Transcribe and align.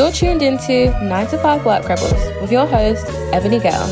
You're 0.00 0.12
tuned 0.12 0.40
into 0.40 0.98
9 1.04 1.26
to 1.26 1.36
5 1.36 1.66
Work 1.66 1.86
Rebels 1.86 2.14
with 2.40 2.50
your 2.50 2.64
host, 2.66 3.04
Ebony 3.34 3.60
Gale. 3.60 3.86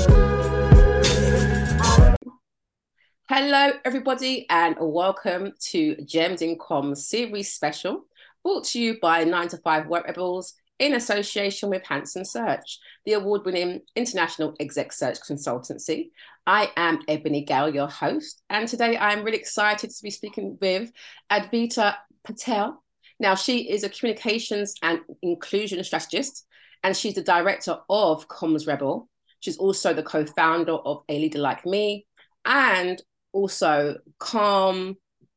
Hello, 3.29 3.73
everybody, 3.85 4.47
and 4.49 4.75
welcome 4.81 5.53
to 5.65 5.97
Gems 6.07 6.41
in 6.41 6.57
Comms 6.57 6.97
series 6.97 7.53
special 7.53 8.07
brought 8.43 8.65
to 8.69 8.81
you 8.81 8.99
by 9.03 9.25
9 9.25 9.49
to 9.49 9.59
5 9.59 9.89
Work 9.89 10.07
Rebels 10.07 10.55
in 10.79 10.95
association 10.95 11.69
with 11.69 11.85
Hanson 11.87 12.25
Search, 12.25 12.79
the 13.05 13.13
award 13.13 13.45
winning 13.45 13.83
international 13.95 14.57
exec 14.61 14.95
search 14.95 15.19
consultancy. 15.21 16.09
I 16.47 16.71
am 16.79 17.03
Ebony 17.07 17.45
Gale, 17.45 17.75
your 17.75 17.89
host, 17.89 18.43
and 18.49 18.67
today 18.67 18.97
I'm 18.97 19.25
really 19.25 19.37
excited 19.37 19.91
to 19.91 20.03
be 20.03 20.11
speaking 20.11 20.57
with 20.59 20.91
Advita 21.31 21.97
Patel. 22.25 22.83
Now, 23.21 23.35
she 23.35 23.71
is 23.71 23.85
a 23.85 23.89
communications 23.89 24.75
and 24.83 25.01
inclusion 25.23 25.83
strategist, 25.83 26.47
and 26.83 26.97
she's 26.97 27.15
the 27.15 27.23
director 27.23 27.79
of 27.89 28.29
Comms 28.29 28.67
Rebel. 28.67 29.09
She's 29.41 29.59
also 29.59 29.93
the 29.93 30.03
co 30.03 30.25
founder 30.25 30.73
of 30.73 31.03
A 31.09 31.19
Leader 31.19 31.39
Like 31.39 31.67
Me 31.67 32.07
and 32.45 33.01
also 33.33 33.97
Calm 34.19 34.97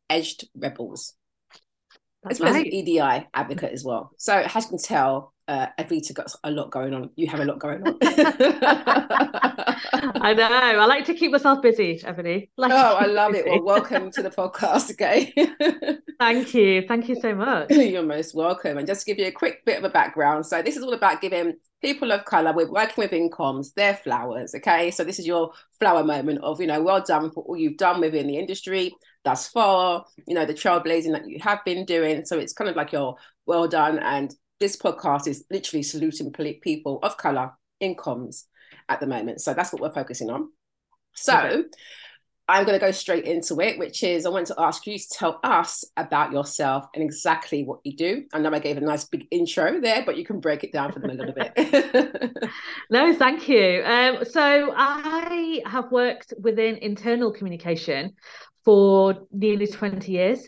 Edged 0.09 0.47
Rebels. 0.55 1.13
That's 2.23 2.35
as 2.35 2.39
well 2.39 2.53
right. 2.53 2.67
as 2.67 2.73
an 2.73 2.73
EDI 2.73 3.27
advocate 3.33 3.73
as 3.73 3.83
well. 3.83 4.11
So 4.17 4.35
as 4.35 4.55
you 4.55 4.69
can 4.69 4.77
tell, 4.77 5.33
uh, 5.51 5.67
Advita 5.77 6.13
got 6.13 6.33
a 6.45 6.51
lot 6.51 6.71
going 6.71 6.93
on. 6.93 7.09
You 7.17 7.27
have 7.27 7.41
a 7.41 7.45
lot 7.45 7.59
going 7.59 7.85
on. 7.85 7.97
I 10.23 10.33
know. 10.33 10.47
I 10.47 10.85
like 10.85 11.03
to 11.05 11.13
keep 11.13 11.31
myself 11.31 11.61
busy, 11.61 12.01
Ebony. 12.05 12.49
Like 12.55 12.71
oh, 12.71 12.95
I 12.95 13.05
love 13.07 13.33
busy. 13.33 13.49
it. 13.49 13.63
Well, 13.63 13.81
welcome 13.81 14.11
to 14.11 14.23
the 14.23 14.29
podcast, 14.29 14.91
okay? 14.91 15.33
Thank 16.19 16.53
you. 16.53 16.83
Thank 16.87 17.09
you 17.09 17.19
so 17.19 17.35
much. 17.35 17.69
You're 17.71 18.03
most 18.03 18.33
welcome. 18.33 18.77
And 18.77 18.87
just 18.87 19.01
to 19.01 19.11
give 19.11 19.19
you 19.19 19.25
a 19.25 19.31
quick 19.31 19.65
bit 19.65 19.77
of 19.77 19.83
a 19.83 19.89
background. 19.89 20.45
So 20.45 20.61
this 20.61 20.77
is 20.77 20.83
all 20.83 20.93
about 20.93 21.19
giving 21.19 21.55
people 21.81 22.13
of 22.13 22.23
color, 22.23 22.53
we're 22.53 22.71
working 22.71 22.95
with 22.97 23.11
in 23.11 23.29
comms, 23.29 23.73
their 23.73 23.95
flowers, 23.95 24.55
okay? 24.55 24.89
So 24.91 25.03
this 25.03 25.19
is 25.19 25.27
your 25.27 25.51
flower 25.79 26.03
moment 26.03 26.39
of, 26.43 26.61
you 26.61 26.67
know, 26.67 26.81
well 26.81 27.01
done 27.01 27.31
for 27.31 27.43
all 27.43 27.57
you've 27.57 27.77
done 27.77 27.99
within 27.99 28.27
the 28.27 28.37
industry 28.37 28.93
thus 29.23 29.47
far, 29.47 30.05
you 30.27 30.33
know, 30.33 30.45
the 30.45 30.53
trailblazing 30.53 31.11
that 31.11 31.27
you 31.27 31.39
have 31.41 31.59
been 31.65 31.85
doing. 31.85 32.25
So 32.25 32.39
it's 32.39 32.53
kind 32.53 32.69
of 32.69 32.75
like 32.75 32.91
your 32.91 33.15
well 33.45 33.67
done. 33.67 33.99
And 33.99 34.33
this 34.61 34.77
podcast 34.77 35.27
is 35.27 35.43
literally 35.51 35.83
saluting 35.83 36.31
people 36.31 36.99
of 37.03 37.17
color 37.17 37.51
in 37.81 37.95
comms 37.95 38.45
at 38.87 38.99
the 38.99 39.07
moment. 39.07 39.41
So 39.41 39.53
that's 39.53 39.73
what 39.73 39.81
we're 39.81 39.91
focusing 39.91 40.29
on. 40.29 40.49
So 41.13 41.37
okay. 41.37 41.63
I'm 42.47 42.65
going 42.65 42.77
to 42.77 42.85
go 42.85 42.91
straight 42.91 43.25
into 43.25 43.59
it, 43.61 43.79
which 43.79 44.03
is 44.03 44.25
I 44.25 44.29
want 44.29 44.47
to 44.47 44.55
ask 44.57 44.85
you 44.85 44.97
to 44.97 45.09
tell 45.09 45.39
us 45.43 45.85
about 45.97 46.31
yourself 46.31 46.85
and 46.93 47.03
exactly 47.03 47.63
what 47.63 47.79
you 47.83 47.95
do. 47.95 48.25
I 48.33 48.39
know 48.39 48.51
I 48.51 48.59
gave 48.59 48.77
a 48.77 48.81
nice 48.81 49.05
big 49.05 49.27
intro 49.31 49.79
there, 49.79 50.03
but 50.05 50.17
you 50.17 50.25
can 50.25 50.39
break 50.39 50.63
it 50.63 50.71
down 50.71 50.91
for 50.91 50.99
them 50.99 51.11
a 51.11 51.13
little 51.13 51.33
bit. 51.33 51.53
no, 52.89 53.15
thank 53.15 53.47
you. 53.47 53.83
Um, 53.85 54.25
so 54.25 54.73
I 54.75 55.61
have 55.65 55.91
worked 55.91 56.33
within 56.39 56.77
internal 56.77 57.31
communication 57.31 58.13
for 58.63 59.27
nearly 59.31 59.67
20 59.67 60.11
years. 60.11 60.47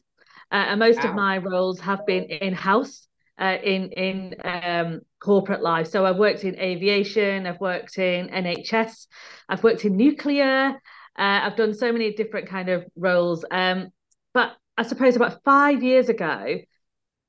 Uh, 0.51 0.65
and 0.67 0.79
most 0.79 1.03
wow. 1.03 1.09
of 1.09 1.15
my 1.15 1.37
roles 1.37 1.79
have 1.79 2.05
been 2.05 2.25
in 2.25 2.53
house, 2.53 3.07
uh, 3.39 3.57
in 3.63 3.91
in 3.91 4.35
um, 4.43 5.01
corporate 5.19 5.61
life. 5.61 5.87
So 5.87 6.05
I've 6.05 6.17
worked 6.17 6.43
in 6.43 6.59
aviation, 6.59 7.47
I've 7.47 7.59
worked 7.59 7.97
in 7.97 8.29
NHS, 8.29 9.07
I've 9.49 9.63
worked 9.63 9.85
in 9.85 9.95
nuclear. 9.95 10.79
Uh, 11.15 11.41
I've 11.43 11.55
done 11.55 11.73
so 11.75 11.91
many 11.91 12.13
different 12.13 12.49
kind 12.49 12.69
of 12.69 12.85
roles. 12.95 13.45
Um, 13.51 13.89
but 14.33 14.53
I 14.77 14.83
suppose 14.83 15.15
about 15.15 15.43
five 15.43 15.83
years 15.83 16.09
ago, 16.09 16.57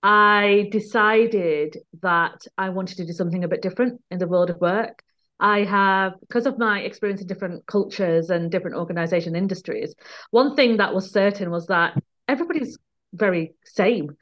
I 0.02 0.68
decided 0.70 1.78
that 2.02 2.46
I 2.56 2.70
wanted 2.70 2.96
to 2.98 3.06
do 3.06 3.12
something 3.12 3.44
a 3.44 3.48
bit 3.48 3.62
different 3.62 4.00
in 4.10 4.18
the 4.18 4.26
world 4.26 4.50
of 4.50 4.60
work. 4.60 5.02
I 5.40 5.64
have, 5.64 6.14
because 6.20 6.46
of 6.46 6.58
my 6.58 6.80
experience 6.80 7.20
in 7.20 7.26
different 7.26 7.66
cultures 7.66 8.30
and 8.30 8.50
different 8.50 8.76
organization 8.76 9.34
industries, 9.34 9.94
one 10.30 10.54
thing 10.54 10.76
that 10.76 10.94
was 10.94 11.10
certain 11.12 11.50
was 11.50 11.66
that 11.66 12.00
everybody's 12.28 12.78
very 13.14 13.54
same. 13.64 14.16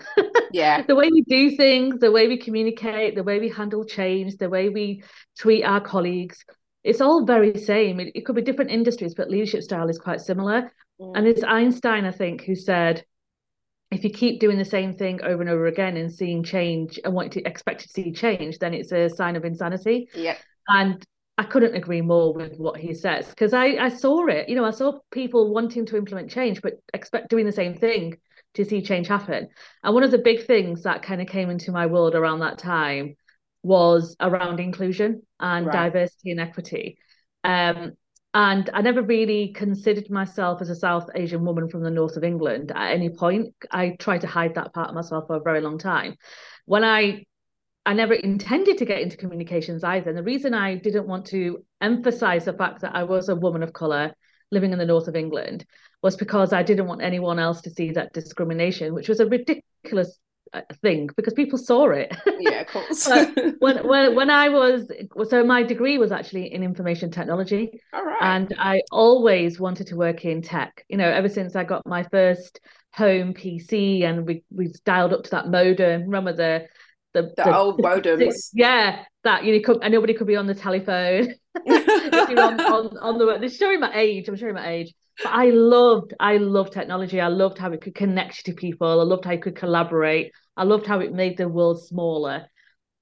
Yeah. 0.52 0.82
the 0.86 0.94
way 0.94 1.10
we 1.10 1.22
do 1.22 1.56
things, 1.56 1.98
the 1.98 2.12
way 2.12 2.28
we 2.28 2.36
communicate, 2.36 3.14
the 3.14 3.22
way 3.22 3.40
we 3.40 3.48
handle 3.48 3.84
change, 3.84 4.36
the 4.36 4.48
way 4.48 4.68
we 4.68 5.02
treat 5.38 5.64
our 5.64 5.80
colleagues, 5.80 6.44
it's 6.84 7.00
all 7.00 7.24
very 7.24 7.58
same. 7.58 8.00
It, 8.00 8.12
it 8.14 8.26
could 8.26 8.36
be 8.36 8.42
different 8.42 8.70
industries, 8.70 9.14
but 9.14 9.30
leadership 9.30 9.62
style 9.62 9.88
is 9.88 9.98
quite 9.98 10.20
similar. 10.20 10.72
Mm. 11.00 11.12
And 11.16 11.26
it's 11.26 11.42
Einstein, 11.42 12.04
I 12.04 12.12
think, 12.12 12.42
who 12.42 12.54
said, 12.54 13.04
if 13.90 14.04
you 14.04 14.10
keep 14.10 14.40
doing 14.40 14.58
the 14.58 14.64
same 14.64 14.94
thing 14.94 15.22
over 15.22 15.42
and 15.42 15.50
over 15.50 15.66
again 15.66 15.96
and 15.96 16.10
seeing 16.10 16.42
change 16.42 16.98
and 17.04 17.12
wanting 17.12 17.42
to 17.42 17.48
expect 17.48 17.82
to 17.82 17.88
see 17.88 18.10
change, 18.12 18.58
then 18.58 18.72
it's 18.72 18.90
a 18.90 19.08
sign 19.08 19.36
of 19.36 19.44
insanity. 19.44 20.08
Yeah. 20.14 20.36
And 20.68 21.04
I 21.36 21.44
couldn't 21.44 21.74
agree 21.74 22.00
more 22.00 22.32
with 22.32 22.58
what 22.58 22.78
he 22.78 22.94
says 22.94 23.28
because 23.28 23.52
I, 23.52 23.76
I 23.76 23.88
saw 23.88 24.26
it. 24.26 24.48
You 24.48 24.56
know, 24.56 24.64
I 24.64 24.70
saw 24.70 24.98
people 25.10 25.52
wanting 25.52 25.86
to 25.86 25.96
implement 25.96 26.30
change, 26.30 26.62
but 26.62 26.74
expect 26.94 27.28
doing 27.28 27.46
the 27.46 27.52
same 27.52 27.74
thing 27.74 28.16
to 28.54 28.64
see 28.64 28.82
change 28.82 29.08
happen. 29.08 29.48
And 29.82 29.94
one 29.94 30.02
of 30.02 30.10
the 30.10 30.18
big 30.18 30.46
things 30.46 30.82
that 30.82 31.02
kind 31.02 31.20
of 31.20 31.28
came 31.28 31.50
into 31.50 31.72
my 31.72 31.86
world 31.86 32.14
around 32.14 32.40
that 32.40 32.58
time 32.58 33.16
was 33.62 34.16
around 34.20 34.60
inclusion 34.60 35.22
and 35.40 35.66
right. 35.66 35.72
diversity 35.72 36.30
and 36.30 36.40
equity. 36.40 36.98
Um, 37.44 37.92
and 38.34 38.70
I 38.72 38.80
never 38.80 39.02
really 39.02 39.52
considered 39.52 40.10
myself 40.10 40.62
as 40.62 40.70
a 40.70 40.74
South 40.74 41.08
Asian 41.14 41.44
woman 41.44 41.68
from 41.68 41.82
the 41.82 41.90
north 41.90 42.16
of 42.16 42.24
England 42.24 42.72
at 42.74 42.92
any 42.92 43.10
point. 43.10 43.54
I 43.70 43.96
tried 43.98 44.22
to 44.22 44.26
hide 44.26 44.54
that 44.54 44.72
part 44.72 44.88
of 44.88 44.94
myself 44.94 45.26
for 45.26 45.36
a 45.36 45.42
very 45.42 45.60
long 45.60 45.78
time. 45.78 46.16
When 46.64 46.82
I 46.82 47.24
I 47.84 47.94
never 47.94 48.14
intended 48.14 48.78
to 48.78 48.84
get 48.84 49.00
into 49.00 49.16
communications 49.16 49.82
either. 49.82 50.08
And 50.08 50.16
the 50.16 50.22
reason 50.22 50.54
I 50.54 50.76
didn't 50.76 51.08
want 51.08 51.26
to 51.26 51.64
emphasize 51.80 52.44
the 52.44 52.52
fact 52.52 52.82
that 52.82 52.94
I 52.94 53.02
was 53.02 53.28
a 53.28 53.34
woman 53.34 53.62
of 53.64 53.72
color 53.72 54.14
living 54.52 54.72
in 54.72 54.78
the 54.78 54.86
north 54.86 55.08
of 55.08 55.16
England 55.16 55.64
was 56.02 56.14
because 56.14 56.52
I 56.52 56.62
didn't 56.62 56.86
want 56.86 57.02
anyone 57.02 57.38
else 57.38 57.60
to 57.62 57.70
see 57.70 57.90
that 57.92 58.12
discrimination, 58.12 58.94
which 58.94 59.08
was 59.08 59.18
a 59.18 59.26
ridiculous 59.26 60.18
uh, 60.52 60.60
thing 60.82 61.08
because 61.16 61.32
people 61.32 61.58
saw 61.58 61.90
it. 61.90 62.14
Yeah, 62.38 62.60
of 62.60 62.66
course. 62.68 63.08
when, 63.58 63.86
when 63.86 64.14
when 64.14 64.30
I 64.30 64.48
was 64.50 64.90
so 65.28 65.44
my 65.44 65.62
degree 65.62 65.98
was 65.98 66.12
actually 66.12 66.52
in 66.52 66.62
information 66.62 67.10
technology. 67.10 67.80
All 67.92 68.04
right. 68.04 68.18
And 68.20 68.54
I 68.58 68.82
always 68.90 69.58
wanted 69.58 69.86
to 69.88 69.96
work 69.96 70.24
in 70.24 70.42
tech. 70.42 70.84
You 70.88 70.98
know, 70.98 71.08
ever 71.08 71.28
since 71.28 71.56
I 71.56 71.64
got 71.64 71.86
my 71.86 72.02
first 72.04 72.60
home 72.92 73.32
PC 73.32 74.02
and 74.02 74.26
we 74.26 74.44
we 74.50 74.72
dialed 74.84 75.14
up 75.14 75.24
to 75.24 75.30
that 75.30 75.48
modem. 75.48 76.02
Remember 76.02 76.32
the 76.32 76.66
the, 77.14 77.32
the, 77.36 77.44
the 77.44 77.56
old 77.56 77.80
modems. 77.80 78.50
Yeah, 78.52 79.04
that 79.24 79.44
you 79.44 79.54
know, 79.54 79.62
could, 79.64 79.82
and 79.82 79.92
nobody 79.92 80.14
could 80.14 80.26
be 80.26 80.36
on 80.36 80.46
the 80.46 80.54
telephone. 80.54 81.34
on, 81.68 82.60
on, 82.60 82.98
on 82.98 83.18
the 83.18 83.42
is 83.42 83.56
showing 83.56 83.80
my 83.80 83.92
age. 83.94 84.28
I'm 84.28 84.36
showing 84.36 84.54
my 84.54 84.68
age. 84.68 84.94
But 85.22 85.32
I 85.32 85.50
loved, 85.50 86.14
I 86.18 86.38
loved 86.38 86.72
technology. 86.72 87.20
I 87.20 87.28
loved 87.28 87.58
how 87.58 87.72
it 87.72 87.80
could 87.80 87.94
connect 87.94 88.38
you 88.38 88.52
to 88.52 88.58
people. 88.58 89.00
I 89.00 89.04
loved 89.04 89.24
how 89.24 89.32
it 89.32 89.42
could 89.42 89.56
collaborate. 89.56 90.32
I 90.56 90.64
loved 90.64 90.86
how 90.86 91.00
it 91.00 91.12
made 91.12 91.36
the 91.36 91.48
world 91.48 91.84
smaller. 91.84 92.46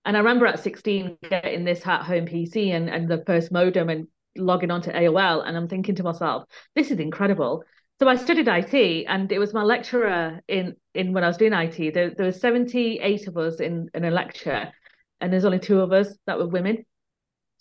And 0.04 0.16
I 0.16 0.20
remember 0.20 0.46
at 0.46 0.60
16 0.60 1.18
getting 1.28 1.64
this 1.64 1.86
at 1.86 2.02
home 2.02 2.26
PC 2.26 2.70
and, 2.70 2.88
and 2.88 3.08
the 3.08 3.22
first 3.26 3.52
modem 3.52 3.88
and 3.88 4.08
logging 4.36 4.70
onto 4.70 4.90
AOL. 4.90 5.46
And 5.46 5.56
I'm 5.56 5.68
thinking 5.68 5.94
to 5.96 6.02
myself, 6.02 6.44
this 6.74 6.90
is 6.90 6.98
incredible. 6.98 7.64
So 8.00 8.08
I 8.08 8.16
studied 8.16 8.48
IT, 8.48 9.04
and 9.08 9.30
it 9.30 9.38
was 9.38 9.52
my 9.52 9.62
lecturer 9.62 10.40
in 10.48 10.74
in 10.94 11.12
when 11.12 11.22
I 11.22 11.26
was 11.26 11.36
doing 11.36 11.52
IT. 11.52 11.92
There, 11.92 12.08
there 12.08 12.24
was 12.24 12.40
78 12.40 13.28
of 13.28 13.36
us 13.36 13.60
in, 13.60 13.90
in 13.92 14.06
a 14.06 14.10
lecture, 14.10 14.72
and 15.20 15.30
there's 15.30 15.44
only 15.44 15.58
two 15.58 15.80
of 15.80 15.92
us 15.92 16.16
that 16.26 16.38
were 16.38 16.46
women. 16.46 16.86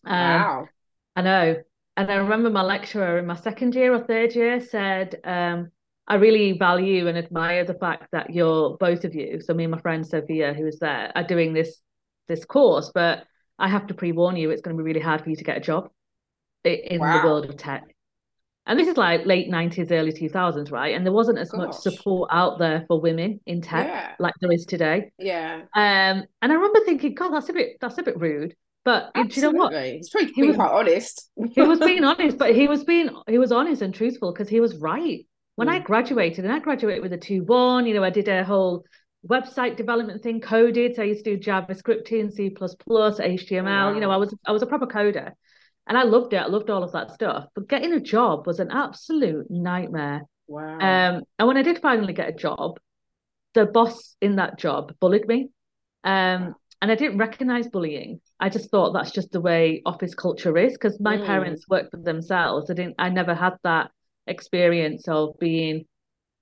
Um, 0.05 0.15
wow. 0.15 0.69
I 1.17 1.21
know. 1.23 1.55
And 1.97 2.09
I 2.09 2.15
remember 2.15 2.49
my 2.49 2.61
lecturer 2.61 3.17
in 3.17 3.25
my 3.25 3.35
second 3.35 3.75
year 3.75 3.93
or 3.93 3.99
third 3.99 4.33
year 4.33 4.61
said, 4.61 5.19
um, 5.25 5.71
I 6.07 6.15
really 6.15 6.57
value 6.57 7.09
and 7.09 7.17
admire 7.17 7.65
the 7.65 7.73
fact 7.73 8.07
that 8.13 8.33
you're 8.33 8.77
both 8.77 9.03
of 9.03 9.13
you. 9.13 9.41
So 9.41 9.53
me 9.53 9.65
and 9.65 9.71
my 9.71 9.81
friend 9.81 10.07
Sophia, 10.07 10.53
who 10.53 10.63
was 10.63 10.79
there, 10.79 11.11
are 11.15 11.23
doing 11.25 11.51
this 11.51 11.81
this 12.29 12.45
course, 12.45 12.91
but 12.95 13.25
I 13.57 13.67
have 13.67 13.87
to 13.87 13.93
pre-warn 13.93 14.37
you, 14.37 14.51
it's 14.51 14.61
going 14.61 14.77
to 14.77 14.81
be 14.81 14.87
really 14.87 15.01
hard 15.01 15.21
for 15.21 15.31
you 15.31 15.35
to 15.35 15.43
get 15.43 15.57
a 15.57 15.59
job 15.59 15.89
in 16.63 17.01
wow. 17.01 17.19
the 17.19 17.27
world 17.27 17.49
of 17.49 17.57
tech 17.57 17.83
and 18.69 18.79
this 18.79 18.87
is 18.87 18.97
like 18.97 19.25
late 19.25 19.49
90s 19.49 19.91
early 19.91 20.13
2000s 20.13 20.71
right 20.71 20.95
and 20.95 21.05
there 21.05 21.11
wasn't 21.11 21.37
as 21.37 21.51
Gosh. 21.51 21.57
much 21.57 21.75
support 21.75 22.29
out 22.31 22.59
there 22.59 22.85
for 22.87 23.01
women 23.01 23.41
in 23.45 23.61
tech 23.61 23.87
yeah. 23.87 24.13
like 24.19 24.33
there 24.39 24.51
is 24.51 24.65
today 24.65 25.11
yeah 25.17 25.63
um 25.75 26.23
and 26.41 26.51
i 26.51 26.53
remember 26.53 26.79
thinking 26.85 27.15
god 27.15 27.33
that's 27.33 27.49
a 27.49 27.53
bit 27.53 27.77
that's 27.81 27.97
a 27.97 28.03
bit 28.03 28.17
rude 28.17 28.55
but 28.85 29.11
Absolutely. 29.15 29.33
do 29.33 29.41
you 29.41 29.51
know 29.51 29.59
what 29.59 29.93
he's 29.93 30.09
pretty, 30.09 30.31
he 30.33 30.43
was 30.43 30.55
quite 30.55 30.71
honest 30.71 31.29
he 31.53 31.61
was 31.61 31.79
being 31.79 32.03
honest 32.05 32.37
but 32.37 32.55
he 32.55 32.67
was 32.67 32.83
being 32.85 33.09
he 33.27 33.37
was 33.37 33.51
honest 33.51 33.81
and 33.81 33.93
truthful 33.93 34.31
because 34.31 34.47
he 34.47 34.61
was 34.61 34.75
right 34.77 35.25
when 35.55 35.67
mm. 35.67 35.71
i 35.71 35.79
graduated 35.79 36.45
and 36.45 36.53
i 36.53 36.59
graduated 36.59 37.03
with 37.03 37.11
a 37.11 37.17
2-1 37.17 37.87
you 37.87 37.93
know 37.93 38.03
i 38.03 38.09
did 38.09 38.27
a 38.27 38.43
whole 38.43 38.85
website 39.27 39.75
development 39.75 40.23
thing 40.23 40.39
coded 40.39 40.95
so 40.95 41.01
i 41.01 41.05
used 41.05 41.25
to 41.25 41.35
do 41.35 41.51
javascript 41.51 42.17
and 42.17 42.31
c++ 42.31 42.49
html 42.49 43.63
wow. 43.65 43.93
you 43.93 43.99
know 43.99 44.11
i 44.11 44.15
was 44.15 44.33
i 44.45 44.51
was 44.51 44.61
a 44.61 44.65
proper 44.65 44.87
coder 44.87 45.33
and 45.89 45.97
I 45.97 46.03
loved 46.03 46.31
it. 46.33 46.37
I 46.37 46.45
loved 46.47 46.69
all 46.69 46.83
of 46.83 46.93
that 46.93 47.11
stuff. 47.11 47.47
But 47.55 47.67
getting 47.67 47.91
a 47.93 47.99
job 47.99 48.47
was 48.47 48.59
an 48.59 48.71
absolute 48.71 49.51
nightmare. 49.51 50.21
Wow. 50.47 50.75
Um, 50.79 51.23
and 51.37 51.47
when 51.47 51.57
I 51.57 51.61
did 51.63 51.79
finally 51.81 52.13
get 52.13 52.29
a 52.29 52.33
job, 52.33 52.79
the 53.55 53.65
boss 53.65 54.15
in 54.21 54.37
that 54.37 54.57
job 54.57 54.93
bullied 55.01 55.27
me. 55.27 55.49
Um, 56.03 56.55
and 56.81 56.89
I 56.91 56.95
didn't 56.95 57.17
recognize 57.17 57.67
bullying. 57.67 58.21
I 58.39 58.47
just 58.47 58.71
thought 58.71 58.93
that's 58.93 59.11
just 59.11 59.31
the 59.31 59.41
way 59.41 59.81
office 59.85 60.15
culture 60.15 60.57
is 60.57 60.71
because 60.73 60.97
my 61.01 61.17
Mm. 61.17 61.25
parents 61.25 61.67
worked 61.67 61.91
for 61.91 61.97
themselves. 61.97 62.69
I 62.71 62.73
didn't. 62.73 62.95
I 62.97 63.09
never 63.09 63.33
had 63.33 63.57
that 63.63 63.91
experience 64.27 65.07
of 65.07 65.37
being 65.39 65.85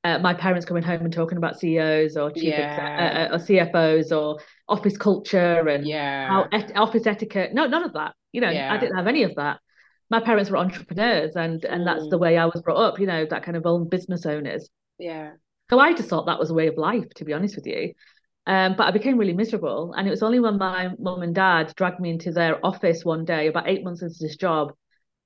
uh, 0.04 0.20
my 0.20 0.34
parents 0.34 0.66
coming 0.66 0.84
home 0.84 1.02
and 1.02 1.12
talking 1.12 1.38
about 1.38 1.60
CEOs 1.60 2.16
or 2.16 2.30
chief 2.32 2.54
exec- 2.54 2.78
Yeah. 2.80 3.28
uh, 3.32 3.36
or 3.36 3.40
CFOs 3.40 4.12
or 4.16 4.40
office 4.70 4.96
culture 4.96 5.68
and 5.68 5.86
Yeah. 5.86 6.28
how 6.30 6.48
et- 6.52 6.72
office 6.78 7.08
etiquette. 7.08 7.54
No, 7.54 7.66
none 7.68 7.84
of 7.84 7.94
that. 7.94 8.14
You 8.38 8.42
know, 8.42 8.52
Yeah. 8.52 8.72
I 8.72 8.78
didn't 8.78 8.98
have 8.98 9.08
any 9.08 9.24
of 9.24 9.34
that. 9.36 9.60
My 10.12 10.20
parents 10.20 10.50
were 10.52 10.58
entrepreneurs, 10.58 11.36
and 11.36 11.66
and 11.66 11.88
that's 11.88 12.04
Mm. 12.06 12.12
the 12.12 12.20
way 12.20 12.38
I 12.38 12.46
was 12.46 12.62
brought 12.62 12.78
up. 12.88 13.00
You 13.00 13.08
know, 13.08 13.26
that 13.26 13.42
kind 13.44 13.58
of 13.58 13.66
own 13.66 13.90
business 13.90 14.28
owners. 14.28 14.70
yeah. 15.00 15.32
So 15.72 15.80
I 15.80 15.94
just 15.94 16.08
thought 16.10 16.28
that 16.28 16.38
was 16.44 16.52
a 16.52 16.54
way 16.54 16.68
of 16.68 16.78
life, 16.78 17.10
to 17.16 17.26
be 17.26 17.34
honest 17.34 17.56
with 17.56 17.66
you. 17.68 17.94
Um, 18.46 18.76
but 18.78 18.86
I 18.88 18.92
became 18.92 19.18
really 19.18 19.34
miserable. 19.34 19.94
And 19.98 20.08
it 20.08 20.12
was 20.12 20.22
only 20.24 20.40
when 20.40 20.58
my 20.60 20.92
mum 21.00 21.24
and 21.24 21.34
dad 21.36 21.74
dragged 21.76 22.00
me 22.00 22.12
into 22.12 22.32
their 22.32 22.64
office 22.66 23.04
one 23.04 23.26
day, 23.26 23.48
about 23.48 23.68
eight 23.68 23.84
months 23.84 24.02
into 24.04 24.20
this 24.22 24.38
job. 24.38 24.66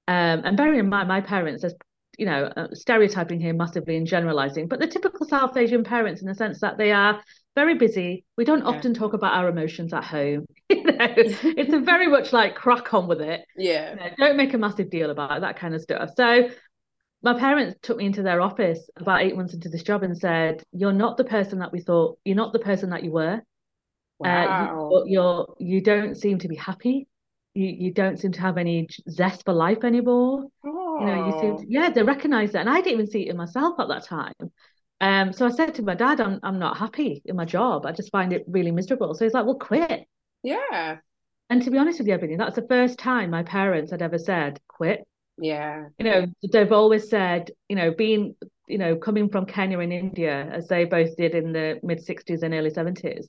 Um, 0.07 0.37
and 0.45 0.57
bearing 0.57 0.79
in 0.79 0.89
mind, 0.89 1.07
my 1.09 1.21
parents, 1.21 1.61
there's, 1.61 1.75
you 2.17 2.25
know, 2.25 2.45
uh, 2.45 2.69
stereotyping 2.73 3.39
here 3.39 3.53
massively 3.53 3.97
and 3.97 4.07
generalizing, 4.07 4.67
but 4.67 4.79
the 4.79 4.87
typical 4.87 5.27
South 5.27 5.55
Asian 5.57 5.83
parents 5.83 6.21
in 6.21 6.27
the 6.27 6.35
sense 6.43 6.59
that 6.61 6.77
they 6.79 6.91
are 6.91 7.21
very 7.55 7.75
busy. 7.75 8.25
We 8.37 8.45
don't 8.45 8.59
Yeah. 8.59 8.67
often 8.69 8.93
talk 8.93 9.13
about 9.13 9.33
our 9.33 9.49
emotions 9.49 9.93
at 9.93 10.03
home. 10.03 10.45
you 10.69 10.83
know, 10.83 10.95
it's 11.17 11.73
a 11.73 11.79
very 11.79 12.07
much 12.07 12.31
like 12.33 12.55
crack 12.55 12.93
on 12.93 13.07
with 13.07 13.21
it. 13.21 13.41
Yeah. 13.57 13.91
You 13.91 13.95
know, 13.97 14.09
don't 14.17 14.37
make 14.37 14.53
a 14.53 14.57
massive 14.57 14.89
deal 14.89 15.09
about 15.09 15.37
it, 15.37 15.41
that 15.41 15.57
kind 15.57 15.75
of 15.75 15.81
stuff. 15.81 16.11
So 16.15 16.49
my 17.23 17.37
parents 17.37 17.77
took 17.81 17.97
me 17.97 18.05
into 18.05 18.23
their 18.23 18.41
office 18.41 18.89
about 18.97 19.21
eight 19.21 19.35
months 19.35 19.53
into 19.53 19.69
this 19.69 19.83
job 19.83 20.03
and 20.03 20.17
said, 20.17 20.63
"You're 20.71 20.93
not 20.93 21.17
the 21.17 21.23
person 21.23 21.59
that 21.59 21.71
we 21.71 21.79
thought. 21.81 22.17
You're 22.25 22.35
not 22.35 22.53
the 22.53 22.59
person 22.59 22.89
that 22.91 23.03
you 23.03 23.11
were. 23.11 23.41
Wow. 24.19 24.89
Uh, 24.93 25.05
you, 25.05 25.13
you're 25.13 25.55
you 25.59 25.81
don't 25.81 26.15
seem 26.15 26.39
to 26.39 26.47
be 26.47 26.55
happy. 26.55 27.07
You 27.53 27.65
you 27.67 27.91
don't 27.93 28.17
seem 28.17 28.31
to 28.31 28.41
have 28.41 28.57
any 28.57 28.87
zest 29.09 29.43
for 29.45 29.53
life 29.53 29.83
anymore. 29.83 30.45
You 30.63 30.71
know, 31.05 31.25
you 31.27 31.31
seem 31.41 31.51
Oh. 31.53 31.57
to, 31.57 31.65
yeah, 31.67 31.89
they 31.89 32.03
recognize 32.03 32.53
that, 32.53 32.61
and 32.61 32.69
I 32.69 32.75
didn't 32.77 32.93
even 32.93 33.07
see 33.07 33.23
it 33.27 33.29
in 33.31 33.37
myself 33.37 33.79
at 33.79 33.87
that 33.89 34.03
time. 34.05 34.33
Um, 35.01 35.33
so 35.33 35.45
I 35.47 35.49
said 35.49 35.75
to 35.75 35.81
my 35.83 35.95
dad, 35.95 36.21
"I'm 36.21 36.39
I'm 36.43 36.59
not 36.59 36.77
happy 36.77 37.21
in 37.25 37.35
my 37.35 37.45
job. 37.45 37.85
I 37.85 37.91
just 37.91 38.11
find 38.11 38.31
it 38.31 38.45
really 38.47 38.71
miserable." 38.71 39.13
So 39.15 39.25
he's 39.25 39.33
like, 39.33 39.45
"Well, 39.45 39.55
quit." 39.55 40.05
Yeah. 40.43 40.97
And 41.49 41.61
to 41.63 41.71
be 41.71 41.77
honest 41.77 41.99
with 41.99 42.07
you, 42.07 42.13
Ebony, 42.13 42.37
that's 42.37 42.55
the 42.55 42.65
first 42.67 42.97
time 42.99 43.29
my 43.31 43.43
parents 43.43 43.91
had 43.91 44.01
ever 44.01 44.17
said, 44.17 44.59
"Quit." 44.67 45.05
Yeah. 45.37 45.87
you 45.97 46.05
know 46.05 46.27
they've 46.51 46.71
always 46.71 47.09
said 47.09 47.49
you 47.67 47.75
know 47.75 47.89
being 47.91 48.35
you 48.67 48.77
know 48.77 48.95
coming 48.95 49.27
from 49.29 49.47
Kenya 49.47 49.79
and 49.79 49.91
India 49.91 50.47
as 50.51 50.67
they 50.67 50.85
both 50.85 51.15
did 51.17 51.33
in 51.33 51.51
the 51.51 51.79
mid 51.81 51.97
60s 52.05 52.43
and 52.43 52.53
early 52.53 52.69
70s 52.69 53.25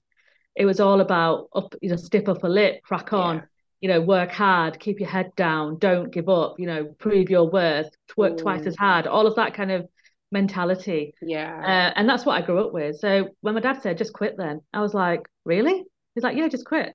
it 0.54 0.66
was 0.66 0.78
all 0.78 1.00
about 1.00 1.48
up 1.54 1.74
you 1.80 1.88
know 1.88 1.96
stiff 1.96 2.28
upper 2.28 2.50
lip 2.50 2.82
crack 2.82 3.14
on 3.14 3.36
Yeah. 3.36 3.42
you 3.80 3.88
know 3.88 4.00
work 4.02 4.30
hard 4.30 4.78
keep 4.78 5.00
your 5.00 5.08
head 5.08 5.30
down 5.36 5.78
don't 5.78 6.12
give 6.12 6.28
up 6.28 6.56
you 6.58 6.66
know 6.66 6.84
prove 6.98 7.30
your 7.30 7.48
worth 7.48 7.88
work 8.16 8.36
twice 8.36 8.62
Mm. 8.62 8.66
as 8.66 8.76
hard 8.76 9.06
all 9.06 9.26
of 9.26 9.36
that 9.36 9.54
kind 9.54 9.70
of 9.70 9.88
mentality 10.32 11.14
Yeah. 11.22 11.60
uh, 11.60 11.92
and 11.98 12.08
that's 12.08 12.24
what 12.26 12.42
I 12.42 12.44
grew 12.44 12.58
up 12.64 12.72
with 12.72 12.96
so 12.98 13.28
when 13.42 13.54
my 13.54 13.60
dad 13.60 13.82
said 13.82 13.98
just 13.98 14.12
quit 14.12 14.36
then 14.36 14.60
I 14.72 14.80
was 14.80 14.94
like 14.94 15.28
really 15.44 15.84
he's 16.14 16.24
like 16.24 16.36
yeah 16.36 16.48
just 16.48 16.64
quit 16.64 16.94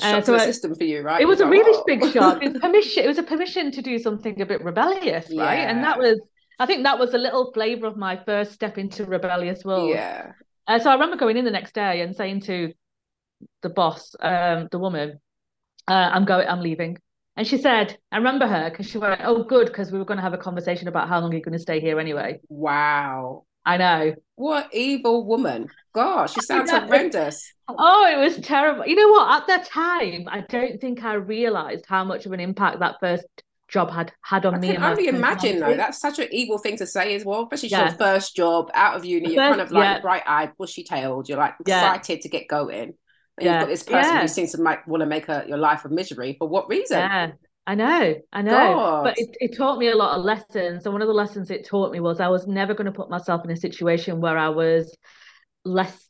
uh, 0.00 0.22
so 0.22 0.32
the 0.32 0.38
I- 0.38 0.46
system 0.46 0.74
for 0.74 0.84
you, 0.84 1.02
right? 1.02 1.20
it 1.20 1.26
was 1.26 1.40
a 1.40 1.46
really 1.46 1.78
big 1.86 2.00
shock. 2.12 2.42
It 2.42 2.52
was 2.52 2.62
permission. 2.62 3.04
It 3.04 3.08
was 3.08 3.18
a 3.18 3.22
permission 3.22 3.70
to 3.72 3.82
do 3.82 3.98
something 3.98 4.40
a 4.40 4.46
bit 4.46 4.64
rebellious, 4.64 5.30
right? 5.36 5.56
And 5.68 5.84
that 5.84 5.98
was, 5.98 6.18
I 6.58 6.64
think, 6.64 6.84
that 6.84 6.98
was 6.98 7.12
a 7.12 7.18
little 7.18 7.52
flavor 7.52 7.86
of 7.88 7.98
my 7.98 8.16
first 8.24 8.52
step 8.52 8.78
into 8.78 9.04
rebellious 9.04 9.66
world. 9.66 9.90
Yeah. 9.90 10.32
Uh, 10.66 10.78
so 10.78 10.88
I 10.88 10.94
remember 10.94 11.16
going 11.16 11.36
in 11.36 11.44
the 11.44 11.50
next 11.50 11.74
day 11.74 12.00
and 12.00 12.16
saying 12.16 12.40
to 12.42 12.72
the 13.60 13.68
boss, 13.68 14.16
um, 14.20 14.68
the 14.70 14.78
woman, 14.78 15.20
uh, 15.86 16.08
"I'm 16.14 16.24
going. 16.24 16.48
I'm 16.48 16.60
leaving." 16.60 16.96
And 17.36 17.46
she 17.46 17.56
said, 17.56 17.96
"I 18.10 18.18
remember 18.18 18.46
her 18.46 18.70
because 18.70 18.86
she 18.88 18.98
went, 18.98 19.20
oh, 19.24 19.44
good, 19.44 19.66
because 19.68 19.90
we 19.90 19.98
were 19.98 20.04
going 20.04 20.18
to 20.18 20.22
have 20.22 20.34
a 20.34 20.38
conversation 20.38 20.88
about 20.88 21.08
how 21.08 21.20
long 21.20 21.32
you're 21.32 21.40
going 21.40 21.52
to 21.54 21.58
stay 21.58 21.80
here 21.80 21.98
anyway." 21.98 22.40
Wow. 22.48 23.44
I 23.64 23.76
know. 23.76 24.14
What 24.34 24.74
evil 24.74 25.24
woman. 25.24 25.68
Gosh, 25.94 26.34
she 26.34 26.40
sounds 26.40 26.70
horrendous. 26.70 27.52
Oh, 27.68 28.10
it 28.12 28.18
was 28.18 28.44
terrible. 28.44 28.86
You 28.86 28.96
know 28.96 29.08
what? 29.08 29.42
At 29.42 29.46
that 29.46 29.66
time, 29.66 30.24
I 30.26 30.40
don't 30.48 30.80
think 30.80 31.04
I 31.04 31.14
realized 31.14 31.84
how 31.86 32.02
much 32.04 32.26
of 32.26 32.32
an 32.32 32.40
impact 32.40 32.80
that 32.80 32.96
first 33.00 33.24
job 33.68 33.90
had 33.90 34.12
had 34.22 34.44
on 34.44 34.56
I 34.56 34.58
me. 34.58 34.70
I 34.70 34.74
can 34.74 34.84
only 34.84 35.06
imagine 35.08 35.60
though. 35.60 35.76
That's 35.76 36.00
such 36.00 36.18
an 36.18 36.28
evil 36.32 36.58
thing 36.58 36.76
to 36.78 36.86
say 36.86 37.14
as 37.14 37.24
well, 37.24 37.44
especially 37.44 37.70
Yeah. 37.70 37.88
your 37.88 37.98
first 37.98 38.34
job 38.36 38.70
out 38.74 38.96
of 38.96 39.04
uni. 39.04 39.32
You're 39.34 39.42
kind 39.48 39.60
of 39.60 39.70
like 39.70 39.84
yeah. 39.84 40.00
bright 40.00 40.22
eyed, 40.26 40.52
bushy 40.58 40.82
tailed. 40.82 41.28
You're 41.28 41.38
like 41.38 41.54
Yeah. 41.66 41.94
excited 41.94 42.22
to 42.22 42.28
get 42.28 42.48
going. 42.48 42.94
And 43.38 43.46
Yeah. 43.46 43.52
you've 43.52 43.60
got 43.60 43.68
this 43.68 43.82
person 43.82 44.14
Yeah. 44.14 44.20
who 44.22 44.28
seems 44.28 44.52
to 44.52 44.62
make, 44.62 44.86
want 44.86 45.00
to 45.00 45.06
make 45.06 45.28
a, 45.28 45.44
your 45.48 45.58
life 45.58 45.84
a 45.84 45.88
misery. 45.88 46.36
For 46.38 46.48
what 46.48 46.68
reason? 46.68 46.98
Yeah, 46.98 47.32
I 47.66 47.74
know, 47.74 48.14
I 48.32 48.42
know. 48.42 48.74
God. 48.74 49.04
But 49.04 49.18
it, 49.18 49.36
it 49.40 49.56
taught 49.56 49.78
me 49.78 49.88
a 49.88 49.96
lot 49.96 50.18
of 50.18 50.24
lessons. 50.24 50.84
And 50.84 50.92
one 50.92 51.02
of 51.02 51.08
the 51.08 51.14
lessons 51.14 51.50
it 51.50 51.66
taught 51.66 51.92
me 51.92 52.00
was 52.00 52.20
I 52.20 52.28
was 52.28 52.46
never 52.46 52.74
going 52.74 52.86
to 52.86 52.92
put 52.92 53.10
myself 53.10 53.44
in 53.44 53.50
a 53.50 53.56
situation 53.56 54.20
where 54.20 54.36
I 54.36 54.50
was 54.50 54.96
less, 55.64 56.08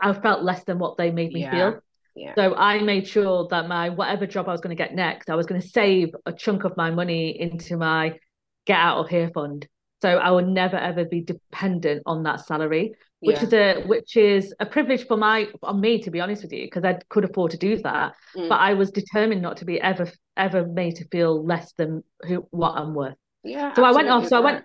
I 0.00 0.12
felt 0.12 0.42
less 0.42 0.64
than 0.64 0.78
what 0.78 0.96
they 0.96 1.10
made 1.10 1.32
me 1.32 1.42
Yeah. 1.42 1.50
feel. 1.50 1.80
Yeah. 2.14 2.34
So 2.36 2.54
I 2.54 2.80
made 2.80 3.06
sure 3.06 3.46
that 3.50 3.68
my 3.68 3.90
whatever 3.90 4.26
job 4.26 4.48
I 4.48 4.52
was 4.52 4.60
going 4.60 4.76
to 4.76 4.82
get 4.82 4.94
next, 4.94 5.30
I 5.30 5.34
was 5.34 5.46
going 5.46 5.60
to 5.60 5.68
save 5.68 6.14
a 6.24 6.32
chunk 6.32 6.64
of 6.64 6.76
my 6.76 6.90
money 6.90 7.40
into 7.40 7.76
my 7.76 8.18
get 8.66 8.78
out 8.78 8.98
of 8.98 9.08
here 9.08 9.30
fund. 9.32 9.68
So 10.02 10.16
I 10.16 10.30
would 10.30 10.48
never 10.48 10.76
ever 10.76 11.04
be 11.04 11.20
dependent 11.20 12.02
on 12.06 12.24
that 12.24 12.44
salary, 12.46 12.94
which 13.20 13.36
Yeah. 13.38 13.42
is 13.44 13.52
a 13.52 13.82
which 13.86 14.16
is 14.16 14.54
a 14.60 14.66
privilege 14.66 15.06
for 15.06 15.16
my 15.16 15.48
on 15.62 15.80
me 15.80 16.02
to 16.02 16.10
be 16.10 16.20
honest 16.20 16.42
with 16.42 16.52
you, 16.52 16.66
because 16.66 16.84
I 16.84 16.98
could 17.08 17.24
afford 17.24 17.50
to 17.52 17.56
do 17.58 17.76
that. 17.78 18.14
Mm. 18.36 18.48
But 18.48 18.60
I 18.60 18.74
was 18.74 18.90
determined 18.90 19.42
not 19.42 19.56
to 19.58 19.64
be 19.64 19.80
ever 19.80 20.06
ever 20.36 20.66
made 20.66 20.96
to 20.96 21.04
feel 21.08 21.44
less 21.44 21.72
than 21.72 22.04
who 22.26 22.46
what 22.50 22.72
I'm 22.76 22.94
worth. 22.94 23.16
yeah. 23.42 23.72
So 23.74 23.84
I 23.84 23.92
went 23.92 24.08
off. 24.08 24.26
So 24.28 24.36
I 24.36 24.40
went. 24.40 24.64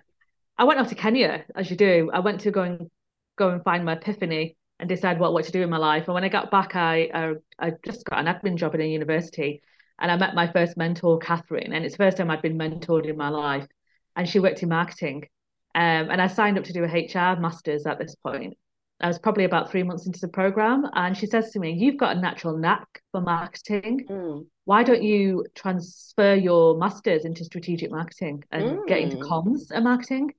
I 0.58 0.64
went 0.64 0.78
off 0.80 0.88
to 0.90 0.94
Kenya, 0.94 1.44
as 1.56 1.70
you 1.70 1.76
do. 1.76 2.10
I 2.12 2.20
went 2.20 2.40
to 2.42 2.50
go 2.50 2.62
and 2.62 2.90
go 3.36 3.48
and 3.48 3.64
find 3.64 3.84
my 3.86 3.94
epiphany 3.94 4.56
and 4.78 4.88
decide 4.88 5.18
what 5.18 5.32
what 5.32 5.44
to 5.46 5.52
do 5.52 5.62
in 5.62 5.70
my 5.70 5.78
life. 5.78 6.04
And 6.06 6.14
when 6.14 6.24
I 6.24 6.28
got 6.28 6.50
back, 6.50 6.76
I 6.76 7.08
I, 7.14 7.34
I 7.58 7.72
just 7.84 8.04
got 8.04 8.18
an 8.20 8.26
admin 8.26 8.56
job 8.56 8.74
in 8.74 8.82
a 8.82 8.84
university, 8.86 9.62
and 9.98 10.10
I 10.10 10.16
met 10.16 10.34
my 10.34 10.46
first 10.52 10.76
mentor, 10.76 11.18
Catherine. 11.18 11.72
And 11.72 11.84
it's 11.86 11.96
the 11.96 12.04
first 12.04 12.18
time 12.18 12.30
I'd 12.30 12.42
been 12.42 12.58
mentored 12.58 13.06
in 13.08 13.16
my 13.16 13.30
life, 13.30 13.66
and 14.14 14.28
she 14.28 14.40
worked 14.40 14.62
in 14.62 14.68
marketing. 14.68 15.28
Um, 15.74 16.10
and 16.10 16.20
I 16.20 16.26
signed 16.26 16.58
up 16.58 16.64
to 16.64 16.72
do 16.72 16.84
a 16.84 16.86
HR 16.86 17.40
masters 17.40 17.86
at 17.86 17.98
this 17.98 18.14
point. 18.14 18.56
I 19.00 19.08
was 19.08 19.18
probably 19.18 19.44
about 19.44 19.70
three 19.70 19.82
months 19.82 20.06
into 20.06 20.20
the 20.20 20.28
program, 20.28 20.86
and 20.92 21.16
she 21.16 21.26
says 21.26 21.50
to 21.52 21.58
me, 21.58 21.72
"You've 21.72 21.96
got 21.96 22.16
a 22.16 22.20
natural 22.20 22.56
knack 22.56 22.86
for 23.10 23.20
marketing 23.20 24.06
Mm. 24.08 24.46
why 24.64 24.84
don't 24.84 25.02
you 25.02 25.44
transfer 25.56 26.34
your 26.34 26.76
masters 26.78 27.24
into 27.24 27.44
strategic 27.44 27.90
marketing 27.90 28.44
and 28.52 28.86
get 28.86 29.00
into 29.00 29.16
Mm. 29.16 29.28
comms 29.28 29.70
and 29.72 29.82
marketing 29.84 30.32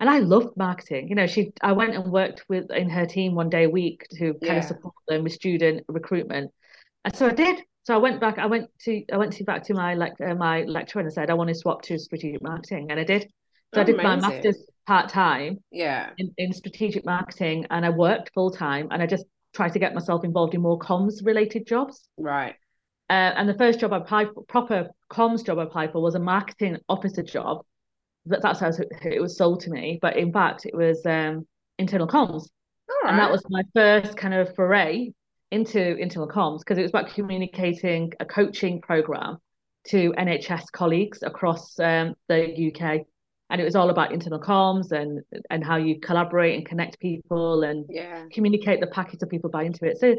and 0.00 0.08
i 0.08 0.18
loved 0.20 0.56
marketing 0.56 1.08
you 1.08 1.14
know 1.16 1.26
she 1.26 1.52
i 1.60 1.72
went 1.72 1.94
and 1.96 2.10
worked 2.12 2.44
with 2.48 2.70
in 2.70 2.88
her 2.88 3.04
team 3.06 3.34
one 3.34 3.48
day 3.48 3.64
a 3.64 3.70
week 3.70 4.06
to 4.10 4.26
kind 4.34 4.38
Yeah. 4.42 4.58
of 4.58 4.64
support 4.64 4.94
them 5.08 5.24
with 5.24 5.32
student 5.32 5.84
recruitment 5.88 6.52
and 7.04 7.14
so 7.16 7.26
i 7.28 7.32
did 7.32 7.56
so 7.82 7.94
i 7.94 7.98
went 7.98 8.20
back 8.20 8.38
i 8.38 8.46
went 8.46 8.70
to 8.84 9.04
i 9.12 9.16
went 9.16 9.32
to 9.34 9.44
back 9.44 9.64
to 9.64 9.74
my 9.74 9.94
like 9.94 10.14
uh, 10.20 10.34
my 10.36 10.62
lecturer 10.62 11.00
and 11.00 11.08
i 11.10 11.12
said 11.12 11.30
i 11.30 11.34
want 11.34 11.48
to 11.48 11.54
swap 11.54 11.82
to 11.82 11.98
strategic 11.98 12.42
marketing 12.42 12.90
and 12.90 13.00
i 13.00 13.04
did 13.04 13.28
so 13.74 13.80
i 13.80 13.84
did 13.84 13.96
my 13.96 14.16
masters 14.16 14.64
part-time 14.86 15.58
Yeah. 15.70 16.10
in, 16.18 16.32
in 16.36 16.52
strategic 16.52 17.04
marketing 17.04 17.66
and 17.70 17.84
i 17.86 17.90
worked 17.90 18.30
full-time 18.34 18.88
and 18.90 19.02
i 19.02 19.06
just 19.06 19.24
tried 19.54 19.72
to 19.72 19.78
get 19.78 19.94
myself 19.94 20.24
involved 20.24 20.54
in 20.54 20.60
more 20.60 20.78
comms 20.78 21.24
related 21.24 21.66
jobs 21.66 22.08
Right. 22.18 22.54
uh, 23.08 23.32
and 23.36 23.48
the 23.48 23.54
first 23.54 23.78
job 23.80 23.92
I 23.92 23.98
applied 23.98 24.28
for, 24.34 24.42
proper 24.44 24.88
comms 25.10 25.44
job 25.46 25.58
I 25.58 25.62
applied 25.64 25.92
for 25.92 26.02
was 26.02 26.14
a 26.16 26.18
marketing 26.18 26.78
officer 26.88 27.22
job. 27.22 27.64
That, 28.26 28.42
that's 28.42 28.58
how 28.60 28.70
it 29.02 29.20
was 29.20 29.36
sold 29.36 29.60
to 29.60 29.70
me. 29.70 29.98
But 30.00 30.16
in 30.16 30.32
fact, 30.32 30.66
it 30.66 30.74
was 30.74 31.04
um, 31.06 31.46
internal 31.78 32.08
comms. 32.08 32.48
All 32.88 33.08
And 33.08 33.18
that 33.18 33.30
was 33.30 33.42
my 33.48 33.62
first 33.74 34.16
kind 34.16 34.34
of 34.34 34.54
foray 34.56 35.12
into 35.50 35.96
internal 35.98 36.26
comms 36.26 36.60
because 36.60 36.78
it 36.78 36.82
was 36.82 36.90
about 36.90 37.10
communicating 37.14 38.12
a 38.18 38.24
coaching 38.24 38.80
program 38.80 39.36
to 39.88 40.12
NHS 40.18 40.72
colleagues 40.72 41.22
across 41.22 41.78
um, 41.78 42.14
the 42.28 42.72
UK. 42.74 43.06
And 43.50 43.60
it 43.60 43.64
was 43.64 43.76
all 43.76 43.90
about 43.90 44.12
internal 44.12 44.40
comms 44.40 44.90
and 44.90 45.20
and 45.50 45.62
how 45.64 45.76
you 45.76 46.00
collaborate 46.00 46.56
and 46.56 46.66
connect 46.66 46.98
people 46.98 47.62
and 47.62 47.84
Yeah. 47.88 48.24
communicate 48.32 48.80
the 48.80 48.86
package 48.86 49.20
so 49.20 49.26
people 49.26 49.50
buy 49.50 49.64
into 49.64 49.84
it. 49.84 49.98
So 49.98 50.16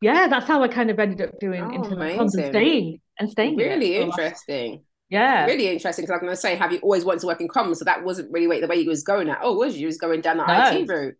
yeah, 0.00 0.28
that's 0.28 0.46
how 0.46 0.62
I 0.62 0.68
kind 0.68 0.88
of 0.90 0.98
ended 0.98 1.20
up 1.28 1.38
doing 1.40 1.62
Oh, 1.62 1.70
internal 1.74 1.98
comms 2.16 2.34
amazing. 2.34 2.40
and 2.44 2.50
staying 2.52 3.00
and 3.18 3.30
staying. 3.30 3.56
Really 3.56 3.98
last- 3.98 4.18
interesting. 4.18 4.84
Yeah. 5.10 5.44
Really 5.46 5.66
interesting 5.68 6.04
because 6.04 6.14
I'm 6.14 6.20
going 6.20 6.32
to 6.32 6.36
say, 6.40 6.54
have 6.54 6.72
you 6.72 6.78
always 6.78 7.04
wanted 7.04 7.20
to 7.22 7.26
work 7.26 7.40
in 7.40 7.48
comms? 7.48 7.76
So 7.76 7.84
that 7.84 8.04
wasn't 8.04 8.30
really 8.32 8.60
the 8.60 8.68
way 8.68 8.76
you 8.76 8.88
was 8.88 9.02
going 9.02 9.28
at. 9.28 9.40
Oh, 9.42 9.56
was 9.56 9.74
you? 9.74 9.80
You 9.82 9.86
was 9.88 9.98
going 9.98 10.20
down 10.20 10.36
the 10.36 10.46
No. 10.46 10.78
IT 10.78 10.88
route. 10.88 11.16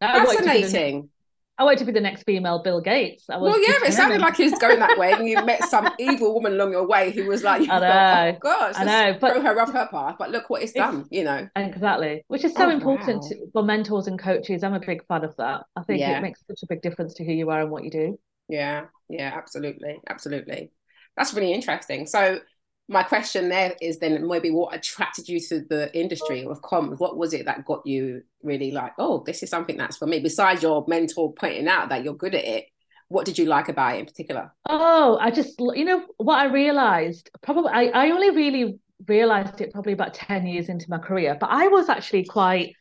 No, 0.00 0.08
I 0.08 0.24
wanted 0.24 0.38
to 0.38 0.42
be 0.44 0.48
the- 0.48 0.60
Fascinating. 0.62 1.10
I 1.58 1.64
wanted 1.64 1.78
to 1.78 1.84
be 1.86 1.92
the 1.92 2.00
next 2.00 2.24
female 2.24 2.62
Bill 2.62 2.80
Gates. 2.82 3.24
I 3.30 3.38
was 3.38 3.50
Well, 3.50 3.62
yeah, 3.62 3.78
but 3.80 3.88
it 3.88 3.92
sounded 3.92 4.20
like 4.20 4.36
he 4.36 4.44
was 4.44 4.58
going 4.58 4.78
that 4.78 4.98
way, 4.98 5.12
and 5.12 5.26
you 5.26 5.42
met 5.44 5.64
some 5.70 5.88
evil 5.98 6.34
woman 6.34 6.52
along 6.52 6.72
your 6.72 6.86
way 6.86 7.12
who 7.12 7.26
was 7.26 7.42
like, 7.42 7.66
I 7.68 7.76
oh, 7.76 7.80
know. 7.80 8.36
oh 8.36 8.38
gosh, 8.40 8.74
I 8.76 8.84
know, 8.84 9.18
but 9.18 9.32
throw 9.32 9.42
her 9.42 9.60
off 9.60 9.72
her 9.72 9.88
path. 9.90 10.16
But 10.18 10.30
look 10.30 10.50
what 10.50 10.62
it's, 10.62 10.72
It's- 10.72 10.90
done, 10.92 11.06
you 11.10 11.24
know. 11.24 11.48
Exactly, 11.56 12.24
which 12.28 12.44
is 12.44 12.52
so 12.54 12.66
Oh, 12.66 12.70
important 12.70 13.22
wow. 13.22 13.46
for 13.54 13.62
mentors 13.62 14.06
and 14.06 14.18
coaches. 14.18 14.62
I'm 14.62 14.74
a 14.74 14.80
big 14.80 15.06
fan 15.06 15.24
of 15.24 15.34
that. 15.36 15.64
I 15.74 15.82
think 15.82 16.00
Yeah. 16.00 16.18
it 16.18 16.22
makes 16.22 16.40
such 16.46 16.62
a 16.62 16.66
big 16.66 16.82
difference 16.82 17.14
to 17.14 17.24
who 17.24 17.32
you 17.32 17.48
are 17.50 17.62
and 17.62 17.70
what 17.70 17.84
you 17.84 17.90
do. 17.90 18.18
Yeah, 18.48 18.86
yeah, 19.08 19.32
absolutely, 19.34 20.00
absolutely. 20.08 20.70
That's 21.16 21.32
really 21.32 21.52
interesting. 21.54 22.06
So 22.06 22.40
my 22.88 23.02
question 23.02 23.48
there 23.48 23.74
is 23.82 23.98
then 23.98 24.26
maybe 24.28 24.50
what 24.50 24.74
attracted 24.74 25.28
you 25.28 25.40
to 25.40 25.60
the 25.68 25.92
industry 25.98 26.44
of 26.44 26.62
comms? 26.62 27.00
What 27.00 27.16
was 27.16 27.34
it 27.34 27.46
that 27.46 27.64
got 27.64 27.84
you 27.84 28.22
really 28.42 28.70
like, 28.70 28.92
oh, 28.98 29.24
this 29.26 29.42
is 29.42 29.50
something 29.50 29.76
that's 29.76 29.96
for 29.96 30.06
me? 30.06 30.20
Besides 30.20 30.62
your 30.62 30.84
mentor 30.86 31.32
pointing 31.32 31.66
out 31.66 31.88
that 31.88 32.04
you're 32.04 32.14
good 32.14 32.34
at 32.34 32.44
it, 32.44 32.66
what 33.08 33.24
did 33.24 33.38
you 33.38 33.46
like 33.46 33.68
about 33.68 33.96
it 33.96 34.00
in 34.00 34.06
particular? 34.06 34.52
Oh, 34.68 35.18
I 35.20 35.30
just, 35.30 35.58
you 35.58 35.84
know, 35.84 36.04
what 36.18 36.38
I 36.38 36.46
realized 36.46 37.30
probably, 37.42 37.70
I, 37.72 37.86
I 37.86 38.10
only 38.10 38.30
really 38.30 38.78
realized 39.06 39.60
it 39.60 39.72
probably 39.72 39.92
about 39.92 40.14
10 40.14 40.46
years 40.46 40.68
into 40.68 40.88
my 40.88 40.98
career, 40.98 41.36
but 41.38 41.50
I 41.50 41.66
was 41.68 41.88
actually 41.88 42.24
quite, 42.24 42.72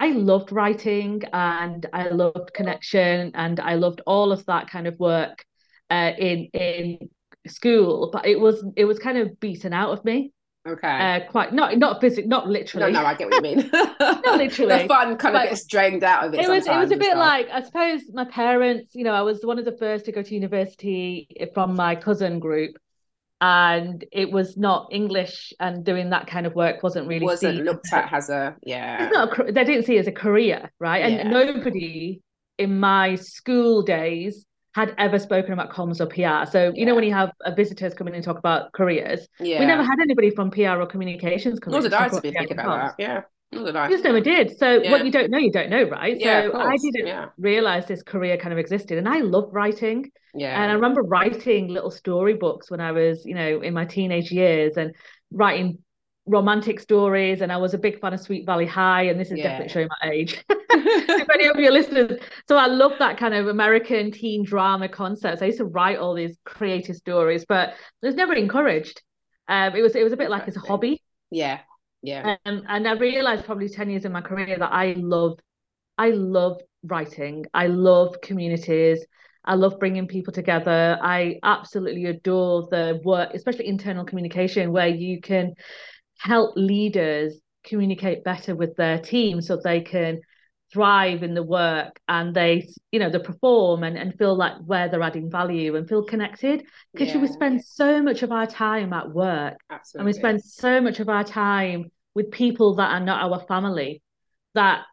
I 0.00 0.10
loved 0.10 0.50
writing 0.50 1.22
and 1.32 1.86
I 1.92 2.08
loved 2.08 2.52
connection 2.52 3.30
and 3.34 3.60
I 3.60 3.74
loved 3.74 4.00
all 4.06 4.32
of 4.32 4.44
that 4.46 4.68
kind 4.68 4.88
of 4.88 4.98
work 4.98 5.44
uh, 5.88 6.12
in, 6.18 6.48
in 6.52 7.08
school, 7.46 8.10
but 8.12 8.26
it 8.26 8.38
was 8.38 8.64
it 8.76 8.84
was 8.84 8.98
kind 8.98 9.18
of 9.18 9.38
beaten 9.40 9.72
out 9.72 9.90
of 9.90 10.04
me. 10.04 10.32
Okay. 10.66 10.88
Uh, 10.88 11.30
quite 11.30 11.52
not 11.52 11.76
not 11.78 12.00
physically, 12.00 12.28
not 12.28 12.48
literally. 12.48 12.92
No, 12.92 13.00
no, 13.00 13.06
I 13.06 13.14
get 13.14 13.28
what 13.28 13.34
you 13.44 13.56
mean. 13.56 13.70
not 14.00 14.38
literally. 14.38 14.82
the 14.82 14.88
fun 14.88 15.16
kind 15.16 15.36
of 15.36 15.42
gets 15.42 15.64
drained 15.66 16.04
out 16.04 16.24
of 16.24 16.34
it. 16.34 16.40
It 16.40 16.48
was 16.48 16.66
it 16.66 16.76
was 16.76 16.92
a 16.92 16.96
bit 16.96 17.06
stuff. 17.06 17.18
like 17.18 17.48
I 17.50 17.62
suppose 17.62 18.02
my 18.12 18.24
parents. 18.26 18.94
You 18.94 19.02
know, 19.04 19.12
I 19.12 19.22
was 19.22 19.40
one 19.42 19.58
of 19.58 19.64
the 19.64 19.76
first 19.76 20.04
to 20.04 20.12
go 20.12 20.22
to 20.22 20.34
university 20.34 21.28
from 21.52 21.74
my 21.74 21.96
cousin 21.96 22.38
group, 22.38 22.76
and 23.40 24.04
it 24.12 24.30
was 24.30 24.56
not 24.56 24.86
English 24.92 25.52
and 25.58 25.84
doing 25.84 26.10
that 26.10 26.28
kind 26.28 26.46
of 26.46 26.54
work 26.54 26.80
wasn't 26.84 27.08
really 27.08 27.24
wasn't 27.24 27.56
seen. 27.56 27.64
looked 27.64 27.92
at 27.92 28.12
as 28.12 28.30
a 28.30 28.54
yeah. 28.62 29.06
It's 29.06 29.12
not. 29.12 29.48
A, 29.48 29.50
they 29.52 29.64
didn't 29.64 29.84
see 29.84 29.96
it 29.96 30.00
as 30.00 30.06
a 30.06 30.12
career, 30.12 30.70
right? 30.78 31.02
And 31.02 31.14
Yeah. 31.14 31.28
nobody 31.28 32.20
in 32.58 32.78
my 32.78 33.16
school 33.16 33.82
days 33.82 34.46
had 34.74 34.94
ever 34.98 35.18
spoken 35.18 35.52
about 35.52 35.70
comms 35.70 36.00
or 36.00 36.06
PR. 36.06 36.50
So 36.50 36.72
you 36.74 36.86
know 36.86 36.94
when 36.94 37.04
you 37.04 37.12
have 37.12 37.30
visitors 37.56 37.94
come 37.94 38.08
in 38.08 38.14
and 38.14 38.24
talk 38.24 38.38
about 38.38 38.72
careers, 38.72 39.28
yeah. 39.38 39.60
we 39.60 39.66
never 39.66 39.82
had 39.82 39.98
anybody 40.00 40.30
from 40.30 40.50
PR 40.50 40.80
or 40.80 40.86
communications 40.86 41.58
come 41.60 41.72
Nor 41.72 41.80
in 41.80 41.84
did 41.84 41.94
I 41.94 42.08
to 42.08 42.20
be 42.20 42.30
thinking 42.32 42.58
about 42.58 42.66
comms. 42.80 42.96
that. 42.96 43.02
Yeah. 43.02 43.20
Nor 43.52 43.66
did 43.66 43.76
I. 43.76 43.86
We 43.88 43.94
just 43.94 44.04
never 44.04 44.20
did. 44.20 44.56
So 44.56 44.80
Yeah. 44.82 44.90
what 44.90 45.04
you 45.04 45.12
don't 45.12 45.30
know, 45.30 45.38
you 45.38 45.52
don't 45.52 45.68
know, 45.68 45.82
right? 45.84 46.18
Yeah, 46.18 46.50
so 46.50 46.58
I 46.58 46.76
didn't 46.78 47.06
Yeah. 47.06 47.26
realize 47.36 47.86
this 47.86 48.02
career 48.02 48.38
kind 48.38 48.52
of 48.52 48.58
existed, 48.58 48.96
and 48.96 49.06
I 49.08 49.20
love 49.20 49.50
writing. 49.52 50.10
Yeah. 50.34 50.60
And 50.62 50.70
I 50.70 50.74
remember 50.74 51.02
writing 51.02 51.68
little 51.68 51.90
storybooks 51.90 52.70
when 52.70 52.80
I 52.80 52.92
was, 52.92 53.26
you 53.26 53.34
know, 53.34 53.60
in 53.60 53.74
my 53.74 53.84
teenage 53.84 54.32
years, 54.32 54.78
and 54.78 54.94
writing 55.30 55.78
romantic 56.26 56.80
stories. 56.80 57.40
And 57.40 57.52
I 57.52 57.56
was 57.56 57.74
a 57.74 57.78
big 57.78 58.00
fan 58.00 58.12
of 58.14 58.20
Sweet 58.20 58.46
Valley 58.46 58.66
High, 58.66 59.04
and 59.04 59.18
this 59.18 59.30
is 59.30 59.38
Yeah. 59.38 59.44
definitely 59.44 59.72
showing 59.72 59.88
my 60.02 60.10
age. 60.10 60.44
if 60.50 61.28
any 61.34 61.46
of 61.46 61.56
your 61.56 61.72
listeners, 61.72 62.18
so 62.48 62.56
I 62.56 62.66
love 62.66 62.92
that 62.98 63.18
kind 63.18 63.34
of 63.34 63.48
American 63.48 64.10
teen 64.10 64.44
drama 64.44 64.88
concepts. 64.88 65.42
I 65.42 65.46
used 65.46 65.58
to 65.58 65.64
write 65.64 65.98
all 65.98 66.14
these 66.14 66.36
creative 66.44 66.96
stories, 66.96 67.44
but 67.46 67.70
it 68.02 68.06
was 68.06 68.14
never 68.14 68.34
encouraged. 68.34 69.02
Um, 69.48 69.74
it 69.74 69.82
was 69.82 69.94
it 69.96 70.04
was 70.04 70.12
a 70.12 70.16
bit 70.16 70.30
like 70.30 70.46
as 70.48 70.56
a 70.56 70.60
hobby. 70.60 71.02
yeah. 71.30 71.60
Yeah. 72.04 72.34
Um, 72.46 72.64
and 72.68 72.88
I 72.88 72.94
realized 72.94 73.44
probably 73.44 73.68
10 73.68 73.88
years 73.88 74.04
in 74.04 74.10
my 74.10 74.22
career 74.22 74.58
that 74.58 74.72
I 74.72 74.94
love, 74.98 75.38
I 75.96 76.10
love 76.10 76.60
writing. 76.82 77.46
I 77.54 77.68
love 77.68 78.16
communities. 78.22 79.06
I 79.44 79.54
love 79.54 79.78
bringing 79.78 80.08
people 80.08 80.32
together. 80.32 80.98
I 81.00 81.38
absolutely 81.44 82.06
adore 82.06 82.66
the 82.70 83.00
work, 83.04 83.34
especially 83.34 83.68
internal 83.68 84.04
communication, 84.04 84.72
where 84.72 84.88
you 84.88 85.20
can 85.20 85.54
help 86.22 86.52
leaders 86.56 87.40
communicate 87.64 88.22
better 88.22 88.54
with 88.54 88.76
their 88.76 88.98
team 88.98 89.40
so 89.40 89.56
they 89.56 89.80
can 89.80 90.20
thrive 90.72 91.22
in 91.22 91.34
the 91.34 91.42
work 91.42 92.00
and 92.08 92.34
they 92.34 92.66
you 92.92 92.98
know 92.98 93.10
they 93.10 93.18
perform 93.18 93.82
and, 93.82 93.98
and 93.98 94.16
feel 94.16 94.34
like 94.34 94.54
where 94.64 94.88
they're 94.88 95.02
adding 95.02 95.30
value 95.30 95.76
and 95.76 95.88
feel 95.88 96.02
connected 96.04 96.64
because 96.92 97.12
yeah. 97.12 97.20
we 97.20 97.26
spend 97.26 97.62
so 97.62 98.00
much 98.00 98.22
of 98.22 98.32
our 98.32 98.46
time 98.46 98.92
at 98.92 99.10
work 99.10 99.58
and 99.94 100.06
we 100.06 100.12
spend 100.12 100.42
so 100.42 100.80
much 100.80 100.98
of 101.00 101.08
our 101.08 101.24
time 101.24 101.90
with 102.14 102.30
people 102.30 102.76
that 102.76 102.90
are 102.90 103.04
not 103.04 103.30
our 103.30 103.40
family 103.46 104.00
that 104.54 104.84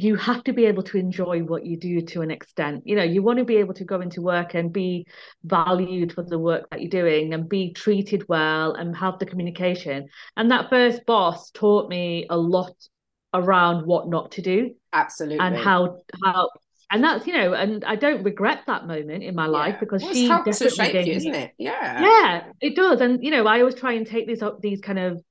you 0.00 0.16
have 0.16 0.42
to 0.44 0.52
be 0.52 0.64
able 0.66 0.82
to 0.82 0.96
enjoy 0.98 1.40
what 1.42 1.64
you 1.66 1.76
do 1.76 2.00
to 2.00 2.22
an 2.22 2.30
extent 2.30 2.82
you 2.86 2.94
know 2.96 3.02
you 3.02 3.22
want 3.22 3.38
to 3.38 3.44
be 3.44 3.56
able 3.56 3.74
to 3.74 3.84
go 3.84 4.00
into 4.00 4.22
work 4.22 4.54
and 4.54 4.72
be 4.72 5.06
valued 5.44 6.12
for 6.12 6.22
the 6.22 6.38
work 6.38 6.68
that 6.70 6.80
you're 6.80 6.90
doing 6.90 7.34
and 7.34 7.48
be 7.48 7.72
treated 7.72 8.28
well 8.28 8.74
and 8.74 8.96
have 8.96 9.18
the 9.18 9.26
communication 9.26 10.06
and 10.36 10.50
that 10.50 10.70
first 10.70 11.04
boss 11.06 11.50
taught 11.50 11.88
me 11.88 12.26
a 12.30 12.36
lot 12.36 12.74
around 13.34 13.86
what 13.86 14.08
not 14.08 14.32
to 14.32 14.42
do 14.42 14.74
Absolutely. 14.92 15.38
and 15.38 15.56
how 15.56 15.98
how 16.24 16.48
and 16.90 17.04
that's 17.04 17.26
you 17.26 17.34
know 17.34 17.52
and 17.52 17.84
I 17.84 17.96
don't 17.96 18.22
regret 18.22 18.62
that 18.66 18.86
moment 18.86 19.22
in 19.22 19.34
my 19.34 19.46
life 19.46 19.74
Yeah. 19.74 19.80
because 19.80 20.02
Well, 20.02 20.14
she 20.14 20.28
definitely 20.28 20.70
shape 20.70 20.92
gave 20.92 21.06
you, 21.06 21.12
me 21.12 21.16
isn't 21.16 21.34
it? 21.34 21.52
Yeah. 21.58 22.00
yeah 22.02 22.44
it 22.60 22.74
does 22.76 23.00
and 23.02 23.22
you 23.22 23.30
know 23.30 23.46
i 23.46 23.60
always 23.60 23.74
try 23.74 23.92
and 23.92 24.06
take 24.06 24.26
these 24.26 24.42
up 24.42 24.60
these 24.62 24.80
kind 24.80 24.98
of 24.98 25.22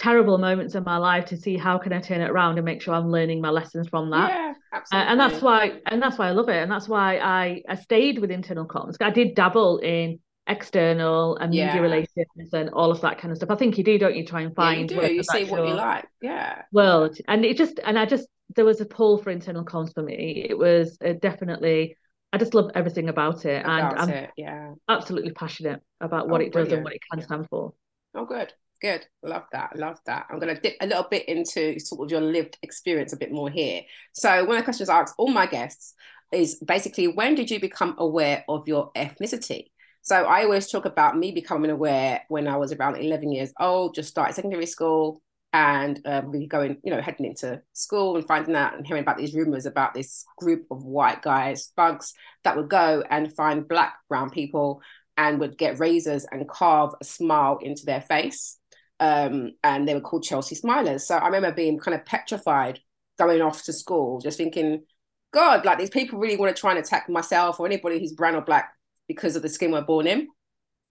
terrible 0.00 0.38
moments 0.38 0.74
in 0.74 0.82
my 0.84 0.96
life 0.96 1.24
to 1.26 1.36
see 1.36 1.56
how 1.66 1.76
can 1.78 1.92
i 1.92 2.00
turn 2.00 2.20
it 2.22 2.30
around 2.30 2.56
and 2.58 2.64
make 2.64 2.80
sure 2.82 2.94
i'm 2.94 3.10
learning 3.10 3.40
my 3.40 3.50
lessons 3.50 3.86
from 3.88 4.10
that 4.10 4.30
Yeah. 4.30 4.54
Uh, 4.72 4.76
Absolutely. 4.76 5.10
and 5.12 5.20
that's 5.20 5.42
why 5.42 5.60
and 5.90 6.02
that's 6.02 6.16
why 6.18 6.26
i 6.28 6.30
love 6.30 6.48
it 6.48 6.60
and 6.62 6.70
that's 6.74 6.88
why 6.88 7.18
i 7.18 7.62
i 7.68 7.74
stayed 7.74 8.18
with 8.18 8.30
internal 8.30 8.66
comms 8.66 8.96
i 9.00 9.10
did 9.10 9.34
dabble 9.34 9.78
in 9.78 10.18
external 10.46 11.36
and 11.36 11.52
Yeah. 11.54 11.66
media 11.66 11.82
relations 11.82 12.54
and 12.54 12.70
all 12.70 12.90
of 12.90 13.00
that 13.02 13.18
kind 13.18 13.30
of 13.30 13.36
stuff 13.36 13.50
i 13.50 13.56
think 13.56 13.76
you 13.78 13.84
do 13.84 13.98
don't 13.98 14.16
you 14.16 14.24
try 14.24 14.40
and 14.40 14.52
Yeah, 14.56 14.64
find 14.64 14.90
you 14.90 15.00
do. 15.00 15.12
You 15.18 15.22
see 15.22 15.44
what 15.44 15.66
you 15.68 15.74
like. 15.74 16.06
Yeah. 16.22 16.62
world 16.72 17.16
and 17.28 17.44
it 17.44 17.56
just 17.56 17.78
and 17.84 17.98
i 17.98 18.06
just 18.06 18.26
there 18.56 18.64
was 18.64 18.80
a 18.80 18.86
pull 18.86 19.18
for 19.22 19.30
internal 19.30 19.64
comms 19.64 19.92
for 19.94 20.02
me 20.02 20.46
it 20.48 20.56
was 20.56 20.98
uh, 21.06 21.12
definitely 21.28 21.96
i 22.32 22.38
just 22.38 22.54
love 22.54 22.70
everything 22.74 23.08
about 23.08 23.44
it 23.44 23.60
About 23.64 23.92
and 23.92 24.00
i'm 24.00 24.08
it. 24.10 24.30
Yeah. 24.36 24.72
absolutely 24.88 25.32
passionate 25.32 25.80
about 26.00 26.28
what 26.28 26.40
Oh, 26.40 26.44
it 26.46 26.52
does 26.52 26.68
brilliant. 26.68 26.74
and 26.78 26.84
what 26.84 26.94
it 26.94 27.02
can 27.12 27.22
stand 27.22 27.46
for 27.50 27.74
Oh, 28.14 28.24
good. 28.24 28.52
Good. 28.80 29.04
Love 29.22 29.44
that. 29.52 29.76
Love 29.76 29.98
that. 30.06 30.26
I'm 30.30 30.38
going 30.38 30.54
to 30.54 30.60
dip 30.60 30.76
a 30.80 30.86
little 30.86 31.06
bit 31.10 31.28
into 31.28 31.78
sort 31.78 32.06
of 32.06 32.10
your 32.10 32.22
lived 32.22 32.56
experience 32.62 33.12
a 33.12 33.18
bit 33.18 33.30
more 33.30 33.50
here. 33.50 33.82
So, 34.12 34.44
one 34.44 34.56
of 34.56 34.62
the 34.62 34.64
questions 34.64 34.88
I 34.88 35.00
ask 35.00 35.14
all 35.18 35.28
my 35.28 35.46
guests 35.46 35.94
is 36.32 36.56
basically 36.56 37.08
when 37.08 37.34
did 37.34 37.50
you 37.50 37.60
become 37.60 37.94
aware 37.98 38.44
of 38.48 38.66
your 38.66 38.90
ethnicity? 38.96 39.66
So, 40.00 40.24
I 40.24 40.44
always 40.44 40.70
talk 40.70 40.86
about 40.86 41.18
me 41.18 41.30
becoming 41.30 41.70
aware 41.70 42.22
when 42.28 42.48
I 42.48 42.56
was 42.56 42.72
around 42.72 42.96
11 42.96 43.30
years 43.32 43.52
old, 43.60 43.94
just 43.94 44.08
started 44.08 44.34
secondary 44.34 44.66
school 44.66 45.20
and 45.52 46.00
um, 46.06 46.48
going, 46.48 46.78
you 46.82 46.90
know, 46.90 47.02
heading 47.02 47.26
into 47.26 47.60
school 47.74 48.16
and 48.16 48.26
finding 48.26 48.54
out 48.54 48.76
and 48.76 48.86
hearing 48.86 49.02
about 49.02 49.18
these 49.18 49.34
rumors 49.34 49.66
about 49.66 49.92
this 49.92 50.24
group 50.38 50.64
of 50.70 50.84
white 50.84 51.22
guys, 51.22 51.72
thugs, 51.76 52.14
that 52.44 52.56
would 52.56 52.70
go 52.70 53.02
and 53.10 53.34
find 53.34 53.68
black, 53.68 53.94
brown 54.08 54.30
people 54.30 54.80
and 55.16 55.40
would 55.40 55.58
get 55.58 55.80
razors 55.80 56.24
and 56.30 56.48
carve 56.48 56.94
a 57.00 57.04
smile 57.04 57.58
into 57.60 57.84
their 57.84 58.00
face. 58.00 58.56
Um, 59.00 59.52
and 59.64 59.88
they 59.88 59.94
were 59.94 60.00
called 60.02 60.24
Chelsea 60.24 60.54
Smilers. 60.54 61.02
So 61.02 61.16
I 61.16 61.26
remember 61.26 61.52
being 61.52 61.78
kind 61.78 61.94
of 61.94 62.04
petrified 62.04 62.80
going 63.18 63.40
off 63.42 63.64
to 63.64 63.72
school, 63.72 64.20
just 64.20 64.38
thinking, 64.38 64.84
God, 65.32 65.64
like 65.64 65.78
these 65.78 65.90
people 65.90 66.18
really 66.18 66.36
want 66.36 66.54
to 66.54 66.60
try 66.60 66.70
and 66.72 66.78
attack 66.80 67.08
myself 67.08 67.60
or 67.60 67.66
anybody 67.66 67.98
who's 67.98 68.12
brown 68.12 68.34
or 68.34 68.42
black 68.42 68.74
because 69.08 69.36
of 69.36 69.42
the 69.42 69.48
skin 69.48 69.72
we're 69.72 69.82
born 69.82 70.06
in. 70.06 70.28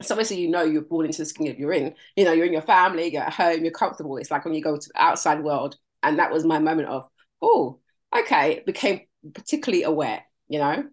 So 0.01 0.13
obviously, 0.15 0.39
you 0.39 0.49
know, 0.49 0.63
you're 0.63 0.81
born 0.83 1.05
into 1.05 1.19
the 1.19 1.25
skin 1.25 1.47
that 1.47 1.59
you're 1.59 1.73
in. 1.73 1.93
You 2.15 2.25
know, 2.25 2.31
you're 2.31 2.45
in 2.45 2.53
your 2.53 2.61
family, 2.61 3.11
you're 3.11 3.23
at 3.23 3.33
home, 3.33 3.63
you're 3.63 3.71
comfortable. 3.73 4.17
It's 4.17 4.31
like 4.31 4.45
when 4.45 4.53
you 4.53 4.61
go 4.61 4.77
to 4.77 4.89
the 4.93 5.01
outside 5.01 5.43
world. 5.43 5.75
And 6.03 6.19
that 6.19 6.31
was 6.31 6.45
my 6.45 6.59
moment 6.59 6.87
of, 6.87 7.07
oh, 7.41 7.79
okay, 8.17 8.63
became 8.65 9.01
particularly 9.33 9.83
aware, 9.83 10.23
you 10.47 10.59
know, 10.59 10.85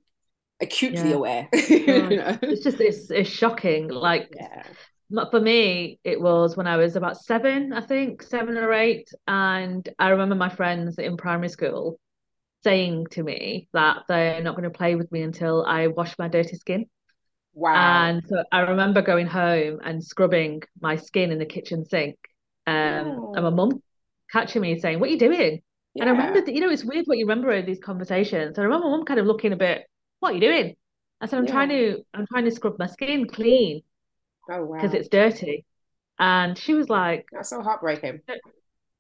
acutely 0.61 1.11
Yeah. 1.11 1.13
aware. 1.13 1.49
Yeah. 1.87 2.11
you 2.11 2.17
know? 2.17 2.39
it's 2.49 2.65
just 2.65 2.81
it's 2.81 3.11
it's 3.11 3.31
shocking 3.31 3.89
like 3.89 4.33
Yeah. 4.35 4.63
For 5.31 5.41
me 5.41 5.99
it 6.05 6.21
was 6.21 6.57
when 6.57 6.67
I 6.67 6.77
was 6.77 6.97
about 6.97 7.17
seven 7.17 7.73
I 7.73 7.81
think 7.81 8.23
seven 8.23 8.57
or 8.57 8.73
eight 8.73 9.09
and 9.29 9.89
I 9.99 10.09
remember 10.09 10.35
my 10.35 10.49
friends 10.49 10.99
in 10.99 11.17
primary 11.17 11.49
school 11.49 11.99
saying 12.65 13.07
to 13.13 13.23
me 13.23 13.69
that 13.73 13.99
they're 14.09 14.43
not 14.43 14.57
going 14.57 14.65
to 14.71 14.77
play 14.77 14.97
with 14.97 15.11
me 15.13 15.23
until 15.23 15.65
I 15.65 15.87
wash 15.89 16.19
my 16.19 16.29
dirty 16.29 16.57
skin 16.57 16.87
Wow. 17.55 17.75
and 17.75 18.23
so 18.29 18.43
I 18.53 18.61
remember 18.61 19.01
going 19.01 19.27
home 19.27 19.81
and 19.85 20.03
scrubbing 20.05 20.63
my 20.81 20.97
skin 20.97 21.31
in 21.33 21.39
the 21.39 21.47
kitchen 21.47 21.85
sink 21.85 22.17
um 22.67 22.75
and 22.75 23.43
my 23.45 23.49
Oh. 23.49 23.51
mum 23.51 23.83
catching 24.33 24.63
me 24.63 24.79
saying 24.79 24.99
what 25.01 25.09
are 25.09 25.13
you 25.13 25.19
doing 25.19 25.63
and 25.99 26.11
I 26.11 26.13
remember 26.13 26.43
that, 26.43 26.55
you 26.55 26.61
know, 26.61 26.69
it's 26.69 26.85
weird 26.85 27.07
what 27.07 27.17
you 27.17 27.25
remember 27.25 27.51
in 27.53 27.65
these 27.65 27.79
conversations. 27.79 28.59
I 28.59 28.63
remember 28.65 28.85
my 28.85 28.91
mum 28.99 29.07
kind 29.07 29.19
of 29.19 29.25
looking 29.25 29.55
a 29.55 29.57
bit, 29.57 29.87
what 30.21 30.33
are 30.33 30.35
you 30.35 30.41
doing? 30.43 30.77
I 31.23 31.27
said, 31.27 31.39
I'm 31.39 31.47
trying 31.47 31.71
to, 31.71 32.03
I'm 32.13 32.27
trying 32.27 32.45
to 32.45 32.51
scrub 32.51 32.79
my 32.79 32.87
skin 32.87 33.27
clean 33.27 33.81
Oh 34.51 34.65
wow. 34.65 34.77
because 34.77 34.95
it's 34.95 35.09
dirty. 35.09 35.65
And 36.19 36.57
she 36.57 36.75
was 36.75 36.89
like, 36.89 37.27
That's 37.33 37.51
so 37.51 37.63
heartbreaking. 37.63 38.21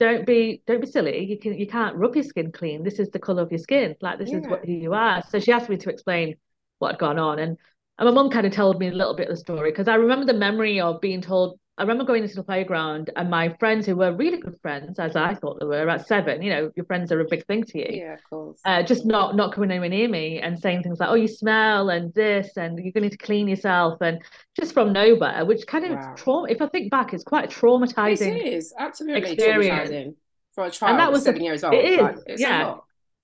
don't 0.01 0.27
be, 0.27 0.63
don't 0.67 0.81
be 0.81 0.87
silly. 0.87 1.25
You 1.25 1.39
can, 1.39 1.59
you 1.59 1.67
can't 1.67 1.97
rub 1.97 2.15
your 2.15 2.25
skin 2.25 2.53
clean. 2.53 2.83
This 2.83 2.99
is 2.99 3.09
the 3.11 3.19
color 3.19 3.43
of 3.43 3.51
your 3.51 3.59
skin. 3.59 3.97
Like 4.01 4.19
this 4.19 4.31
is 4.31 4.47
what 4.47 4.65
who 4.65 4.73
you 4.73 4.93
are. 4.93 5.23
So 5.31 5.41
she 5.41 5.53
asked 5.53 5.69
me 5.69 5.77
to 5.79 5.91
explain 5.91 6.37
what 6.79 6.93
had 6.93 6.99
gone 7.01 7.19
on. 7.19 7.39
And, 7.39 7.57
and 7.99 8.07
my 8.07 8.11
mum 8.11 8.31
kind 8.31 8.47
of 8.47 8.53
told 8.53 8.79
me 8.79 8.89
a 8.89 8.93
little 8.93 9.17
bit 9.17 9.29
of 9.29 9.37
the 9.37 9.41
story 9.41 9.71
because 9.71 9.89
I 9.89 9.95
remember 9.95 10.27
the 10.27 10.39
memory 10.39 10.81
of 10.81 11.01
being 11.01 11.23
told 11.23 11.59
I 11.79 11.83
remember 11.83 12.05
going 12.05 12.23
into 12.23 12.35
the 12.37 12.43
playground 12.43 13.11
and 13.17 13.29
my 13.29 13.55
friends 13.61 13.85
who 13.85 13.97
were 13.97 14.11
really 14.15 14.39
good 14.39 14.59
friends, 14.63 14.99
as 14.99 15.15
I 15.15 15.35
thought 15.35 15.61
they 15.61 15.67
were 15.67 15.89
at 15.89 16.07
seven, 16.07 16.41
you 16.41 16.49
know, 16.51 16.71
your 16.75 16.87
friends 16.87 17.13
are 17.13 17.21
a 17.21 17.27
big 17.29 17.45
thing 17.47 17.65
to 17.65 17.79
you. 17.79 18.01
Yeah, 18.01 18.15
of 18.15 18.25
course. 18.31 18.61
Uh, 18.65 18.83
just 18.83 19.05
not 19.05 19.37
not 19.37 19.53
coming 19.53 19.71
anywhere 19.71 19.91
near 19.91 20.09
me 20.09 20.41
and 20.41 20.59
saying 20.59 20.83
things 20.83 20.99
like, 21.01 21.11
"Oh, 21.11 21.15
you 21.15 21.29
smell," 21.29 21.91
and 21.91 22.15
this, 22.15 22.57
and 22.57 22.79
you're 22.79 22.93
going 22.93 23.11
to 23.11 23.17
clean 23.19 23.47
yourself, 23.47 24.01
and 24.01 24.23
just 24.59 24.73
from 24.73 24.95
nowhere, 24.95 25.45
which 25.45 25.67
kind 25.67 25.85
of 25.85 25.91
Wow. 25.99 26.15
trauma. 26.17 26.49
If 26.49 26.63
I 26.63 26.69
think 26.69 26.91
back, 26.91 27.13
it's 27.13 27.25
quite 27.25 27.45
a 27.45 27.49
traumatizing. 27.49 28.37
It 28.37 28.55
is 28.55 28.73
absolutely 28.79 29.33
experience. 29.33 29.91
traumatizing 29.91 30.15
for 30.55 30.65
a 30.65 30.71
child 30.71 30.91
And 30.93 31.01
that 31.01 31.13
was 31.13 31.25
seven 31.25 31.43
years 31.43 31.63
old. 31.63 31.75
it 31.75 31.85
is, 31.85 32.01
like, 32.01 32.17
yeah. 32.39 32.77
a. 32.77 32.77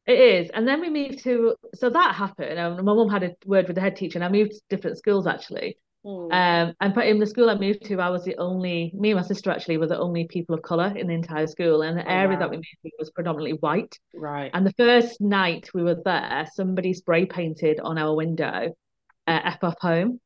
It 0.04 0.18
is. 0.18 0.50
And 0.50 0.66
then 0.66 0.80
we 0.80 0.90
moved 0.90 1.20
to, 1.20 1.54
so 1.74 1.88
that 1.88 2.16
happened. 2.16 2.58
And 2.58 2.76
my 2.76 2.92
mum 2.92 3.08
had 3.08 3.22
a 3.22 3.36
word 3.46 3.68
with 3.68 3.76
the 3.76 3.80
head 3.80 3.96
teacher, 3.96 4.18
and 4.18 4.24
I 4.24 4.28
moved 4.28 4.52
to 4.52 4.60
different 4.68 4.98
schools 4.98 5.26
actually. 5.26 5.78
Mm. 6.04 6.32
Um, 6.32 6.74
and 6.80 6.94
but 6.94 7.06
in 7.06 7.18
the 7.20 7.26
school 7.26 7.48
I 7.48 7.54
moved 7.54 7.84
to, 7.84 8.00
I 8.00 8.10
was 8.10 8.24
the 8.24 8.36
only, 8.36 8.90
me 8.94 9.10
and 9.12 9.20
my 9.20 9.26
sister 9.26 9.50
actually 9.50 9.78
were 9.78 9.86
the 9.86 9.98
only 9.98 10.26
people 10.26 10.54
of 10.54 10.62
colour 10.62 10.92
in 10.96 11.06
the 11.06 11.14
entire 11.14 11.46
school. 11.46 11.82
And 11.82 11.96
the 11.96 12.04
Oh, 12.04 12.10
area 12.10 12.34
wow. 12.36 12.40
that 12.40 12.50
we 12.50 12.56
moved 12.56 12.66
to 12.84 12.90
was 12.98 13.10
predominantly 13.10 13.58
white. 13.58 13.98
right. 14.14 14.50
And 14.52 14.66
the 14.66 14.72
first 14.72 15.20
night 15.20 15.70
we 15.74 15.82
were 15.82 16.00
there, 16.04 16.46
somebody 16.54 16.92
spray 16.92 17.26
painted 17.26 17.78
on 17.80 17.98
our 17.98 18.14
window, 18.16 18.74
uh, 19.28 19.40
F 19.44 19.62
off 19.62 19.78
home. 19.80 20.20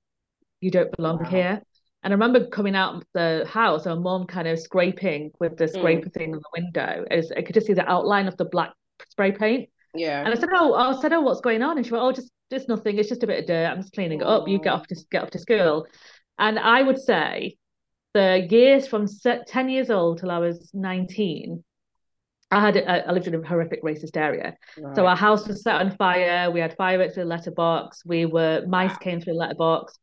You 0.60 0.70
don't 0.70 0.96
belong 0.96 1.18
Wow. 1.18 1.28
here. 1.30 1.62
And 2.02 2.12
I 2.12 2.14
remember 2.14 2.46
coming 2.46 2.76
out 2.76 2.94
of 2.96 3.02
the 3.14 3.44
house, 3.48 3.84
and 3.84 4.00
mom 4.02 4.26
kind 4.26 4.46
of 4.46 4.58
scraping 4.60 5.32
with 5.40 5.56
the 5.56 5.66
scraper 5.66 6.08
thing 6.08 6.32
on 6.34 6.40
the 6.40 6.62
window. 6.62 7.04
As 7.10 7.32
I 7.36 7.42
could 7.42 7.54
just 7.54 7.66
see 7.66 7.72
the 7.74 7.86
outline 7.90 8.28
of 8.28 8.36
the 8.36 8.44
black 8.44 8.72
spray 9.10 9.32
paint. 9.32 9.68
Yeah. 9.96 10.22
And 10.24 10.28
I 10.32 10.34
said, 10.36 10.48
"Oh, 10.52 10.74
I 10.74 11.00
said, 11.00 11.12
oh, 11.12 11.20
what's 11.20 11.40
going 11.40 11.62
on?" 11.62 11.76
And 11.76 11.86
she 11.86 11.92
went, 11.92 12.04
"Oh, 12.04 12.12
just 12.12 12.30
just 12.50 12.68
nothing. 12.68 12.98
It's 12.98 13.08
just 13.08 13.22
a 13.22 13.26
bit 13.26 13.40
of 13.40 13.46
dirt. 13.46 13.66
I'm 13.66 13.80
just 13.80 13.92
cleaning 13.92 14.20
it 14.20 14.26
up. 14.26 14.46
You 14.48 14.58
get 14.58 14.72
off 14.72 14.86
to 14.88 14.96
get 15.10 15.22
off 15.22 15.30
to 15.30 15.38
school." 15.38 15.86
And 16.38 16.58
I 16.58 16.82
would 16.82 16.98
say 16.98 17.56
the 18.14 18.46
years 18.50 18.86
from 18.86 19.06
ten 19.46 19.68
years 19.68 19.90
old 19.90 20.18
till 20.18 20.30
I 20.30 20.38
was 20.38 20.70
nineteen, 20.74 21.64
I 22.50 22.60
had 22.60 22.76
a, 22.76 23.08
I 23.08 23.12
lived 23.12 23.26
in 23.26 23.34
a 23.34 23.46
horrific 23.46 23.82
racist 23.82 24.16
area. 24.16 24.54
So 24.94 25.06
our 25.06 25.16
house 25.16 25.46
was 25.48 25.62
set 25.62 25.76
on 25.80 25.96
fire. 25.96 26.50
We 26.50 26.60
had 26.60 26.76
fireworks 26.76 27.14
through 27.14 27.24
the 27.24 27.28
letterbox. 27.30 28.04
We 28.06 28.26
were 28.26 28.64
mice 28.68 28.90
Wow. 28.92 28.96
came 28.98 29.20
through 29.20 29.34
the 29.34 29.38
letterbox. 29.40 29.98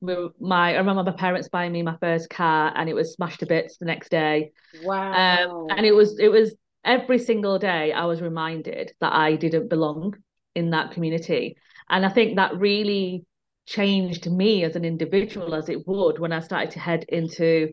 We 0.00 0.14
were, 0.14 0.28
my 0.38 0.74
I 0.74 0.76
remember 0.78 1.04
my 1.04 1.12
parents 1.12 1.48
buying 1.48 1.72
me 1.72 1.82
my 1.82 1.96
first 2.00 2.28
car, 2.28 2.72
and 2.76 2.88
it 2.88 2.94
was 2.94 3.14
smashed 3.14 3.40
to 3.40 3.46
bits 3.46 3.78
the 3.78 3.86
next 3.86 4.10
day. 4.10 4.52
wow. 4.84 5.12
Um, 5.12 5.66
and 5.70 5.86
it 5.86 5.92
was 5.92 6.18
it 6.18 6.28
was 6.28 6.54
every 6.86 7.18
single 7.18 7.58
day 7.58 7.92
I 7.92 8.04
was 8.06 8.22
reminded 8.22 8.92
that 9.00 9.12
I 9.12 9.36
didn't 9.36 9.68
belong 9.68 10.16
in 10.54 10.70
that 10.70 10.92
community. 10.92 11.56
And 11.90 12.06
I 12.06 12.08
think 12.08 12.36
that 12.36 12.56
really 12.56 13.24
changed 13.66 14.30
me 14.30 14.64
as 14.64 14.76
an 14.76 14.84
individual 14.84 15.54
as 15.54 15.68
it 15.68 15.86
would 15.86 16.18
when 16.18 16.32
I 16.32 16.40
started 16.40 16.70
to 16.72 16.78
head 16.80 17.04
into 17.08 17.72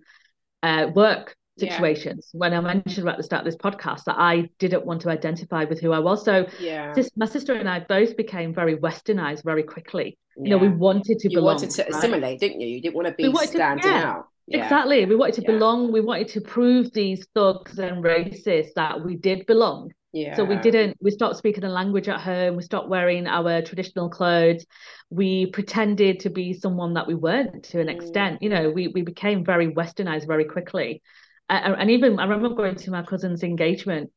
uh, 0.64 0.88
work 0.94 1.36
Yeah. 1.56 1.70
situations. 1.72 2.30
When 2.34 2.54
I 2.54 2.60
mentioned 2.62 3.08
at 3.08 3.18
the 3.18 3.24
start 3.24 3.42
of 3.42 3.46
this 3.46 3.56
podcast 3.56 4.06
that 4.06 4.18
I 4.18 4.50
didn't 4.60 4.86
want 4.86 5.02
to 5.04 5.10
identify 5.10 5.66
with 5.66 5.80
who 5.80 5.92
I 5.94 6.00
was. 6.00 6.26
So 6.26 6.48
yeah. 6.60 6.94
sis- 6.94 7.12
my 7.16 7.28
sister 7.28 7.54
and 7.54 7.70
I 7.70 7.80
both 7.82 8.18
became 8.18 8.54
very 8.54 8.76
westernized 8.78 9.44
very 9.44 9.64
quickly. 9.64 10.18
You 10.36 10.50
know, 10.50 10.58
we 10.58 10.70
wanted 10.70 11.20
to 11.20 11.30
you 11.30 11.38
belong. 11.38 11.56
wanted 11.56 11.70
to 11.72 11.84
right? 11.84 11.92
assimilate, 11.94 12.40
didn't 12.40 12.60
you? 12.62 12.68
You 12.68 12.82
didn't 12.82 12.96
want 12.96 13.08
to 13.08 13.14
be 13.14 13.24
We 13.24 13.30
wanted 13.30 13.52
to- 13.52 13.58
standing 13.58 13.86
yeah. 13.92 14.12
out. 14.14 14.28
Yeah. 14.48 14.64
Exactly. 14.64 15.06
We 15.06 15.16
wanted 15.16 15.36
to 15.36 15.42
Yeah. 15.44 15.52
belong. 15.52 15.92
We 15.92 16.02
wanted 16.02 16.28
to 16.30 16.42
prove 16.42 16.92
these 16.94 17.26
thugs 17.34 17.80
and 17.80 18.04
racists 18.04 18.74
that 18.76 19.04
we 19.04 19.16
did 19.16 19.46
belong. 19.46 19.92
Yeah. 20.12 20.36
So 20.36 20.46
we 20.46 20.58
didn't, 20.58 20.98
we 21.02 21.12
stopped 21.12 21.38
speaking 21.38 21.62
the 21.62 21.70
language 21.70 22.08
at 22.08 22.20
home. 22.22 22.56
We 22.56 22.64
stopped 22.64 22.88
wearing 22.90 23.28
our 23.28 23.62
traditional 23.62 24.10
clothes. 24.10 24.66
We 25.10 25.48
pretended 25.48 26.20
to 26.22 26.30
be 26.30 26.54
someone 26.54 26.94
that 26.96 27.08
we 27.08 27.16
weren't 27.16 27.64
to 27.66 27.80
an 27.80 27.88
Mm. 27.88 27.96
extent. 27.96 28.42
You 28.44 28.50
know, 28.50 28.70
we, 28.70 28.88
we 28.90 29.02
became 29.02 29.44
very 29.44 29.68
westernized 29.74 30.28
very 30.28 30.46
quickly. 30.46 31.02
Uh, 31.50 31.76
and 31.78 31.90
even 31.92 32.20
I 32.20 32.24
remember 32.24 32.50
going 32.56 32.76
to 32.76 32.92
my 32.92 33.04
cousin's 33.04 33.44
engagement 33.44 34.12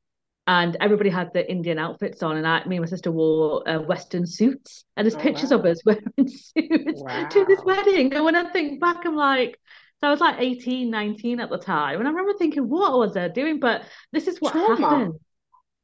and 0.46 0.76
everybody 0.80 1.10
had 1.10 1.32
the 1.34 1.50
Indian 1.50 1.76
outfits 1.78 2.22
on, 2.22 2.36
and 2.36 2.46
I, 2.46 2.64
me 2.66 2.76
and 2.76 2.84
my 2.84 2.88
sister 2.88 3.10
wore 3.10 3.68
uh, 3.68 3.80
Western 3.80 4.26
suits, 4.26 4.84
and 4.96 5.04
there's 5.04 5.16
Oh, 5.16 5.18
pictures 5.18 5.50
wow. 5.50 5.58
of 5.58 5.64
us 5.66 5.82
wearing 5.84 6.04
suits 6.28 6.52
to 6.54 7.44
this 7.48 7.60
wedding. 7.64 8.14
And 8.14 8.24
when 8.24 8.36
I 8.36 8.48
think 8.52 8.80
back, 8.80 9.04
I'm 9.04 9.16
like, 9.16 9.58
I 10.06 10.10
was 10.10 10.20
like 10.20 10.36
18, 10.38 10.90
19 10.90 11.40
at 11.40 11.50
the 11.50 11.58
time, 11.58 11.98
and 11.98 12.06
I 12.08 12.10
remember 12.10 12.32
thinking, 12.38 12.68
what 12.68 12.98
was 12.98 13.16
I 13.16 13.28
doing? 13.28 13.58
But 13.60 13.82
this 14.12 14.26
is 14.28 14.40
what 14.40 14.52
Trauma. 14.52 14.76
happened. 14.76 15.14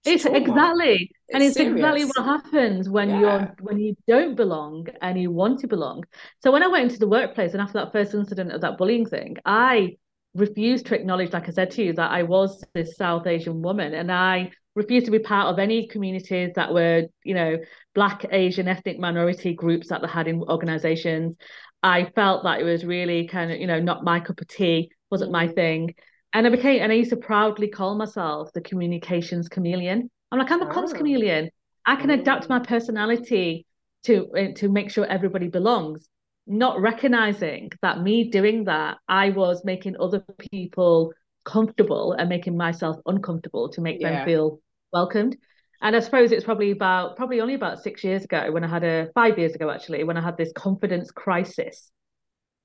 It's 0.04 0.22
trauma. 0.24 0.38
exactly, 0.38 1.10
and 1.32 1.42
it's 1.42 1.56
exactly 1.56 2.04
what 2.04 2.24
happens 2.24 2.88
when 2.88 3.08
Yeah. 3.10 3.20
you're 3.20 3.56
when 3.60 3.78
you 3.78 3.96
don't 4.08 4.34
belong 4.34 4.88
and 5.00 5.20
you 5.20 5.30
want 5.30 5.60
to 5.60 5.68
belong. 5.68 6.04
So 6.40 6.50
when 6.50 6.62
I 6.62 6.68
went 6.68 6.84
into 6.84 6.98
the 6.98 7.08
workplace 7.08 7.52
and 7.52 7.60
after 7.60 7.74
that 7.78 7.92
first 7.92 8.12
incident 8.14 8.52
of 8.52 8.60
that 8.62 8.78
bullying 8.78 9.06
thing, 9.06 9.36
I 9.44 9.96
refused 10.34 10.86
to 10.86 10.94
acknowledge, 10.94 11.32
like 11.32 11.48
I 11.48 11.52
said 11.52 11.70
to 11.72 11.84
you, 11.84 11.92
that 11.94 12.10
I 12.10 12.22
was 12.22 12.64
this 12.74 12.96
South 12.96 13.26
Asian 13.26 13.62
woman, 13.62 13.94
and 13.94 14.10
I 14.10 14.50
refused 14.74 15.04
to 15.06 15.12
be 15.12 15.18
part 15.18 15.48
of 15.48 15.58
any 15.58 15.86
communities 15.86 16.50
that 16.56 16.72
were, 16.72 17.02
you 17.24 17.34
know, 17.34 17.58
Black, 17.94 18.24
Asian, 18.32 18.66
ethnic 18.68 18.98
minority 18.98 19.52
groups 19.54 19.88
that 19.88 20.00
they 20.00 20.08
had 20.08 20.26
in 20.28 20.42
organizations. 20.42 21.36
I 21.82 22.04
felt 22.14 22.44
that 22.44 22.60
it 22.60 22.64
was 22.64 22.84
really 22.84 23.26
kind 23.26 23.50
of, 23.52 23.58
you 23.60 23.66
know, 23.66 23.80
not 23.80 24.04
my 24.04 24.20
cup 24.20 24.40
of 24.40 24.48
tea, 24.48 24.90
wasn't 25.10 25.32
my 25.32 25.48
Mm. 25.48 25.54
thing. 25.54 25.94
And 26.32 26.46
I 26.46 26.50
became, 26.50 26.82
and 26.82 26.90
I 26.92 26.94
used 26.94 27.10
to 27.10 27.16
proudly 27.16 27.68
call 27.68 27.94
myself 27.96 28.52
the 28.52 28.60
communications 28.60 29.48
chameleon. 29.48 30.10
I'm 30.30 30.38
like, 30.38 30.50
I'm 30.50 30.62
a 30.62 30.66
comms 30.66 30.94
Oh. 30.94 30.94
chameleon. 30.94 31.50
I 31.84 31.96
can 31.96 32.10
adapt 32.10 32.48
my 32.48 32.58
personality 32.60 33.66
to 34.04 34.30
uh, 34.32 34.52
to 34.56 34.68
make 34.68 34.90
sure 34.90 35.04
everybody 35.06 35.48
belongs. 35.48 36.08
Not 36.46 36.80
recognizing 36.80 37.70
that 37.82 38.00
me 38.02 38.30
doing 38.30 38.64
that, 38.64 38.98
I 39.08 39.30
was 39.30 39.64
making 39.64 39.96
other 40.00 40.24
people 40.50 41.12
comfortable 41.44 42.12
and 42.12 42.28
making 42.28 42.56
myself 42.56 42.96
uncomfortable 43.06 43.68
to 43.70 43.80
make 43.80 44.00
Yeah. 44.00 44.10
them 44.10 44.24
feel 44.24 44.60
welcomed. 44.92 45.36
And 45.82 45.96
I 45.96 46.00
suppose 46.00 46.32
it's 46.32 46.44
probably 46.44 46.70
about 46.70 47.16
probably 47.16 47.40
only 47.40 47.54
about 47.54 47.82
six 47.82 48.04
years 48.04 48.24
ago 48.24 48.50
when 48.52 48.64
I 48.64 48.68
had 48.68 48.84
a 48.84 49.08
five 49.14 49.38
years 49.38 49.54
ago 49.54 49.68
actually 49.70 50.04
when 50.04 50.16
I 50.16 50.22
had 50.22 50.36
this 50.36 50.52
confidence 50.54 51.10
crisis 51.10 51.90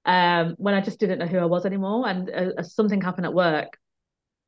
um, 0.06 0.56
when 0.58 0.74
I 0.74 0.82
just 0.82 1.00
didn't 1.00 1.20
know 1.20 1.28
who 1.28 1.38
I 1.38 1.46
was 1.46 1.66
anymore, 1.66 2.08
and 2.08 2.30
uh, 2.30 2.52
uh, 2.58 2.64
something 2.64 3.02
happened 3.02 3.26
at 3.26 3.34
work, 3.34 3.78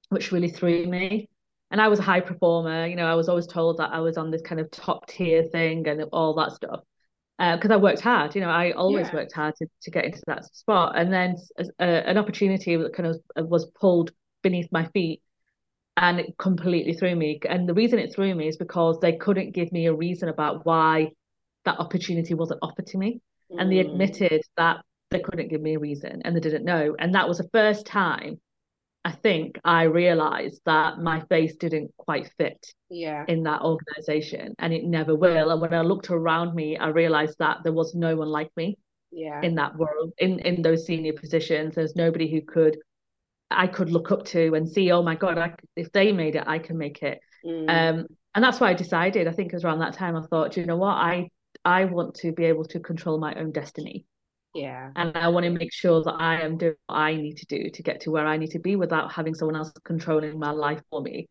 which 0.10 0.32
really 0.32 0.50
threw 0.50 0.86
me. 0.86 1.30
And 1.72 1.82
I 1.82 1.90
was 1.90 2.00
a 2.00 2.04
high 2.04 2.22
performer, 2.22 2.88
you 2.88 2.96
know. 2.96 3.06
I 3.06 3.16
was 3.16 3.30
always 3.30 3.46
told 3.46 3.78
that 3.78 3.92
I 3.92 4.00
was 4.00 4.18
on 4.18 4.32
this 4.32 4.42
kind 4.42 4.62
of 4.62 4.72
top 4.72 5.08
tier 5.08 5.44
thing 5.44 5.88
and 5.88 6.04
all 6.14 6.34
that 6.36 6.54
stuff, 6.54 6.80
because 7.38 7.72
I 7.72 7.76
worked 7.78 8.00
hard. 8.00 8.36
You 8.36 8.42
know, 8.42 8.50
I 8.50 8.72
always 8.72 9.08
Yeah. 9.08 9.16
worked 9.16 9.34
hard 9.34 9.56
to, 9.58 9.68
to 9.84 9.92
get 9.92 10.06
into 10.06 10.22
that 10.28 10.46
spot. 10.56 10.98
And 10.98 11.12
then 11.12 11.36
uh, 11.60 11.84
an 11.84 12.18
opportunity 12.18 12.76
that 12.78 12.94
kind 12.94 13.08
of 13.10 13.22
uh, 13.38 13.44
was 13.44 13.66
pulled 13.80 14.12
beneath 14.42 14.72
my 14.72 14.86
feet, 14.94 15.22
and 16.00 16.20
it 16.20 16.38
completely 16.38 16.94
threw 16.94 17.16
me. 17.16 17.40
And 17.48 17.68
the 17.68 17.74
reason 17.74 18.00
it 18.00 18.14
threw 18.14 18.34
me 18.34 18.48
is 18.48 18.58
because 18.58 19.00
they 19.00 19.14
couldn't 19.18 19.52
give 19.52 19.72
me 19.72 19.86
a 19.88 19.94
reason 19.94 20.30
about 20.30 20.66
why 20.66 21.12
that 21.66 21.78
opportunity 21.80 22.34
wasn't 22.34 22.60
offered 22.62 22.88
to 22.88 22.98
me 22.98 23.20
and 23.58 23.70
they 23.72 23.78
Mm. 23.84 23.92
admitted 23.92 24.42
that 24.58 24.78
they 25.12 25.20
couldn't 25.20 25.50
give 25.50 25.62
me 25.62 25.76
a 25.76 25.80
reason 25.80 26.22
and 26.24 26.36
they 26.36 26.40
didn't 26.40 26.64
know. 26.64 26.96
And 27.00 27.14
that 27.16 27.28
was 27.28 27.40
the 27.40 27.50
first 27.52 27.86
time 27.86 28.40
I 29.06 29.12
think 29.12 29.60
I 29.64 29.84
realized 29.84 30.62
that 30.66 31.00
my 31.00 31.22
face 31.22 31.56
didn't 31.56 31.92
quite 31.98 32.30
fit 32.38 32.62
Yeah. 32.90 33.24
in 33.28 33.44
that 33.44 33.62
organization 33.62 34.54
and 34.60 34.74
it 34.74 34.84
never 34.84 35.16
will. 35.16 35.52
And 35.52 35.62
when 35.62 35.74
I 35.74 35.82
looked 35.82 36.10
around 36.12 36.54
me, 36.54 36.78
I 36.78 36.90
realized 36.90 37.38
that 37.40 37.58
there 37.64 37.74
was 37.74 37.96
no 37.96 38.16
one 38.18 38.28
like 38.30 38.52
me 38.58 38.78
Yeah. 39.12 39.42
in 39.42 39.56
that 39.56 39.78
world, 39.78 40.12
in, 40.18 40.40
in 40.40 40.62
those 40.62 40.86
senior 40.86 41.14
positions. 41.14 41.76
There's 41.76 41.96
nobody 41.96 42.30
who 42.30 42.42
could 42.42 42.78
I 43.52 43.68
could 43.68 43.90
look 43.90 44.12
up 44.12 44.26
to 44.28 44.54
and 44.54 44.70
see, 44.70 44.92
oh 44.92 45.02
my 45.02 45.16
God, 45.16 45.38
I, 45.38 45.54
if 45.76 45.92
they 45.92 46.12
made 46.12 46.36
it, 46.36 46.44
I 46.46 46.60
can 46.60 46.78
make 46.78 47.02
it. 47.02 47.20
Mm. 47.46 47.70
Um, 47.70 48.06
and 48.36 48.44
that's 48.44 48.60
why 48.60 48.70
I 48.70 48.74
decided, 48.74 49.28
I 49.28 49.32
think 49.32 49.52
it 49.52 49.56
was 49.56 49.66
around 49.66 49.80
that 49.80 49.94
time 49.94 50.16
I 50.16 50.22
thought, 50.22 50.56
you 50.58 50.66
know 50.66 50.78
what, 50.78 50.96
I 50.96 51.30
I 51.66 51.86
want 51.86 52.16
to 52.16 52.32
be 52.32 52.46
able 52.46 52.64
to 52.66 52.80
control 52.80 53.20
my 53.20 53.34
own 53.34 53.52
destiny. 53.52 54.06
yeah. 54.56 54.92
And 54.96 55.18
I 55.18 55.28
want 55.30 55.46
to 55.46 55.50
make 55.50 55.74
sure 55.74 56.04
that 56.04 56.14
I 56.14 56.42
am 56.42 56.58
doing 56.58 56.76
what 56.88 56.96
I 56.96 57.16
need 57.16 57.38
to 57.38 57.46
do 57.48 57.70
to 57.70 57.84
get 57.84 58.02
to 58.02 58.12
where 58.12 58.26
I 58.26 58.38
need 58.38 58.52
to 58.52 58.60
be 58.60 58.76
without 58.76 59.12
having 59.12 59.36
someone 59.36 59.56
else 59.56 59.72
controlling 59.84 60.40
my 60.40 60.52
life 60.52 60.82
for 60.90 61.02
me. 61.02 61.28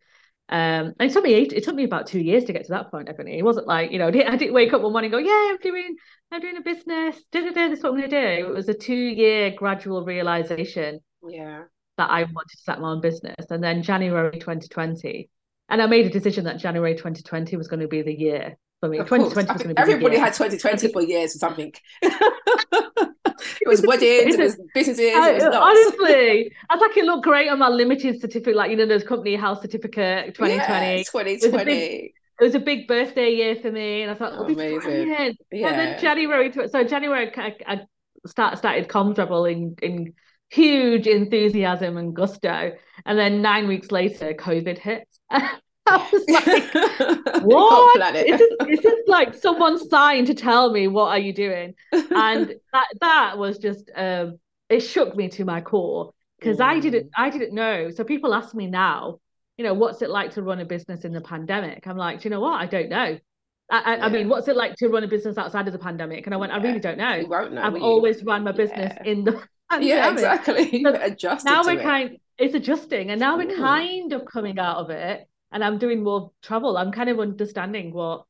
Um, 0.51 0.95
and 0.99 1.11
it 1.11 1.13
took 1.13 1.25
me 1.25 1.35
eight, 1.35 1.53
it 1.53 1.63
took 1.63 1.75
me 1.75 1.85
about 1.85 2.07
two 2.07 2.21
years 2.21 2.45
to 2.45 2.53
get 2.53 2.65
to 2.65 2.73
that 2.73 2.91
point, 2.91 3.09
Ebony. 3.09 3.39
It 3.39 3.45
wasn't 3.45 3.67
like, 3.67 3.93
you 3.93 3.99
know, 3.99 4.09
I 4.09 4.37
didn't 4.37 4.55
wake 4.55 4.73
up 4.73 4.83
one 4.83 4.93
morning 4.93 5.13
and 5.13 5.25
go, 5.25 5.31
Yeah, 5.31 5.53
I'm 5.53 5.59
doing 5.59 5.97
I'm 6.31 6.41
doing 6.41 6.57
a 6.57 6.63
business, 6.63 7.23
da, 7.33 7.41
da, 7.41 7.51
da, 7.51 7.69
this 7.69 7.79
is 7.79 7.83
what 7.83 7.93
I'm 7.93 8.01
gonna 8.01 8.09
do. 8.09 8.47
It 8.47 8.55
was 8.55 8.69
a 8.69 8.75
two-year 8.75 9.53
gradual 9.53 10.05
realization 10.05 11.01
Yeah. 11.29 11.65
That 11.99 12.11
I 12.11 12.23
wanted 12.23 12.51
to 12.51 12.57
set 12.59 12.81
my 12.81 12.91
own 12.93 13.01
business. 13.01 13.47
And 13.51 13.63
then 13.63 13.83
January 13.83 14.39
2020, 14.39 15.29
and 15.69 15.83
I 15.83 15.87
made 15.87 16.07
a 16.07 16.11
decision 16.11 16.45
that 16.45 16.59
January 16.59 16.95
2020 16.95 17.57
was 17.57 17.69
going 17.69 17.81
to 17.81 17.89
be 17.89 18.01
the 18.03 18.15
year 18.15 18.57
for 18.81 18.89
me. 18.89 18.99
Of 18.99 19.09
2020 19.09 19.49
I 19.49 19.53
was 19.53 19.63
going 19.63 19.75
to 19.75 19.75
be 19.75 19.83
everybody 19.83 20.17
had 20.17 20.33
2020 20.33 20.93
for 20.93 21.03
years 21.03 21.35
or 21.37 21.39
something. 21.39 21.73
it 22.03 23.67
was 23.67 23.83
weddings, 23.83 24.35
it 24.35 24.41
was 24.41 24.57
businesses, 24.75 25.01
it 25.05 25.15
was 25.15 25.43
honestly, 25.43 26.53
I 26.71 26.75
was 26.75 26.81
like, 26.81 26.97
it 26.97 27.05
looked 27.05 27.25
great 27.25 27.49
on 27.51 27.59
my 27.59 27.69
limited 27.69 28.21
certificate, 28.21 28.57
like 28.57 28.71
you 28.71 28.77
know, 28.77 28.87
those 28.87 29.05
company 29.05 29.35
house 29.35 29.61
certificate 29.61 30.35
2020. 30.35 30.55
Yeah, 30.57 30.91
It 30.93 30.99
was 30.99 31.09
a 31.09 31.49
2020. 31.51 31.65
big- 31.65 32.13
It 32.41 32.45
was 32.45 32.55
a 32.55 32.61
big 32.61 32.87
birthday 32.87 33.35
year 33.35 33.57
for 33.57 33.73
me, 33.73 34.03
and 34.03 34.13
I 34.13 34.15
thought, 34.15 34.35
oh, 34.37 34.45
Amazing. 34.45 35.09
Yeah. 35.51 35.69
And 35.69 35.79
then 35.79 36.01
January, 36.01 36.53
so 36.53 36.85
January, 36.85 37.33
I, 37.37 37.57
I 37.67 37.81
start, 38.27 38.57
started 38.59 38.89
Comms 38.89 39.19
Rebel 39.19 39.45
in 39.45 39.75
in 39.83 40.15
huge 40.51 41.07
enthusiasm 41.07 41.97
and 41.97 42.15
gusto. 42.15 42.73
And 43.05 43.19
then 43.19 43.43
nine 43.43 43.69
weeks 43.69 43.91
later, 43.91 44.35
COVID 44.35 44.79
hits. 44.79 45.21
I 45.31 46.07
was 46.13 46.25
like, 47.35 47.45
what? 47.45 48.17
Is 48.17 48.39
this, 48.39 48.53
is 48.69 48.81
this 48.81 49.01
like 49.07 49.35
someone's 49.35 49.89
sign 49.89 50.27
to 50.27 50.35
tell 50.35 50.71
me 50.71 50.87
what 50.87 51.09
are 51.09 51.19
you 51.19 51.33
doing? 51.33 51.75
And 52.11 52.55
that 52.73 52.89
that 53.01 53.39
was 53.39 53.59
just 53.59 53.91
um, 53.95 54.39
it 54.69 54.81
shook 54.81 55.17
me 55.17 55.29
to 55.31 55.45
my 55.45 55.61
core 55.61 56.13
because 56.39 56.59
mm. 56.59 56.65
I 56.65 56.81
didn't 56.81 57.11
I 57.17 57.31
didn't 57.31 57.55
know. 57.55 57.91
So 57.91 58.05
people 58.05 58.35
ask 58.35 58.55
me 58.55 58.67
now, 58.67 59.21
you 59.57 59.65
know, 59.65 59.73
what's 59.73 60.03
it 60.03 60.11
like 60.11 60.33
to 60.33 60.43
run 60.43 60.61
a 60.61 60.65
business 60.65 61.05
in 61.05 61.13
the 61.13 61.21
pandemic? 61.21 61.87
I'm 61.87 61.97
like, 61.97 62.25
you 62.25 62.31
know 62.31 62.41
what? 62.41 62.61
I 62.61 62.67
don't 62.67 62.89
know. 62.89 63.19
I, 63.71 63.79
I, 63.79 63.97
yeah. 63.97 64.07
I, 64.07 64.09
mean, 64.09 64.29
what's 64.29 64.49
it 64.49 64.57
like 64.57 64.75
to 64.77 64.89
run 64.89 65.05
a 65.05 65.09
business 65.09 65.37
outside 65.37 65.67
of 65.67 65.73
the 65.73 65.79
pandemic? 65.79 66.27
And 66.27 66.35
I 66.35 66.39
went. 66.39 66.53
I 66.53 66.59
really 66.59 66.81
don't 66.81 66.99
know. 66.99 67.21
know 67.21 67.63
I've 67.63 67.81
always 67.81 68.25
run 68.25 68.45
my 68.45 68.53
business 68.53 68.95
yeah. 68.97 69.11
in 69.11 69.25
the 69.25 69.43
Yeah, 69.81 70.13
exactly. 70.13 70.83
So 70.85 70.99
Adjusted 71.01 71.51
now 71.51 71.63
we're 71.65 71.79
it. 71.79 71.83
kind 71.83 72.17
it's 72.39 72.55
adjusting 72.55 73.11
and 73.11 73.21
now 73.21 73.35
Ooh. 73.35 73.45
we're 73.45 73.57
kind 73.57 74.13
of 74.13 74.25
coming 74.25 74.59
out 74.59 74.77
of 74.77 74.91
it 74.91 75.29
and 75.53 75.65
I'm 75.65 75.79
doing 75.79 76.03
more 76.03 76.31
travel. 76.43 76.77
I'm 76.77 76.93
kind 76.93 77.11
of 77.11 77.21
understanding 77.21 77.93
what 77.93 78.25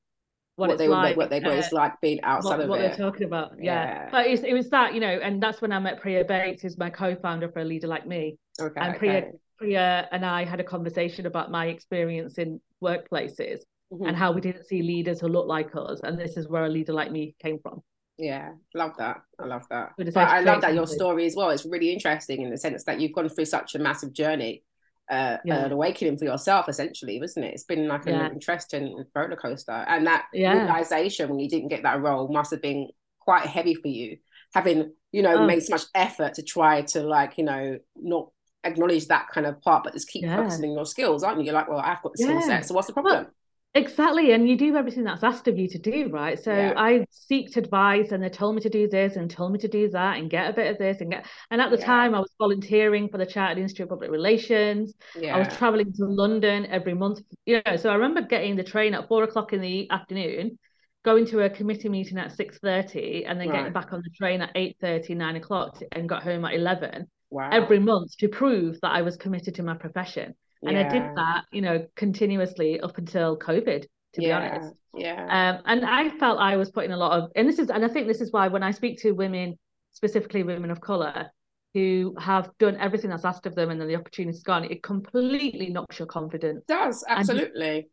what, 0.57 0.71
what 0.71 0.79
they 0.79 0.89
like, 0.89 1.17
what 1.17 1.31
they 1.31 1.39
what 1.39 1.57
it's 1.57 1.71
like 1.71 2.01
being 2.01 2.21
outside 2.23 2.57
what, 2.57 2.61
of 2.63 2.69
what 2.69 2.81
it. 2.81 2.89
they're 2.89 3.11
talking 3.11 3.25
about. 3.25 3.53
Yeah, 3.61 3.85
yeah. 3.85 4.09
but 4.11 4.27
it 4.27 4.53
was 4.53 4.69
that 4.71 4.93
you 4.93 4.99
know, 4.99 5.07
and 5.07 5.41
that's 5.41 5.63
when 5.63 5.71
I 5.71 5.79
met 5.79 6.01
Priya 6.01 6.25
Bates, 6.25 6.63
who's 6.63 6.77
my 6.77 6.91
co-founder 6.91 7.49
for 7.53 7.61
a 7.61 7.65
leader 7.65 7.87
like 7.87 8.09
me. 8.09 8.39
Okay, 8.61 8.81
and 8.81 8.97
Priya 8.97 9.19
okay. 9.19 9.31
Priya 9.57 10.09
and 10.11 10.27
I 10.27 10.45
had 10.45 10.59
a 10.59 10.65
conversation 10.65 11.27
about 11.27 11.53
my 11.53 11.67
experience 11.67 12.39
in 12.39 12.61
workplaces 12.83 13.61
mm-hmm. 13.93 14.05
and 14.07 14.17
how 14.17 14.33
we 14.33 14.41
didn't 14.41 14.65
see 14.65 14.83
leaders 14.83 15.21
who 15.21 15.29
look 15.29 15.47
like 15.47 15.71
us, 15.77 16.01
and 16.03 16.19
this 16.19 16.37
is 16.37 16.49
where 16.49 16.65
a 16.65 16.69
leader 16.69 16.93
like 16.93 17.13
me 17.13 17.37
came 17.41 17.61
from. 17.61 17.81
Yeah, 18.19 18.51
love 18.75 18.93
that. 18.99 19.23
I 19.39 19.47
love 19.47 19.67
that. 19.71 19.93
But 19.97 20.17
I 20.17 20.41
love 20.41 20.61
that 20.63 20.75
your 20.75 20.87
story 20.87 21.27
as 21.27 21.37
well. 21.37 21.51
It's 21.51 21.65
really 21.65 21.93
interesting 21.93 22.43
in 22.43 22.51
the 22.51 22.59
sense 22.59 22.85
that 22.85 23.01
you've 23.01 23.13
gone 23.13 23.29
through 23.29 23.45
such 23.45 23.75
a 23.75 23.79
massive 23.79 24.13
journey 24.13 24.65
uh, 25.11 25.39
yeah. 25.45 25.65
an 25.65 25.73
awakening 25.73 26.19
for 26.19 26.25
yourself, 26.25 26.69
essentially, 26.69 27.21
wasn't 27.21 27.47
it? 27.47 27.55
It's 27.55 27.65
been 27.65 27.89
like 27.89 28.07
an 28.07 28.15
yeah. 28.15 28.31
interesting 28.31 29.05
roller 29.15 29.37
coaster, 29.37 29.73
and 29.73 30.07
that 30.07 30.27
yeah. 30.33 30.53
realization 30.53 31.29
when 31.29 31.39
you 31.39 31.49
didn't 31.49 31.69
get 31.69 31.83
that 31.83 32.01
role 32.01 32.29
must 32.29 32.51
have 32.51 32.63
been 32.63 32.89
quite 33.19 33.47
heavy 33.47 33.75
for 33.75 33.89
you, 33.89 34.19
having 34.55 34.93
you 35.13 35.23
know 35.23 35.39
oh. 35.39 35.47
made 35.47 35.63
so 35.63 35.75
much 35.75 35.85
effort 35.95 36.35
to 36.35 36.43
try 36.43 36.83
to 36.83 37.03
like 37.03 37.39
you 37.39 37.45
know 37.45 37.79
not 37.97 38.29
acknowledge 38.65 39.07
that 39.07 39.29
kind 39.33 39.47
of 39.47 39.61
part, 39.63 39.85
but 39.85 39.95
just 39.95 40.09
keep 40.09 40.27
focusing 40.27 40.71
on 40.71 40.77
your 40.77 40.85
skills, 40.85 41.23
aren't 41.23 41.39
you? 41.39 41.47
You're 41.47 41.55
like, 41.55 41.69
well, 41.69 41.79
I've 41.79 42.03
got 42.03 42.13
the 42.15 42.25
skill 42.25 42.43
set, 42.43 42.67
so 42.67 42.75
what's 42.75 42.89
the 42.89 42.93
problem? 42.93 43.25
Well, 43.25 43.33
Exactly. 43.79 44.33
And 44.33 44.49
you 44.49 44.57
do 44.57 44.77
everything 44.77 45.05
that's 45.05 45.23
asked 45.23 45.47
of 45.47 45.57
you 45.57 45.69
to 45.69 45.79
do, 45.79 46.09
right? 46.09 46.39
So 46.39 46.53
yeah. 46.53 46.75
I 46.77 47.07
seeked 47.13 47.57
advice 47.57 48.11
and 48.11 48.23
they 48.23 48.29
told 48.29 48.57
me 48.57 48.61
to 48.63 48.69
do 48.69 48.89
this 48.89 49.17
and 49.17 49.31
told 49.31 49.53
me 49.53 49.59
to 49.61 49.69
do 49.69 49.89
that 49.91 50.19
and 50.19 50.29
get 50.29 50.51
a 50.51 50.53
bit 50.53 50.71
of 50.71 50.79
this 50.79 51.01
and 51.01 51.11
get 51.11 51.27
and 51.51 51.61
at 51.61 51.71
the 51.71 51.79
yeah. 51.79 51.87
time 51.87 52.15
I 52.15 52.19
was 52.19 52.35
volunteering 52.39 53.09
for 53.09 53.19
the 53.19 53.27
Chartered 53.27 53.59
Institute 53.59 53.85
of 53.85 53.91
Public 53.91 54.11
Relations. 54.11 54.95
Yeah. 55.19 55.37
I 55.37 55.39
was 55.39 55.57
traveling 55.57 55.93
to 55.93 56.05
London 56.05 56.67
every 56.67 56.95
month. 56.95 57.21
You 57.47 57.63
know, 57.65 57.77
so 57.77 57.91
I 57.91 57.95
remember 57.95 58.23
getting 58.23 58.57
the 58.57 58.65
train 58.65 58.95
at 58.95 59.07
four 59.07 59.23
o'clock 59.23 59.53
in 59.53 59.61
the 59.61 59.89
afternoon, 59.91 60.59
going 61.05 61.27
to 61.27 61.41
a 61.41 61.51
committee 61.51 61.89
meeting 61.89 62.19
at 62.19 62.37
6.30 62.37 63.25
and 63.29 63.41
then 63.41 63.49
right. 63.49 63.59
getting 63.59 63.73
back 63.73 63.93
on 63.93 64.03
the 64.03 64.11
train 64.11 64.43
at 64.43 64.55
8.30, 64.55 65.17
9 65.17 65.37
o'clock 65.37 65.81
and 65.93 66.09
got 66.09 66.25
home 66.25 66.45
at 66.45 66.55
11 66.55 67.07
wow. 67.31 67.51
every 67.53 67.79
month 67.79 68.17
to 68.19 68.29
prove 68.29 68.81
that 68.83 68.91
I 68.91 69.03
was 69.03 69.17
committed 69.17 69.55
to 69.57 69.63
my 69.63 69.75
profession. 69.75 70.35
And 70.63 70.77
yeah. 70.77 70.87
I 70.87 70.93
did 70.93 71.03
that, 71.17 71.45
you 71.53 71.63
know, 71.63 71.87
continuously 71.95 72.81
up 72.81 72.99
until 72.99 73.39
COVID, 73.39 73.83
to 73.83 74.23
yeah. 74.23 74.41
be 74.41 74.57
honest. 74.57 74.75
Yeah. 74.95 75.23
Um, 75.25 75.63
and 75.67 75.85
I 75.85 76.09
felt 76.19 76.41
I 76.41 76.57
was 76.57 76.71
putting 76.71 76.93
a 76.93 76.97
lot 76.97 77.19
of, 77.19 77.31
and 77.37 77.49
this 77.49 77.59
is, 77.59 77.71
and 77.71 77.85
I 77.85 77.89
think 77.89 78.09
this 78.09 78.21
is 78.21 78.33
why 78.33 78.49
when 78.49 78.63
I 78.63 78.73
speak 78.73 79.01
to 79.03 79.13
women, 79.13 79.59
specifically 79.93 80.43
women 80.43 80.71
of 80.71 80.81
color, 80.81 81.31
who 81.75 82.15
have 82.19 82.51
done 82.59 82.77
everything 82.81 83.11
that's 83.11 83.25
asked 83.25 83.47
of 83.47 83.55
them 83.55 83.71
and 83.71 83.81
then 83.81 83.89
the 83.89 83.97
opportunity's 83.97 84.43
gone, 84.43 84.65
it 84.65 84.83
completely 84.83 85.69
knocks 85.69 85.99
your 85.99 86.07
confidence. 86.07 86.65
It 86.69 86.73
does, 86.73 87.05
absolutely. 87.07 87.77
You, 87.77 87.85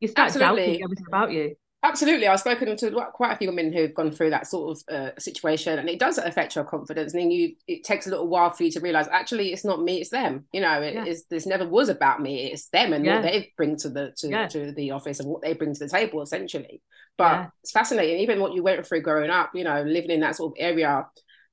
you, 0.00 0.08
start 0.08 0.28
absolutely. 0.28 0.64
doubting 0.64 0.82
everything 0.84 1.06
about 1.08 1.32
you. 1.32 1.56
Absolutely. 1.86 2.26
I've 2.26 2.40
spoken 2.40 2.76
to 2.76 2.90
quite 3.12 3.32
a 3.32 3.36
few 3.36 3.48
women 3.48 3.72
who've 3.72 3.94
gone 3.94 4.10
through 4.10 4.30
that 4.30 4.48
sort 4.48 4.76
of 4.76 4.94
uh, 4.94 5.10
situation 5.18 5.78
and 5.78 5.88
it 5.88 6.00
does 6.00 6.18
affect 6.18 6.56
your 6.56 6.64
confidence. 6.64 7.14
And 7.14 7.22
then 7.22 7.30
you, 7.30 7.54
it 7.68 7.84
takes 7.84 8.08
a 8.08 8.10
little 8.10 8.26
while 8.26 8.50
for 8.52 8.64
you 8.64 8.72
to 8.72 8.80
realize 8.80 9.06
actually 9.08 9.52
it's 9.52 9.64
not 9.64 9.80
me, 9.80 10.00
it's 10.00 10.10
them. 10.10 10.46
You 10.52 10.62
know, 10.62 10.82
it 10.82 10.94
yeah. 10.94 11.04
is, 11.04 11.26
this 11.26 11.46
never 11.46 11.66
was 11.66 11.88
about 11.88 12.20
me. 12.20 12.50
It's 12.50 12.68
them 12.70 12.92
and 12.92 13.04
yeah. 13.04 13.16
what 13.16 13.22
they 13.22 13.52
bring 13.56 13.76
to 13.76 13.88
the, 13.88 14.12
to, 14.16 14.28
yeah. 14.28 14.48
to 14.48 14.72
the 14.72 14.90
office 14.90 15.20
and 15.20 15.28
what 15.28 15.42
they 15.42 15.54
bring 15.54 15.74
to 15.74 15.78
the 15.78 15.88
table 15.88 16.22
essentially. 16.22 16.82
But 17.16 17.50
it's 17.62 17.72
fascinating. 17.72 18.18
Even 18.18 18.40
what 18.40 18.52
you 18.52 18.64
went 18.64 18.84
through 18.84 19.02
growing 19.02 19.30
up, 19.30 19.52
you 19.54 19.62
know, 19.62 19.82
living 19.82 20.10
in 20.10 20.20
that 20.20 20.36
sort 20.36 20.52
of 20.52 20.56
area 20.58 21.06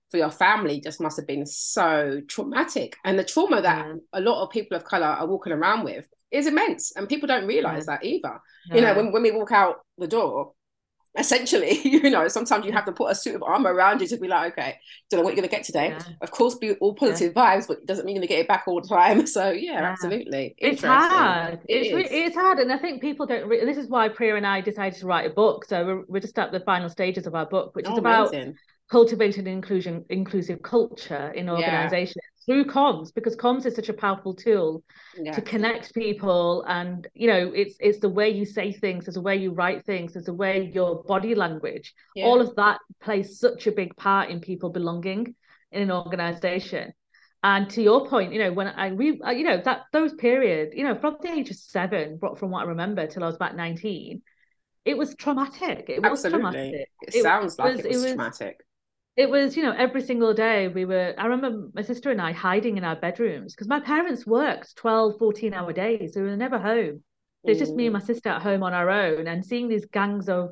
for 0.10 0.18
your 0.18 0.32
family 0.32 0.82
just 0.82 1.00
must 1.00 1.18
have 1.18 1.28
been 1.28 1.46
so 1.46 2.22
traumatic. 2.28 2.98
And 3.06 3.18
the 3.18 3.24
trauma 3.24 3.62
that 3.62 3.88
a 4.14 4.22
lot 4.22 4.44
of 4.44 4.50
people 4.52 4.76
of 4.76 4.84
color 4.84 5.06
are 5.06 5.28
walking 5.28 5.54
around 5.54 5.84
with 5.84 6.08
is 6.34 6.48
immense 6.48 6.92
and 6.96 7.08
people 7.08 7.28
don't 7.28 7.48
realize 7.48 7.86
yeah. 7.88 7.98
that 7.98 8.06
either. 8.06 8.42
Yeah. 8.70 8.76
you 8.76 8.82
know 8.82 8.94
when, 8.96 9.12
when 9.12 9.24
we 9.24 9.32
walk 9.32 9.52
out 9.52 9.82
the 9.98 10.08
door 10.08 10.54
essentially 11.16 11.80
you 11.88 12.10
know 12.10 12.28
sometimes 12.28 12.66
you 12.66 12.72
have 12.72 12.86
to 12.86 12.92
put 12.92 13.12
a 13.12 13.16
suit 13.16 13.36
of 13.36 13.44
armor 13.44 13.72
around 13.72 14.02
you 14.02 14.08
to 14.08 14.18
be 14.18 14.28
like 14.28 14.54
okay 14.54 14.80
don't 15.10 15.20
know 15.20 15.24
what 15.24 15.30
you're 15.30 15.42
going 15.42 15.50
to 15.50 15.56
get 15.56 15.64
today. 15.64 15.90
Yeah. 15.90 16.02
of 16.22 16.32
course 16.32 16.56
be 16.56 16.74
all 16.74 16.96
positive 16.96 17.34
vibes 17.34 17.68
but 17.68 17.78
it 17.78 17.86
doesn't 17.86 18.06
mean 18.06 18.16
you're 18.16 18.22
going 18.22 18.30
to 18.30 18.34
get 18.34 18.42
it 18.42 18.48
back 18.48 18.64
all 18.68 18.82
the 18.82 18.88
time. 18.88 19.28
So 19.34 19.52
yeah, 19.52 19.82
absolutely. 19.84 20.56
It's 20.58 20.84
hard. 20.84 21.60
It 21.68 21.94
it's, 21.94 22.10
it's 22.12 22.36
hard 22.36 22.60
and 22.60 22.72
i 22.72 22.78
think 22.78 23.02
people 23.02 23.26
don't 23.26 23.48
re- 23.48 23.64
this 23.66 23.78
is 23.78 23.88
why 23.88 24.10
Priya 24.10 24.36
and 24.36 24.46
i 24.46 24.62
decided 24.62 25.00
to 25.00 25.08
write 25.08 25.30
a 25.30 25.34
book 25.34 25.66
so 25.66 25.86
we're, 25.86 26.04
we're 26.08 26.20
just 26.20 26.38
at 26.38 26.52
the 26.52 26.60
final 26.60 26.90
stages 26.90 27.26
of 27.26 27.36
our 27.36 27.46
book 27.46 27.76
which 27.76 27.86
oh, 27.88 27.94
is 27.94 27.98
about 27.98 28.34
amazing. 28.34 28.56
Cultivating 28.94 29.48
inclusion 29.48 30.06
inclusive 30.10 30.62
culture 30.62 31.32
in 31.32 31.50
organizations 31.50 32.24
through 32.46 32.64
comms 32.64 33.12
because 33.12 33.36
comms 33.36 33.66
is 33.66 33.74
such 33.74 33.90
a 33.90 33.94
powerful 33.94 34.36
tool 34.36 34.84
yeah. 35.18 35.32
to 35.32 35.42
connect 35.42 35.96
people 35.96 36.64
and 36.68 37.08
you 37.16 37.28
know 37.28 37.52
it's 37.56 37.76
it's 37.80 37.98
the 37.98 38.14
way 38.20 38.30
you 38.30 38.46
say 38.46 38.72
things 38.72 39.06
there's 39.06 39.18
a 39.18 39.28
way 39.30 39.36
you 39.36 39.52
write 39.52 39.84
things 39.84 40.14
there's 40.14 40.28
a 40.28 40.40
way 40.44 40.72
your 40.76 41.02
body 41.06 41.34
language 41.34 41.92
yeah. 42.16 42.26
all 42.26 42.40
of 42.40 42.56
that 42.56 42.78
plays 43.02 43.40
such 43.40 43.66
a 43.66 43.72
big 43.72 43.98
part 43.98 44.30
in 44.30 44.40
people 44.40 44.70
belonging 44.70 45.34
in 45.72 45.82
an 45.82 45.92
organization 45.92 46.94
and 47.42 47.72
to 47.72 47.82
your 47.82 48.06
point 48.06 48.32
you 48.32 48.38
know 48.38 48.54
when 48.54 48.68
i 48.68 48.92
we 48.92 49.20
you 49.40 49.44
know 49.44 49.60
that 49.66 49.86
those 49.92 50.14
period 50.14 50.70
you 50.76 50.84
know 50.84 50.94
from 50.94 51.18
the 51.24 51.32
age 51.32 51.50
of 51.50 51.56
seven 51.56 52.20
from 52.38 52.52
what 52.52 52.62
i 52.64 52.68
remember 52.68 53.08
till 53.08 53.24
i 53.24 53.26
was 53.26 53.38
about 53.38 53.56
19 53.56 54.22
it 54.86 54.96
was 54.96 55.16
traumatic 55.16 55.86
it 55.88 56.00
was 56.00 56.24
Absolutely. 56.24 56.40
traumatic 56.40 56.90
it, 57.02 57.16
it 57.16 57.24
sounds 57.24 57.58
like 57.58 57.72
it 57.72 57.78
was, 57.78 57.86
it 57.86 57.90
was 57.90 58.06
traumatic 58.06 58.60
it 59.16 59.30
was 59.30 59.56
you 59.56 59.64
know 59.64 59.74
every 59.78 60.02
single 60.02 60.34
day 60.34 60.68
we 60.68 60.86
were 60.86 61.14
i 61.18 61.26
remember 61.26 61.70
my 61.74 61.82
sister 61.82 62.10
and 62.10 62.22
i 62.22 62.32
hiding 62.32 62.78
in 62.78 62.84
our 62.84 62.96
bedrooms 62.96 63.54
because 63.54 63.68
my 63.68 63.80
parents 63.80 64.26
worked 64.26 64.76
12 64.76 65.18
14 65.20 65.54
hour 65.54 65.72
days 65.72 66.14
so 66.14 66.22
we 66.22 66.30
were 66.30 66.38
never 66.38 66.58
home. 66.58 67.04
It's 67.46 67.60
just 67.60 67.76
me 67.76 67.88
and 67.88 67.94
my 67.94 68.00
sister 68.00 68.30
at 68.30 68.42
home 68.42 68.64
on 68.64 68.74
our 68.74 68.90
own 68.90 69.28
and 69.28 69.46
seeing 69.46 69.68
these 69.68 69.86
gangs 69.86 70.30
of 70.30 70.52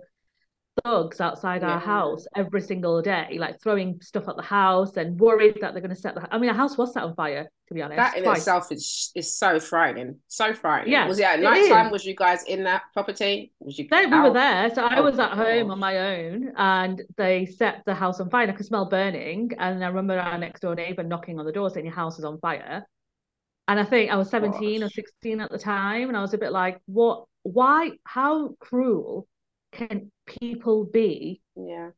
thugs 0.83 1.19
outside 1.19 1.61
yeah. 1.61 1.71
our 1.71 1.79
house 1.79 2.25
every 2.35 2.61
single 2.61 3.01
day 3.01 3.37
like 3.37 3.61
throwing 3.61 3.99
stuff 4.01 4.27
at 4.29 4.37
the 4.37 4.41
house 4.41 4.95
and 4.97 5.19
worried 5.19 5.57
that 5.59 5.73
they're 5.73 5.81
going 5.81 5.93
to 5.93 6.01
set 6.01 6.15
the 6.15 6.33
i 6.33 6.37
mean 6.37 6.49
our 6.49 6.55
house 6.55 6.77
was 6.77 6.93
set 6.93 7.03
on 7.03 7.13
fire 7.15 7.49
to 7.71 7.75
be 7.75 7.81
honest. 7.81 7.97
That 7.97 8.17
in 8.17 8.23
twice. 8.23 8.39
itself 8.39 8.69
is 8.69 9.11
is 9.15 9.37
so 9.37 9.57
frightening. 9.57 10.17
So 10.27 10.53
frightening. 10.53 10.91
Yeah. 10.91 11.07
Was 11.07 11.19
it 11.19 11.23
at 11.23 11.39
night 11.39 11.69
time? 11.69 11.89
Was 11.89 12.05
you 12.05 12.15
guys 12.15 12.43
in 12.43 12.65
that 12.65 12.81
property? 12.93 13.53
Was 13.61 13.79
you 13.79 13.87
no, 13.89 14.09
we 14.09 14.29
were 14.29 14.33
there. 14.33 14.75
So 14.75 14.83
I 14.83 14.97
oh, 14.97 15.03
was 15.03 15.17
at 15.19 15.31
home 15.31 15.71
on 15.71 15.79
my 15.79 15.97
own 15.97 16.51
and 16.57 17.01
they 17.15 17.45
set 17.45 17.83
the 17.85 17.93
house 17.93 18.19
on 18.19 18.29
fire. 18.29 18.49
I 18.49 18.51
could 18.51 18.65
smell 18.65 18.89
burning. 18.89 19.51
And 19.57 19.83
I 19.83 19.87
remember 19.87 20.19
our 20.19 20.37
next 20.37 20.59
door 20.59 20.75
neighbor 20.75 21.03
knocking 21.03 21.39
on 21.39 21.45
the 21.45 21.53
door 21.53 21.69
saying 21.69 21.85
your 21.85 21.95
house 21.95 22.19
is 22.19 22.25
on 22.25 22.39
fire. 22.39 22.85
And 23.69 23.79
I 23.79 23.85
think 23.85 24.11
I 24.11 24.17
was 24.17 24.29
17 24.29 24.81
Gosh. 24.81 24.87
or 24.87 24.89
16 24.89 25.39
at 25.39 25.49
the 25.49 25.57
time. 25.57 26.09
And 26.09 26.17
I 26.17 26.21
was 26.21 26.33
a 26.33 26.37
bit 26.37 26.51
like, 26.51 26.81
what 26.87 27.23
why 27.43 27.91
how 28.03 28.49
cruel 28.59 29.27
can 29.71 30.11
people 30.39 30.85
be? 30.85 31.41
Yeah. 31.55 31.89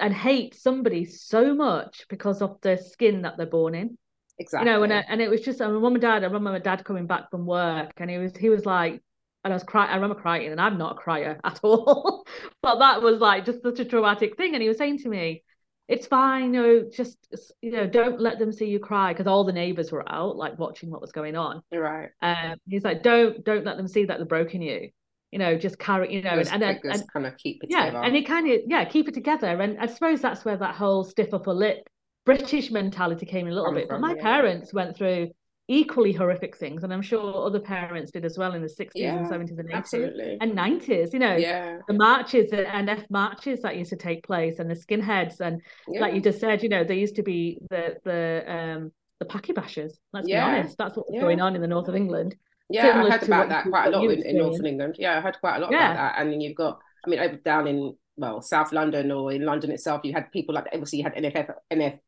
And 0.00 0.14
hate 0.14 0.54
somebody 0.54 1.04
so 1.04 1.54
much 1.54 2.06
because 2.08 2.40
of 2.40 2.58
the 2.60 2.76
skin 2.76 3.22
that 3.22 3.36
they're 3.36 3.46
born 3.46 3.74
in. 3.74 3.98
Exactly. 4.38 4.70
You 4.70 4.76
know, 4.76 4.82
and 4.84 4.92
I, 4.92 5.04
and 5.08 5.20
it 5.20 5.28
was 5.28 5.40
just, 5.40 5.60
I 5.60 5.66
mean, 5.66 5.80
mum 5.80 5.94
and 5.94 6.02
dad, 6.02 6.22
I 6.22 6.26
remember 6.26 6.52
my 6.52 6.58
dad 6.60 6.84
coming 6.84 7.06
back 7.06 7.30
from 7.30 7.46
work 7.46 7.92
and 7.96 8.08
he 8.08 8.18
was, 8.18 8.36
he 8.36 8.48
was 8.48 8.64
like, 8.64 9.02
and 9.44 9.52
I 9.52 9.56
was 9.56 9.64
crying, 9.64 9.90
I 9.90 9.94
remember 9.94 10.20
crying, 10.20 10.50
and 10.50 10.60
I'm 10.60 10.78
not 10.78 10.92
a 10.92 10.94
crier 10.96 11.40
at 11.44 11.60
all. 11.62 12.26
but 12.62 12.78
that 12.78 13.02
was 13.02 13.20
like 13.20 13.44
just 13.44 13.62
such 13.62 13.80
a 13.80 13.84
traumatic 13.84 14.36
thing. 14.36 14.54
And 14.54 14.62
he 14.62 14.68
was 14.68 14.78
saying 14.78 14.98
to 14.98 15.08
me, 15.08 15.42
it's 15.88 16.06
fine, 16.06 16.52
you 16.52 16.62
know, 16.62 16.84
just, 16.94 17.16
you 17.62 17.70
know, 17.72 17.86
don't 17.86 18.20
let 18.20 18.38
them 18.38 18.52
see 18.52 18.66
you 18.66 18.78
cry 18.78 19.12
because 19.12 19.26
all 19.26 19.44
the 19.44 19.52
neighbors 19.52 19.90
were 19.90 20.06
out, 20.10 20.36
like 20.36 20.58
watching 20.58 20.90
what 20.90 21.00
was 21.00 21.12
going 21.12 21.34
on. 21.34 21.62
Right. 21.72 22.10
Um, 22.20 22.56
he's 22.68 22.84
like, 22.84 23.02
don't, 23.02 23.42
don't 23.42 23.64
let 23.64 23.78
them 23.78 23.88
see 23.88 24.04
that 24.04 24.18
they're 24.18 24.26
broken 24.26 24.60
you. 24.60 24.90
You 25.30 25.38
know, 25.38 25.58
just 25.58 25.78
carry, 25.78 26.14
you 26.14 26.22
know, 26.22 26.30
and, 26.30 26.48
and, 26.48 26.80
and, 26.84 27.12
kind 27.12 27.26
of 27.26 27.36
keep 27.36 27.62
it 27.62 27.68
yeah, 27.70 27.86
together. 27.86 28.04
and 28.04 28.16
it 28.16 28.26
kind 28.26 28.50
of, 28.50 28.60
yeah, 28.66 28.84
keep 28.86 29.08
it 29.08 29.14
together. 29.14 29.60
And 29.60 29.78
I 29.78 29.86
suppose 29.86 30.22
that's 30.22 30.44
where 30.44 30.56
that 30.56 30.74
whole 30.74 31.04
stiff 31.04 31.34
upper 31.34 31.52
lip 31.52 31.86
British 32.28 32.70
mentality 32.70 33.24
came 33.24 33.46
in 33.46 33.52
a 33.52 33.56
little 33.56 33.72
bit, 33.72 33.88
but 33.88 34.00
my 34.00 34.14
yeah. 34.14 34.22
parents 34.22 34.74
went 34.74 34.94
through 34.94 35.30
equally 35.66 36.12
horrific 36.12 36.56
things, 36.56 36.82
and 36.82 36.92
I'm 36.92 37.00
sure 37.00 37.46
other 37.46 37.58
parents 37.60 38.10
did 38.10 38.26
as 38.26 38.36
well 38.36 38.52
in 38.52 38.60
the 38.60 38.68
60s 38.68 38.90
Yeah, 38.94 39.16
and 39.16 39.26
70s 39.26 39.58
and 39.58 39.70
80s 39.70 39.74
Absolutely. 39.74 40.38
and 40.40 40.52
90s. 40.52 41.14
You 41.14 41.20
know, 41.20 41.36
yeah. 41.36 41.78
the 41.86 41.94
marches 41.94 42.52
and 42.52 42.90
F 42.90 43.04
marches 43.08 43.62
that 43.62 43.76
used 43.76 43.88
to 43.90 43.96
take 43.96 44.26
place, 44.26 44.58
and 44.58 44.70
the 44.70 44.74
skinheads, 44.74 45.40
and 45.40 45.62
like 45.86 46.14
you 46.14 46.20
just 46.20 46.38
said, 46.40 46.62
you 46.62 46.68
know, 46.68 46.84
there 46.84 46.96
used 46.96 47.16
to 47.16 47.22
be 47.22 47.58
the 47.70 47.96
the 48.04 48.44
um 48.46 48.92
the 49.20 49.24
packy 49.24 49.52
bashers. 49.54 49.92
Let's 50.12 50.26
be 50.26 50.36
honest, 50.36 50.76
that's 50.76 50.96
what 50.96 51.10
was 51.10 51.20
going 51.20 51.40
on 51.40 51.54
in 51.54 51.62
the 51.62 51.66
north 51.66 51.88
of 51.88 51.96
England. 51.96 52.36
Yeah, 52.70 53.02
I 53.04 53.10
heard 53.10 53.22
about 53.22 53.48
that 53.48 53.64
quite 53.64 53.86
a 53.86 53.90
lot 53.90 54.04
in, 54.10 54.22
in 54.22 54.36
Northern. 54.38 54.66
England. 54.66 54.96
Yeah, 54.98 55.16
I 55.18 55.20
heard 55.20 55.38
quite 55.40 55.56
a 55.56 55.60
lot 55.60 55.70
Yeah. 55.72 55.92
about 55.92 55.96
that. 55.96 56.20
And 56.22 56.32
then 56.32 56.40
you've 56.40 56.56
got, 56.56 56.78
I 57.04 57.08
mean, 57.10 57.18
over 57.18 57.36
down 57.36 57.66
in 57.66 57.96
well, 58.16 58.42
South 58.42 58.72
London 58.72 59.10
or 59.12 59.32
in 59.32 59.44
London 59.44 59.70
itself, 59.70 60.00
you 60.04 60.12
had 60.12 60.32
people 60.32 60.54
like 60.54 60.66
obviously 60.72 60.98
you 60.98 61.04
had 61.04 61.14
NFF, 61.14 61.54
NF 61.72 61.98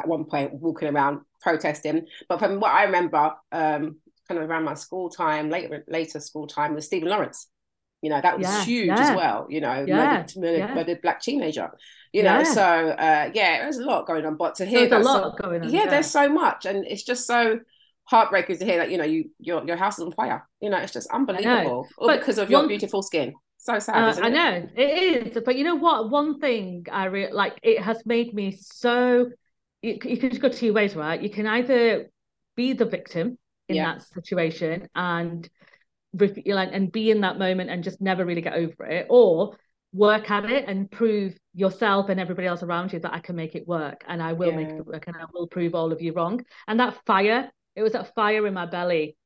at 0.00 0.08
one 0.08 0.24
point 0.24 0.52
walking 0.54 0.88
around 0.88 1.20
protesting. 1.40 2.06
But 2.28 2.38
from 2.40 2.58
what 2.60 2.72
I 2.72 2.84
remember, 2.84 3.32
um, 3.52 3.96
kind 4.28 4.40
of 4.42 4.50
around 4.50 4.64
my 4.64 4.74
school 4.74 5.08
time, 5.10 5.48
later 5.48 5.84
later 5.88 6.18
school 6.20 6.46
time, 6.48 6.74
was 6.74 6.86
Stephen 6.86 7.08
Lawrence. 7.08 7.46
You 8.02 8.10
know, 8.10 8.20
that 8.20 8.38
was 8.38 8.46
Yeah, 8.48 8.64
huge 8.64 8.86
yeah. 8.88 8.98
as 9.10 9.16
well. 9.16 9.46
You 9.48 9.60
know, 9.60 9.84
Yeah, 9.86 9.96
murdered, 9.96 10.32
murdered, 10.36 10.74
murdered 10.74 11.02
black 11.02 11.20
teenager. 11.22 11.70
You 12.12 12.24
know, 12.24 12.42
so 12.42 12.62
uh, 12.62 13.30
yeah, 13.34 13.62
there's 13.62 13.78
a 13.78 13.84
lot 13.84 14.06
going 14.06 14.26
on. 14.26 14.36
But 14.36 14.56
to 14.56 14.64
hear 14.66 14.88
There's 14.88 15.04
a 15.04 15.04
that, 15.04 15.04
so- 15.04 15.20
lot 15.28 15.40
going 15.40 15.62
on. 15.62 15.70
yeah, 15.70 15.86
there's 15.88 16.10
so 16.10 16.28
much, 16.28 16.66
and 16.66 16.84
it's 16.84 17.04
just 17.04 17.26
so 17.26 17.60
heartbreaking 18.10 18.58
to 18.58 18.64
hear 18.64 18.78
that 18.78 18.90
you 18.90 18.98
know 18.98 19.04
you 19.04 19.30
your 19.38 19.64
your 19.66 19.76
house 19.76 19.98
is 19.98 20.04
on 20.04 20.12
fire. 20.12 20.46
You 20.60 20.70
know, 20.70 20.78
it's 20.78 20.92
just 20.92 21.08
unbelievable, 21.10 21.86
all 21.98 22.06
But 22.08 22.20
because 22.20 22.38
of 22.38 22.50
your 22.50 22.60
one- 22.60 22.68
beautiful 22.68 23.02
skin. 23.02 23.34
So 23.62 23.78
sad, 23.78 24.18
Uh, 24.18 24.22
I 24.22 24.28
know 24.30 24.68
it 24.74 25.26
is, 25.36 25.42
but 25.44 25.54
you 25.56 25.64
know 25.64 25.74
what? 25.74 26.08
One 26.10 26.40
thing 26.40 26.86
I 26.90 27.04
re- 27.04 27.30
like 27.32 27.58
it 27.62 27.80
has 27.82 28.04
made 28.06 28.32
me 28.34 28.56
so. 28.58 29.30
You, 29.82 29.98
you 30.04 30.16
can 30.16 30.30
just 30.30 30.40
go 30.42 30.48
two 30.48 30.72
ways, 30.72 30.96
right? 30.96 31.20
You 31.20 31.30
can 31.30 31.46
either 31.46 32.10
be 32.56 32.72
the 32.72 32.86
victim 32.86 33.38
in 33.68 33.76
Yeah. 33.76 33.92
that 33.94 34.02
situation 34.02 34.88
and 34.94 35.48
and 36.14 36.90
be 36.90 37.10
in 37.10 37.20
that 37.20 37.38
moment 37.38 37.70
and 37.70 37.84
just 37.84 38.00
never 38.00 38.24
really 38.24 38.40
get 38.40 38.54
over 38.54 38.86
it, 38.86 39.06
or 39.10 39.56
work 39.92 40.30
at 40.30 40.44
it 40.50 40.64
and 40.68 40.90
prove 40.90 41.36
yourself 41.54 42.08
and 42.08 42.18
everybody 42.20 42.46
else 42.46 42.62
around 42.62 42.92
you 42.92 42.98
that 43.00 43.12
I 43.12 43.20
can 43.20 43.36
make 43.36 43.54
it 43.54 43.66
work 43.68 44.04
and 44.08 44.22
I 44.22 44.32
will 44.32 44.52
make 44.52 44.68
it 44.68 44.86
work 44.86 45.06
and 45.06 45.16
I 45.16 45.24
will 45.34 45.46
prove 45.48 45.74
all 45.74 45.92
of 45.92 46.00
you 46.00 46.12
wrong. 46.12 46.44
And 46.66 46.80
that 46.80 46.98
fire, 47.06 47.50
it 47.76 47.82
was 47.82 47.92
that 47.92 48.14
fire 48.14 48.46
in 48.46 48.54
my 48.54 48.66
belly 48.66 49.16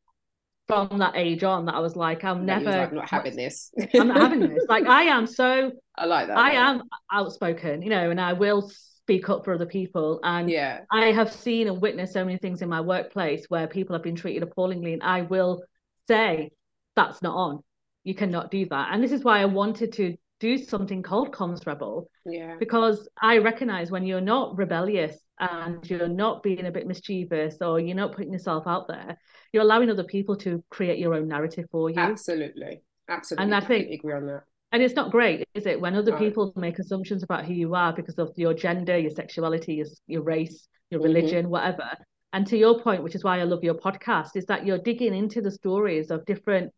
from 0.66 0.98
that 0.98 1.14
age 1.16 1.44
on 1.44 1.66
that 1.66 1.74
I 1.74 1.80
was 1.80 1.94
like, 1.96 2.24
I'm 2.24 2.46
That 2.46 2.61
you 2.61 2.66
was 2.66 2.76
never 2.76 2.76
like, 2.76 2.92
not 2.94 3.09
having 3.11 3.37
this. 3.37 3.70
I'm 3.98 4.09
not 4.09 4.20
having 4.20 4.40
this. 4.48 4.64
Like 4.68 4.87
I 4.87 5.02
am 5.04 5.26
so 5.26 5.72
I 5.96 6.07
like 6.07 6.28
that. 6.28 6.37
I 6.37 6.52
though. 6.52 6.57
am 6.57 6.83
outspoken, 7.12 7.83
you 7.83 7.90
know, 7.90 8.11
and 8.11 8.20
I 8.20 8.33
will 8.33 8.70
speak 8.70 9.28
up 9.28 9.44
for 9.44 9.54
other 9.54 9.66
people. 9.66 10.20
And 10.22 10.50
Yeah, 10.50 10.80
I 10.90 11.07
have 11.07 11.33
seen 11.33 11.68
and 11.68 11.80
witnessed 11.80 12.12
so 12.14 12.24
many 12.24 12.38
things 12.38 12.62
in 12.62 12.68
my 12.68 12.80
workplace 12.80 13.46
where 13.48 13.66
people 13.66 13.94
have 13.94 14.02
been 14.02 14.16
treated 14.16 14.42
appallingly, 14.42 14.94
and 14.94 15.02
I 15.02 15.22
will 15.22 15.62
say 16.09 16.50
that's 16.96 17.22
not 17.22 17.37
on. 17.37 17.62
You 18.04 18.14
cannot 18.14 18.50
do 18.50 18.66
that. 18.66 18.88
And 18.92 19.02
this 19.02 19.12
is 19.12 19.22
why 19.22 19.40
I 19.40 19.46
wanted 19.46 19.92
to 19.94 20.16
do 20.48 20.59
something 20.59 21.02
called 21.02 21.28
Comms 21.38 21.66
Rebel 21.66 22.09
yeah, 22.26 22.57
because 22.59 23.09
I 23.33 23.38
recognize 23.38 23.90
when 23.90 24.04
you're 24.04 24.20
not 24.35 24.57
rebellious 24.59 25.16
and 25.38 25.88
you're 25.90 26.09
not 26.24 26.42
being 26.42 26.66
a 26.66 26.70
bit 26.76 26.87
mischievous 26.87 27.57
or 27.66 27.80
you're 27.80 27.96
not 28.04 28.12
putting 28.16 28.33
yourself 28.33 28.64
out 28.66 28.87
there, 28.88 29.16
you're 29.52 29.62
allowing 29.62 29.88
other 29.90 30.04
people 30.04 30.37
to 30.44 30.62
create 30.76 30.98
your 30.98 31.14
own 31.14 31.28
narrative 31.28 31.66
for 31.70 31.88
you. 31.90 31.98
absolutely, 31.98 32.83
absolutely. 33.09 33.42
And 33.44 33.54
I 33.54 33.61
think- 33.61 33.68
completely 33.87 33.94
agree 34.00 34.12
on 34.20 34.26
that. 34.26 34.42
And 34.72 34.83
it's 34.83 34.96
not 35.00 35.12
great, 35.12 35.37
is 35.54 35.66
it? 35.66 35.80
When 35.80 35.94
other 35.94 36.16
people 36.24 36.52
make 36.57 36.78
assumptions 36.80 37.22
about 37.22 37.44
who 37.46 37.54
you 37.54 37.74
are 37.76 37.92
because 37.92 38.18
of 38.18 38.30
your 38.37 38.54
gender, 38.54 38.96
your 38.98 39.14
sexuality, 39.22 39.74
your, 39.80 39.87
your 40.14 40.22
race, 40.22 40.59
your 40.90 41.00
Mhm. 41.00 41.04
religion, 41.04 41.48
whatever. 41.48 41.88
And 42.35 42.44
to 42.48 42.57
your 42.59 42.74
point, 42.80 43.04
which 43.04 43.14
is 43.14 43.22
why 43.22 43.38
I 43.38 43.44
love 43.44 43.62
your 43.62 43.78
podcast, 43.87 44.30
is 44.40 44.46
that 44.46 44.66
you're 44.66 44.85
digging 44.90 45.14
into 45.14 45.40
the 45.40 45.52
stories 45.62 46.11
of 46.11 46.24
different 46.33 46.72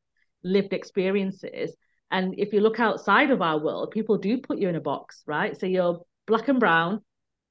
lived 0.44 0.72
experiences. 0.74 1.74
And 2.10 2.38
if 2.38 2.52
you 2.52 2.60
look 2.60 2.78
outside 2.78 3.30
of 3.30 3.42
our 3.42 3.58
world, 3.58 3.90
people 3.90 4.16
do 4.18 4.38
put 4.38 4.58
you 4.58 4.68
in 4.68 4.76
a 4.76 4.80
box, 4.80 5.22
right? 5.26 5.58
So 5.58 5.66
you're 5.66 6.00
black 6.26 6.48
and 6.48 6.60
brown, 6.60 7.02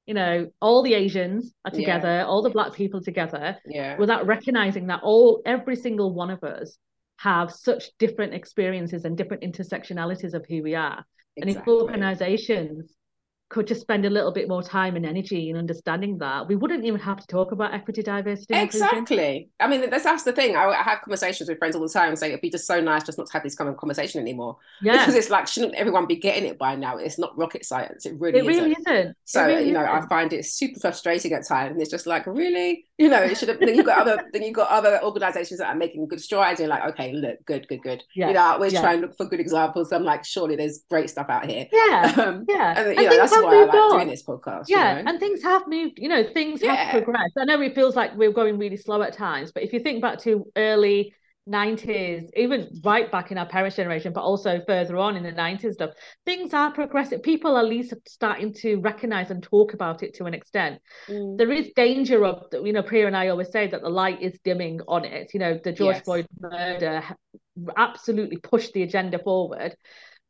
you 0.06 0.14
know, 0.14 0.50
all 0.60 0.82
the 0.82 0.94
Asians 0.94 1.52
are 1.64 1.70
Yeah. 1.72 1.78
together, 1.78 2.24
all 2.26 2.42
the 2.42 2.50
black 2.50 2.72
people 2.72 3.00
together, 3.00 3.58
Yeah, 3.66 3.96
without 3.98 4.26
recognizing 4.26 4.86
that 4.86 5.02
all 5.02 5.42
every 5.44 5.76
single 5.76 6.12
one 6.14 6.30
of 6.30 6.42
us 6.44 6.78
have 7.18 7.50
such 7.50 7.90
different 7.98 8.34
experiences 8.34 9.04
and 9.04 9.16
different 9.16 9.42
intersectionalities 9.42 10.34
of 10.34 10.44
who 10.46 10.62
we 10.62 10.74
are. 10.74 11.04
And 11.36 11.50
if 11.50 11.66
organizations 11.66 12.94
could 13.48 13.66
just 13.66 13.80
spend 13.80 14.04
a 14.04 14.10
little 14.10 14.32
bit 14.32 14.48
more 14.48 14.62
time 14.62 14.96
and 14.96 15.06
energy 15.06 15.50
in 15.50 15.56
understanding 15.56 16.18
that, 16.18 16.48
we 16.48 16.56
wouldn't 16.56 16.84
even 16.84 17.00
have 17.00 17.18
to 17.18 17.26
talk 17.28 17.52
about 17.52 17.72
equity, 17.74 18.02
diversity. 18.02 18.54
Exactly. 18.54 19.50
I 19.60 19.68
mean, 19.68 19.88
that's 19.90 20.04
that's 20.04 20.24
the 20.24 20.32
thing. 20.32 20.56
I, 20.56 20.64
I 20.66 20.82
have 20.82 21.00
conversations 21.02 21.48
with 21.48 21.58
friends 21.58 21.76
all 21.76 21.82
the 21.82 21.88
time 21.88 22.14
saying 22.16 22.32
it'd 22.32 22.40
be 22.42 22.50
just 22.50 22.66
so 22.66 22.80
nice 22.80 23.04
just 23.04 23.18
not 23.18 23.26
to 23.28 23.32
have 23.34 23.42
this 23.42 23.54
kind 23.54 23.70
of 23.70 23.76
conversation 23.76 24.20
anymore. 24.20 24.56
Yeah, 24.80 24.98
Because 24.98 25.14
it's 25.14 25.30
like, 25.30 25.46
shouldn't 25.46 25.74
everyone 25.74 26.06
be 26.06 26.16
getting 26.16 26.44
it 26.44 26.58
by 26.58 26.74
now? 26.76 26.96
It's 26.96 27.18
not 27.18 27.36
rocket 27.38 27.64
science. 27.64 28.04
It 28.06 28.14
really 28.18 28.40
it 28.40 28.44
really 28.44 28.72
isn't. 28.72 28.86
isn't. 28.86 29.16
So 29.24 29.44
really 29.46 29.66
you 29.66 29.72
know, 29.72 29.84
I 29.84 29.98
isn't. 29.98 30.08
find 30.08 30.32
it 30.32 30.44
super 30.44 30.80
frustrating 30.80 31.32
at 31.32 31.46
times. 31.46 31.72
And 31.72 31.80
it's 31.80 31.90
just 31.90 32.06
like, 32.06 32.26
really, 32.26 32.84
you 32.98 33.08
know, 33.08 33.22
it 33.22 33.36
should 33.36 33.48
have. 33.48 33.60
then 33.60 33.74
you've 33.74 33.86
got 33.86 33.98
other, 33.98 34.20
then 34.32 34.42
you've 34.42 34.54
got 34.54 34.68
other 34.70 35.00
organisations 35.02 35.60
that 35.60 35.68
are 35.68 35.74
making 35.76 36.08
good 36.08 36.20
strides. 36.20 36.60
And 36.60 36.68
you're 36.68 36.76
like, 36.78 36.88
okay, 36.92 37.12
look, 37.12 37.44
good, 37.46 37.66
good, 37.68 37.82
good. 37.82 38.02
Yeah, 38.14 38.28
You 38.28 38.34
know, 38.34 38.40
I 38.40 38.52
always 38.52 38.72
yeah. 38.72 38.80
try 38.80 38.92
and 38.94 39.02
look 39.02 39.16
for 39.16 39.26
good 39.26 39.40
examples. 39.40 39.92
I'm 39.92 40.04
like, 40.04 40.24
surely 40.24 40.56
there's 40.56 40.80
great 40.90 41.10
stuff 41.10 41.26
out 41.28 41.46
here. 41.46 41.66
yeah, 41.72 42.14
Um, 42.26 42.44
yeah. 42.48 42.74
and 42.76 42.88
And 42.88 42.98
you 42.98 43.06
know, 43.08 43.16
that's 43.16 43.35
have 43.36 43.44
why 43.44 43.54
I 43.56 43.64
like 43.64 43.74
on. 43.74 43.90
doing 43.98 44.08
this 44.08 44.22
podcast. 44.24 44.68
you 44.68 44.76
Yeah, 44.76 45.02
know? 45.02 45.10
and 45.10 45.20
things 45.20 45.42
have 45.42 45.66
moved, 45.68 45.98
you 45.98 46.08
know, 46.08 46.24
things 46.32 46.62
Yeah. 46.62 46.74
have 46.74 47.02
progressed. 47.04 47.34
I 47.38 47.44
know 47.44 47.60
it 47.60 47.74
feels 47.74 47.96
like 47.96 48.16
we're 48.16 48.32
going 48.32 48.58
really 48.58 48.76
slow 48.76 49.02
at 49.02 49.12
times, 49.12 49.52
but 49.52 49.62
if 49.62 49.72
you 49.72 49.80
think 49.80 50.02
back 50.02 50.18
to 50.20 50.50
early 50.56 51.14
90s, 51.48 52.28
even 52.34 52.68
right 52.84 53.08
back 53.12 53.30
in 53.30 53.38
our 53.38 53.46
parents' 53.46 53.76
generation, 53.76 54.12
but 54.12 54.22
also 54.22 54.60
further 54.66 54.96
on 54.96 55.16
in 55.16 55.22
the 55.22 55.30
90s 55.30 55.74
stuff, 55.74 55.90
things 56.24 56.52
are 56.52 56.72
progressive. 56.72 57.22
People 57.22 57.56
are 57.56 57.60
at 57.60 57.66
least 57.68 57.94
starting 58.08 58.52
to 58.54 58.80
recognize 58.80 59.30
and 59.30 59.44
talk 59.44 59.72
about 59.72 60.02
it 60.02 60.14
to 60.14 60.24
an 60.24 60.34
extent. 60.34 60.80
Mm. 61.08 61.38
There 61.38 61.52
is 61.52 61.70
danger 61.76 62.24
of, 62.24 62.46
you 62.52 62.72
know, 62.72 62.82
Priya 62.82 63.06
and 63.06 63.16
I 63.16 63.28
always 63.28 63.52
say 63.52 63.68
that 63.68 63.80
the 63.80 63.88
light 63.88 64.20
is 64.22 64.36
dimming 64.42 64.80
on 64.88 65.04
it. 65.04 65.32
You 65.34 65.38
know, 65.40 65.60
the 65.62 65.70
George 65.70 65.96
Yes. 65.96 66.04
Floyd 66.04 66.26
murder 66.40 67.04
absolutely 67.76 68.38
pushed 68.38 68.72
the 68.72 68.82
agenda 68.82 69.18
forward. 69.20 69.76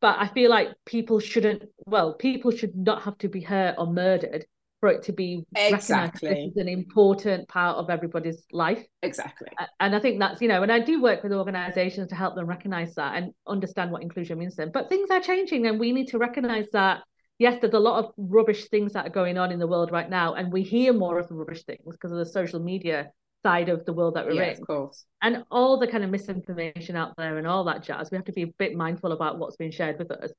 But 0.06 0.20
I 0.20 0.28
feel 0.28 0.50
like 0.50 0.68
people 0.84 1.18
shouldn't, 1.18 1.64
well, 1.84 2.14
people 2.14 2.52
should 2.52 2.76
not 2.76 3.02
have 3.02 3.18
to 3.18 3.28
be 3.28 3.40
hurt 3.40 3.74
or 3.76 3.88
murdered 3.88 4.46
for 4.78 4.88
it 4.88 5.02
to 5.06 5.12
be 5.12 5.44
recognized 5.52 5.82
Exactly. 5.82 6.28
this 6.28 6.38
is 6.52 6.56
an 6.58 6.68
important 6.68 7.48
part 7.48 7.76
of 7.76 7.90
everybody's 7.90 8.46
life. 8.52 8.86
Exactly. 9.02 9.48
And 9.80 9.96
I 9.96 9.98
think 9.98 10.20
that's, 10.20 10.40
you 10.40 10.46
know, 10.46 10.62
and 10.62 10.70
I 10.70 10.78
do 10.78 11.02
work 11.02 11.24
with 11.24 11.32
organizations 11.32 12.10
to 12.10 12.14
help 12.14 12.36
them 12.36 12.46
recognize 12.46 12.94
that 12.94 13.16
and 13.16 13.32
understand 13.48 13.90
what 13.90 14.02
inclusion 14.02 14.38
means 14.38 14.54
to 14.54 14.62
them. 14.62 14.70
But 14.72 14.88
things 14.88 15.10
are 15.10 15.20
changing 15.20 15.66
and 15.66 15.80
we 15.80 15.90
need 15.90 16.06
to 16.10 16.18
recognize 16.18 16.68
that, 16.72 17.02
yes, 17.40 17.58
there's 17.60 17.74
a 17.74 17.80
lot 17.80 18.04
of 18.04 18.12
rubbish 18.16 18.66
things 18.66 18.92
that 18.92 19.08
are 19.08 19.10
going 19.10 19.38
on 19.38 19.50
in 19.50 19.58
the 19.58 19.66
world 19.66 19.90
right 19.90 20.08
now. 20.08 20.34
And 20.34 20.52
we 20.52 20.62
hear 20.62 20.92
more 20.92 21.18
of 21.18 21.26
the 21.26 21.34
rubbish 21.34 21.64
things 21.64 21.80
because 21.84 22.12
of 22.12 22.18
the 22.18 22.26
social 22.26 22.60
media 22.60 23.10
side 23.42 23.68
of 23.68 23.84
the 23.84 23.92
world 23.92 24.14
that 24.14 24.26
we're 24.26 24.34
Yeah, 24.34 24.50
in 24.52 24.60
of 24.60 24.66
course. 24.66 25.04
and 25.22 25.44
all 25.50 25.78
the 25.78 25.86
kind 25.86 26.04
of 26.04 26.10
misinformation 26.10 26.96
out 26.96 27.14
there 27.16 27.38
and 27.38 27.46
all 27.46 27.64
that 27.64 27.82
jazz. 27.82 28.10
We 28.10 28.16
have 28.16 28.24
to 28.26 28.32
be 28.32 28.42
a 28.42 28.52
bit 28.58 28.74
mindful 28.74 29.12
about 29.12 29.38
what's 29.38 29.56
being 29.56 29.70
shared 29.70 29.98
with 29.98 30.10
us. 30.10 30.32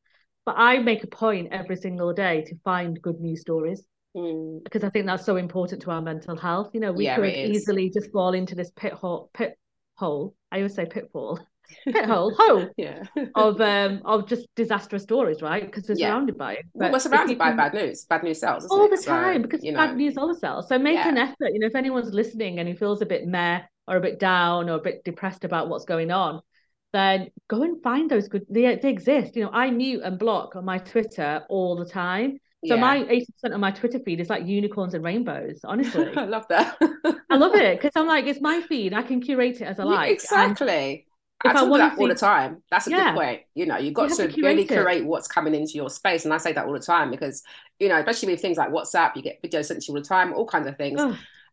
But 0.46 0.56
I 0.58 0.80
make 0.80 1.04
a 1.04 1.08
point 1.08 1.50
every 1.52 1.76
single 1.76 2.14
day 2.14 2.44
to 2.44 2.56
find 2.64 3.02
good 3.02 3.20
news 3.20 3.42
stories 3.42 3.84
Mm. 4.16 4.64
because 4.64 4.84
I 4.84 4.90
think 4.90 5.06
that's 5.06 5.26
so 5.26 5.36
important 5.36 5.82
to 5.84 5.92
our 5.92 6.02
mental 6.02 6.36
health. 6.36 6.72
You 6.74 6.80
know, 6.80 6.92
we 6.92 7.06
Yeah, 7.06 7.16
could 7.18 7.26
easily 7.30 7.90
just 7.90 8.12
fall 8.12 8.34
into 8.34 8.56
this 8.56 8.72
pit 8.72 8.94
hole, 8.94 9.30
pit 9.34 9.58
hole. 9.96 10.36
I 10.52 10.58
always 10.58 10.74
say 10.74 10.86
pitfall, 10.86 11.40
pit 11.92 12.06
hole, 12.06 12.34
Yeah. 12.78 13.04
of 13.36 13.60
um 13.62 14.02
of 14.06 14.28
just 14.28 14.48
disastrous 14.56 15.04
stories, 15.04 15.42
right? 15.42 15.66
Because 15.66 15.88
we're 15.88 15.96
Yeah. 15.96 16.10
surrounded 16.10 16.38
by 16.38 16.54
it. 16.54 16.66
Well, 16.74 16.92
we're 16.92 17.00
surrounded 17.00 17.38
by 17.38 17.54
bad 17.54 17.74
news. 17.74 18.06
Bad 18.06 18.24
news 18.24 18.40
sells 18.40 18.66
all 18.70 18.86
it? 18.86 18.92
the 18.92 18.98
So, 18.98 19.12
time 19.12 19.42
because 19.42 19.64
you 19.64 19.74
bad 19.74 19.92
know, 19.92 19.96
news 19.96 20.18
all 20.18 20.34
sells. 20.34 20.68
So 20.70 20.78
make 20.78 20.96
Yeah. 20.96 21.10
an 21.10 21.18
effort. 21.18 21.54
You 21.54 21.60
know, 21.60 21.68
if 21.68 21.76
anyone's 21.76 22.14
listening 22.14 22.60
and 22.60 22.68
he 22.68 22.76
feels 22.76 23.02
a 23.02 23.06
bit 23.06 23.26
meh 23.28 23.62
or 23.88 23.98
a 23.98 24.02
bit 24.02 24.20
down 24.20 24.70
or 24.70 24.76
a 24.76 24.82
bit 24.82 25.04
depressed 25.04 25.44
about 25.46 25.70
what's 25.70 25.86
going 25.86 26.12
on, 26.12 26.42
then 26.94 27.30
go 27.48 27.64
and 27.64 27.82
find 27.84 28.10
those 28.10 28.28
good. 28.28 28.46
They 28.50 28.76
they 28.76 28.90
exist. 28.90 29.36
You 29.36 29.46
know, 29.46 29.52
I 29.52 29.72
mute 29.72 30.02
and 30.04 30.20
block 30.20 30.56
on 30.56 30.66
my 30.66 30.78
Twitter 30.80 31.44
all 31.50 31.76
the 31.76 31.86
time. 31.86 32.40
So 32.66 32.76
yeah. 32.76 32.82
my 32.82 32.98
eighty 33.10 33.32
percent 33.34 33.54
of 33.54 33.60
my 33.60 33.72
Twitter 33.72 34.00
feed 34.00 34.20
is 34.20 34.30
like 34.30 34.46
unicorns 34.46 34.94
and 34.94 35.04
rainbows. 35.04 35.62
Honestly, 35.64 36.08
I 36.18 36.26
love 36.26 36.46
that. 36.50 36.78
I 37.30 37.36
love 37.38 37.56
it 37.56 37.78
because 37.82 37.92
I'm 37.96 38.08
like 38.08 38.26
it's 38.26 38.42
my 38.42 38.62
feed. 38.62 38.94
I 38.94 39.04
can 39.04 39.22
curate 39.22 39.62
it 39.62 39.66
as 39.66 39.80
I 39.80 39.84
like. 39.84 40.12
Exactly. 40.12 41.07
I 41.46 41.50
if 41.50 41.56
I 41.56 41.60
talk 41.60 41.70
wanna 41.70 41.84
that 41.84 41.98
all 42.00 42.08
the 42.08 42.16
time. 42.16 42.64
That's 42.72 42.88
a 42.88 42.92
Yeah. 42.92 43.12
good 43.12 43.20
point. 43.20 43.42
You 43.54 43.66
know, 43.68 43.78
you've 43.78 43.94
got 43.94 44.10
You 44.10 44.16
to, 44.16 44.28
to 44.28 44.42
really 44.42 44.66
curate 44.66 44.98
it. 45.02 45.06
what's 45.06 45.28
coming 45.28 45.54
into 45.56 45.74
your 45.74 45.90
space. 45.90 46.26
And 46.26 46.34
I 46.34 46.38
say 46.38 46.54
that 46.54 46.66
all 46.66 46.74
the 46.74 46.80
time 46.80 47.12
because, 47.12 47.44
you 47.80 47.90
know, 47.90 47.98
especially 47.98 48.34
with 48.34 48.42
things 48.42 48.58
like 48.58 48.70
WhatsApp, 48.70 49.16
you 49.16 49.22
get 49.22 49.42
videos 49.44 49.66
sent 49.66 49.82
to 49.84 49.92
you 49.92 49.96
all 49.98 50.02
the 50.02 50.08
time, 50.08 50.34
all 50.34 50.46
kinds 50.48 50.68
of 50.68 50.78
things. 50.78 51.02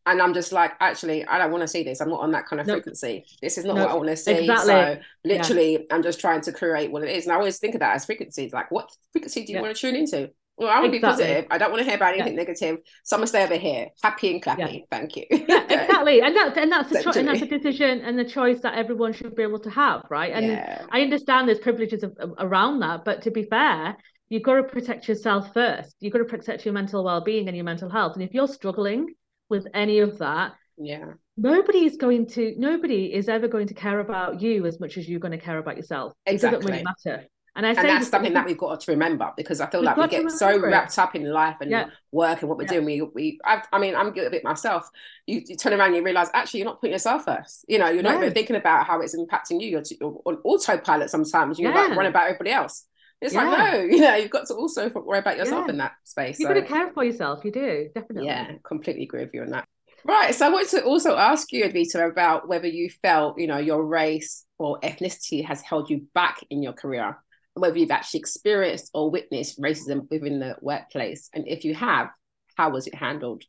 And 0.07 0.21
I'm 0.21 0.35
just 0.35 0.53
like, 0.53 0.73
actually, 0.81 1.25
I 1.27 1.39
don't 1.39 1.51
want 1.51 1.63
to 1.63 1.69
see 1.69 1.83
this. 1.83 2.01
I'm 2.01 2.11
not 2.11 2.21
on 2.21 2.33
that 2.33 2.47
kind 2.47 2.61
of 2.61 2.67
frequency. 2.67 3.25
This 3.41 3.57
is 3.57 3.65
not 3.65 3.77
what 3.77 3.91
I 3.91 3.95
want 3.95 4.09
to 4.09 4.17
see. 4.17 4.33
Exactly. 4.33 4.67
So 4.67 4.97
literally, 5.25 5.87
I'm 5.91 6.03
just 6.03 6.21
trying 6.21 6.43
to 6.43 6.53
create 6.53 6.91
what 6.91 7.03
it 7.05 7.11
is. 7.17 7.25
And 7.25 7.33
I 7.33 7.37
always 7.37 7.59
think 7.59 7.75
of 7.75 7.81
that 7.81 7.95
as 7.95 8.05
frequencies. 8.05 8.53
Like, 8.53 8.71
what 8.71 8.91
frequency 9.13 9.45
do 9.47 9.53
you 9.53 9.57
Yeah. 9.59 9.63
want 9.63 9.75
to 9.77 9.81
tune 9.81 9.97
into? 9.97 10.31
Well, 10.57 10.69
I 10.69 10.81
want 10.81 10.93
to 10.93 10.97
exactly. 10.97 11.25
be 11.25 11.31
positive. 11.31 11.47
I 11.51 11.59
don't 11.59 11.71
want 11.73 11.81
to 11.81 11.85
hear 11.85 11.97
about 11.97 12.15
anything 12.15 12.35
yeah. 12.35 12.39
negative. 12.39 12.79
So 13.03 13.17
I'm 13.17 13.21
gonna 13.21 13.27
stay 13.27 13.43
over 13.43 13.57
here, 13.57 13.89
happy 14.03 14.31
and 14.31 14.43
clappy. 14.43 14.59
Yeah. 14.59 14.85
Thank 14.91 15.17
you. 15.17 15.25
yeah, 15.31 15.65
exactly. 15.69 16.23
And 16.23 16.37
that's 16.37 16.57
and 16.57 16.71
that's 16.71 16.91
the 16.91 17.03
cho- 17.03 17.19
and 17.19 17.27
that's 17.27 17.43
a 17.43 17.47
decision 17.47 18.01
and 18.03 18.17
the 18.19 18.25
choice 18.25 18.61
that 18.61 18.75
everyone 18.75 19.13
should 19.13 19.35
be 19.35 19.43
able 19.43 19.59
to 19.61 19.71
have, 19.71 20.05
right? 20.11 20.33
And 20.33 20.47
yeah. 20.47 20.85
I 20.93 21.01
understand 21.01 21.49
there's 21.49 21.59
privileges 21.59 22.05
of, 22.05 22.17
of, 22.19 22.35
around 22.39 22.81
that, 22.81 23.05
but 23.05 23.23
to 23.23 23.33
be 23.33 23.45
fair, 23.45 23.97
you've 24.29 24.45
got 24.45 24.55
to 24.55 24.63
protect 24.63 25.09
yourself 25.09 25.53
first. 25.53 25.97
You've 25.99 26.13
got 26.13 26.21
to 26.21 26.25
protect 26.25 26.65
your 26.65 26.75
mental 26.75 27.03
well-being 27.03 27.49
and 27.49 27.57
your 27.57 27.65
mental 27.65 27.91
health. 27.91 28.15
And 28.15 28.23
if 28.23 28.33
you're 28.33 28.47
struggling 28.47 29.15
with 29.49 29.67
any 29.75 29.99
of 29.99 30.19
that, 30.19 30.53
yeah, 30.77 31.15
nobody 31.37 31.85
is 31.85 31.97
going 31.97 32.27
to. 32.29 32.55
Nobody 32.57 33.13
is 33.13 33.29
ever 33.29 33.49
going 33.49 33.67
to 33.69 33.75
care 33.75 33.99
about 33.99 34.41
you 34.41 34.67
as 34.67 34.79
much 34.79 34.99
as 34.99 35.09
you're 35.09 35.21
going 35.21 35.37
to 35.37 35.45
care 35.45 35.59
about 35.59 35.77
yourself. 35.77 36.13
Exactly. 36.27 36.59
It 36.59 36.61
doesn't 36.61 36.73
really 36.73 36.85
matter. 36.85 37.27
And 37.57 37.65
I 37.65 37.71
and 37.71 37.89
that's 37.89 38.09
something 38.09 38.33
that 38.33 38.47
we've 38.47 38.59
got 38.59 38.81
to 38.81 38.91
remember 38.91 39.33
because 39.37 39.61
I 39.61 39.71
feel 39.71 39.83
like 39.83 39.97
we 39.97 40.09
get 40.09 40.29
so 40.33 40.59
wrapped 40.59 40.99
up 40.99 41.15
in 41.15 41.25
life 41.31 41.57
and 41.61 41.71
yeah. 41.71 41.87
work 42.11 42.41
and 42.41 42.49
what 42.49 42.59
we're 42.59 42.65
yeah. 42.65 42.81
doing. 42.81 42.85
We, 42.85 43.03
we, 43.03 43.39
I've, 43.45 43.63
i 43.73 43.79
mean, 43.79 43.95
I'm 43.95 44.13
guilty 44.13 44.27
of 44.27 44.33
it 44.33 44.43
myself. 44.43 44.91
You, 45.27 45.41
you, 45.47 45.57
turn 45.57 45.73
around 45.73 45.89
and 45.89 45.97
you 45.97 46.03
realize 46.03 46.29
actually 46.35 46.61
you're 46.61 46.69
not 46.69 46.81
putting 46.81 46.93
yourself 46.95 47.27
first. 47.27 47.65
You 47.69 47.79
know, 47.79 47.89
you're 47.91 48.03
not 48.03 48.17
even 48.17 48.35
thinking 48.35 48.57
about 48.57 48.87
how 48.87 49.01
it's 49.01 49.17
impacting 49.17 49.61
you. 49.61 49.69
You're, 49.69 49.83
you're 50.01 50.21
on 50.25 50.39
autopilot 50.45 51.11
sometimes. 51.11 51.61
You're 51.61 51.73
yeah. 51.73 51.95
run 51.95 52.07
about 52.07 52.25
everybody 52.25 52.51
else. 52.51 52.87
It's 53.21 53.35
like 53.35 53.47
no, 53.47 53.81
you 53.91 54.01
know, 54.01 54.17
you've 54.17 54.31
got 54.31 54.49
to 54.49 54.55
also 54.55 54.91
worry 54.91 55.21
about 55.21 55.39
yourself 55.39 55.69
in 55.69 55.79
that 55.79 55.93
space. 56.03 56.41
You've 56.41 56.49
so. 56.49 56.55
got 56.55 56.61
to 56.61 56.67
care 56.67 56.93
for 56.93 57.05
yourself. 57.05 57.45
You 57.45 57.53
do 57.53 57.89
definitely. 57.95 58.27
Yeah, 58.27 58.51
completely 58.67 59.05
agree 59.05 59.23
with 59.25 59.33
you 59.33 59.43
on 59.43 59.51
that. 59.51 59.69
Right. 60.05 60.35
So 60.35 60.47
I 60.47 60.51
want 60.51 60.69
to 60.71 60.85
also 60.85 61.17
ask 61.17 61.51
you, 61.51 61.65
Advita, 61.65 62.11
about 62.11 62.47
whether 62.47 62.67
you 62.67 62.91
felt, 62.91 63.39
you 63.39 63.47
know, 63.47 63.57
your 63.57 63.85
race 63.85 64.45
or 64.59 64.79
ethnicity 64.81 65.45
has 65.45 65.63
held 65.63 65.89
you 65.89 66.07
back 66.15 66.41
in 66.51 66.63
your 66.63 66.75
career 66.75 67.17
whether 67.55 67.79
you've 67.79 67.91
actually 67.91 68.21
experienced 68.21 68.91
or 68.95 69.11
witnessed 69.11 69.61
racism 69.61 70.09
within 70.11 70.41
the 70.41 70.57
workplace. 70.61 71.31
And 71.33 71.47
if 71.47 71.65
you 71.65 71.75
have, 71.75 72.11
how 72.57 72.71
was 72.71 72.87
it 72.87 72.95
handled? 72.95 73.45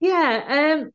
Yeah, 0.00 0.76
um, 0.80 0.90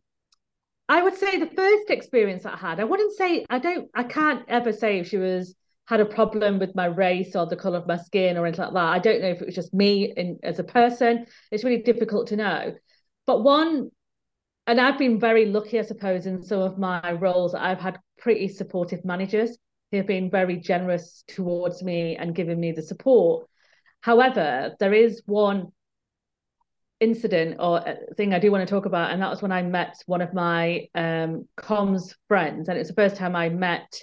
I 0.89 1.01
would 1.01 1.15
say 1.15 1.37
the 1.39 1.47
first 1.47 1.89
experience 1.89 2.45
I 2.45 2.57
had, 2.57 2.79
I 2.79 2.83
wouldn't 2.83 3.15
say 3.15 3.45
I 3.49 3.59
don't 3.59 3.89
I 3.93 4.03
can't 4.03 4.43
ever 4.47 4.73
say 4.73 4.99
if 4.99 5.09
she 5.09 5.17
was 5.17 5.55
had 5.85 5.99
a 5.99 6.05
problem 6.05 6.59
with 6.59 6.75
my 6.75 6.85
race 6.85 7.35
or 7.35 7.45
the 7.45 7.55
color 7.55 7.77
of 7.77 7.87
my 7.87 7.97
skin 7.97 8.37
or 8.37 8.45
anything 8.45 8.65
like 8.65 8.73
that. 8.73 8.79
I 8.79 8.99
don't 8.99 9.21
know 9.21 9.29
if 9.29 9.41
it 9.41 9.45
was 9.45 9.55
just 9.55 9.73
me 9.73 10.13
in, 10.15 10.39
as 10.41 10.59
a 10.59 10.63
person. 10.63 11.25
It's 11.51 11.63
really 11.63 11.81
difficult 11.81 12.27
to 12.27 12.37
know. 12.37 12.73
But 13.25 13.43
one, 13.43 13.89
and 14.65 14.79
I've 14.79 14.97
been 14.97 15.19
very 15.19 15.45
lucky, 15.45 15.79
I 15.79 15.81
suppose, 15.81 16.25
in 16.25 16.41
some 16.41 16.61
of 16.61 16.77
my 16.77 17.11
roles. 17.13 17.53
I've 17.53 17.81
had 17.81 17.99
pretty 18.17 18.47
supportive 18.47 19.03
managers 19.03 19.57
have 19.97 20.07
been 20.07 20.29
very 20.29 20.57
generous 20.57 21.23
towards 21.27 21.83
me 21.83 22.15
and 22.15 22.35
giving 22.35 22.59
me 22.59 22.71
the 22.71 22.81
support. 22.81 23.47
However, 24.01 24.75
there 24.79 24.93
is 24.93 25.21
one 25.25 25.71
incident 26.99 27.57
or 27.59 27.83
thing 28.15 28.33
I 28.33 28.39
do 28.39 28.51
want 28.51 28.67
to 28.67 28.73
talk 28.73 28.85
about, 28.85 29.11
and 29.11 29.21
that 29.21 29.29
was 29.29 29.41
when 29.41 29.51
I 29.51 29.61
met 29.61 29.95
one 30.05 30.21
of 30.21 30.33
my 30.33 30.87
um, 30.95 31.47
comms 31.57 32.13
friends, 32.27 32.69
and 32.69 32.77
it's 32.77 32.89
the 32.89 32.95
first 32.95 33.15
time 33.15 33.35
I 33.35 33.49
met 33.49 34.01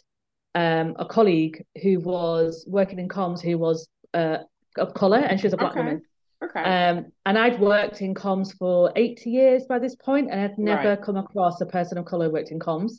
um, 0.55 0.97
a 0.99 1.07
colleague 1.07 1.65
who 1.83 2.01
was 2.01 2.65
working 2.69 2.99
in 2.99 3.09
comms 3.09 3.41
who 3.41 3.59
was 3.59 3.89
uh, 4.15 4.39
of 4.77 4.95
color, 4.95 5.19
and 5.19 5.41
she 5.41 5.47
was 5.47 5.55
a 5.55 5.57
black 5.57 5.73
okay. 5.73 5.81
woman. 5.81 6.03
Okay. 6.43 6.63
Um, 6.63 7.13
and 7.27 7.39
I'd 7.39 7.61
worked 7.61 8.01
in 8.01 8.15
comms 8.15 8.57
for 8.57 8.93
eight 8.97 9.25
years 9.27 9.65
by 9.69 9.79
this 9.79 9.95
point, 9.97 10.31
and 10.31 10.41
I'd 10.41 10.59
never 10.59 10.91
right. 10.91 11.03
come 11.03 11.17
across 11.17 11.61
a 11.61 11.67
person 11.67 11.99
of 11.99 12.07
color 12.07 12.27
who 12.27 12.33
worked 12.33 12.51
in 12.51 12.59
comms, 12.59 12.93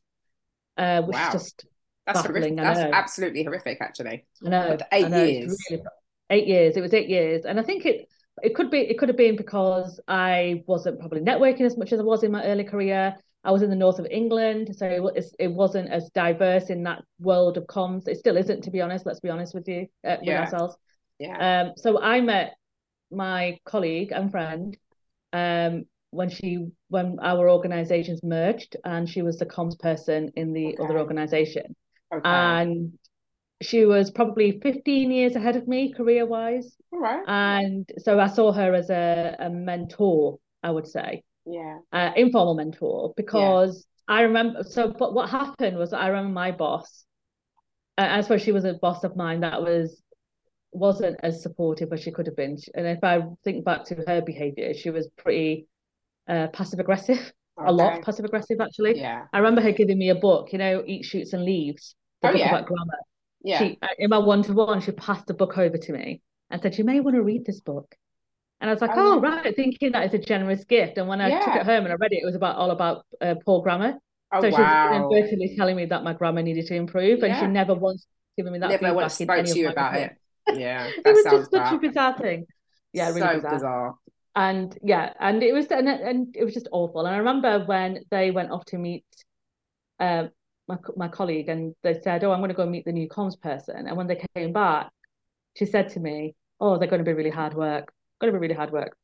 uh, 0.78 1.02
which 1.02 1.16
wow. 1.16 1.28
is 1.28 1.34
just 1.34 1.66
that's 2.06 2.22
horrific. 2.22 2.56
That's 2.56 2.80
absolutely 2.80 3.44
horrific, 3.44 3.78
actually. 3.82 4.26
I 4.46 4.50
know. 4.50 4.78
eight 4.92 5.10
know, 5.10 5.24
years. 5.24 5.58
Really, 5.70 5.84
eight 6.30 6.48
years. 6.48 6.78
It 6.78 6.82
was 6.82 6.94
eight 6.94 7.10
years, 7.10 7.46
and 7.46 7.60
I 7.60 7.64
think 7.64 7.86
it 7.86 8.08
it 8.42 8.56
could 8.56 8.72
be 8.72 8.80
it 8.80 8.98
could 8.98 9.10
have 9.10 9.18
been 9.18 9.36
because 9.36 10.00
I 10.08 10.64
wasn't 10.66 11.00
probably 11.00 11.22
networking 11.22 11.62
as 11.62 11.78
much 11.78 11.94
as 11.94 12.00
I 12.00 12.04
was 12.04 12.24
in 12.24 12.32
my 12.32 12.44
early 12.44 12.64
career. 12.64 13.16
I 13.44 13.52
was 13.52 13.64
in 13.64 13.70
the 13.72 13.76
north 13.76 13.98
of 13.98 14.06
England, 14.06 14.76
so 14.76 15.12
it, 15.16 15.26
it 15.40 15.48
wasn't 15.48 15.90
as 15.90 16.12
diverse 16.12 16.70
in 16.70 16.84
that 16.84 17.04
world 17.20 17.58
of 17.58 17.66
comms. 17.66 18.08
It 18.08 18.18
still 18.18 18.38
isn't, 18.38 18.62
to 18.64 18.72
be 18.72 18.82
honest. 18.82 19.06
Let's 19.06 19.20
be 19.20 19.30
honest 19.30 19.56
with 19.56 19.68
you, 19.68 19.88
uh, 20.06 20.18
with 20.20 20.28
yeah. 20.28 20.42
ourselves. 20.42 20.76
Yeah. 21.20 21.64
Um. 21.64 21.74
So 21.78 22.02
I 22.02 22.22
met 22.22 22.54
my 23.12 23.58
colleague 23.66 24.12
and 24.12 24.32
friend, 24.32 24.78
um, 25.34 25.86
when 26.12 26.30
she 26.30 26.68
when 26.90 27.18
our 27.22 27.50
organizations 27.50 28.22
merged, 28.24 28.76
and 28.84 29.10
she 29.10 29.22
was 29.22 29.38
the 29.38 29.46
comms 29.46 29.78
person 29.80 30.32
in 30.36 30.54
the 30.54 30.68
okay. 30.68 30.84
other 30.84 31.00
organization. 31.00 31.76
Okay. 32.14 32.22
And 32.24 32.94
she 33.62 33.86
was 33.86 34.10
probably 34.12 34.60
15 34.60 35.12
years 35.12 35.36
ahead 35.36 35.56
of 35.56 35.68
me 35.68 35.94
career 35.94 36.26
wise. 36.26 36.76
Right. 36.92 37.24
And 37.28 37.90
so 38.00 38.20
I 38.20 38.28
saw 38.28 38.52
her 38.52 38.74
as 38.74 38.90
a, 38.90 39.36
a 39.40 39.50
mentor, 39.50 40.40
I 40.64 40.72
would 40.72 40.88
say. 40.88 41.24
Yeah. 41.46 41.80
Uh, 41.92 42.12
informal 42.16 42.56
mentor 42.56 43.14
because 43.16 43.86
yeah. 44.10 44.16
I 44.16 44.22
remember. 44.22 44.64
So, 44.64 44.90
but 44.90 45.14
what 45.14 45.30
happened 45.30 45.78
was 45.78 45.94
I 45.94 46.08
remember 46.08 46.34
my 46.34 46.52
boss, 46.52 47.06
uh, 47.98 48.08
I 48.10 48.22
suppose 48.22 48.42
she 48.42 48.52
was 48.52 48.66
a 48.66 48.74
boss 48.74 49.04
of 49.04 49.16
mine 49.16 49.42
that 49.42 49.62
was 49.62 50.02
wasn't 50.74 51.20
as 51.22 51.44
supportive 51.44 51.92
as 51.92 52.02
she 52.02 52.12
could 52.12 52.26
have 52.26 52.36
been. 52.36 52.58
And 52.76 52.88
if 52.88 53.04
I 53.04 53.22
think 53.44 53.66
back 53.66 53.86
to 53.86 53.96
her 54.08 54.22
behavior, 54.22 54.74
she 54.74 54.90
was 54.90 55.08
pretty 55.18 55.68
uh, 56.30 56.48
passive 56.48 56.80
aggressive, 56.80 57.18
okay. 57.60 57.68
a 57.68 57.72
lot 57.72 58.02
passive 58.02 58.26
aggressive 58.26 58.60
actually. 58.62 59.00
Yeah. 59.00 59.26
I 59.34 59.38
remember 59.40 59.62
her 59.62 59.72
giving 59.72 59.98
me 59.98 60.10
a 60.10 60.16
book, 60.16 60.54
you 60.54 60.60
know, 60.60 60.84
Eat 60.86 61.06
Shoots 61.06 61.34
and 61.34 61.44
Leaves 61.44 61.96
the 62.22 62.30
oh, 62.30 62.32
book 62.32 62.40
yeah. 62.40 62.50
about 62.50 62.66
grammar. 62.68 63.00
Yeah. 63.44 63.60
She, 63.60 63.78
uh, 63.82 63.88
in 63.98 64.10
my 64.10 64.18
one 64.18 64.44
to 64.44 64.54
one, 64.54 64.82
she 64.82 64.92
passed 64.92 65.28
the 65.28 65.34
book 65.34 65.58
over 65.58 65.78
to 65.78 65.94
me 65.94 66.22
and 66.50 66.62
said, 66.62 66.78
You 66.78 66.84
may 66.84 67.00
want 67.00 67.16
to 67.16 67.24
read 67.24 67.46
this 67.46 67.60
book. 67.60 67.96
And 68.60 68.70
I 68.70 68.74
was 68.74 68.82
like, 68.82 68.92
Oh, 68.94 69.16
oh 69.16 69.20
right, 69.20 69.56
thinking 69.56 69.94
that 69.94 70.06
is 70.06 70.14
a 70.14 70.20
generous 70.20 70.64
gift. 70.66 70.98
And 70.98 71.08
when 71.08 71.22
I 71.22 71.30
yeah. 71.30 71.40
took 71.40 71.56
it 71.56 71.66
home 71.66 71.86
and 71.86 71.92
I 71.92 71.96
read 71.96 72.14
it, 72.14 72.22
it 72.22 72.26
was 72.26 72.36
about 72.36 72.58
all 72.58 72.72
about 72.72 73.06
uh, 73.20 73.36
poor 73.46 73.62
grammar. 73.62 73.98
Oh, 74.32 74.42
so 74.42 74.50
wow. 74.50 74.56
she 74.56 74.62
was 74.62 74.96
inadvertently 74.96 75.56
telling 75.58 75.76
me 75.76 75.86
that 75.86 76.04
my 76.04 76.14
grammar 76.14 76.42
needed 76.42 76.68
to 76.68 76.76
improve, 76.76 77.20
yeah. 77.20 77.26
and 77.26 77.40
she 77.40 77.48
never 77.48 77.74
once 77.74 78.06
given 78.38 78.54
me 78.54 78.60
that. 78.60 78.70
Never 78.70 78.94
once 78.94 79.16
spoke 79.16 79.46
to 79.46 79.60
you 79.60 79.70
about 79.70 79.96
it. 79.96 80.16
Yeah, 80.54 80.90
it 81.06 81.14
was 81.14 81.24
just 81.24 81.52
such 81.52 81.74
a 81.74 81.78
bizarre 81.78 82.18
thing. 82.18 82.46
Yeah, 82.94 83.10
really 83.10 83.22
so 83.22 83.36
bizarre. 83.36 83.54
bizarre. 83.54 83.96
And 84.34 84.78
yeah, 84.82 85.14
and 85.20 85.44
it 85.44 85.54
was 85.54 85.66
and, 85.68 85.90
and 85.90 86.36
it 86.36 86.46
was 86.46 86.54
just 86.54 86.70
awful. 86.72 87.06
And 87.06 87.14
I 87.14 87.18
remember 87.18 87.66
when 87.66 88.00
they 88.10 88.32
went 88.32 88.52
off 88.52 88.64
to 88.66 88.78
meet 88.78 89.04
uh, 90.00 90.28
my 90.72 90.78
my 90.96 91.08
colleague 91.08 91.50
and 91.50 91.76
they 91.84 92.00
said, 92.02 92.24
"Oh, 92.24 92.32
I'm 92.32 92.40
going 92.40 92.50
to 92.50 92.56
go 92.56 92.66
meet 92.66 92.86
the 92.86 92.92
new 92.92 93.08
comms 93.08 93.40
person." 93.40 93.88
And 93.88 93.98
when 93.98 94.08
they 94.08 94.22
came 94.36 94.54
back, 94.54 94.90
she 95.56 95.66
said 95.66 95.90
to 95.90 96.00
me, 96.00 96.36
"Oh, 96.60 96.78
they're 96.78 96.88
going 96.88 97.04
to 97.04 97.10
be 97.10 97.14
really 97.14 97.30
hard 97.30 97.54
work. 97.54 97.92
Going 98.20 98.32
to 98.34 98.38
be 98.38 98.42
really 98.42 98.56
hard 98.56 98.72
work." 98.72 98.96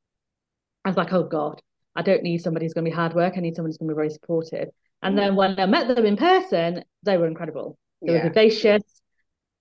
I 0.86 0.90
was 0.90 0.98
like, 0.98 1.14
"Oh 1.14 1.24
God, 1.24 1.62
I 1.96 2.02
don't 2.02 2.24
need 2.24 2.40
somebody 2.40 2.66
who's 2.66 2.74
going 2.74 2.86
to 2.86 2.92
be 2.92 2.96
hard 2.96 3.14
work. 3.14 3.34
I 3.36 3.42
need 3.42 3.56
someone 3.56 3.70
who's 3.70 3.78
going 3.78 3.90
to 3.90 3.96
be 3.96 3.98
very 3.98 4.10
supportive." 4.10 4.70
And 5.04 5.18
then 5.18 5.36
when 5.36 5.60
I 5.60 5.68
met 5.68 5.88
them 5.88 6.06
in 6.06 6.18
person, 6.18 6.84
they 7.04 7.18
were 7.18 7.28
incredible. 7.28 7.78
They 8.02 8.14
yeah. 8.14 8.24
were 8.24 8.30
vivacious, 8.30 8.84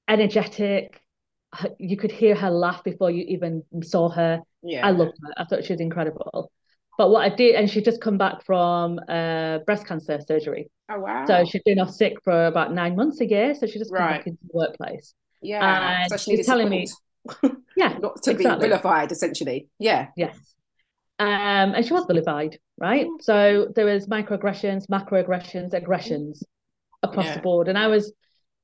energetic. 0.09 1.03
You 1.79 1.97
could 1.97 2.13
hear 2.13 2.35
her 2.35 2.51
laugh 2.51 2.83
before 2.85 3.11
you 3.11 3.25
even 3.29 3.63
saw 3.83 4.09
her. 4.11 4.41
Yeah. 4.63 4.87
I 4.87 4.91
loved 4.93 5.13
her. 5.23 5.35
I 5.37 5.45
thought 5.45 5.65
she 5.65 5.73
was 5.73 5.81
incredible. 5.81 6.51
But 6.99 7.11
what 7.11 7.31
I 7.31 7.35
did, 7.35 7.55
and 7.55 7.69
she'd 7.69 7.85
just 7.85 8.01
come 8.01 8.17
back 8.17 8.45
from 8.45 8.99
uh, 9.09 9.59
breast 9.67 9.87
cancer 9.87 10.19
surgery. 10.27 10.71
Oh 10.91 11.01
wow! 11.01 11.25
So 11.27 11.45
she'd 11.45 11.65
been 11.65 11.79
off 11.79 11.91
sick 11.91 12.15
for 12.25 12.47
about 12.47 12.73
nine 12.73 12.97
months 12.97 13.21
a 13.21 13.27
year. 13.27 13.55
So 13.55 13.67
she 13.67 13.79
just 13.79 13.93
come 13.93 14.03
right. 14.03 14.19
back 14.19 14.27
into 14.27 14.41
the 14.43 14.57
workplace. 14.57 15.15
Yeah, 15.43 16.03
and 16.03 16.11
so 16.11 16.17
she 16.17 16.37
she's 16.37 16.47
telling 16.47 16.69
me, 16.69 16.87
yeah, 17.77 17.99
not 17.99 18.23
to 18.23 18.31
exactly. 18.31 18.67
be 18.67 18.71
vilified, 18.71 19.13
essentially. 19.13 19.69
Yeah. 19.79 20.09
Yes. 20.17 20.37
Um, 21.19 21.75
and 21.75 21.85
she 21.85 21.93
was 21.93 22.05
vilified, 22.07 22.59
right? 22.79 23.07
Mm. 23.07 23.23
So 23.23 23.73
there 23.75 23.87
was 23.87 24.07
microaggressions, 24.07 24.87
macroaggressions, 24.89 25.73
aggressions 25.73 26.43
across 27.03 27.27
yeah. 27.27 27.35
the 27.37 27.41
board, 27.41 27.69
and 27.69 27.79
I 27.79 27.87
was, 27.89 28.13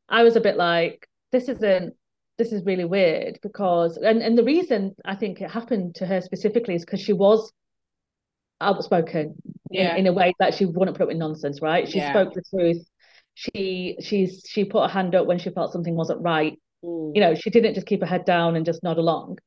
I 0.08 0.22
was 0.22 0.36
a 0.36 0.40
bit 0.40 0.56
like, 0.56 1.06
this 1.32 1.48
isn't 1.48 1.94
this 2.38 2.52
is 2.52 2.64
really 2.64 2.84
weird 2.84 3.38
because 3.42 3.98
and, 3.98 4.22
and 4.22 4.36
the 4.36 4.42
reason 4.42 4.94
I 5.04 5.14
think 5.14 5.40
it 5.40 5.50
happened 5.50 5.94
to 5.96 6.06
her 6.06 6.20
specifically 6.20 6.74
is 6.74 6.84
because 6.84 7.00
she 7.00 7.12
was 7.12 7.52
outspoken 8.62 9.34
yeah. 9.70 9.92
in, 9.92 10.00
in, 10.00 10.06
a 10.06 10.12
way 10.12 10.34
that 10.38 10.54
she 10.54 10.64
wouldn't 10.64 10.96
put 10.96 11.04
up 11.04 11.08
with 11.08 11.16
nonsense, 11.16 11.60
right? 11.60 11.88
She 11.88 11.98
yeah. 11.98 12.12
spoke 12.12 12.32
the 12.32 12.42
truth. 12.50 12.84
She 13.34 13.96
she's 14.00 14.44
she 14.46 14.64
put 14.64 14.82
her 14.82 14.88
hand 14.88 15.14
up 15.14 15.26
when 15.26 15.38
she 15.38 15.50
felt 15.50 15.72
something 15.72 15.96
wasn't 15.96 16.20
right. 16.22 16.58
Mm. 16.84 17.12
You 17.14 17.20
know, 17.20 17.34
she 17.34 17.50
didn't 17.50 17.74
just 17.74 17.86
keep 17.86 18.00
her 18.00 18.06
head 18.06 18.24
down 18.24 18.56
and 18.56 18.66
just 18.66 18.82
nod 18.82 18.98
along. 18.98 19.38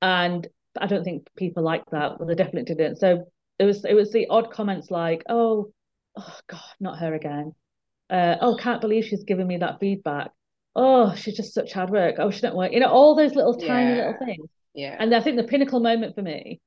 And 0.00 0.46
I 0.78 0.86
don't 0.86 1.04
think 1.04 1.28
people 1.36 1.62
like 1.62 1.84
that. 1.90 2.18
Well, 2.18 2.26
they 2.26 2.34
definitely 2.34 2.74
didn't. 2.74 2.96
So 2.96 3.26
it 3.58 3.64
was 3.64 3.84
it 3.84 3.94
was 3.94 4.12
the 4.12 4.26
odd 4.28 4.50
comments 4.50 4.90
like, 4.90 5.22
oh, 5.28 5.72
oh 6.16 6.38
God, 6.48 6.60
not 6.80 6.98
her 6.98 7.14
again. 7.14 7.52
Uh, 8.10 8.36
oh, 8.40 8.56
can't 8.56 8.80
believe 8.80 9.04
she's 9.04 9.24
giving 9.24 9.46
me 9.46 9.58
that 9.58 9.80
feedback. 9.80 10.30
Oh, 10.76 11.14
she's 11.14 11.36
just 11.36 11.54
such 11.54 11.72
hard 11.72 11.90
work. 11.90 12.16
Oh, 12.18 12.30
she 12.30 12.40
don't 12.40 12.56
work. 12.56 12.72
You 12.72 12.80
know, 12.80 12.90
all 12.90 13.14
those 13.14 13.34
little 13.34 13.54
tiny 13.54 13.90
yeah. 13.90 13.96
little 13.96 14.26
things. 14.26 14.48
Yeah. 14.74 14.96
And 14.98 15.14
I 15.14 15.20
think 15.20 15.36
the 15.36 15.44
pinnacle 15.44 15.80
moment 15.80 16.14
for 16.14 16.22
me 16.22 16.60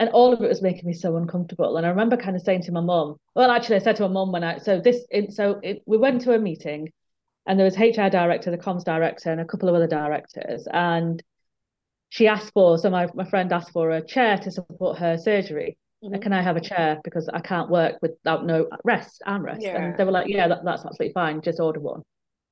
and 0.00 0.08
all 0.10 0.32
of 0.32 0.40
it 0.40 0.48
was 0.48 0.62
making 0.62 0.86
me 0.86 0.94
so 0.94 1.16
uncomfortable. 1.18 1.76
And 1.76 1.84
I 1.84 1.90
remember 1.90 2.16
kind 2.16 2.34
of 2.34 2.40
saying 2.40 2.62
to 2.62 2.72
my 2.72 2.80
mum, 2.80 3.16
well, 3.34 3.50
actually, 3.50 3.76
I 3.76 3.80
said 3.80 3.96
to 3.96 4.02
my 4.04 4.08
mum 4.08 4.32
when 4.32 4.42
I 4.42 4.56
so 4.56 4.80
this 4.80 5.04
so 5.28 5.60
it, 5.62 5.82
we 5.84 5.98
went 5.98 6.22
to 6.22 6.32
a 6.32 6.38
meeting, 6.38 6.90
and 7.46 7.58
there 7.58 7.66
was 7.66 7.78
HR 7.78 8.08
director, 8.08 8.50
the 8.50 8.58
comms 8.58 8.82
director, 8.82 9.30
and 9.30 9.42
a 9.42 9.44
couple 9.44 9.68
of 9.68 9.74
other 9.74 9.86
directors, 9.86 10.66
and 10.72 11.22
she 12.08 12.26
asked 12.26 12.52
for 12.54 12.78
so 12.78 12.88
my, 12.88 13.08
my 13.14 13.24
friend 13.24 13.52
asked 13.52 13.72
for 13.72 13.90
a 13.90 14.04
chair 14.04 14.38
to 14.38 14.50
support 14.50 14.98
her 14.98 15.16
surgery. 15.18 15.76
Mm-hmm. 16.02 16.22
can 16.22 16.32
I 16.32 16.40
have 16.40 16.56
a 16.56 16.62
chair? 16.62 16.98
Because 17.04 17.28
I 17.28 17.40
can't 17.40 17.68
work 17.68 17.98
without 18.00 18.46
no 18.46 18.68
rest 18.84 19.22
armrest 19.26 19.60
yeah. 19.60 19.76
and 19.76 19.98
they 19.98 20.04
were 20.04 20.10
like 20.10 20.28
yeah 20.28 20.48
that, 20.48 20.64
that's 20.64 20.82
absolutely 20.82 21.12
fine. 21.12 21.42
Just 21.42 21.60
order 21.60 21.78
one. 21.78 22.02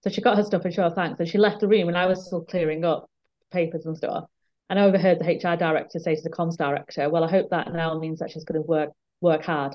So 0.05 0.11
she 0.11 0.21
got 0.21 0.37
her 0.37 0.45
stuff 0.45 0.67
and 0.67 0.75
she 0.75 0.81
oh 0.83 0.91
thanks. 0.91 1.19
And 1.19 1.27
she 1.29 1.39
left 1.39 1.61
the 1.61 1.69
room 1.69 1.89
and 1.89 1.97
I 1.97 2.05
was 2.05 2.27
still 2.27 2.45
clearing 2.45 2.85
up 2.85 3.09
papers 3.51 3.87
and 3.87 3.97
stuff 3.97 4.27
and 4.71 4.79
I 4.79 4.85
overheard 4.85 5.19
the 5.19 5.25
HR 5.25 5.57
director 5.57 5.99
say 5.99 6.15
to 6.15 6.23
the 6.23 6.31
comms 6.31 6.57
director 6.57 7.09
well 7.09 7.25
I 7.25 7.31
hope 7.31 7.51
that 7.51 7.73
now 7.73 7.99
means 7.99 8.19
that 8.21 8.31
she's 8.31 8.45
going 8.45 8.61
to 8.61 8.67
work 8.67 8.91
work 9.21 9.45
hard 9.45 9.75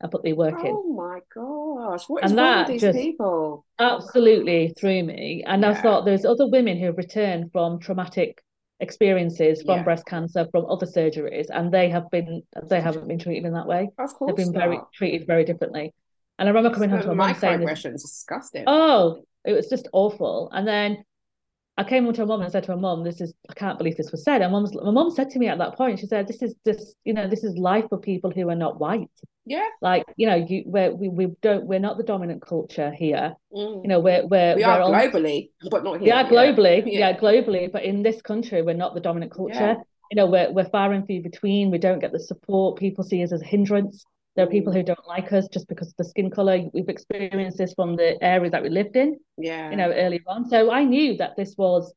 and 0.00 0.12
put 0.12 0.22
the 0.22 0.32
work 0.32 0.60
in. 0.60 0.70
Oh 0.70 0.92
my 0.92 1.20
gosh, 1.34 2.08
what 2.08 2.24
is 2.24 2.30
and 2.30 2.38
wrong 2.38 2.66
with 2.66 2.80
these 2.80 2.92
people? 2.92 3.64
Absolutely 3.78 4.72
threw 4.78 5.02
me. 5.02 5.42
And 5.46 5.62
yeah. 5.62 5.70
I 5.70 5.74
thought 5.74 6.04
there's 6.04 6.24
other 6.24 6.48
women 6.48 6.78
who 6.78 6.86
have 6.86 6.96
returned 6.96 7.50
from 7.52 7.80
traumatic 7.80 8.42
experiences 8.80 9.62
from 9.62 9.78
yeah. 9.78 9.82
breast 9.82 10.06
cancer, 10.06 10.46
from 10.50 10.66
other 10.66 10.86
surgeries, 10.86 11.46
and 11.50 11.72
they 11.72 11.88
have 11.88 12.10
been 12.10 12.42
they 12.64 12.80
haven't 12.80 13.08
been 13.08 13.18
treated 13.18 13.44
in 13.44 13.54
that 13.54 13.66
way. 13.66 13.88
Of 13.98 14.14
course, 14.14 14.30
they've 14.30 14.46
been 14.46 14.52
not. 14.52 14.64
very 14.64 14.78
treated 14.94 15.26
very 15.26 15.44
differently. 15.44 15.94
And 16.38 16.48
I 16.48 16.52
remember 16.52 16.72
coming 16.72 16.90
home 16.90 17.02
to 17.02 17.08
my 17.08 17.32
mum 17.32 17.36
saying, 17.36 17.60
"Microaggressions, 17.60 18.02
disgusting." 18.02 18.64
Oh, 18.66 19.24
it 19.44 19.52
was 19.52 19.68
just 19.68 19.88
awful. 19.92 20.50
And 20.52 20.66
then 20.66 21.02
I 21.78 21.84
came 21.84 22.04
home 22.04 22.12
to 22.12 22.22
her 22.22 22.26
mom 22.26 22.42
and 22.42 22.50
said 22.50 22.64
to 22.64 22.72
her 22.72 22.76
mom, 22.76 23.04
"This 23.04 23.20
is 23.20 23.32
I 23.48 23.54
can't 23.54 23.78
believe 23.78 23.96
this 23.96 24.10
was 24.10 24.24
said." 24.24 24.42
And 24.42 24.50
mom's 24.50 24.74
my 24.74 24.90
mom 24.90 25.12
said 25.12 25.30
to 25.30 25.38
me 25.38 25.46
at 25.46 25.58
that 25.58 25.76
point, 25.76 26.00
she 26.00 26.06
said, 26.06 26.26
"This 26.26 26.42
is 26.42 26.54
just 26.66 26.96
you 27.04 27.14
know 27.14 27.28
this 27.28 27.44
is 27.44 27.56
life 27.56 27.84
for 27.88 27.98
people 27.98 28.32
who 28.32 28.48
are 28.50 28.56
not 28.56 28.80
white." 28.80 29.08
Yeah. 29.46 29.66
Like 29.80 30.04
you 30.16 30.26
know, 30.26 30.34
you 30.34 30.64
we 30.66 30.88
we 30.90 31.08
we 31.08 31.26
don't 31.40 31.66
we're 31.66 31.78
not 31.78 31.96
the 31.96 32.02
dominant 32.02 32.42
culture 32.42 32.90
here. 32.90 33.34
Mm. 33.54 33.82
You 33.84 33.88
know, 33.88 34.00
we're 34.00 34.26
we're 34.26 34.56
we 34.56 34.64
are 34.64 34.80
globally, 34.80 35.50
but 35.70 35.84
not 35.84 36.00
here. 36.00 36.08
Yeah, 36.08 36.28
globally, 36.28 36.82
yeah. 36.84 37.10
yeah. 37.10 37.16
globally, 37.16 37.70
but 37.70 37.84
in 37.84 38.02
this 38.02 38.20
country, 38.22 38.60
we're 38.60 38.74
not 38.74 38.94
the 38.94 39.00
dominant 39.00 39.32
culture. 39.32 39.54
Yeah. 39.54 39.74
You 40.10 40.16
know, 40.16 40.26
we're 40.26 40.52
we're 40.52 40.68
far 40.68 40.92
and 40.92 41.06
few 41.06 41.22
between. 41.22 41.70
We 41.70 41.78
don't 41.78 42.00
get 42.00 42.10
the 42.10 42.20
support. 42.20 42.78
People 42.78 43.04
see 43.04 43.22
us 43.22 43.30
as 43.32 43.40
a 43.40 43.46
hindrance. 43.46 44.04
There 44.38 44.46
are 44.46 44.50
people 44.50 44.72
who 44.72 44.84
don't 44.84 45.08
like 45.08 45.32
us 45.32 45.48
just 45.48 45.66
because 45.66 45.88
of 45.88 45.96
the 45.96 46.04
skin 46.04 46.30
color. 46.30 46.60
We've 46.72 46.88
experienced 46.88 47.58
this 47.58 47.74
from 47.74 47.96
the 47.96 48.16
area 48.22 48.48
that 48.50 48.62
we 48.62 48.68
lived 48.68 48.94
in. 48.94 49.18
Yeah. 49.36 49.68
You 49.68 49.76
know, 49.76 49.90
earlier 49.90 50.20
on. 50.28 50.48
So 50.48 50.70
I 50.70 50.84
knew 50.84 51.16
that 51.16 51.34
this 51.36 51.56
was 51.58 51.92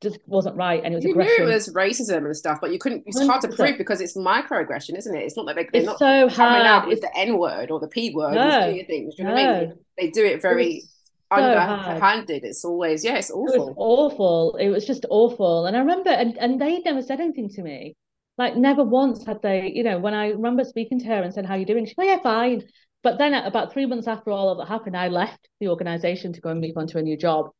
just 0.00 0.20
wasn't 0.26 0.56
right 0.56 0.82
and 0.82 0.94
it 0.94 0.96
was 0.96 1.04
you 1.04 1.10
aggression. 1.10 1.44
knew 1.44 1.50
it 1.50 1.54
was 1.54 1.68
racism 1.74 2.24
and 2.24 2.34
stuff 2.34 2.58
but 2.60 2.72
you 2.72 2.78
couldn't 2.78 3.04
it's 3.06 3.20
100%. 3.20 3.26
hard 3.28 3.40
to 3.42 3.48
prove 3.48 3.78
because 3.78 4.00
it's 4.00 4.16
microaggression 4.16 4.98
isn't 4.98 5.14
it 5.14 5.20
it's 5.20 5.36
not 5.36 5.46
that 5.46 5.54
they, 5.54 5.68
they're 5.72 5.82
it's 5.82 5.86
not 5.86 5.98
so 5.98 6.28
coming 6.30 6.62
hard. 6.62 6.66
out 6.66 6.88
with 6.88 7.00
the 7.00 7.16
n 7.16 7.38
word 7.38 7.70
or 7.70 7.78
the 7.78 7.86
p 7.86 8.12
word 8.12 8.34
no, 8.34 8.74
things 8.88 9.14
you 9.16 9.24
know 9.24 9.34
no. 9.34 9.36
I 9.36 9.60
mean 9.60 9.74
they 9.96 10.10
do 10.10 10.24
it 10.24 10.42
very 10.42 10.80
so 10.80 11.36
underhanded 11.36 12.42
it's 12.42 12.64
always 12.64 13.04
yeah 13.04 13.14
it's 13.14 13.30
awful 13.30 13.54
it 13.54 13.58
was 13.60 13.74
awful 13.76 14.56
it 14.56 14.68
was 14.68 14.84
just 14.84 15.06
awful 15.10 15.66
and 15.66 15.76
I 15.76 15.78
remember 15.78 16.10
and, 16.10 16.36
and 16.38 16.60
they 16.60 16.80
never 16.80 17.00
said 17.00 17.20
anything 17.20 17.48
to 17.50 17.62
me 17.62 17.94
like 18.38 18.56
never 18.56 18.84
once 18.84 19.24
had 19.24 19.40
they 19.42 19.70
you 19.74 19.82
know 19.82 19.98
when 19.98 20.14
I 20.14 20.30
remember 20.30 20.64
speaking 20.64 21.00
to 21.00 21.06
her 21.06 21.22
and 21.22 21.32
said 21.32 21.46
how 21.46 21.54
you 21.54 21.66
doing 21.66 21.86
she 21.86 21.94
oh, 21.98 22.02
yeah 22.02 22.20
fine 22.22 22.62
but 23.02 23.18
then 23.18 23.34
about 23.34 23.72
three 23.72 23.86
months 23.86 24.08
after 24.08 24.30
all 24.30 24.50
of 24.50 24.58
that 24.58 24.68
happened 24.68 24.96
I 24.96 25.08
left 25.08 25.48
the 25.60 25.68
organization 25.68 26.32
to 26.32 26.40
go 26.40 26.50
and 26.50 26.60
move 26.60 26.76
on 26.76 26.86
to 26.88 26.98
a 26.98 27.02
new 27.02 27.16
job 27.16 27.50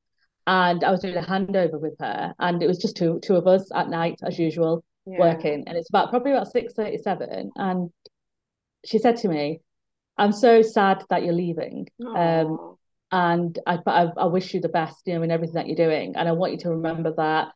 and 0.46 0.84
I 0.84 0.90
was 0.90 1.00
doing 1.00 1.16
a 1.16 1.22
handover 1.22 1.80
with 1.80 1.94
her, 2.00 2.34
and 2.38 2.62
it 2.62 2.66
was 2.66 2.78
just 2.78 2.96
two 2.96 3.20
two 3.22 3.36
of 3.36 3.46
us 3.46 3.70
at 3.74 3.88
night 3.88 4.18
as 4.22 4.38
usual 4.38 4.84
yeah. 5.06 5.18
working, 5.18 5.64
and 5.66 5.76
it's 5.76 5.88
about 5.88 6.10
probably 6.10 6.32
about 6.32 6.50
six 6.50 6.74
thirty 6.74 6.98
seven, 6.98 7.50
and 7.56 7.90
she 8.84 8.98
said 8.98 9.16
to 9.18 9.28
me, 9.28 9.60
"I'm 10.18 10.32
so 10.32 10.62
sad 10.62 11.02
that 11.10 11.22
you're 11.22 11.32
leaving." 11.32 11.88
Um, 12.04 12.76
and 13.10 13.58
I, 13.66 13.78
I, 13.86 14.08
I 14.16 14.24
wish 14.26 14.54
you 14.54 14.60
the 14.60 14.68
best, 14.68 15.02
you 15.06 15.14
know, 15.14 15.22
in 15.22 15.30
everything 15.30 15.54
that 15.54 15.68
you're 15.68 15.76
doing. 15.76 16.16
And 16.16 16.28
I 16.28 16.32
want 16.32 16.52
you 16.52 16.58
to 16.58 16.70
remember 16.70 17.12
that. 17.16 17.52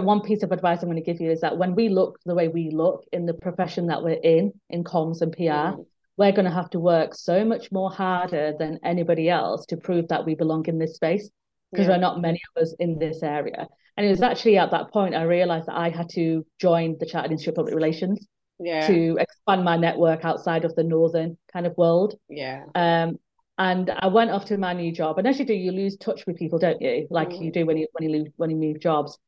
One 0.00 0.20
piece 0.20 0.42
of 0.42 0.52
advice 0.52 0.82
I'm 0.82 0.88
going 0.88 1.02
to 1.02 1.12
give 1.12 1.20
you 1.20 1.30
is 1.30 1.40
that 1.40 1.58
when 1.58 1.74
we 1.74 1.88
look 1.88 2.18
the 2.24 2.34
way 2.34 2.48
we 2.48 2.70
look 2.70 3.04
in 3.12 3.26
the 3.26 3.34
profession 3.34 3.86
that 3.86 4.02
we're 4.02 4.20
in, 4.22 4.52
in 4.70 4.84
comms 4.84 5.20
and 5.20 5.32
PR, 5.32 5.42
mm. 5.42 5.86
we're 6.16 6.32
going 6.32 6.46
to 6.46 6.50
have 6.50 6.70
to 6.70 6.80
work 6.80 7.14
so 7.14 7.44
much 7.44 7.70
more 7.70 7.90
harder 7.90 8.54
than 8.58 8.78
anybody 8.84 9.28
else 9.28 9.66
to 9.66 9.76
prove 9.76 10.08
that 10.08 10.24
we 10.24 10.34
belong 10.34 10.66
in 10.66 10.78
this 10.78 10.94
space 10.94 11.30
because 11.70 11.84
yeah. 11.84 11.88
there 11.88 11.96
are 11.98 12.00
not 12.00 12.20
many 12.20 12.40
of 12.54 12.62
us 12.62 12.74
in 12.78 12.98
this 12.98 13.22
area. 13.22 13.66
And 13.96 14.06
it 14.06 14.10
was 14.10 14.22
actually 14.22 14.58
at 14.58 14.70
that 14.70 14.90
point 14.90 15.14
I 15.14 15.22
realized 15.22 15.66
that 15.66 15.76
I 15.76 15.90
had 15.90 16.08
to 16.10 16.46
join 16.58 16.96
the 16.98 17.06
Chartered 17.06 17.32
Institute 17.32 17.52
of 17.52 17.56
Public 17.56 17.74
Relations 17.74 18.26
yeah. 18.58 18.86
to 18.86 19.18
expand 19.20 19.64
my 19.64 19.76
network 19.76 20.24
outside 20.24 20.64
of 20.64 20.74
the 20.74 20.84
northern 20.84 21.36
kind 21.52 21.66
of 21.66 21.76
world. 21.76 22.14
Yeah. 22.28 22.64
Um, 22.74 23.18
and 23.58 23.90
I 23.90 24.06
went 24.06 24.30
off 24.30 24.46
to 24.46 24.56
my 24.56 24.72
new 24.72 24.92
job, 24.92 25.18
and 25.18 25.28
as 25.28 25.38
you 25.38 25.44
do, 25.44 25.52
you 25.52 25.72
lose 25.72 25.96
touch 25.96 26.26
with 26.26 26.36
people, 26.36 26.58
don't 26.58 26.80
you? 26.80 27.06
Like 27.10 27.28
mm. 27.28 27.44
you 27.44 27.52
do 27.52 27.66
when 27.66 27.76
you 27.76 27.86
when 27.92 28.08
you 28.08 28.18
lose 28.18 28.32
when 28.36 28.50
you 28.50 28.56
move 28.56 28.80
jobs. 28.80 29.18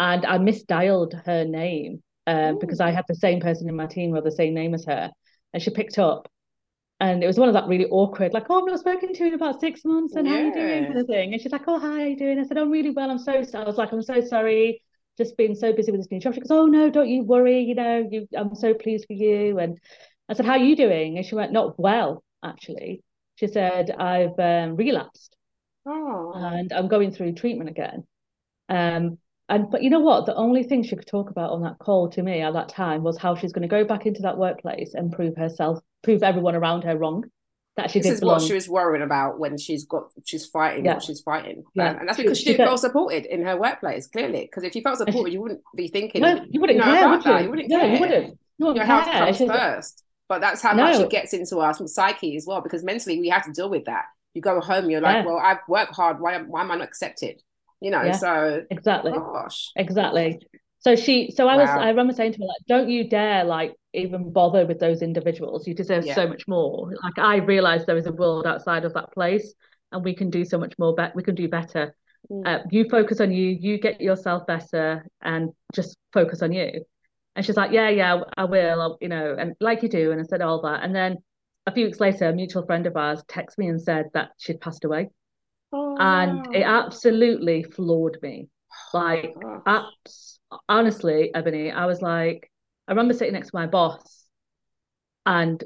And 0.00 0.26
I 0.26 0.38
misdialed 0.38 1.24
her 1.26 1.44
name 1.44 2.02
um, 2.26 2.58
because 2.58 2.80
I 2.80 2.90
had 2.90 3.04
the 3.06 3.14
same 3.14 3.38
person 3.38 3.68
in 3.68 3.76
my 3.76 3.86
team 3.86 4.10
with 4.10 4.24
the 4.24 4.32
same 4.32 4.54
name 4.54 4.74
as 4.74 4.84
her, 4.86 5.10
and 5.54 5.62
she 5.62 5.70
picked 5.70 5.98
up 5.98 6.26
and 7.00 7.24
it 7.24 7.26
was 7.26 7.38
one 7.38 7.48
of 7.48 7.54
that 7.54 7.66
really 7.66 7.86
awkward, 7.86 8.34
like, 8.34 8.44
oh, 8.50 8.60
I've 8.60 8.66
not 8.66 8.78
spoken 8.78 9.14
to 9.14 9.20
you 9.20 9.28
in 9.28 9.34
about 9.34 9.58
six 9.58 9.86
months, 9.86 10.14
and 10.16 10.26
yeah. 10.26 10.34
how 10.34 10.38
are 10.38 10.44
you 10.44 10.52
doing, 10.52 10.84
kind 10.84 10.98
of 10.98 11.06
thing. 11.06 11.32
And 11.32 11.40
she's 11.40 11.50
like, 11.50 11.66
oh, 11.66 11.78
hi, 11.78 11.86
how 11.86 11.94
are 11.94 12.06
you 12.06 12.16
doing? 12.16 12.38
I 12.38 12.44
said, 12.44 12.58
I'm 12.58 12.70
really 12.70 12.90
well. 12.90 13.10
I'm 13.10 13.18
so. 13.18 13.32
I 13.32 13.64
was 13.64 13.78
like, 13.78 13.90
I'm 13.92 14.02
so 14.02 14.20
sorry, 14.20 14.82
just 15.16 15.36
been 15.38 15.56
so 15.56 15.72
busy 15.72 15.90
with 15.92 16.00
this 16.02 16.10
new 16.10 16.20
job. 16.20 16.34
She 16.34 16.40
goes, 16.40 16.50
oh 16.50 16.66
no, 16.66 16.90
don't 16.90 17.08
you 17.08 17.24
worry. 17.24 17.60
You 17.60 17.74
know, 17.74 18.06
you, 18.10 18.28
I'm 18.36 18.54
so 18.54 18.74
pleased 18.74 19.06
for 19.06 19.14
you. 19.14 19.58
And 19.58 19.78
I 20.28 20.34
said, 20.34 20.44
how 20.44 20.52
are 20.52 20.58
you 20.58 20.76
doing? 20.76 21.16
And 21.16 21.24
she 21.24 21.34
went, 21.34 21.52
not 21.52 21.78
well, 21.80 22.22
actually. 22.44 23.02
She 23.36 23.46
said, 23.46 23.90
I've 23.90 24.38
um, 24.38 24.76
relapsed, 24.76 25.34
oh. 25.86 26.32
and 26.34 26.70
I'm 26.70 26.88
going 26.88 27.12
through 27.12 27.32
treatment 27.32 27.70
again. 27.70 28.06
Um, 28.68 29.16
and 29.50 29.70
but 29.70 29.82
you 29.82 29.90
know 29.90 30.00
what? 30.00 30.26
The 30.26 30.34
only 30.34 30.62
thing 30.62 30.82
she 30.82 30.96
could 30.96 31.06
talk 31.06 31.30
about 31.30 31.50
on 31.50 31.62
that 31.62 31.78
call 31.78 32.08
to 32.10 32.22
me 32.22 32.40
at 32.40 32.54
that 32.54 32.68
time 32.68 33.02
was 33.02 33.18
how 33.18 33.34
she's 33.34 33.52
going 33.52 33.62
to 33.62 33.68
go 33.68 33.84
back 33.84 34.06
into 34.06 34.22
that 34.22 34.38
workplace 34.38 34.94
and 34.94 35.12
prove 35.12 35.36
herself 35.36 35.80
prove 36.02 36.22
everyone 36.22 36.54
around 36.54 36.84
her 36.84 36.96
wrong. 36.96 37.24
That 37.76 37.90
she 37.90 38.00
this 38.00 38.12
is 38.12 38.20
belong. 38.20 38.36
what 38.36 38.42
she 38.42 38.54
was 38.54 38.68
worrying 38.68 39.02
about 39.02 39.38
when 39.38 39.58
she's 39.58 39.84
got 39.84 40.04
she's 40.24 40.46
fighting 40.46 40.84
yeah. 40.84 40.94
what 40.94 41.02
she's 41.02 41.20
fighting. 41.20 41.64
Yeah. 41.74 41.90
Um, 41.90 41.98
and 41.98 42.08
that's 42.08 42.18
because 42.18 42.38
she, 42.38 42.44
she 42.44 42.52
didn't 42.52 42.68
feel 42.68 42.78
supported 42.78 43.26
in 43.26 43.42
her 43.44 43.56
workplace, 43.56 44.06
clearly. 44.06 44.42
Because 44.42 44.64
if 44.64 44.74
you 44.74 44.82
felt 44.82 44.98
supported, 44.98 45.32
you 45.32 45.42
wouldn't 45.42 45.62
be 45.76 45.88
thinking 45.88 46.22
no, 46.22 46.44
you 46.48 46.60
wouldn't 46.60 46.78
you 46.78 46.84
know, 46.84 46.92
care, 46.92 47.04
about 47.04 47.10
would 47.10 47.24
you? 47.24 47.32
that. 47.32 47.42
You 47.42 47.50
wouldn't 47.50 47.68
no, 47.68 47.78
care. 47.78 47.94
You 47.94 48.00
wouldn't. 48.00 48.38
You 48.58 48.74
Your 48.74 48.84
health 48.84 49.06
comes 49.06 49.38
first. 49.38 50.04
But 50.28 50.40
that's 50.40 50.62
how 50.62 50.72
no. 50.72 50.84
much 50.84 51.00
it 51.00 51.10
gets 51.10 51.32
into 51.32 51.58
our 51.58 51.74
psyche 51.74 52.36
as 52.36 52.44
well, 52.46 52.60
because 52.60 52.84
mentally 52.84 53.18
we 53.18 53.28
have 53.30 53.44
to 53.46 53.52
deal 53.52 53.68
with 53.68 53.86
that. 53.86 54.04
You 54.34 54.42
go 54.42 54.60
home, 54.60 54.88
you're 54.88 55.00
like, 55.00 55.24
yeah. 55.24 55.26
well, 55.26 55.38
I've 55.38 55.58
worked 55.66 55.96
hard. 55.96 56.20
Why, 56.20 56.38
why 56.38 56.60
am 56.60 56.70
I 56.70 56.76
not 56.76 56.86
accepted? 56.86 57.42
You 57.80 57.90
know, 57.90 58.02
yeah. 58.02 58.12
so 58.12 58.62
exactly, 58.70 59.12
gosh, 59.12 59.70
exactly. 59.76 60.40
So 60.80 60.96
she, 60.96 61.30
so 61.30 61.46
I 61.46 61.56
wow. 61.56 61.62
was, 61.62 61.70
I 61.70 61.88
remember 61.88 62.14
saying 62.14 62.32
to 62.32 62.38
her, 62.38 62.46
like, 62.46 62.66
don't 62.66 62.88
you 62.88 63.08
dare 63.08 63.44
like 63.44 63.74
even 63.92 64.32
bother 64.32 64.66
with 64.66 64.78
those 64.78 65.02
individuals. 65.02 65.66
You 65.66 65.74
deserve 65.74 66.06
yeah. 66.06 66.14
so 66.14 66.26
much 66.26 66.46
more. 66.48 66.90
Like 67.02 67.18
I 67.18 67.36
realized 67.36 67.86
there 67.86 67.96
is 67.96 68.06
a 68.06 68.12
world 68.12 68.46
outside 68.46 68.84
of 68.84 68.94
that 68.94 69.12
place 69.12 69.54
and 69.92 70.04
we 70.04 70.14
can 70.14 70.30
do 70.30 70.44
so 70.44 70.58
much 70.58 70.74
more 70.78 70.94
better. 70.94 71.12
We 71.14 71.22
can 71.22 71.34
do 71.34 71.48
better. 71.48 71.94
Mm. 72.30 72.46
Uh, 72.46 72.62
you 72.70 72.88
focus 72.88 73.20
on 73.20 73.32
you, 73.32 73.48
you 73.60 73.78
get 73.78 74.00
yourself 74.00 74.46
better 74.46 75.06
and 75.20 75.50
just 75.74 75.96
focus 76.12 76.42
on 76.42 76.52
you. 76.52 76.84
And 77.36 77.44
she's 77.44 77.56
like, 77.56 77.72
yeah, 77.72 77.88
yeah, 77.88 78.20
I 78.36 78.44
will, 78.44 78.80
I'll, 78.80 78.98
you 79.00 79.08
know, 79.08 79.36
and 79.38 79.54
like 79.60 79.82
you 79.82 79.88
do. 79.88 80.12
And 80.12 80.20
I 80.20 80.24
said 80.24 80.40
all 80.40 80.62
that. 80.62 80.82
And 80.82 80.94
then 80.94 81.18
a 81.66 81.72
few 81.72 81.86
weeks 81.86 82.00
later, 82.00 82.28
a 82.28 82.32
mutual 82.32 82.64
friend 82.64 82.86
of 82.86 82.96
ours 82.96 83.22
texted 83.28 83.58
me 83.58 83.68
and 83.68 83.80
said 83.80 84.06
that 84.14 84.30
she'd 84.38 84.60
passed 84.60 84.84
away. 84.84 85.10
Oh, 85.72 85.96
and 85.98 86.54
it 86.54 86.62
absolutely 86.62 87.62
floored 87.62 88.18
me. 88.22 88.48
Like, 88.92 89.34
oh, 89.44 89.62
abs- 89.66 90.40
honestly, 90.68 91.30
Ebony, 91.34 91.70
I 91.70 91.86
was 91.86 92.02
like, 92.02 92.50
I 92.88 92.92
remember 92.92 93.14
sitting 93.14 93.34
next 93.34 93.50
to 93.50 93.56
my 93.56 93.66
boss 93.66 94.26
and 95.26 95.62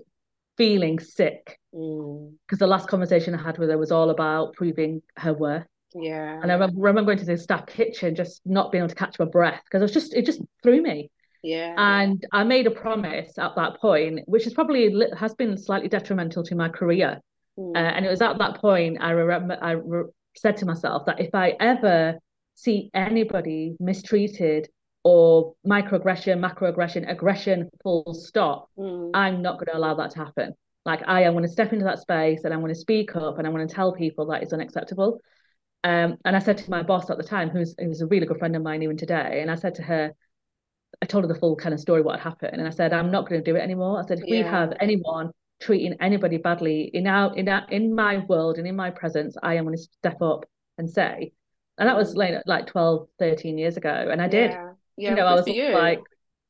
feeling 0.56 0.98
sick 0.98 1.58
because 1.70 1.88
mm. 1.90 2.58
the 2.58 2.66
last 2.66 2.88
conversation 2.88 3.34
I 3.34 3.42
had 3.42 3.58
with 3.58 3.70
her 3.70 3.78
was 3.78 3.92
all 3.92 4.10
about 4.10 4.54
proving 4.54 5.02
her 5.16 5.32
worth. 5.32 5.66
Yeah. 5.94 6.40
And 6.42 6.50
I 6.50 6.54
remember, 6.54 6.80
remember 6.80 7.14
going 7.14 7.18
to 7.18 7.24
the 7.24 7.38
staff 7.38 7.66
kitchen, 7.66 8.14
just 8.14 8.42
not 8.44 8.72
being 8.72 8.82
able 8.82 8.88
to 8.88 8.94
catch 8.94 9.18
my 9.18 9.24
breath 9.24 9.60
because 9.64 9.80
it 9.80 9.84
was 9.84 9.92
just, 9.92 10.14
it 10.14 10.26
just 10.26 10.42
threw 10.62 10.82
me. 10.82 11.10
Yeah. 11.42 11.74
And 11.76 12.24
I 12.32 12.42
made 12.44 12.66
a 12.66 12.70
promise 12.70 13.38
at 13.38 13.54
that 13.56 13.80
point, 13.80 14.20
which 14.26 14.46
is 14.46 14.54
probably 14.54 14.94
has 15.16 15.34
been 15.34 15.56
slightly 15.56 15.88
detrimental 15.88 16.42
to 16.44 16.54
my 16.54 16.68
career. 16.68 17.20
Mm. 17.58 17.76
Uh, 17.76 17.78
and 17.78 18.04
it 18.04 18.08
was 18.08 18.20
at 18.20 18.38
that 18.38 18.56
point 18.60 18.98
I 19.00 19.10
remember 19.10 19.58
I 19.60 19.72
re- 19.72 20.10
said 20.36 20.56
to 20.58 20.66
myself 20.66 21.06
that 21.06 21.20
if 21.20 21.34
I 21.34 21.54
ever 21.60 22.18
see 22.54 22.90
anybody 22.94 23.76
mistreated 23.80 24.68
or 25.04 25.54
microaggression, 25.66 26.40
macroaggression, 26.40 27.10
aggression, 27.10 27.68
full 27.82 28.14
stop, 28.14 28.70
mm. 28.78 29.10
I'm 29.14 29.42
not 29.42 29.54
going 29.54 29.66
to 29.66 29.76
allow 29.76 29.94
that 29.94 30.10
to 30.12 30.18
happen. 30.18 30.54
Like 30.84 31.02
I 31.06 31.22
am 31.22 31.32
going 31.32 31.44
to 31.44 31.50
step 31.50 31.72
into 31.72 31.84
that 31.84 32.00
space 32.00 32.44
and 32.44 32.52
I'm 32.52 32.60
going 32.60 32.74
to 32.74 32.78
speak 32.78 33.16
up 33.16 33.38
and 33.38 33.46
I'm 33.46 33.54
going 33.54 33.66
to 33.66 33.74
tell 33.74 33.92
people 33.92 34.26
that 34.26 34.42
it's 34.42 34.52
unacceptable. 34.52 35.20
Um, 35.82 36.16
and 36.24 36.34
I 36.34 36.38
said 36.38 36.58
to 36.58 36.70
my 36.70 36.82
boss 36.82 37.10
at 37.10 37.18
the 37.18 37.24
time, 37.24 37.50
who's 37.50 37.74
who's 37.78 38.00
a 38.00 38.06
really 38.06 38.26
good 38.26 38.38
friend 38.38 38.56
of 38.56 38.62
mine 38.62 38.82
even 38.82 38.96
today, 38.96 39.40
and 39.42 39.50
I 39.50 39.54
said 39.54 39.74
to 39.76 39.82
her, 39.82 40.12
I 41.02 41.06
told 41.06 41.24
her 41.24 41.28
the 41.28 41.38
full 41.38 41.56
kind 41.56 41.74
of 41.74 41.80
story 41.80 42.00
what 42.00 42.18
had 42.18 42.22
happened, 42.22 42.54
and 42.58 42.66
I 42.66 42.70
said 42.70 42.94
I'm 42.94 43.10
not 43.10 43.28
going 43.28 43.42
to 43.42 43.50
do 43.50 43.56
it 43.56 43.60
anymore. 43.60 44.00
I 44.02 44.06
said 44.06 44.20
if 44.20 44.26
yeah. 44.26 44.42
we 44.42 44.48
have 44.48 44.72
anyone 44.80 45.30
treating 45.60 45.94
anybody 46.00 46.36
badly 46.38 46.90
in 46.92 47.06
our 47.06 47.34
in 47.36 47.48
our 47.48 47.66
in 47.70 47.94
my 47.94 48.18
world 48.18 48.58
and 48.58 48.66
in 48.66 48.76
my 48.76 48.90
presence, 48.90 49.36
I 49.42 49.54
am 49.54 49.64
going 49.64 49.76
to 49.76 49.82
step 49.82 50.20
up 50.22 50.46
and 50.78 50.90
say 50.90 51.32
And 51.78 51.88
that 51.88 51.96
was 51.96 52.14
mm. 52.14 52.18
like, 52.18 52.42
like 52.46 52.66
12, 52.66 53.08
13 53.18 53.58
years 53.58 53.76
ago. 53.76 54.08
And 54.10 54.20
I 54.22 54.28
did. 54.28 54.50
Yeah. 54.50 54.72
Yeah, 54.96 55.10
you 55.10 55.16
know, 55.16 55.26
I 55.26 55.34
was 55.34 55.46
like, 55.48 56.02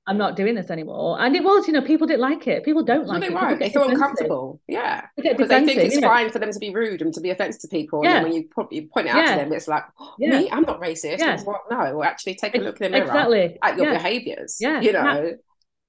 I'm 0.07 0.19
not 0.19 0.37
doing 0.37 0.55
this 0.55 0.69
anymore. 0.71 1.19
And 1.19 1.35
it 1.35 1.43
was, 1.43 1.67
you 1.67 1.73
know, 1.73 1.81
people 1.81 2.07
didn't 2.07 2.21
like 2.21 2.47
it. 2.47 2.63
People 2.63 2.85
don't 2.85 3.07
No, 3.07 3.13
like 3.15 3.21
they 3.23 3.29
it. 3.29 3.33
Won't. 3.33 3.59
They 3.59 3.71
feel 3.71 3.85
defensive. 3.85 4.03
uncomfortable. 4.03 4.61
Yeah. 4.69 5.07
Because 5.17 5.49
they 5.49 5.65
think 5.65 5.81
it's 5.81 5.95
you 5.95 6.03
know. 6.03 6.09
fine 6.09 6.31
for 6.31 6.39
them 6.41 6.53
to 6.53 6.59
be 6.59 6.75
rude 6.75 7.01
and 7.01 7.15
to 7.15 7.23
be 7.23 7.31
offensive 7.31 7.63
to 7.63 7.69
people. 7.69 8.01
And 8.01 8.05
Yeah. 8.05 8.15
then 8.17 8.23
when 8.25 8.33
you 8.35 8.45
put, 8.55 8.71
you 8.71 8.87
point 8.93 9.07
it 9.07 9.11
out 9.13 9.25
Yeah. 9.25 9.37
to 9.37 9.41
them, 9.45 9.53
it's 9.55 9.67
like, 9.67 9.85
oh, 9.99 10.15
Yeah. 10.19 10.41
me, 10.41 10.51
I'm 10.51 10.65
not 10.65 10.83
racist. 10.83 11.21
Yeah. 11.21 11.35
It's 11.35 11.45
what, 11.45 11.63
no, 11.71 11.79
well, 11.97 12.03
actually 12.05 12.35
take 12.35 12.55
a 12.55 12.59
look 12.59 12.79
in 12.83 12.93
the 12.93 12.99
mirror 12.99 13.07
Exactly. 13.07 13.59
at 13.63 13.79
your 13.79 13.93
behaviors. 13.93 14.59
Yeah. 14.61 14.83
You 14.83 14.93
know, 14.93 15.33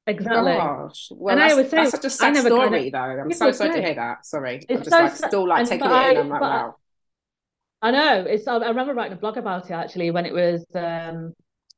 exactly. 0.08 0.54
gosh. 0.54 1.10
Well, 1.12 1.34
And 1.36 1.44
I 1.44 1.52
always 1.52 1.70
say, 1.70 1.78
that's 1.78 1.92
such 1.92 2.04
a 2.04 2.08
I 2.08 2.10
sad 2.10 2.34
never 2.36 2.50
story, 2.50 2.90
though. 2.90 2.98
I'm 3.00 3.32
so 3.34 3.52
sorry 3.52 3.74
to 3.74 3.82
hear 3.82 3.96
that. 3.96 4.26
Sorry. 4.26 4.66
I'm 4.70 4.78
just 4.78 4.90
so 4.90 5.00
like 5.00 5.16
sad. 5.16 5.28
still 5.30 5.48
like 5.48 5.60
And- 5.62 5.68
taking 5.70 5.88
it 5.88 5.90
in. 5.90 5.94
I- 5.94 6.20
I'm 6.20 6.30
like, 6.30 6.42
wow. 6.42 6.76
I 7.82 7.92
know. 7.92 8.26
It's. 8.28 8.48
I 8.48 8.58
remember 8.58 8.94
writing 8.94 9.14
a 9.18 9.20
blog 9.20 9.38
about 9.38 9.66
it 9.70 9.74
actually 9.74 10.10
when 10.12 10.26
it 10.26 10.34
was 10.34 10.66
um, 10.76 11.34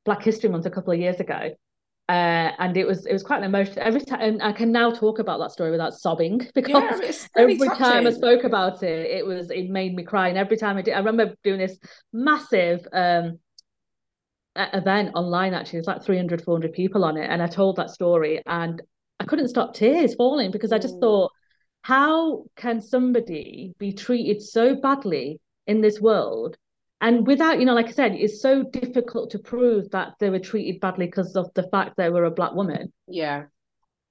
Black 0.06 0.24
History 0.24 0.50
Month 0.50 0.66
a 0.66 0.70
couple 0.70 0.94
of 0.94 1.00
years 1.00 1.20
ago, 1.20 1.50
uh, 2.08 2.52
and 2.60 2.78
it 2.78 2.88
was 2.88 3.06
it 3.06 3.12
was 3.12 3.24
quite 3.24 3.40
an 3.40 3.44
emotional. 3.44 3.86
Every 3.86 4.00
time, 4.02 4.22
and 4.22 4.42
I 4.44 4.54
can 4.54 4.72
now 4.72 4.92
talk 4.92 5.20
about 5.20 5.40
that 5.40 5.52
story 5.52 5.72
without 5.72 5.94
sobbing 5.94 6.48
because 6.56 7.00
Yeah, 7.02 7.08
it's 7.08 7.28
really 7.36 7.56
every 7.56 7.68
time 7.78 8.08
I 8.08 8.12
spoke 8.12 8.46
about 8.46 8.84
it, 8.84 9.12
it 9.12 9.26
was 9.26 9.50
it 9.50 9.70
made 9.70 9.96
me 9.96 10.04
cry. 10.04 10.30
And 10.30 10.38
every 10.38 10.56
time 10.56 10.78
I 10.78 10.82
did, 10.82 10.94
I 10.94 11.00
remember 11.00 11.36
doing 11.44 11.60
this 11.60 11.78
massive 12.14 12.88
um 12.94 13.40
event 14.74 15.12
online. 15.16 15.54
Actually, 15.54 15.80
it's 15.80 15.88
like 15.88 16.04
300, 16.04 16.44
400 16.44 16.74
people 16.74 17.04
on 17.06 17.18
it, 17.18 17.30
and 17.30 17.42
I 17.42 17.48
told 17.48 17.76
that 17.78 17.90
story, 17.92 18.42
and 18.46 18.82
I 19.20 19.26
couldn't 19.26 19.50
stop 19.50 19.74
tears 19.74 20.16
falling 20.16 20.52
because 20.52 20.72
I 20.72 20.80
just 20.80 20.96
Mm. 20.96 21.02
thought, 21.02 21.32
how 21.82 22.46
can 22.56 22.82
somebody 22.82 23.74
be 23.80 23.94
treated 23.94 24.42
so 24.42 24.76
badly 24.76 25.40
in 25.68 25.82
this 25.82 26.00
world? 26.02 26.58
And 27.02 27.28
without, 27.28 27.60
you 27.60 27.66
know, 27.66 27.76
like 27.76 27.88
I 27.88 27.92
said, 27.92 28.14
it's 28.16 28.42
so 28.42 28.64
difficult 28.64 29.30
to 29.32 29.40
prove 29.40 29.90
that 29.92 30.16
they 30.20 30.30
were 30.30 30.40
treated 30.40 30.82
badly 30.82 31.06
because 31.06 31.36
of 31.36 31.54
the 31.54 31.64
fact 31.64 31.96
they 31.98 32.10
were 32.10 32.26
a 32.26 32.32
black 32.32 32.54
woman 32.54 32.92
Yeah. 33.08 33.48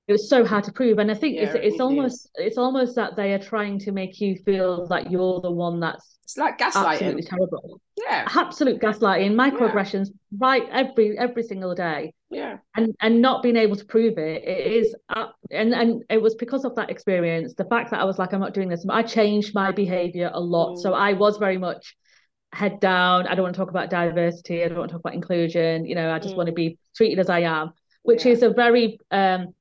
It 0.09 0.13
was 0.13 0.29
so 0.29 0.45
hard 0.45 0.65
to 0.65 0.73
prove 0.73 0.99
and 0.99 1.11
i 1.11 1.15
think 1.15 1.37
it's 1.37 1.55
Yeah, 1.55 1.61
it 1.61 1.65
it's 1.67 1.81
really 1.81 1.97
almost 1.99 2.31
it's 2.37 2.59
almost 2.59 2.95
that 2.97 3.17
they 3.17 3.33
are 3.33 3.39
trying 3.39 3.79
to 3.81 3.93
make 3.93 4.21
you 4.21 4.37
feel 4.37 4.87
that 4.89 5.11
you're 5.11 5.41
the 5.41 5.51
one 5.51 5.81
that's 5.81 6.19
It's 6.25 6.37
like 6.39 6.61
absolutely 6.61 7.23
gaslighting. 7.23 7.29
terrible 7.29 7.81
Yeah. 7.97 8.29
absolute 8.35 8.81
gaslighting 8.81 9.33
microaggressions 9.35 10.09
right 10.39 10.65
every 10.71 11.19
every 11.19 11.43
single 11.43 11.75
day 11.75 12.13
Yeah. 12.31 12.59
and 12.77 12.95
and 13.01 13.21
not 13.21 13.43
being 13.43 13.57
able 13.57 13.77
to 13.77 13.85
prove 13.85 14.19
it 14.19 14.43
it 14.45 14.67
is 14.81 14.95
uh, 15.09 15.27
and 15.51 15.73
and 15.75 16.05
it 16.11 16.21
was 16.23 16.35
because 16.37 16.65
of 16.65 16.75
that 16.77 16.91
experience 16.91 17.55
the 17.55 17.65
fact 17.65 17.91
that 17.91 18.01
i 18.01 18.05
was 18.05 18.19
like 18.19 18.33
i'm 18.33 18.41
not 18.41 18.55
doing 18.55 18.69
this 18.69 18.85
i 18.89 19.03
changed 19.03 19.55
my 19.55 19.73
behavior 19.73 20.31
a 20.33 20.41
lot 20.41 20.77
so 20.77 20.91
Mm. 20.93 20.97
i 21.09 21.13
was 21.15 21.37
very 21.39 21.59
much 21.59 21.97
head 22.53 22.79
down 22.81 23.27
i 23.27 23.35
don't 23.35 23.43
want 23.43 23.55
to 23.55 23.61
talk 23.61 23.71
about 23.71 23.91
diversity 23.91 24.63
i 24.63 24.69
don't 24.69 24.79
want 24.79 24.89
to 24.91 24.95
talk 24.95 25.01
about 25.01 25.15
inclusion 25.15 25.85
you 25.85 25.95
know 25.95 26.13
i 26.13 26.19
just 26.19 26.37
want 26.37 26.47
to 26.47 26.53
Mm. 26.53 26.57
be 26.65 26.79
treated 26.97 27.19
as 27.19 27.29
i 27.29 27.41
am 27.41 27.73
which 28.03 28.25
Yeah. 28.25 28.33
is 28.33 28.43
a 28.43 28.51
very 28.51 28.99
um 29.11 29.55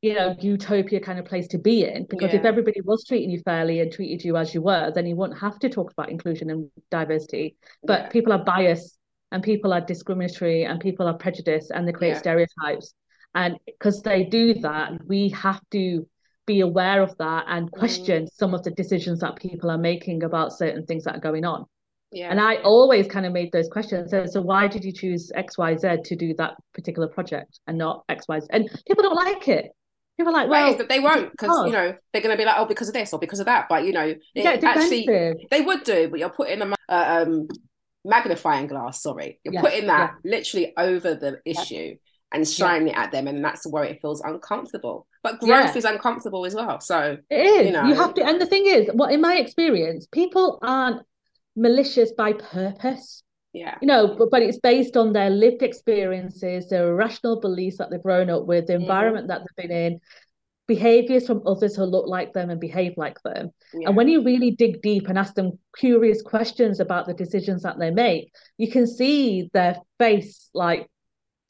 you 0.00 0.14
know 0.14 0.34
utopia 0.40 1.00
kind 1.00 1.18
of 1.18 1.24
place 1.24 1.48
to 1.48 1.58
be 1.58 1.84
in 1.84 2.06
because 2.08 2.32
if 2.32 2.44
everybody 2.44 2.80
was 2.82 3.04
treating 3.04 3.30
you 3.30 3.40
fairly 3.44 3.80
and 3.80 3.92
treated 3.92 4.24
you 4.24 4.36
as 4.36 4.54
you 4.54 4.62
were 4.62 4.92
then 4.94 5.06
you 5.06 5.16
wouldn't 5.16 5.38
have 5.40 5.58
to 5.58 5.68
talk 5.68 5.90
about 5.92 6.08
inclusion 6.08 6.50
and 6.50 6.70
diversity 6.90 7.56
but 7.82 8.02
Yeah. 8.02 8.08
people 8.08 8.32
are 8.32 8.44
biased 8.44 8.96
and 9.32 9.42
people 9.42 9.72
are 9.72 9.80
discriminatory 9.80 10.64
and 10.64 10.80
people 10.80 11.06
are 11.08 11.14
prejudiced 11.18 11.70
and 11.72 11.86
they 11.86 11.92
create 11.92 12.12
Yeah. 12.12 12.18
stereotypes 12.18 12.94
and 13.34 13.56
because 13.66 14.00
they 14.02 14.24
do 14.24 14.54
that 14.54 15.04
we 15.06 15.30
have 15.30 15.60
to 15.72 16.06
be 16.46 16.60
aware 16.60 17.02
of 17.02 17.16
that 17.18 17.44
and 17.48 17.70
question 17.72 18.24
Mm. 18.24 18.28
some 18.32 18.54
of 18.54 18.62
the 18.62 18.70
decisions 18.70 19.18
that 19.20 19.36
people 19.36 19.68
are 19.70 19.78
making 19.78 20.22
about 20.22 20.52
certain 20.52 20.86
things 20.86 21.04
that 21.04 21.16
are 21.16 21.20
going 21.20 21.44
on 21.44 21.64
Yeah. 22.12 22.30
and 22.30 22.40
i 22.40 22.56
always 22.62 23.08
kind 23.08 23.26
of 23.26 23.32
made 23.32 23.50
those 23.52 23.68
questions 23.68 24.12
so, 24.12 24.26
so 24.26 24.40
why 24.40 24.68
did 24.68 24.84
you 24.84 24.92
choose 24.92 25.32
xyz 25.36 26.04
to 26.04 26.14
do 26.16 26.34
that 26.34 26.54
particular 26.72 27.08
project 27.08 27.58
and 27.66 27.76
not 27.76 28.06
xyz 28.08 28.46
and 28.50 28.70
people 28.86 29.02
don't 29.02 29.16
like 29.26 29.48
it 29.48 29.72
people 30.18 30.34
are 30.34 30.40
like 30.40 30.50
Well, 30.50 30.70
well 30.70 30.76
but 30.76 30.88
they 30.88 31.00
won't 31.00 31.30
because 31.30 31.66
you 31.66 31.72
know 31.72 31.94
they're 32.12 32.22
going 32.22 32.36
to 32.36 32.40
be 32.40 32.44
like, 32.44 32.56
oh, 32.58 32.66
because 32.66 32.88
of 32.88 32.94
this 32.94 33.12
or 33.12 33.18
because 33.18 33.40
of 33.40 33.46
that. 33.46 33.66
But 33.68 33.84
you 33.84 33.92
know, 33.92 34.14
it 34.34 34.64
actually 34.64 35.06
they 35.50 35.60
would 35.62 35.84
do, 35.84 36.08
but 36.08 36.18
you're 36.18 36.28
putting 36.28 36.60
a 36.60 36.74
uh, 36.88 37.24
um, 37.26 37.48
magnifying 38.04 38.66
glass. 38.66 39.02
Sorry, 39.02 39.40
you're 39.44 39.60
putting 39.60 39.86
that 39.86 40.14
literally 40.24 40.74
over 40.76 41.14
the 41.14 41.40
issue 41.46 41.96
and 42.30 42.42
Yeah. 42.46 42.54
shining 42.54 42.88
it 42.88 42.96
at 42.96 43.10
them, 43.12 43.26
and 43.26 43.42
that's 43.42 43.66
where 43.66 43.84
it 43.84 44.00
feels 44.02 44.20
uncomfortable. 44.20 45.06
But 45.22 45.40
growth 45.40 45.76
is 45.76 45.84
uncomfortable 45.84 46.44
as 46.44 46.54
well. 46.54 46.80
So 46.80 47.16
It 47.30 47.46
is. 47.46 47.66
You 47.66 47.72
know. 47.72 47.84
You 47.84 47.94
have 47.94 48.14
to, 48.14 48.24
and 48.24 48.40
the 48.40 48.46
thing 48.46 48.66
is, 48.66 48.90
what 48.92 49.12
in 49.12 49.20
my 49.20 49.36
experience, 49.36 50.06
people 50.12 50.58
aren't 50.62 51.02
malicious 51.56 52.12
by 52.12 52.32
purpose, 52.34 53.22
yeah, 53.52 53.76
you 53.80 53.88
know, 53.88 54.14
but, 54.18 54.30
but 54.30 54.42
it's 54.42 54.58
based 54.58 54.96
on 54.96 55.12
their 55.12 55.30
lived 55.30 55.62
experiences, 55.62 56.68
their 56.68 56.88
irrational 56.90 57.40
beliefs 57.40 57.78
that 57.78 57.90
they've 57.90 58.02
grown 58.02 58.30
up 58.30 58.44
with, 58.46 58.66
the 58.66 58.74
Mhm. 58.74 58.80
environment 58.80 59.28
that 59.28 59.42
they've 59.56 59.68
been 59.68 59.76
in, 59.76 60.00
behaviors 60.66 61.26
from 61.26 61.42
others 61.46 61.74
who 61.74 61.84
look 61.84 62.06
like 62.06 62.34
them 62.34 62.50
and 62.50 62.60
behave 62.60 62.92
like 62.98 63.20
them. 63.22 63.50
yeah, 63.72 63.88
And 63.88 63.96
when 63.96 64.06
you 64.08 64.22
really 64.22 64.50
dig 64.50 64.82
deep 64.82 65.08
and 65.08 65.18
ask 65.18 65.34
them 65.34 65.58
curious 65.76 66.20
questions 66.20 66.78
about 66.78 67.06
the 67.06 67.14
decisions 67.14 67.62
that 67.62 67.78
they 67.78 67.90
make, 67.90 68.34
you 68.58 68.70
can 68.70 68.86
see 68.86 69.48
their 69.54 69.76
face 69.98 70.50
like 70.52 70.86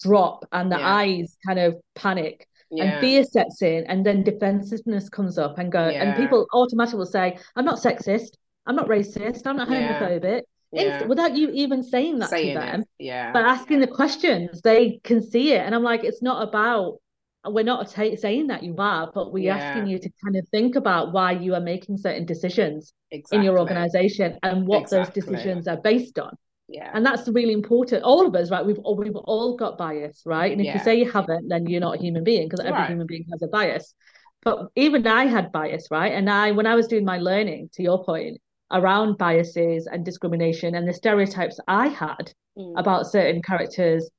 drop 0.00 0.44
and 0.52 0.70
their 0.70 0.78
Yeah. 0.78 0.94
eyes 0.94 1.36
kind 1.44 1.58
of 1.58 1.80
panic. 1.96 2.46
Yeah, 2.70 2.84
and 2.84 3.00
fear 3.00 3.24
sets 3.24 3.62
in 3.62 3.86
and 3.86 4.04
then 4.04 4.22
defensiveness 4.22 5.08
comes 5.08 5.38
up 5.38 5.58
and 5.58 5.72
go 5.72 5.80
and 5.80 6.14
people 6.14 6.46
automatically 6.52 6.98
will 6.98 7.06
say 7.06 7.38
i'm 7.56 7.64
not 7.64 7.78
sexist. 7.78 8.32
I'm 8.66 8.76
not 8.76 8.88
racist. 8.88 9.46
I'm 9.46 9.56
not 9.56 9.68
homophobic 9.68 10.42
yeah. 10.72 11.04
Without 11.06 11.36
you 11.36 11.50
even 11.52 11.82
saying 11.82 12.18
that 12.18 12.30
Saying 12.30 12.54
to 12.54 12.60
them 12.60 12.80
it, 12.82 12.88
yeah, 12.98 13.32
but 13.32 13.44
asking 13.44 13.80
the 13.80 13.86
questions 13.86 14.60
they 14.62 15.00
can 15.04 15.22
see 15.22 15.52
it. 15.52 15.60
And 15.64 15.74
i'm 15.74 15.82
like 15.82 16.04
it's 16.04 16.22
not 16.22 16.46
about 16.48 16.98
we're 17.46 17.64
not 17.64 17.88
ta- 17.90 18.16
saying 18.16 18.48
that 18.48 18.62
you 18.62 18.74
are 18.78 19.10
but 19.14 19.32
we're 19.32 19.44
Yeah. 19.44 19.56
asking 19.56 19.86
you 19.86 19.98
to 19.98 20.10
kind 20.22 20.36
of 20.36 20.46
think 20.48 20.76
about 20.76 21.12
why 21.12 21.32
you 21.32 21.54
are 21.54 21.60
making 21.60 21.96
certain 21.96 22.26
decisions 22.26 22.92
exactly. 23.10 23.38
in 23.38 23.44
your 23.44 23.58
organization 23.58 24.38
and 24.42 24.66
what 24.66 24.82
Exactly. 24.82 25.20
those 25.22 25.24
decisions 25.30 25.68
are 25.68 25.78
based 25.78 26.18
on. 26.18 26.34
Yeah, 26.70 26.90
and 26.92 27.06
that's 27.06 27.26
really 27.28 27.54
important. 27.54 28.02
All 28.04 28.26
of 28.26 28.34
us 28.34 28.50
right? 28.50 28.66
We've 28.66 28.78
all 28.80 28.96
we've 28.96 29.16
all 29.16 29.56
got 29.56 29.78
bias 29.78 30.22
right? 30.26 30.52
And 30.52 30.60
if 30.60 30.74
you 30.74 30.80
say 30.80 30.96
you 30.96 31.10
haven't 31.10 31.48
then 31.48 31.66
you're 31.66 31.80
not 31.80 31.94
a 31.96 31.98
human 31.98 32.24
being 32.24 32.46
because 32.46 32.60
every 32.60 32.72
Right. 32.72 32.90
human 32.90 33.06
being 33.06 33.24
has 33.32 33.40
a 33.42 33.48
bias. 33.48 33.94
But 34.42 34.68
even 34.76 35.06
i 35.06 35.24
had 35.26 35.50
bias 35.50 35.88
right? 35.90 36.12
And 36.12 36.28
i 36.28 36.50
when 36.52 36.66
i 36.66 36.74
was 36.74 36.86
doing 36.86 37.06
my 37.06 37.18
learning 37.18 37.70
to 37.74 37.82
your 37.82 38.04
point 38.04 38.38
around 38.70 39.18
biases 39.18 39.86
and 39.86 40.04
discrimination 40.04 40.74
and 40.74 40.86
the 40.88 40.92
stereotypes 40.92 41.58
i 41.68 41.88
had 41.88 42.32
Mm. 42.58 42.72
about 42.76 43.06
certain 43.06 43.40
characters 43.40 44.10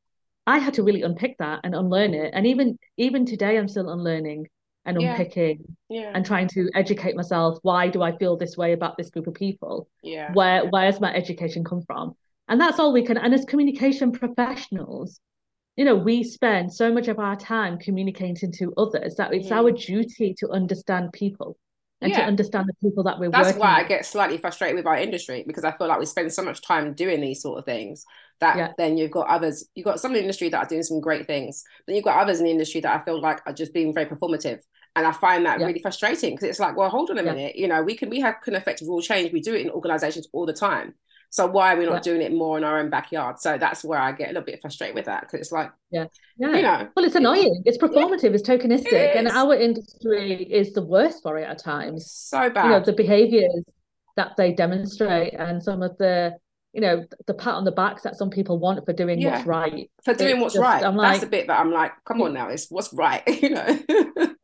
i 0.47 0.59
had 0.59 0.73
to 0.75 0.83
really 0.83 1.01
unpick 1.01 1.35
that 1.39 1.59
and 1.65 1.75
unlearn 1.75 2.13
it. 2.13 2.31
And 2.33 2.47
even 2.47 2.77
even 2.95 3.25
today 3.25 3.57
i'm 3.57 3.67
still 3.67 3.89
unlearning 3.89 4.47
and 4.85 4.97
unpicking 4.97 5.75
yeah, 5.89 6.11
and 6.15 6.25
trying 6.25 6.47
to 6.49 6.69
educate 6.73 7.15
myself 7.17 7.59
why 7.63 7.89
do 7.89 8.01
i 8.01 8.15
feel 8.17 8.37
this 8.37 8.55
way 8.55 8.71
about 8.71 8.95
this 8.97 9.09
group 9.09 9.27
of 9.27 9.33
people? 9.33 9.89
Yeah, 10.01 10.31
where 10.33 10.65
where's 10.69 11.01
my 11.01 11.13
education 11.13 11.63
come 11.65 11.81
from? 11.81 12.15
And 12.47 12.59
that's 12.61 12.79
all 12.79 12.93
we 12.93 13.03
can 13.05 13.17
and 13.17 13.33
as 13.33 13.43
communication 13.43 14.11
professionals 14.13 15.19
you 15.75 15.83
know 15.85 15.95
we 15.95 16.23
spend 16.23 16.73
so 16.73 16.91
much 16.93 17.07
of 17.09 17.19
our 17.19 17.35
time 17.35 17.77
communicating 17.77 18.51
to 18.53 18.73
others 18.77 19.15
that 19.15 19.33
it's 19.33 19.51
our 19.51 19.71
duty 19.71 20.33
to 20.39 20.49
understand 20.49 21.11
people 21.13 21.57
and 22.01 22.13
to 22.13 22.21
Yeah. 22.21 22.25
understand 22.25 22.67
the 22.67 22.73
people 22.87 23.03
that 23.03 23.19
we're 23.19 23.31
that's 23.31 23.53
why 23.53 23.75
I 23.75 23.83
get 23.83 24.05
slightly 24.05 24.37
frustrated 24.37 24.75
with 24.75 24.87
our 24.87 24.97
industry 24.97 25.43
because 25.45 25.63
I 25.63 25.71
feel 25.71 25.87
like 25.87 25.99
we 25.99 26.05
spend 26.05 26.33
so 26.33 26.41
much 26.43 26.61
time 26.61 26.93
doing 26.93 27.21
these 27.21 27.41
sort 27.41 27.59
of 27.59 27.65
things 27.65 28.05
that 28.39 28.57
Yeah. 28.57 28.73
then 28.77 28.97
you've 28.97 29.11
got 29.11 29.27
others, 29.27 29.67
you've 29.75 29.85
got 29.85 29.99
some 29.99 30.11
in 30.11 30.15
the 30.15 30.21
industry 30.21 30.49
that 30.49 30.57
are 30.65 30.67
doing 30.69 30.83
some 30.83 31.01
great 31.01 31.27
things, 31.27 31.63
but 31.85 31.93
you've 31.95 32.05
got 32.05 32.19
others 32.19 32.39
in 32.39 32.45
the 32.45 32.51
industry 32.51 32.81
that 32.81 32.99
I 32.99 33.03
feel 33.03 33.21
like 33.21 33.41
are 33.45 33.53
just 33.53 33.73
being 33.73 33.93
very 33.93 34.05
performative. 34.07 34.61
And 34.95 35.05
I 35.05 35.11
find 35.11 35.45
that 35.45 35.59
Yeah. 35.59 35.65
really 35.65 35.81
frustrating 35.81 36.33
because 36.35 36.49
it's 36.49 36.59
like, 36.59 36.75
well, 36.75 36.89
hold 36.89 37.11
on 37.11 37.19
a 37.19 37.23
minute, 37.23 37.55
you 37.55 37.67
know, 37.67 37.83
we 37.83 37.95
can 37.95 38.09
we 38.09 38.19
have 38.21 38.35
can 38.41 38.55
affect 38.55 38.81
real 38.81 39.01
change. 39.01 39.31
We 39.31 39.41
do 39.41 39.53
it 39.53 39.61
in 39.61 39.69
organizations 39.69 40.27
all 40.33 40.45
the 40.45 40.53
time. 40.53 40.95
So 41.31 41.45
why 41.45 41.73
are 41.73 41.77
we 41.77 41.85
not 41.85 42.05
Yeah. 42.05 42.13
doing 42.13 42.21
it 42.21 42.33
more 42.33 42.57
in 42.57 42.63
our 42.63 42.79
own 42.79 42.89
backyard? 42.89 43.39
So 43.39 43.57
that's 43.57 43.83
where 43.83 43.99
I 43.99 44.11
get 44.11 44.25
a 44.29 44.33
little 44.33 44.43
bit 44.45 44.61
frustrated 44.61 44.95
with 44.95 45.05
that 45.05 45.21
because 45.21 45.39
it's 45.39 45.51
like, 45.51 45.71
yeah. 45.91 46.05
you 46.37 46.61
know, 46.61 46.87
well 46.95 47.05
it's 47.05 47.15
annoying. 47.15 47.61
It's 47.65 47.77
performative. 47.77 48.33
It's 48.33 48.47
tokenistic. 48.47 48.91
It 48.93 49.15
and 49.15 49.27
our 49.27 49.53
industry 49.53 50.43
is 50.43 50.73
the 50.73 50.81
worst 50.81 51.21
for 51.21 51.37
it 51.37 51.43
at 51.43 51.59
times. 51.59 52.11
So 52.11 52.41
you 52.41 52.47
know 52.49 52.53
bad. 52.53 52.85
the 52.85 52.93
behaviors 52.93 53.63
that 54.15 54.35
they 54.37 54.53
demonstrate 54.53 55.33
and 55.33 55.61
some 55.61 55.83
of 55.83 55.97
the 55.97 56.35
you 56.73 56.81
know 56.81 57.03
the 57.25 57.33
pat 57.33 57.55
on 57.55 57.65
the 57.65 57.71
backs 57.71 58.03
that 58.03 58.15
some 58.15 58.29
people 58.29 58.59
want 58.59 58.85
for 58.85 58.93
doing 58.93 59.19
Yeah. 59.19 59.35
what's 59.37 59.47
right 59.47 59.89
For 60.03 60.13
doing 60.13 60.35
it's 60.35 60.41
what's 60.41 60.53
just- 60.53 60.63
right. 60.63 60.83
I'm 60.83 60.95
that's 60.97 61.23
a 61.23 61.27
bit 61.27 61.47
that 61.47 61.59
I'm 61.59 61.71
like, 61.71 61.91
come 62.05 62.21
on 62.21 62.33
now, 62.33 62.49
it's 62.49 62.69
what's 62.69 62.93
right, 62.93 63.23
you 63.41 63.49
know. 63.49 63.79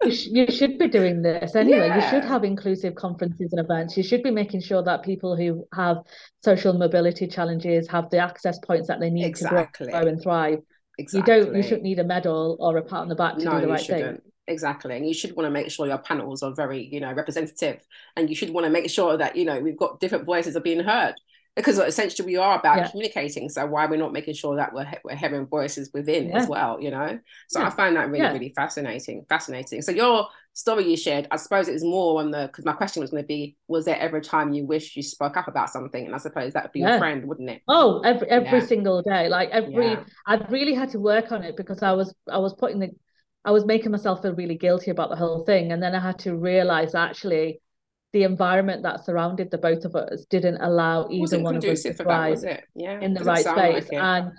you, 0.04 0.12
sh- 0.12 0.28
you 0.32 0.48
should 0.52 0.78
be 0.80 0.88
doing 0.88 1.22
this 1.22 1.56
anyway. 1.56 1.92
You 1.96 2.02
should 2.10 2.24
have 2.26 2.44
inclusive 2.44 2.96
conferences 2.96 3.54
and 3.54 3.60
events. 3.60 3.96
You 3.96 4.04
should 4.04 4.24
be 4.24 4.32
making 4.32 4.62
sure 4.62 4.82
that 4.84 5.04
people 5.04 5.36
who 5.36 5.68
have 5.76 5.98
social 6.44 6.74
mobility 6.74 7.28
challenges 7.28 7.88
have 7.90 8.10
the 8.10 8.18
access 8.18 8.58
points 8.60 8.88
that 8.88 9.00
they 9.00 9.10
need 9.10 9.26
Exactly. 9.26 9.86
to 9.88 9.92
grow 9.92 10.02
and 10.08 10.22
thrive. 10.22 10.60
exactly. 10.98 11.36
You 11.36 11.44
don't. 11.44 11.56
You 11.56 11.62
shouldn't 11.64 11.84
need 11.84 12.00
a 12.00 12.04
medal 12.04 12.58
or 12.60 12.78
a 12.78 12.82
pat 12.84 13.00
on 13.00 13.10
the 13.10 13.16
back 13.16 13.38
to 13.38 13.44
no, 13.46 13.52
do 13.56 13.62
the 13.62 13.68
right 13.68 13.82
shouldn't. 13.82 14.22
thing. 14.22 14.32
Exactly. 14.48 14.96
And 14.96 15.08
you 15.08 15.14
should 15.16 15.36
want 15.36 15.48
to 15.48 15.52
make 15.52 15.72
sure 15.72 15.88
your 15.88 15.98
panels 15.98 16.44
are 16.44 16.54
very, 16.54 16.88
you 16.92 17.00
know, 17.00 17.12
representative. 17.14 17.80
And 18.16 18.30
you 18.30 18.36
should 18.36 18.52
want 18.52 18.66
to 18.66 18.70
make 18.70 18.90
sure 18.92 19.18
that, 19.18 19.36
you 19.36 19.44
know, 19.44 19.60
we've 19.60 19.78
got 19.78 20.00
different 20.00 20.26
voices 20.26 20.56
are 20.56 20.60
being 20.62 20.82
heard. 20.84 21.16
Because 21.56 21.80
essentially 21.80 22.26
we 22.26 22.38
are 22.38 22.60
about 22.60 22.78
Yeah. 22.78 22.88
communicating. 22.90 23.50
So 23.50 23.66
why 23.66 23.86
we're 23.86 23.98
not 23.98 24.12
making 24.14 24.34
sure 24.34 24.56
that 24.58 24.74
we're 24.74 24.88
we're 25.04 25.16
hearing 25.16 25.46
voices 25.46 25.90
within 25.94 26.30
Yeah. 26.30 26.38
as 26.40 26.48
well, 26.48 26.80
you 26.82 26.92
know? 26.92 27.20
So 27.48 27.60
Yeah. 27.60 27.68
I 27.68 27.70
find 27.70 27.96
that 27.96 28.10
really 28.10 28.28
really 28.34 28.54
fascinating, 28.56 29.26
fascinating. 29.30 29.82
So 29.82 29.92
your 29.92 30.28
story 30.54 30.90
you 30.90 30.98
shared, 30.98 31.28
I 31.32 31.38
suppose 31.38 31.68
it 31.68 31.74
was 31.74 31.84
more 31.84 32.20
on 32.22 32.32
the 32.32 32.48
because 32.48 32.66
my 32.66 32.74
question 32.74 33.02
was 33.02 33.12
going 33.12 33.24
to 33.24 33.28
be, 33.28 33.58
was 33.68 33.86
there 33.86 34.00
ever 34.00 34.18
a 34.18 34.22
time 34.22 34.54
you 34.54 34.66
wished 34.66 34.96
you 34.96 35.04
spoke 35.04 35.38
up 35.38 35.48
about 35.48 35.70
something? 35.70 36.06
And 36.06 36.14
I 36.16 36.18
suppose 36.18 36.54
that 36.54 36.64
would 36.64 36.72
be 36.72 36.80
your 36.82 36.98
friend, 36.98 37.26
wouldn't 37.28 37.50
it? 37.50 37.62
Oh, 37.68 38.02
every 38.02 38.28
every 38.30 38.62
single 38.62 39.02
day. 39.02 39.30
Like 39.30 39.50
every. 39.50 39.98
I've 40.26 40.52
really 40.52 40.74
had 40.74 40.90
to 40.90 41.00
work 41.00 41.32
on 41.32 41.44
it 41.44 41.56
because 41.58 41.82
I 41.84 41.94
was 41.94 42.14
I 42.30 42.38
was 42.40 42.54
putting 42.54 42.80
the 42.80 42.92
I 43.46 43.52
was 43.52 43.64
making 43.66 43.92
myself 43.92 44.24
feel 44.24 44.34
really 44.34 44.58
guilty 44.58 44.92
about 44.92 45.10
the 45.10 45.16
whole 45.16 45.46
thing. 45.46 45.72
And 45.72 45.82
then 45.82 45.94
I 45.94 46.00
had 46.00 46.20
to 46.20 46.36
realize 46.36 46.96
actually 46.96 47.62
the 48.16 48.24
environment 48.24 48.82
that 48.84 49.04
surrounded 49.04 49.52
the 49.52 49.58
both 49.58 49.84
of 49.84 49.94
us 49.94 50.24
didn't 50.30 50.56
allow 50.62 51.06
either 51.12 51.38
one 51.40 51.58
of 51.58 51.66
us 51.66 51.84
to 51.84 51.94
for 51.94 52.06
that, 52.06 52.30
was 52.30 52.46
it? 52.46 52.64
Yeah, 52.74 52.98
in 53.02 53.14
the 53.14 53.20
right 53.26 53.44
sound 53.44 53.58
like 53.58 53.92
And 53.92 54.32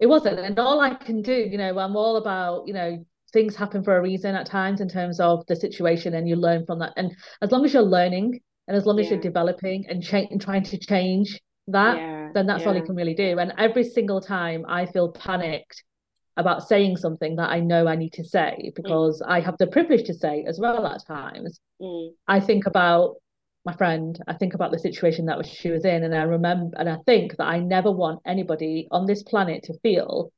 it 0.00 0.06
wasn't. 0.06 0.40
And 0.40 0.58
all 0.58 0.80
I 0.80 0.94
can 0.94 1.22
do, 1.22 1.32
you 1.32 1.56
know, 1.56 1.78
I'm 1.78 1.94
all 1.94 2.16
about, 2.16 2.66
you 2.66 2.74
know, 2.74 3.06
things 3.32 3.54
happen 3.54 3.84
for 3.84 3.96
a 3.96 4.02
reason 4.02 4.34
at 4.34 4.46
times 4.46 4.80
in 4.80 4.88
terms 4.88 5.20
of 5.20 5.46
the 5.46 5.54
situation 5.54 6.14
and 6.14 6.28
you 6.28 6.34
learn 6.34 6.66
from 6.66 6.80
that. 6.80 6.92
And 6.96 7.14
as 7.40 7.52
long 7.52 7.64
as 7.64 7.72
you're 7.72 7.84
learning 7.84 8.40
and 8.66 8.76
as 8.76 8.84
long 8.84 8.98
as 8.98 9.08
you're 9.08 9.20
developing 9.20 9.86
and 9.88 10.02
cha- 10.02 10.26
and 10.28 10.40
trying 10.40 10.64
to 10.64 10.76
change 10.76 11.38
that, 11.68 11.98
yeah, 11.98 12.30
then 12.34 12.48
that's 12.48 12.66
all 12.66 12.74
you 12.74 12.82
can 12.82 12.96
really 12.96 13.14
do. 13.14 13.38
And 13.38 13.52
every 13.58 13.84
single 13.84 14.20
time 14.20 14.64
I 14.66 14.86
feel 14.86 15.12
panicked 15.12 15.84
about 16.36 16.66
saying 16.66 16.96
something 16.96 17.36
that 17.36 17.50
I 17.50 17.60
know 17.60 17.86
I 17.86 17.96
need 17.96 18.12
to 18.14 18.24
say 18.24 18.72
because 18.76 19.22
I 19.26 19.40
have 19.40 19.56
the 19.58 19.66
privilege 19.66 20.06
to 20.06 20.14
say 20.14 20.44
as 20.46 20.58
well 20.58 20.86
at 20.86 21.06
times, 21.06 21.60
Mm, 21.82 22.10
I 22.28 22.40
think 22.40 22.66
about 22.66 23.16
my 23.64 23.74
friend, 23.74 24.18
I 24.26 24.34
think 24.34 24.54
about 24.54 24.70
the 24.70 24.78
situation 24.78 25.26
that 25.26 25.44
she 25.46 25.70
was 25.70 25.84
in, 25.84 26.04
and 26.04 26.14
I 26.14 26.22
remember 26.22 26.76
and 26.78 26.88
I 26.88 26.96
think 27.06 27.36
that 27.36 27.46
I 27.46 27.58
never 27.60 27.90
want 27.90 28.20
anybody 28.26 28.86
on 28.90 29.06
this 29.06 29.22
planet 29.22 29.62
to 29.64 29.78
feel 29.80 30.30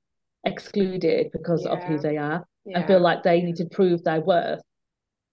excluded 0.44 1.30
because 1.32 1.66
of 1.66 1.82
who 1.84 1.98
they 1.98 2.16
are 2.16 2.44
yeah. 2.64 2.78
and 2.78 2.86
feel 2.86 3.00
like 3.00 3.22
they 3.22 3.40
need 3.42 3.56
to 3.56 3.66
prove 3.66 4.02
their 4.04 4.20
worth 4.20 4.60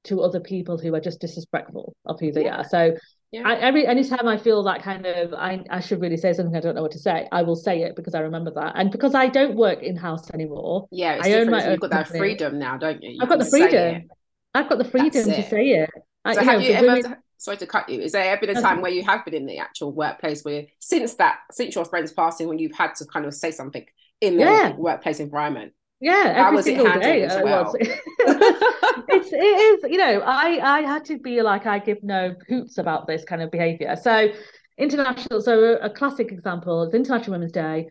to 0.05 0.21
other 0.21 0.39
people 0.39 0.77
who 0.77 0.93
are 0.95 1.01
just 1.01 1.19
disrespectful 1.19 1.95
of 2.05 2.19
who 2.19 2.31
they 2.31 2.45
Yeah. 2.45 2.57
are. 2.59 2.63
So 2.63 2.95
yeah. 3.31 3.47
I, 3.47 3.55
every 3.55 3.85
anytime 3.87 4.27
I 4.27 4.37
feel 4.37 4.63
that 4.63 4.81
kind 4.83 5.05
of 5.05 5.33
I, 5.33 5.63
I 5.69 5.79
should 5.79 6.01
really 6.01 6.17
say 6.17 6.33
something 6.33 6.55
I 6.55 6.59
don't 6.59 6.75
know 6.75 6.81
what 6.81 6.91
to 6.91 6.99
say, 6.99 7.27
I 7.31 7.41
will 7.43 7.55
say 7.55 7.81
it 7.83 7.95
because 7.95 8.15
I 8.15 8.19
remember 8.19 8.51
that. 8.55 8.73
And 8.75 8.91
because 8.91 9.15
I 9.15 9.27
don't 9.27 9.55
work 9.55 9.81
in 9.83 9.95
house 9.95 10.29
anymore, 10.31 10.87
yeah, 10.91 11.19
I 11.21 11.33
own 11.33 11.49
my 11.49 11.61
so 11.61 11.71
You've 11.71 11.79
got 11.79 11.89
that 11.91 12.05
company. 12.07 12.19
freedom 12.19 12.59
now, 12.59 12.77
don't 12.77 13.01
you? 13.03 13.11
You 13.11 13.17
I've 13.21 13.29
got 13.29 13.39
the 13.39 13.45
freedom. 13.45 14.09
I've 14.55 14.67
got 14.69 14.77
the 14.79 14.85
freedom 14.85 15.25
to 15.25 15.43
say 15.49 15.69
it. 15.71 15.89
I- 16.25 16.33
So 16.33 16.41
you 16.41 16.47
have 16.49 16.59
know, 16.59 16.65
you 16.67 16.73
ever? 16.73 16.87
women- 16.87 17.15
Sorry 17.41 17.55
to 17.55 17.67
cut 17.67 17.87
you. 17.87 18.01
Is 18.01 18.11
there 18.11 18.33
ever 18.33 18.45
been 18.45 18.57
a 18.57 18.61
time 18.61 18.81
where 18.81 18.91
you 18.91 19.01
have 19.05 19.23
been 19.23 19.33
in 19.33 19.45
the 19.45 19.59
actual 19.59 19.93
workplace 19.93 20.43
where, 20.43 20.65
since 20.79 21.13
that, 21.15 21.39
since 21.51 21.73
your 21.73 21.85
friend's 21.85 22.11
passing, 22.11 22.49
when 22.49 22.59
you've 22.59 22.75
had 22.75 22.95
to 22.95 23.05
kind 23.05 23.25
of 23.25 23.33
say 23.33 23.51
something 23.51 23.85
in 24.19 24.35
the 24.35 24.43
Yeah. 24.43 24.75
workplace 24.75 25.21
environment? 25.21 25.71
Yeah, 26.01 26.47
every 26.47 26.63
single 26.63 26.99
day 26.99 27.27
well? 27.27 27.65
was. 27.65 27.75
it's 27.79 29.33
it 29.33 29.35
is 29.35 29.91
you 29.91 29.97
know 29.97 30.21
I 30.21 30.77
I 30.77 30.81
had 30.81 31.03
to 31.05 31.19
be 31.19 31.41
like 31.41 31.65
I 31.65 31.79
give 31.79 32.01
no 32.03 32.35
hoots 32.47 32.77
about 32.77 33.07
this 33.07 33.25
kind 33.25 33.41
of 33.41 33.51
behavior. 33.51 33.95
So 34.01 34.29
international. 34.77 35.41
So 35.41 35.73
a 35.81 35.89
classic 35.89 36.31
example 36.31 36.83
is 36.83 36.93
International 36.93 37.33
Women's 37.33 37.51
Day, 37.51 37.89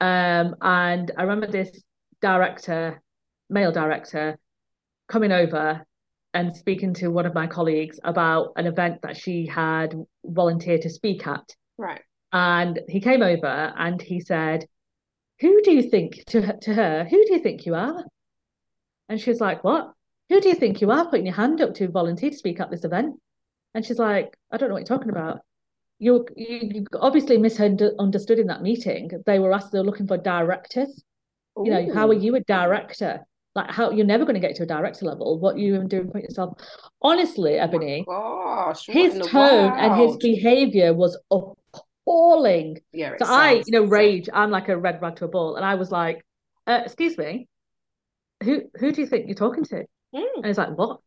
um, 0.00 0.56
and 0.60 1.10
I 1.16 1.22
remember 1.22 1.46
this 1.46 1.70
director, 2.20 3.02
male 3.48 3.72
director, 3.72 4.38
coming 5.08 5.32
over 5.32 5.84
and 6.34 6.54
speaking 6.54 6.92
to 6.94 7.08
one 7.08 7.26
of 7.26 7.34
my 7.34 7.46
colleagues 7.46 7.98
about 8.04 8.52
an 8.56 8.66
event 8.66 9.00
that 9.02 9.16
she 9.16 9.46
had 9.46 9.94
volunteered 10.24 10.82
to 10.82 10.90
speak 10.90 11.26
at. 11.26 11.54
Right. 11.78 12.02
And 12.32 12.80
he 12.88 13.00
came 13.00 13.22
over 13.22 13.72
and 13.76 14.00
he 14.00 14.20
said, 14.20 14.66
Who 15.40 15.62
do 15.62 15.72
you 15.72 15.82
think 15.82 16.24
to 16.26 16.42
her, 16.42 16.52
to 16.62 16.74
her, 16.74 17.04
who 17.04 17.24
do 17.24 17.32
you 17.32 17.38
think 17.38 17.64
you 17.66 17.74
are? 17.74 18.04
And 19.08 19.20
she 19.20 19.30
was 19.30 19.40
like, 19.40 19.64
What? 19.64 19.92
Who 20.28 20.40
do 20.40 20.48
you 20.48 20.54
think 20.54 20.80
you 20.80 20.90
are 20.90 21.08
putting 21.08 21.26
your 21.26 21.34
hand 21.34 21.60
up 21.60 21.74
to 21.74 21.88
volunteer 21.88 22.30
to 22.30 22.36
speak 22.36 22.60
at 22.60 22.70
this 22.70 22.84
event? 22.84 23.16
And 23.74 23.84
she's 23.84 23.98
like, 23.98 24.36
I 24.50 24.56
don't 24.56 24.68
know 24.68 24.74
what 24.74 24.88
you're 24.88 24.98
talking 24.98 25.10
about. 25.10 25.40
You 25.98 26.26
you, 26.36 26.60
you 26.62 26.86
obviously 27.00 27.38
misunderstood 27.38 28.38
in 28.38 28.46
that 28.48 28.62
meeting. 28.62 29.10
They 29.26 29.38
were 29.38 29.52
asked, 29.52 29.72
they 29.72 29.78
were 29.78 29.84
looking 29.84 30.06
for 30.06 30.18
directors. 30.18 31.02
You 31.56 31.72
know, 31.72 31.94
how 31.94 32.08
are 32.08 32.14
you 32.14 32.36
a 32.36 32.40
director? 32.40 33.20
Like 33.54 33.70
how 33.70 33.90
you're 33.90 34.06
never 34.06 34.24
going 34.24 34.34
to 34.34 34.40
get 34.40 34.54
to 34.56 34.62
a 34.62 34.66
director 34.66 35.06
level. 35.06 35.40
What 35.40 35.58
you 35.58 35.74
even 35.74 35.88
doing 35.88 36.10
put 36.10 36.22
yourself 36.22 36.58
honestly, 37.02 37.58
Oh 37.58 37.62
Ebony, 37.64 38.04
gosh, 38.06 38.86
his 38.86 39.18
tone 39.26 39.72
and 39.76 40.00
his 40.00 40.16
behavior 40.18 40.94
was 40.94 41.18
appalling. 42.08 42.80
Yeah, 42.92 43.14
So 43.18 43.26
I, 43.26 43.54
you 43.66 43.72
know, 43.72 43.84
rage. 43.84 44.28
I'm 44.32 44.50
like 44.50 44.68
a 44.68 44.76
red 44.76 45.02
rag 45.02 45.16
to 45.16 45.24
a 45.26 45.28
bull, 45.28 45.56
and 45.56 45.64
I 45.64 45.74
was 45.74 45.90
like, 45.90 46.24
uh, 46.66 46.82
"Excuse 46.84 47.18
me, 47.18 47.48
who 48.42 48.62
who 48.78 48.92
do 48.92 49.00
you 49.00 49.06
think 49.06 49.26
you're 49.26 49.34
talking 49.34 49.64
to?" 49.64 49.78
Mm, 50.14 50.26
And 50.42 50.46
he's 50.46 50.58
like, 50.58 50.76
"What?" 50.76 51.00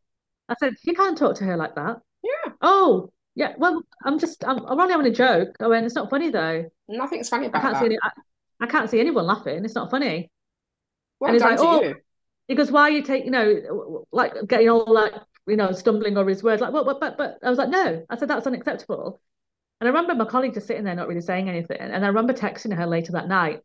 I 0.49 0.56
said, 0.60 0.76
"You 0.84 0.93
can't 0.93 1.18
talk 1.18 1.36
to 1.38 1.45
her 1.45 1.58
like 1.58 1.76
that." 1.76 2.02
yeah, 2.24 2.54
Oh, 2.62 3.12
yeah. 3.36 3.56
Well, 3.58 3.84
I'm 4.06 4.20
just, 4.20 4.45
I'm, 4.45 4.66
I'm 4.66 4.80
only 4.80 4.91
having 4.93 5.08
a 5.08 5.16
joke. 5.16 5.58
I 5.60 5.68
went, 5.68 5.86
"It's 5.86 5.95
not 5.95 6.10
funny 6.10 6.30
though. 6.30 6.70
nothing's 6.88 7.30
funny 7.30 7.47
I 7.54 7.60
can't 7.60 7.74
that. 7.74 7.80
see 7.82 7.86
any, 7.88 7.97
I, 8.04 8.10
I 8.62 8.68
can't 8.68 8.89
see 8.89 8.99
anyone 8.99 9.26
laughing. 9.26 9.66
It's 9.66 9.76
not 9.76 9.91
funny." 9.91 10.32
Well 11.20 11.30
and 11.30 11.36
he's 11.36 11.43
like, 11.43 11.60
"Oh," 11.60 11.82
you. 11.82 11.95
he 12.47 12.56
goes, 12.56 12.72
"Why 12.72 12.84
are 12.84 12.91
you 12.91 13.04
take, 13.04 13.26
you 13.26 13.32
know, 13.32 14.06
like 14.12 14.34
getting 14.47 14.70
all 14.70 14.86
like, 14.91 15.14
you 15.47 15.58
know, 15.58 15.72
stumbling 15.72 16.18
over 16.18 16.30
his 16.30 16.43
words? 16.43 16.62
Like, 16.62 16.74
what, 16.74 16.86
what, 16.86 16.99
but, 16.99 17.18
but." 17.18 17.39
I 17.43 17.49
was 17.49 17.60
like, 17.60 17.70
"No." 17.70 18.06
I 18.10 18.18
said, 18.18 18.30
"That's 18.30 18.47
unacceptable." 18.47 19.22
And 19.82 19.88
I 19.88 19.91
remember 19.91 20.13
my 20.13 20.29
colleague 20.29 20.53
just 20.53 20.67
sitting 20.67 20.84
there, 20.84 20.93
not 20.93 21.07
really 21.07 21.21
saying 21.21 21.49
anything. 21.49 21.77
And 21.79 22.05
I 22.05 22.07
remember 22.07 22.34
texting 22.34 22.73
her 22.75 22.86
later 22.86 23.13
that 23.13 23.27
night. 23.27 23.61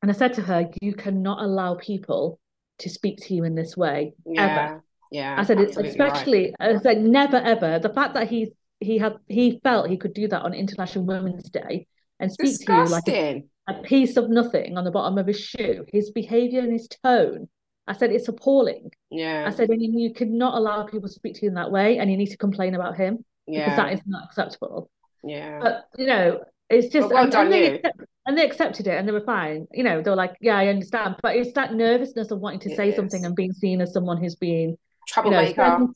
And 0.00 0.10
I 0.10 0.14
said 0.14 0.32
to 0.34 0.42
her, 0.42 0.70
You 0.80 0.94
cannot 0.94 1.42
allow 1.42 1.74
people 1.74 2.40
to 2.78 2.88
speak 2.88 3.18
to 3.24 3.34
you 3.34 3.44
in 3.44 3.54
this 3.54 3.76
way, 3.76 4.14
ever. 4.34 4.82
Yeah, 5.10 5.34
yeah, 5.34 5.36
I 5.38 5.44
said, 5.44 5.60
it's 5.60 5.76
absolutely 5.76 6.00
right. 6.00 6.12
especially, 6.12 6.54
I 6.58 6.78
said, 6.78 7.02
never, 7.02 7.36
ever. 7.36 7.78
The 7.78 7.92
fact 7.92 8.14
that 8.14 8.28
he 8.28 8.52
he 8.80 8.98
had 8.98 9.16
he 9.28 9.60
felt 9.62 9.90
he 9.90 9.98
could 9.98 10.14
do 10.14 10.26
that 10.28 10.42
on 10.42 10.54
International 10.54 11.04
Women's 11.04 11.50
Day 11.50 11.86
and 12.18 12.32
speak 12.32 12.58
to 12.66 12.72
you 12.72 12.84
like 12.86 13.08
a, 13.08 13.44
a 13.68 13.74
piece 13.82 14.16
of 14.16 14.30
nothing 14.30 14.78
on 14.78 14.84
the 14.84 14.90
bottom 14.90 15.18
of 15.18 15.26
his 15.26 15.40
shoe, 15.40 15.84
his 15.92 16.10
behavior 16.10 16.60
and 16.60 16.72
his 16.72 16.88
tone. 17.04 17.48
I 17.86 17.92
said, 17.92 18.10
it's 18.10 18.28
appalling. 18.28 18.90
Yeah, 19.10 19.44
I 19.46 19.50
said, 19.50 19.68
and 19.68 19.82
you 19.82 20.14
cannot 20.14 20.54
allow 20.54 20.84
people 20.84 21.08
to 21.08 21.14
speak 21.14 21.34
to 21.34 21.42
you 21.42 21.48
in 21.48 21.54
that 21.54 21.70
way, 21.70 21.98
and 21.98 22.10
you 22.10 22.16
need 22.16 22.30
to 22.30 22.38
complain 22.38 22.74
about 22.74 22.96
him 22.96 23.24
because 23.46 23.76
that 23.76 23.92
is 23.92 24.00
not 24.06 24.24
acceptable. 24.24 24.90
Yeah. 25.26 25.62
But 25.62 25.84
you 25.96 26.06
know, 26.06 26.44
it's 26.70 26.92
just 26.92 27.10
well 27.10 27.26
and, 27.26 27.32
done 27.32 27.52
and 27.52 27.52
they 27.52 27.64
you. 27.64 27.74
accept, 27.74 28.00
and 28.26 28.36
they 28.38 28.44
accepted 28.44 28.86
it 28.86 28.98
and 28.98 29.06
they 29.08 29.12
were 29.12 29.20
fine. 29.24 29.66
You 29.72 29.84
know, 29.84 30.02
they 30.02 30.10
were 30.10 30.16
like, 30.16 30.34
Yeah, 30.40 30.56
I 30.56 30.68
understand. 30.68 31.16
But 31.22 31.36
it's 31.36 31.52
that 31.54 31.74
nervousness 31.74 32.30
of 32.30 32.40
wanting 32.40 32.60
to 32.60 32.70
It 32.70 32.70
say 32.70 32.92
something 32.92 33.24
and 33.24 33.36
being 33.36 33.52
seen 33.52 33.80
as 33.80 33.92
someone 33.92 34.18
who's 34.18 34.36
being, 34.36 34.76
you 35.22 35.30
know, 35.30 35.46
Troublemaker. 35.52 35.88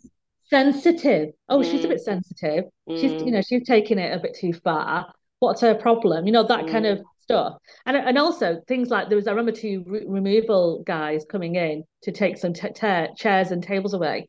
sensitive. 0.49 1.31
Oh, 1.49 1.63
she's 1.63 1.85
a 1.85 1.89
Mm, 1.89 1.89
bit 1.89 2.01
sensitive. 2.01 2.65
She's, 2.95 3.15
you 3.21 3.31
mm, 3.31 3.33
know, 3.33 3.43
she's 3.43 3.67
taking 3.67 3.99
it 3.99 4.13
a 4.17 4.21
bit 4.21 4.37
too 4.39 4.53
far. 4.53 5.13
What's 5.39 5.61
her 5.63 5.75
problem? 5.75 6.27
You 6.27 6.33
know, 6.33 6.47
that 6.47 6.67
kind 6.67 6.85
mm. 6.85 6.87
of 6.87 7.01
stuff. 7.21 7.55
And 7.87 7.97
and 7.97 8.19
also 8.19 8.61
things 8.69 8.91
like 8.91 9.09
there 9.09 9.17
was 9.17 9.27
I 9.27 9.31
remember 9.31 9.53
two 9.53 9.85
re- 9.87 10.05
removal 10.07 10.83
guys 10.85 11.25
coming 11.25 11.55
in 11.57 11.85
to 12.03 12.13
take 12.13 12.37
some 12.37 12.53
t- 12.53 12.69
ta- 12.75 13.09
chairs 13.17 13.51
and 13.51 13.63
tables 13.63 13.95
away. 13.95 14.29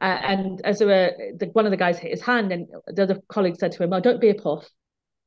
Uh, 0.00 0.04
and 0.22 0.60
as 0.64 0.78
they 0.78 0.84
were, 0.84 1.12
the, 1.38 1.46
one 1.52 1.64
of 1.64 1.70
the 1.70 1.76
guys 1.76 1.98
hit 1.98 2.10
his 2.10 2.20
hand, 2.20 2.52
and 2.52 2.66
the 2.86 3.02
other 3.02 3.20
colleague 3.28 3.56
said 3.56 3.72
to 3.72 3.82
him, 3.82 3.92
"Oh, 3.92 4.00
don't 4.00 4.20
be 4.20 4.28
a 4.28 4.34
puff. 4.34 4.68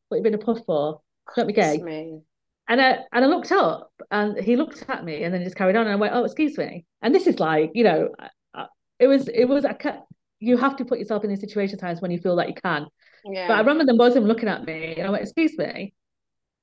What 0.09 0.17
have 0.17 0.25
you 0.25 0.31
been 0.31 0.39
a 0.39 0.43
puff 0.43 0.59
for? 0.65 1.01
Don't 1.35 1.47
be 1.47 1.53
gay." 1.53 1.77
me. 1.77 2.21
And 2.67 2.79
I 2.79 2.99
and 3.11 3.25
I 3.25 3.27
looked 3.27 3.51
up, 3.51 3.91
and 4.11 4.37
he 4.37 4.55
looked 4.55 4.85
at 4.87 5.03
me, 5.03 5.23
and 5.23 5.33
then 5.33 5.43
just 5.43 5.55
carried 5.55 5.75
on. 5.75 5.87
And 5.87 5.93
I 5.93 5.95
went, 5.95 6.13
"Oh, 6.13 6.23
excuse 6.23 6.55
me." 6.57 6.85
And 7.01 7.15
this 7.15 7.25
is 7.25 7.39
like, 7.39 7.71
you 7.73 7.83
know, 7.83 8.09
I- 8.19 8.29
I- 8.53 8.67
it 8.99 9.07
was 9.07 9.27
it 9.27 9.45
was 9.45 9.65
a 9.65 9.73
ca- 9.73 10.03
you 10.39 10.55
have 10.57 10.75
to 10.77 10.85
put 10.85 10.99
yourself 10.99 11.23
in 11.23 11.29
these 11.31 11.41
situation 11.41 11.79
times 11.79 11.99
when 11.99 12.11
you 12.11 12.19
feel 12.19 12.35
that 12.35 12.47
you 12.47 12.53
can. 12.53 12.85
Yeah. 13.25 13.47
But 13.47 13.55
I 13.55 13.59
remember 13.61 13.85
them 13.85 13.97
both 13.97 14.09
of 14.09 14.13
them 14.15 14.25
looking 14.25 14.49
at 14.49 14.65
me, 14.65 14.95
and 14.97 15.07
I 15.07 15.09
went, 15.09 15.23
"Excuse 15.23 15.57
me." 15.57 15.93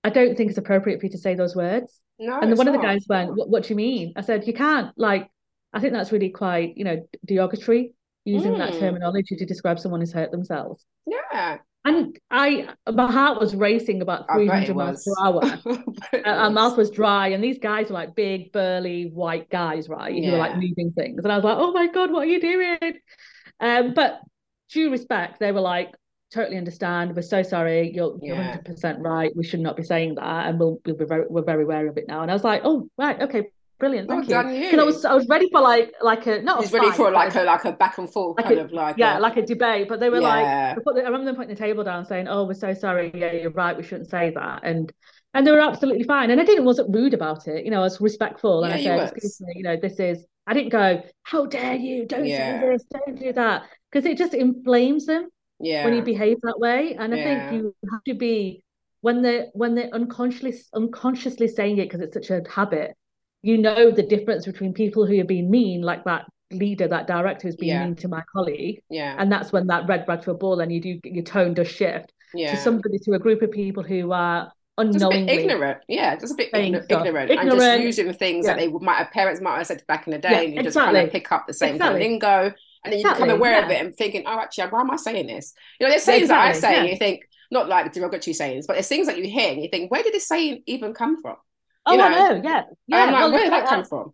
I 0.04 0.10
don't 0.10 0.36
think 0.36 0.50
it's 0.50 0.58
appropriate 0.58 1.00
for 1.00 1.06
you 1.06 1.12
to 1.12 1.18
say 1.18 1.34
those 1.34 1.56
words. 1.56 2.00
no, 2.20 2.38
And 2.38 2.52
then 2.52 2.56
one 2.56 2.68
of 2.68 2.74
the 2.74 2.78
guys 2.78 3.04
went, 3.08 3.34
what, 3.34 3.48
what 3.48 3.64
do 3.64 3.70
you 3.70 3.74
mean? 3.74 4.12
I 4.14 4.20
said, 4.20 4.46
you 4.46 4.52
can't. 4.54 4.96
Like, 4.96 5.28
I 5.72 5.80
think 5.80 5.92
that's 5.94 6.12
really 6.12 6.28
quite, 6.30 6.76
you 6.76 6.84
know, 6.84 7.08
derogatory 7.24 7.92
using 8.26 8.56
that 8.58 8.74
Mm, 8.74 8.78
terminology 8.78 9.36
to 9.36 9.46
describe 9.46 9.78
someone 9.78 10.00
who's 10.00 10.12
hurt 10.12 10.30
themselves. 10.30 10.84
yeah, 11.06 11.58
And 11.84 12.18
I, 12.30 12.68
my 12.92 13.10
heart 13.10 13.40
was 13.40 13.54
racing 13.54 14.02
about 14.02 14.28
I 14.28 14.38
bet 14.38 14.64
it 14.64 14.74
300 14.74 14.76
miles 14.76 15.04
per 15.04 15.14
hour. 15.24 15.40
I 15.44 16.18
Uh, 16.24 16.30
Our 16.30 16.50
mouth 16.50 16.76
was. 16.76 16.90
dry, 16.90 17.28
and 17.28 17.42
these 17.42 17.58
guys 17.58 17.88
were 17.88 17.94
like 17.94 18.16
big, 18.16 18.52
burly, 18.52 19.10
white 19.10 19.48
guys, 19.48 19.88
right? 19.88 20.12
Who 20.12 20.32
were 20.32 20.38
like 20.38 20.54
moving 20.56 20.92
things. 20.96 21.22
And 21.22 21.32
I 21.32 21.36
was 21.36 21.44
like, 21.44 21.56
oh 21.58 21.72
my 21.72 21.86
God, 21.86 22.10
what 22.10 22.22
are 22.22 22.30
you 22.30 22.40
doing? 22.40 22.94
Um, 23.60 23.94
but 23.94 24.20
due 24.70 24.90
respect, 24.90 25.38
they 25.38 25.52
were 25.52 25.60
like, 25.60 25.94
totally 26.34 26.56
understand. 26.58 27.14
We're 27.14 27.22
so 27.22 27.42
sorry. 27.44 27.92
You're 27.94 28.18
you're 28.20 28.36
yeah, 28.36 28.58
100% 28.58 28.98
right. 29.00 29.30
We 29.36 29.44
should 29.44 29.60
not 29.60 29.76
be 29.76 29.84
saying 29.84 30.16
that, 30.16 30.46
and 30.48 30.58
we'll 30.58 30.80
we'll 30.84 30.96
be 30.96 31.04
very 31.04 31.24
we're 31.28 31.42
very 31.42 31.62
aware 31.62 31.86
of 31.88 31.96
it 31.96 32.08
now. 32.08 32.22
And 32.22 32.30
I 32.30 32.34
was 32.34 32.44
like, 32.44 32.62
oh 32.64 32.88
right, 32.98 33.20
okay, 33.22 33.44
brilliant. 33.78 34.08
Thank 34.08 34.28
well 34.28 34.44
you. 34.44 34.48
done, 34.48 34.54
you. 34.54 34.70
Because 34.70 34.78
I 34.80 34.84
was 34.84 35.04
I 35.04 35.14
was 35.14 35.26
ready 35.28 35.48
for 35.50 35.60
like 35.60 35.92
like 36.02 36.26
a 36.26 36.40
not 36.42 36.60
He's 36.62 36.72
ready 36.72 36.90
for 36.92 37.10
like 37.10 37.34
a 37.34 37.42
like 37.42 37.64
a 37.64 37.72
back 37.72 37.98
and 37.98 38.10
forth 38.10 38.36
like 38.36 38.46
kind 38.46 38.58
a- 38.58 38.64
of 38.64 38.72
like 38.72 38.96
yeah, 38.98 39.18
a- 39.18 39.20
like 39.20 39.36
a 39.36 39.42
debate. 39.46 39.88
But 39.88 40.00
they 40.00 40.10
were 40.10 40.20
Yeah. 40.20 40.74
like, 40.76 40.94
they 40.94 41.00
I 41.02 41.04
remember 41.04 41.24
them 41.26 41.36
putting 41.36 41.54
the 41.54 41.60
table 41.60 41.84
down, 41.84 42.04
saying, 42.04 42.28
"Oh, 42.28 42.44
we're 42.44 42.54
so 42.54 42.74
sorry. 42.74 43.12
Yeah, 43.14 43.32
you're 43.32 43.50
right. 43.50 43.76
We 43.76 43.82
shouldn't 43.82 44.08
say 44.10 44.30
that." 44.34 44.60
And 44.64 44.92
and 45.34 45.46
they 45.46 45.50
were 45.50 45.60
absolutely 45.60 46.04
fine. 46.04 46.30
And 46.30 46.40
I 46.40 46.44
didn't 46.44 46.64
wasn't 46.64 46.94
rude 46.94 47.14
about 47.14 47.46
it. 47.48 47.64
You 47.64 47.70
know, 47.70 47.80
I 47.80 47.84
was 47.84 48.00
respectful, 48.00 48.64
and 48.64 48.70
Yeah, 48.82 48.94
I 48.94 48.98
said. 48.98 49.12
"Excuse 49.12 49.40
me. 49.42 49.52
You 49.56 49.62
know, 49.64 49.76
this 49.76 49.98
is." 50.00 50.24
I 50.46 50.54
didn't 50.54 50.70
go, 50.70 51.02
"How 51.24 51.46
dare 51.46 51.74
you? 51.74 52.06
Don't 52.06 52.24
Yeah. 52.24 52.60
say 52.60 52.68
this. 52.68 52.84
Don't 52.84 53.18
do 53.18 53.32
that," 53.32 53.64
because 53.90 54.06
it 54.06 54.16
just 54.16 54.32
inflames 54.34 55.06
them 55.06 55.28
yeah 55.58 55.84
when 55.84 55.94
you 55.94 56.02
behave 56.02 56.38
that 56.42 56.58
way. 56.58 56.94
And 56.98 57.14
I 57.14 57.22
think 57.22 57.52
you 57.52 57.74
have 57.90 58.04
to 58.04 58.14
be 58.14 58.62
when 59.00 59.22
they're 59.22 59.46
when 59.52 59.74
they're 59.74 59.90
unconsciously 59.92 60.54
unconsciously 60.74 61.48
saying 61.48 61.78
it 61.78 61.84
because 61.84 62.00
it's 62.00 62.14
such 62.14 62.30
a 62.30 62.42
habit. 62.48 62.96
You 63.42 63.58
know 63.58 63.90
the 63.90 64.02
difference 64.02 64.44
between 64.46 64.72
people 64.72 65.06
who 65.06 65.20
are 65.20 65.24
being 65.24 65.50
mean, 65.50 65.82
like 65.82 66.04
that 66.04 66.26
leader, 66.50 66.88
that 66.88 67.06
director 67.06 67.48
who's 67.48 67.56
being 67.56 67.72
Yeah. 67.72 67.84
mean 67.84 67.96
to 67.96 68.08
my 68.08 68.22
colleague, 68.32 68.82
yeah. 68.88 69.14
and 69.18 69.30
that's 69.30 69.52
when 69.52 69.66
that 69.68 69.86
red 69.88 70.04
flag 70.04 70.22
to 70.22 70.30
a 70.32 70.34
ball, 70.34 70.60
and 70.60 70.72
you 70.72 70.80
do 70.80 71.00
your 71.04 71.24
tone 71.24 71.54
does 71.54 71.68
shift 71.68 72.12
yeah. 72.34 72.50
to 72.50 72.56
somebody 72.56 72.98
to 73.00 73.12
a 73.12 73.18
group 73.18 73.42
of 73.42 73.50
people 73.50 73.82
who 73.82 74.12
are 74.12 74.52
just 74.92 75.04
a 75.04 75.08
bit 75.08 75.26
unknowingly 75.26 75.32
ignorant. 75.32 75.78
Yeah 75.88 76.16
just 76.16 76.32
a 76.34 76.36
bit 76.36 76.50
saying 76.52 76.74
igno- 76.74 76.84
ignorant, 76.88 77.30
and 77.30 77.40
Ignorant, 77.40 77.82
just 77.82 77.98
using 77.98 78.12
things 78.12 78.46
that 78.46 78.58
yeah. 78.58 78.66
they 78.66 78.72
might 78.72 78.96
have 78.98 79.10
parents 79.10 79.40
might 79.40 79.56
have 79.58 79.66
said 79.66 79.82
back 79.88 80.06
in 80.06 80.12
the 80.12 80.18
day 80.18 80.30
Yeah, 80.30 80.40
and 80.40 80.54
you 80.54 80.62
just 80.62 80.76
kind 80.76 80.96
of 80.96 81.10
pick 81.10 81.30
up 81.32 81.46
the 81.46 81.54
same 81.54 81.78
kind 81.78 81.94
of 81.94 82.00
lingo 82.00 82.52
and 82.84 82.92
then 82.92 83.00
you 83.00 83.04
become 83.04 83.30
Exactly, 83.30 83.30
aware 83.30 83.64
of 83.64 83.70
it 83.70 83.80
and 83.84 83.96
thinking 83.96 84.22
oh 84.26 84.38
actually 84.38 84.68
why 84.68 84.80
am 84.80 84.90
I 84.90 84.96
saying 84.96 85.26
this? 85.26 85.54
You 85.80 85.86
know 85.86 85.90
there's 85.90 86.04
sayings 86.04 86.28
that 86.28 86.38
I 86.38 86.50
exactly, 86.50 86.76
say 86.76 86.80
and 86.80 86.88
you 86.90 86.96
think 86.96 87.22
not 87.50 87.68
like 87.68 87.92
derogatory 87.92 88.34
sayings 88.34 88.66
but 88.66 88.74
there's 88.74 88.88
things 88.88 89.06
that 89.06 89.18
you 89.18 89.24
hear 89.28 89.50
and 89.52 89.62
you 89.62 89.68
think 89.68 89.90
where 89.90 90.02
did 90.02 90.12
this 90.14 90.28
saying 90.28 90.62
even 90.66 90.94
come 90.94 91.20
from 91.20 91.36
Oh, 91.86 91.94
you 91.94 92.00
I 92.00 92.08
know, 92.08 92.32
know, 92.38 92.40
yeah, 92.44 92.62
yeah. 92.86 92.96
I'm 92.98 93.12
like 93.12 93.20
well, 93.20 93.30
where 93.32 93.42
did 93.44 93.52
that 93.52 93.60
like 93.60 93.68
come 93.68 93.80
that. 93.80 93.88
from 93.88 94.12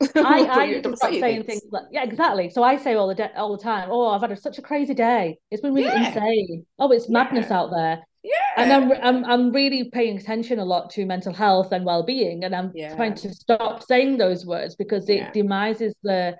I, 0.26 0.44
I 0.44 0.64
you 0.64 0.74
need 0.74 0.82
to 0.82 0.82
don't 0.82 0.96
stop 0.96 1.12
saying 1.14 1.44
things 1.44 1.62
like, 1.70 1.84
yeah, 1.90 2.02
exactly. 2.04 2.50
So 2.50 2.62
I 2.62 2.76
say 2.76 2.94
all 2.94 3.08
the 3.08 3.14
de- 3.14 3.36
all 3.38 3.56
the 3.56 3.62
time, 3.62 3.88
oh, 3.90 4.08
I've 4.08 4.20
had 4.20 4.36
such 4.38 4.58
a 4.58 4.62
crazy 4.62 4.92
day. 4.94 5.38
It's 5.50 5.62
been 5.62 5.72
really 5.72 5.88
Yeah. 5.88 6.08
insane. 6.08 6.66
Oh, 6.78 6.90
it's 6.90 7.08
madness 7.08 7.46
Yeah. 7.48 7.58
out 7.58 7.70
there. 7.70 8.00
yeah 8.22 8.32
And 8.56 8.72
I'm, 8.72 8.92
I'm 8.92 9.24
I'm 9.24 9.52
really 9.52 9.90
paying 9.90 10.18
attention 10.18 10.58
a 10.58 10.64
lot 10.64 10.90
to 10.90 11.06
mental 11.06 11.32
health 11.32 11.72
and 11.72 11.84
well-being, 11.84 12.44
and 12.44 12.54
I'm 12.54 12.72
Yeah. 12.74 12.94
trying 12.96 13.14
to 13.14 13.32
stop 13.32 13.82
saying 13.84 14.18
those 14.18 14.44
words 14.44 14.74
because 14.76 15.08
it 15.08 15.32
demises 15.32 15.94
the 16.02 16.36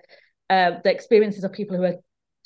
uh, 0.50 0.72
the 0.82 0.90
experiences 0.90 1.44
of 1.44 1.52
people 1.52 1.76
who 1.76 1.84
are 1.84 1.96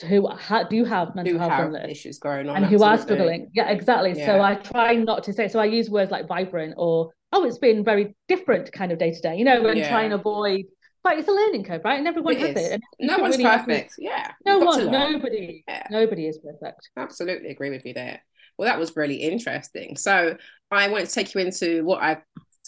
who 0.06 0.28
ha- 0.28 0.62
do 0.64 0.84
have 0.84 1.14
mental 1.16 1.32
do 1.34 1.38
health 1.38 1.52
have 1.52 1.74
issues 1.90 2.18
going 2.18 2.48
on 2.48 2.56
and 2.56 2.66
who 2.66 2.82
are 2.82 2.98
struggling. 2.98 3.50
Yeah, 3.54 3.70
exactly. 3.70 4.14
So 4.14 4.40
I 4.40 4.54
try 4.54 4.94
not 4.94 5.24
to 5.24 5.32
say. 5.32 5.48
So 5.48 5.58
I 5.58 5.64
use 5.64 5.90
words 5.90 6.10
like 6.10 6.28
vibrant 6.28 6.74
or 6.76 7.12
oh, 7.32 7.44
it's 7.44 7.58
been 7.58 7.84
very 7.84 8.14
different 8.26 8.72
kind 8.72 8.92
of 8.92 8.98
day 8.98 9.12
to 9.12 9.20
day. 9.20 9.36
You 9.36 9.44
know, 9.44 9.66
and 9.66 9.78
Yeah. 9.78 9.88
try 9.88 10.02
and 10.04 10.12
avoid. 10.14 10.64
But 11.04 11.18
it's 11.18 11.28
a 11.28 11.32
learning 11.32 11.64
curve, 11.64 11.82
right? 11.84 11.98
And 11.98 12.08
everyone 12.08 12.34
It 12.34 12.40
has 12.40 12.50
is. 12.66 12.72
it. 12.72 12.80
No 12.98 13.18
one's 13.18 13.38
really 13.38 13.48
perfect 13.48 13.94
yeah 13.98 14.32
No 14.44 14.54
You've 14.58 14.64
got 14.64 14.78
to 14.78 14.84
one, 14.86 14.92
nobody, 15.12 15.64
Yeah. 15.68 15.86
nobody 15.90 16.26
is 16.26 16.38
perfect. 16.38 16.90
Absolutely 16.96 17.50
agree 17.50 17.70
with 17.70 17.86
you 17.86 17.94
there. 17.94 18.20
Well, 18.56 18.68
that 18.68 18.78
was 18.78 18.96
really 18.96 19.16
interesting. 19.16 19.96
So 19.96 20.36
I 20.72 20.88
want 20.88 21.06
to 21.06 21.12
take 21.12 21.34
you 21.34 21.40
into 21.40 21.84
what 21.84 22.02
I 22.02 22.18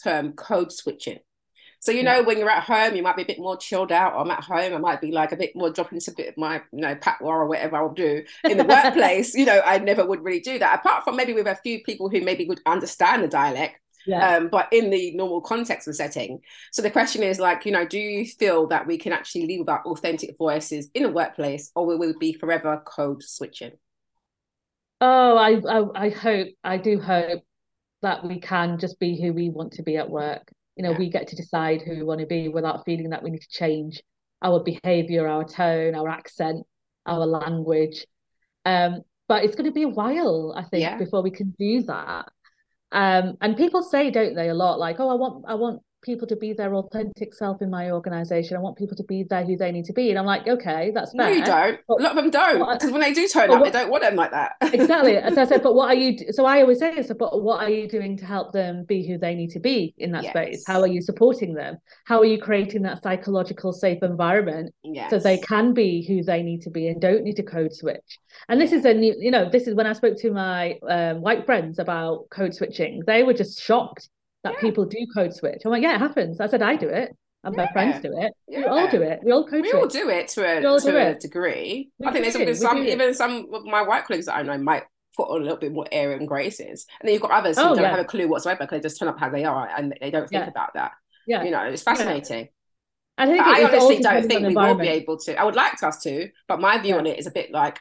term 0.02 0.32
code 0.34 0.70
switching. 0.72 1.18
So 1.80 1.92
you 1.92 2.02
know, 2.04 2.18
Yeah. 2.18 2.20
when 2.20 2.38
you're 2.38 2.48
at 2.50 2.62
home, 2.62 2.94
you 2.94 3.02
might 3.02 3.16
be 3.16 3.22
a 3.22 3.26
bit 3.26 3.38
more 3.40 3.56
chilled 3.56 3.90
out. 3.90 4.14
I'm 4.14 4.30
at 4.30 4.44
home, 4.44 4.74
I 4.74 4.78
might 4.78 5.00
be 5.00 5.10
like 5.12 5.32
a 5.32 5.36
bit 5.36 5.56
more 5.56 5.70
dropping 5.70 5.96
into 5.96 6.12
a 6.12 6.14
bit 6.14 6.28
of 6.28 6.36
my, 6.36 6.62
you 6.72 6.80
know, 6.82 6.94
patois 6.94 7.28
or 7.34 7.46
whatever 7.46 7.76
I'll 7.78 7.92
do. 7.94 8.22
In 8.44 8.58
the 8.58 8.64
workplace, 8.76 9.34
you 9.34 9.44
know, 9.46 9.60
I 9.64 9.78
never 9.78 10.06
would 10.06 10.22
really 10.22 10.40
do 10.40 10.58
that. 10.60 10.78
Apart 10.80 11.04
from 11.04 11.16
maybe 11.16 11.32
with 11.32 11.46
a 11.48 11.56
few 11.56 11.82
people 11.82 12.08
who 12.08 12.20
maybe 12.20 12.46
would 12.46 12.60
understand 12.66 13.24
the 13.24 13.28
dialect, 13.28 13.76
Yeah. 14.06 14.36
um, 14.36 14.48
but 14.48 14.68
in 14.72 14.90
the 14.90 15.14
normal 15.14 15.40
context 15.40 15.86
and 15.86 15.94
setting. 15.96 16.40
So 16.72 16.82
the 16.82 16.90
question 16.90 17.22
is 17.22 17.38
like, 17.38 17.66
you 17.66 17.72
know, 17.72 17.86
do 17.86 17.98
you 17.98 18.24
feel 18.26 18.66
that 18.68 18.86
we 18.86 18.98
can 18.98 19.12
actually 19.12 19.46
leave 19.46 19.60
with 19.60 19.68
our 19.68 19.82
authentic 19.84 20.36
voices 20.38 20.88
in 20.94 21.02
the 21.02 21.10
workplace, 21.10 21.70
or 21.74 21.86
will 21.86 21.98
we 21.98 22.14
be 22.18 22.32
forever 22.32 22.82
code 22.86 23.22
switching? 23.22 23.72
Oh, 25.00 25.36
I, 25.36 25.60
I, 25.68 26.06
I 26.06 26.08
hope, 26.10 26.48
I 26.62 26.76
do 26.76 27.00
hope 27.00 27.42
that 28.02 28.24
we 28.26 28.40
can 28.40 28.78
just 28.78 28.98
be 28.98 29.20
who 29.20 29.32
we 29.32 29.50
want 29.50 29.72
to 29.74 29.82
be 29.82 29.96
at 29.96 30.10
work. 30.10 30.50
You 30.76 30.84
know, 30.84 30.92
Yeah. 30.92 30.98
we 30.98 31.10
get 31.10 31.28
to 31.28 31.36
decide 31.36 31.82
who 31.82 31.96
we 31.96 32.02
want 32.02 32.20
to 32.20 32.26
be 32.26 32.48
without 32.48 32.84
feeling 32.84 33.10
that 33.10 33.22
we 33.22 33.30
need 33.30 33.42
to 33.42 33.48
change 33.50 34.02
our 34.42 34.60
behavior, 34.62 35.28
our 35.28 35.44
tone, 35.44 35.94
our 35.94 36.08
accent, 36.08 36.66
our 37.06 37.26
language. 37.26 38.06
Um, 38.64 39.02
but 39.28 39.44
it's 39.44 39.54
going 39.54 39.66
to 39.66 39.72
be 39.74 39.82
a 39.82 39.88
while, 39.88 40.54
I 40.56 40.64
think, 40.64 40.82
Yeah. 40.82 40.96
before 40.96 41.22
we 41.22 41.30
can 41.30 41.54
do 41.58 41.82
that. 41.82 42.28
Um, 42.92 43.36
and 43.40 43.56
people 43.56 43.82
say, 43.82 44.10
don't 44.10 44.34
they, 44.34 44.48
a 44.48 44.54
lot 44.54 44.78
like, 44.78 44.98
oh, 44.98 45.08
I 45.08 45.14
want, 45.14 45.44
I 45.46 45.54
want 45.54 45.82
people 46.02 46.26
to 46.28 46.36
be 46.36 46.52
their 46.52 46.74
authentic 46.74 47.34
self 47.34 47.62
in 47.62 47.70
my 47.70 47.90
organization. 47.90 48.56
I 48.56 48.60
want 48.60 48.76
people 48.76 48.96
to 48.96 49.04
be 49.04 49.24
there 49.24 49.44
who 49.44 49.56
they 49.56 49.72
need 49.72 49.84
to 49.86 49.92
be. 49.92 50.10
And 50.10 50.18
I'm 50.18 50.26
like, 50.26 50.46
okay, 50.46 50.92
that's 50.94 51.14
No, 51.14 51.28
you 51.28 51.44
don't. 51.44 51.78
But- 51.88 52.00
a 52.00 52.02
lot 52.02 52.16
of 52.16 52.16
them 52.16 52.30
don't, 52.30 52.72
because 52.72 52.90
when 52.90 53.00
they 53.00 53.12
do 53.12 53.26
turn 53.28 53.50
up, 53.50 53.60
what- 53.60 53.72
they 53.72 53.78
don't 53.78 53.90
want 53.90 54.02
them 54.02 54.16
like 54.16 54.30
that. 54.30 54.52
exactly 54.74 55.16
as 55.16 55.38
i 55.38 55.44
said 55.44 55.62
but 55.62 55.74
what 55.74 55.88
are 55.88 55.94
you 55.94 56.32
so 56.32 56.44
i 56.44 56.60
always 56.60 56.78
say 56.78 56.94
this 56.94 57.10
but 57.18 57.42
what 57.42 57.62
are 57.62 57.70
you 57.70 57.88
doing 57.88 58.16
to 58.16 58.24
help 58.24 58.52
them 58.52 58.84
be 58.84 59.06
who 59.06 59.18
they 59.18 59.34
need 59.34 59.50
to 59.50 59.60
be 59.60 59.94
in 59.98 60.12
that 60.12 60.24
space 60.24 60.64
how 60.66 60.80
are 60.80 60.86
you 60.86 61.00
supporting 61.00 61.54
them 61.54 61.76
how 62.04 62.18
are 62.18 62.24
you 62.24 62.40
creating 62.40 62.82
that 62.82 63.02
psychological 63.02 63.72
safe 63.72 64.02
environment 64.02 64.72
yes. 64.82 65.10
so 65.10 65.18
they 65.18 65.38
can 65.38 65.72
be 65.72 66.06
who 66.06 66.22
they 66.22 66.42
need 66.42 66.60
to 66.60 66.70
be 66.70 66.88
and 66.88 67.00
don't 67.00 67.22
need 67.22 67.36
to 67.36 67.42
code 67.42 67.72
switch 67.72 68.18
and 68.48 68.60
this 68.60 68.72
is 68.72 68.84
a 68.84 68.94
new 68.94 69.14
you 69.18 69.30
know 69.30 69.48
this 69.50 69.66
is 69.66 69.74
when 69.74 69.86
i 69.86 69.92
spoke 69.92 70.16
to 70.16 70.30
my 70.30 70.78
um, 70.88 71.20
white 71.20 71.44
friends 71.46 71.78
about 71.78 72.28
code 72.30 72.54
switching 72.54 73.02
they 73.06 73.22
were 73.22 73.34
just 73.34 73.60
shocked 73.60 74.08
that 74.44 74.54
Yeah. 74.54 74.60
people 74.60 74.84
do 74.84 74.98
code 75.14 75.34
switch 75.34 75.62
i'm 75.64 75.70
like 75.70 75.82
yeah 75.82 75.94
it 75.96 75.98
happens 75.98 76.40
i 76.40 76.46
said 76.46 76.62
i 76.62 76.76
do 76.76 76.88
it 76.88 77.14
and 77.44 77.56
my 77.56 77.66
friends 77.72 78.00
do 78.02 78.12
it 78.18 78.32
we 78.48 78.64
all 78.64 78.88
do 78.90 79.02
it 79.02 79.20
we 79.24 79.32
all 79.32 79.44
code 79.46 79.62
we 79.62 79.70
switch 79.70 79.80
all 79.82 79.86
do 79.88 80.08
it 80.10 80.28
to 80.28 80.40
a, 80.58 80.60
to 80.60 80.96
a 80.96 81.10
it. 81.10 81.20
degree. 81.20 81.90
We 81.98 82.06
I 82.06 82.12
think 82.12 82.24
there's 82.24 82.34
do, 82.36 82.44
we 82.44 82.54
some, 82.54 82.78
even 82.86 83.14
some 83.14 83.46
of 83.52 83.64
my 83.64 83.82
white 83.82 84.04
colleagues 84.06 84.26
that 84.26 84.36
I 84.36 84.42
know 84.42 84.58
might 84.58 84.84
put 85.16 85.28
on 85.30 85.40
a 85.40 85.44
little 85.44 85.56
bit 85.58 85.72
more 85.72 85.86
air 85.90 86.12
and 86.12 86.28
graces, 86.28 86.86
and 87.00 87.06
then 87.08 87.14
you've 87.14 87.22
got 87.22 87.30
others 87.30 87.56
who 87.58 87.64
Oh, 87.64 87.74
don't 87.74 87.82
yeah. 87.84 87.90
have 87.90 87.98
a 88.00 88.04
clue 88.04 88.28
whatsoever 88.28 88.58
because 88.64 88.78
they 88.78 88.82
just 88.88 88.98
turn 88.98 89.08
up 89.08 89.18
how 89.18 89.30
they 89.30 89.44
are 89.44 89.68
and 89.76 89.94
they 90.02 90.10
don't 90.10 90.28
think 90.28 90.42
Yeah. 90.44 90.48
about 90.50 90.74
that. 90.74 90.92
yeah 91.26 91.42
You 91.42 91.50
know, 91.50 91.62
it's 91.64 91.82
fascinating. 91.82 92.48
i 93.16 93.24
think 93.26 93.38
it 93.38 93.46
I 93.46 93.64
honestly 93.64 93.98
don't 94.00 94.26
think 94.28 94.46
we 94.46 94.54
will 94.54 94.74
be 94.74 94.88
able 94.88 95.16
to. 95.18 95.34
I 95.40 95.44
would 95.44 95.56
like 95.56 95.82
us 95.82 96.02
to, 96.02 96.28
but 96.46 96.60
my 96.60 96.76
view 96.78 96.94
Yeah. 96.94 96.98
on 97.00 97.06
it 97.06 97.18
is 97.18 97.26
a 97.26 97.30
bit 97.30 97.50
like 97.52 97.78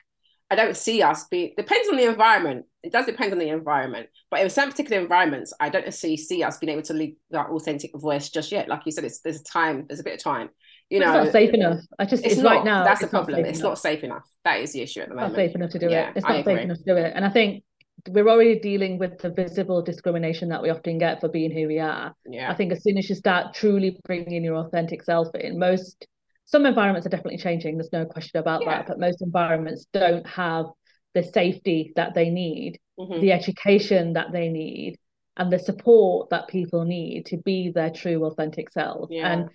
I 0.49 0.55
don't 0.55 0.75
see 0.75 1.01
us 1.01 1.25
be. 1.25 1.53
Depends 1.55 1.89
on 1.89 1.97
the 1.97 2.05
environment. 2.05 2.65
It 2.81 2.91
does 2.91 3.05
depend 3.05 3.33
on 3.33 3.39
the 3.39 3.49
environment, 3.49 4.07
but 4.31 4.39
in 4.39 4.49
some 4.49 4.69
particular 4.71 5.01
environments, 5.01 5.53
I 5.59 5.69
don't 5.69 5.85
necessarily 5.85 6.17
see 6.17 6.43
us 6.43 6.57
being 6.57 6.71
able 6.71 6.81
to 6.83 6.93
leave 6.93 7.15
that 7.31 7.47
authentic 7.47 7.91
voice 7.95 8.29
just 8.29 8.51
yet. 8.51 8.67
Like 8.67 8.81
you 8.85 8.91
said, 8.91 9.03
it's 9.03 9.19
there's 9.19 9.41
a 9.41 9.43
time. 9.43 9.85
There's 9.87 9.99
a 9.99 10.03
bit 10.03 10.15
of 10.15 10.23
time. 10.23 10.49
You 10.89 10.97
it's 10.97 11.05
know, 11.05 11.23
not 11.23 11.31
safe 11.31 11.53
enough. 11.53 11.79
I 11.99 12.05
just 12.05 12.23
it's, 12.23 12.35
it's, 12.35 12.41
not. 12.41 12.55
right 12.55 12.65
now. 12.65 12.83
That's 12.83 12.99
the 13.01 13.05
it's 13.05 13.13
not 13.13 13.25
problem. 13.25 13.45
It's 13.45 13.59
enough. 13.59 13.69
not 13.71 13.79
safe 13.79 14.03
enough. 14.03 14.23
That 14.43 14.61
is 14.61 14.73
the 14.73 14.81
issue 14.81 15.01
at 15.01 15.09
the 15.09 15.13
It's 15.13 15.21
not 15.21 15.31
moment. 15.31 15.35
safe 15.35 15.55
enough 15.55 15.71
to 15.71 15.79
do 15.79 15.89
Yeah, 15.89 16.09
it. 16.09 16.13
It's 16.15 16.25
not 16.25 16.45
safe 16.45 16.59
enough 16.59 16.77
to 16.77 16.83
do 16.83 16.95
it. 16.95 17.11
And 17.15 17.25
I 17.25 17.29
think 17.29 17.63
we're 18.07 18.27
already 18.27 18.57
dealing 18.59 18.97
with 18.97 19.19
the 19.19 19.29
visible 19.29 19.81
discrimination 19.81 20.49
that 20.49 20.61
we 20.63 20.69
often 20.69 20.97
get 20.97 21.19
for 21.19 21.27
being 21.27 21.51
who 21.51 21.67
we 21.67 21.79
are. 21.79 22.15
Yeah, 22.25 22.49
I 22.49 22.55
think 22.55 22.71
as 22.71 22.81
soon 22.81 22.97
as 22.97 23.09
you 23.09 23.15
start 23.15 23.53
truly 23.53 23.99
bringing 24.05 24.43
your 24.43 24.55
authentic 24.55 25.03
self 25.03 25.27
in, 25.35 25.59
most 25.59 26.07
some 26.49 26.65
environments 26.65 27.05
are 27.05 27.11
definitely 27.11 27.37
changing. 27.37 27.77
There's 27.77 27.93
no 27.93 28.05
question 28.05 28.39
about 28.39 28.61
Yeah. 28.61 28.79
that. 28.79 28.87
But 28.87 28.99
most 28.99 29.21
environments 29.21 29.85
don't 29.93 30.25
have 30.25 30.65
the 31.13 31.21
safety 31.21 31.93
that 31.95 32.15
they 32.15 32.31
need, 32.31 32.79
Mhm. 32.99 33.21
the 33.21 33.31
education 33.31 34.13
that 34.13 34.31
they 34.31 34.49
need, 34.49 34.97
and 35.37 35.53
the 35.53 35.59
support 35.59 36.31
that 36.31 36.47
people 36.47 36.85
need 36.85 37.27
to 37.27 37.37
be 37.37 37.69
their 37.69 37.91
true 37.91 38.25
authentic 38.25 38.71
self. 38.71 39.11
Yeah. 39.11 39.31
And 39.31 39.49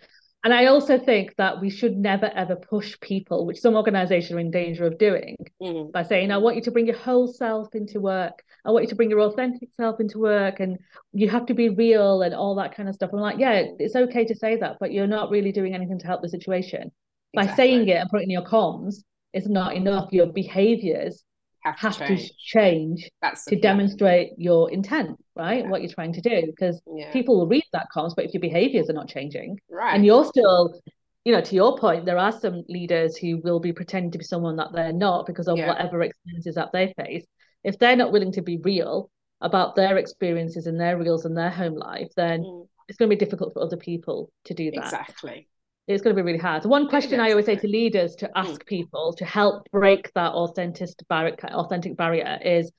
and 0.44 0.52
I 0.52 0.66
also 0.66 0.98
think 0.98 1.34
that 1.36 1.60
we 1.60 1.70
should 1.70 1.96
never 1.96 2.26
ever 2.26 2.54
push 2.54 2.98
people, 3.00 3.46
which 3.46 3.60
some 3.60 3.74
organizations 3.74 4.36
are 4.36 4.38
in 4.38 4.50
danger 4.50 4.86
of 4.86 4.98
doing, 4.98 5.36
Mhm. 5.62 5.90
by 5.90 6.02
saying, 6.02 6.30
I 6.30 6.36
want 6.38 6.56
you 6.56 6.62
to 6.62 6.70
bring 6.70 6.86
your 6.86 6.96
whole 6.96 7.26
self 7.26 7.74
into 7.74 8.00
work. 8.00 8.44
I 8.64 8.70
want 8.70 8.84
you 8.84 8.88
to 8.90 8.94
bring 8.94 9.10
your 9.10 9.20
authentic 9.20 9.70
self 9.72 10.00
into 10.00 10.18
work 10.18 10.60
and 10.60 10.78
you 11.12 11.28
have 11.30 11.46
to 11.46 11.54
be 11.54 11.70
real 11.70 12.22
and 12.22 12.34
all 12.34 12.54
that 12.56 12.74
kind 12.74 12.88
of 12.88 12.94
stuff. 12.94 13.10
I'm 13.12 13.20
like, 13.20 13.38
yeah, 13.38 13.64
it's 13.78 13.96
okay 13.96 14.24
to 14.26 14.34
say 14.34 14.56
that, 14.56 14.76
but 14.80 14.92
you're 14.92 15.06
not 15.06 15.30
really 15.30 15.50
doing 15.52 15.74
anything 15.74 15.98
to 15.98 16.06
help 16.06 16.22
the 16.22 16.28
situation. 16.28 16.92
By 17.32 17.46
saying 17.46 17.88
it 17.88 17.96
and 17.96 18.08
putting 18.10 18.28
in 18.28 18.30
your 18.38 18.44
comms, 18.44 19.02
it's 19.32 19.48
not 19.48 19.74
enough. 19.74 20.12
Your 20.12 20.26
behaviors 20.26 21.24
have 21.64 21.76
to 21.76 21.80
have 21.82 21.96
to 21.98 22.06
change. 22.16 22.32
change 22.38 23.10
That's 23.22 23.44
to 23.46 23.56
demonstrate 23.56 24.30
your 24.38 24.70
intent, 24.70 25.18
right? 25.34 25.64
Yeah. 25.64 25.70
What 25.70 25.82
you're 25.82 25.92
trying 25.92 26.12
to 26.14 26.20
do. 26.20 26.42
Because 26.46 26.80
Yeah. 26.94 27.12
people 27.12 27.38
will 27.38 27.46
read 27.46 27.64
that 27.72 27.86
comms, 27.94 28.14
but 28.14 28.24
if 28.26 28.34
your 28.34 28.40
behaviors 28.40 28.88
are 28.90 28.94
not 28.94 29.08
changing, 29.08 29.58
right. 29.70 29.94
and 29.94 30.04
you're 30.04 30.24
still 30.24 30.80
you 31.24 31.32
know 31.32 31.40
to 31.40 31.54
your 31.54 31.78
point 31.78 32.04
there 32.04 32.18
are 32.18 32.32
some 32.32 32.64
leaders 32.68 33.16
who 33.16 33.38
will 33.38 33.58
be 33.58 33.72
pretending 33.72 34.10
to 34.10 34.18
be 34.18 34.24
someone 34.24 34.56
that 34.56 34.72
they're 34.74 34.92
not 34.92 35.24
because 35.26 35.48
of 35.48 35.56
Yeah. 35.56 35.68
whatever 35.68 36.02
experiences 36.02 36.54
that 36.56 36.70
they 36.72 36.92
face 36.98 37.24
if 37.62 37.78
they're 37.78 37.96
not 37.96 38.12
willing 38.12 38.32
to 38.32 38.42
be 38.42 38.58
real 38.58 39.10
about 39.40 39.74
their 39.74 39.96
experiences 39.96 40.66
and 40.66 40.78
their 40.78 40.98
reals 40.98 41.24
and 41.24 41.34
their 41.34 41.48
home 41.48 41.76
life 41.76 42.10
then 42.14 42.42
Mm, 42.42 42.68
it's 42.88 42.98
going 42.98 43.08
to 43.08 43.16
be 43.16 43.24
difficult 43.24 43.54
for 43.54 43.62
other 43.62 43.78
people 43.78 44.30
to 44.44 44.52
do 44.52 44.70
that 44.72 44.84
exactly. 44.84 45.48
It's 45.86 46.02
going 46.02 46.16
to 46.16 46.22
be 46.22 46.24
really 46.24 46.38
hard. 46.38 46.62
So 46.62 46.68
one 46.68 46.88
question 46.88 47.20
i 47.20 47.30
always 47.30 47.46
say 47.46 47.56
to 47.56 47.68
leaders 47.68 48.14
to 48.16 48.30
ask 48.36 48.64
people 48.66 49.12
to 49.14 49.24
help 49.24 49.68
break 49.70 50.12
that 50.14 50.32
authentic 50.32 50.88
barrier 51.08 51.36
authentic 51.42 51.96
barrier 51.96 52.38
is 52.44 52.70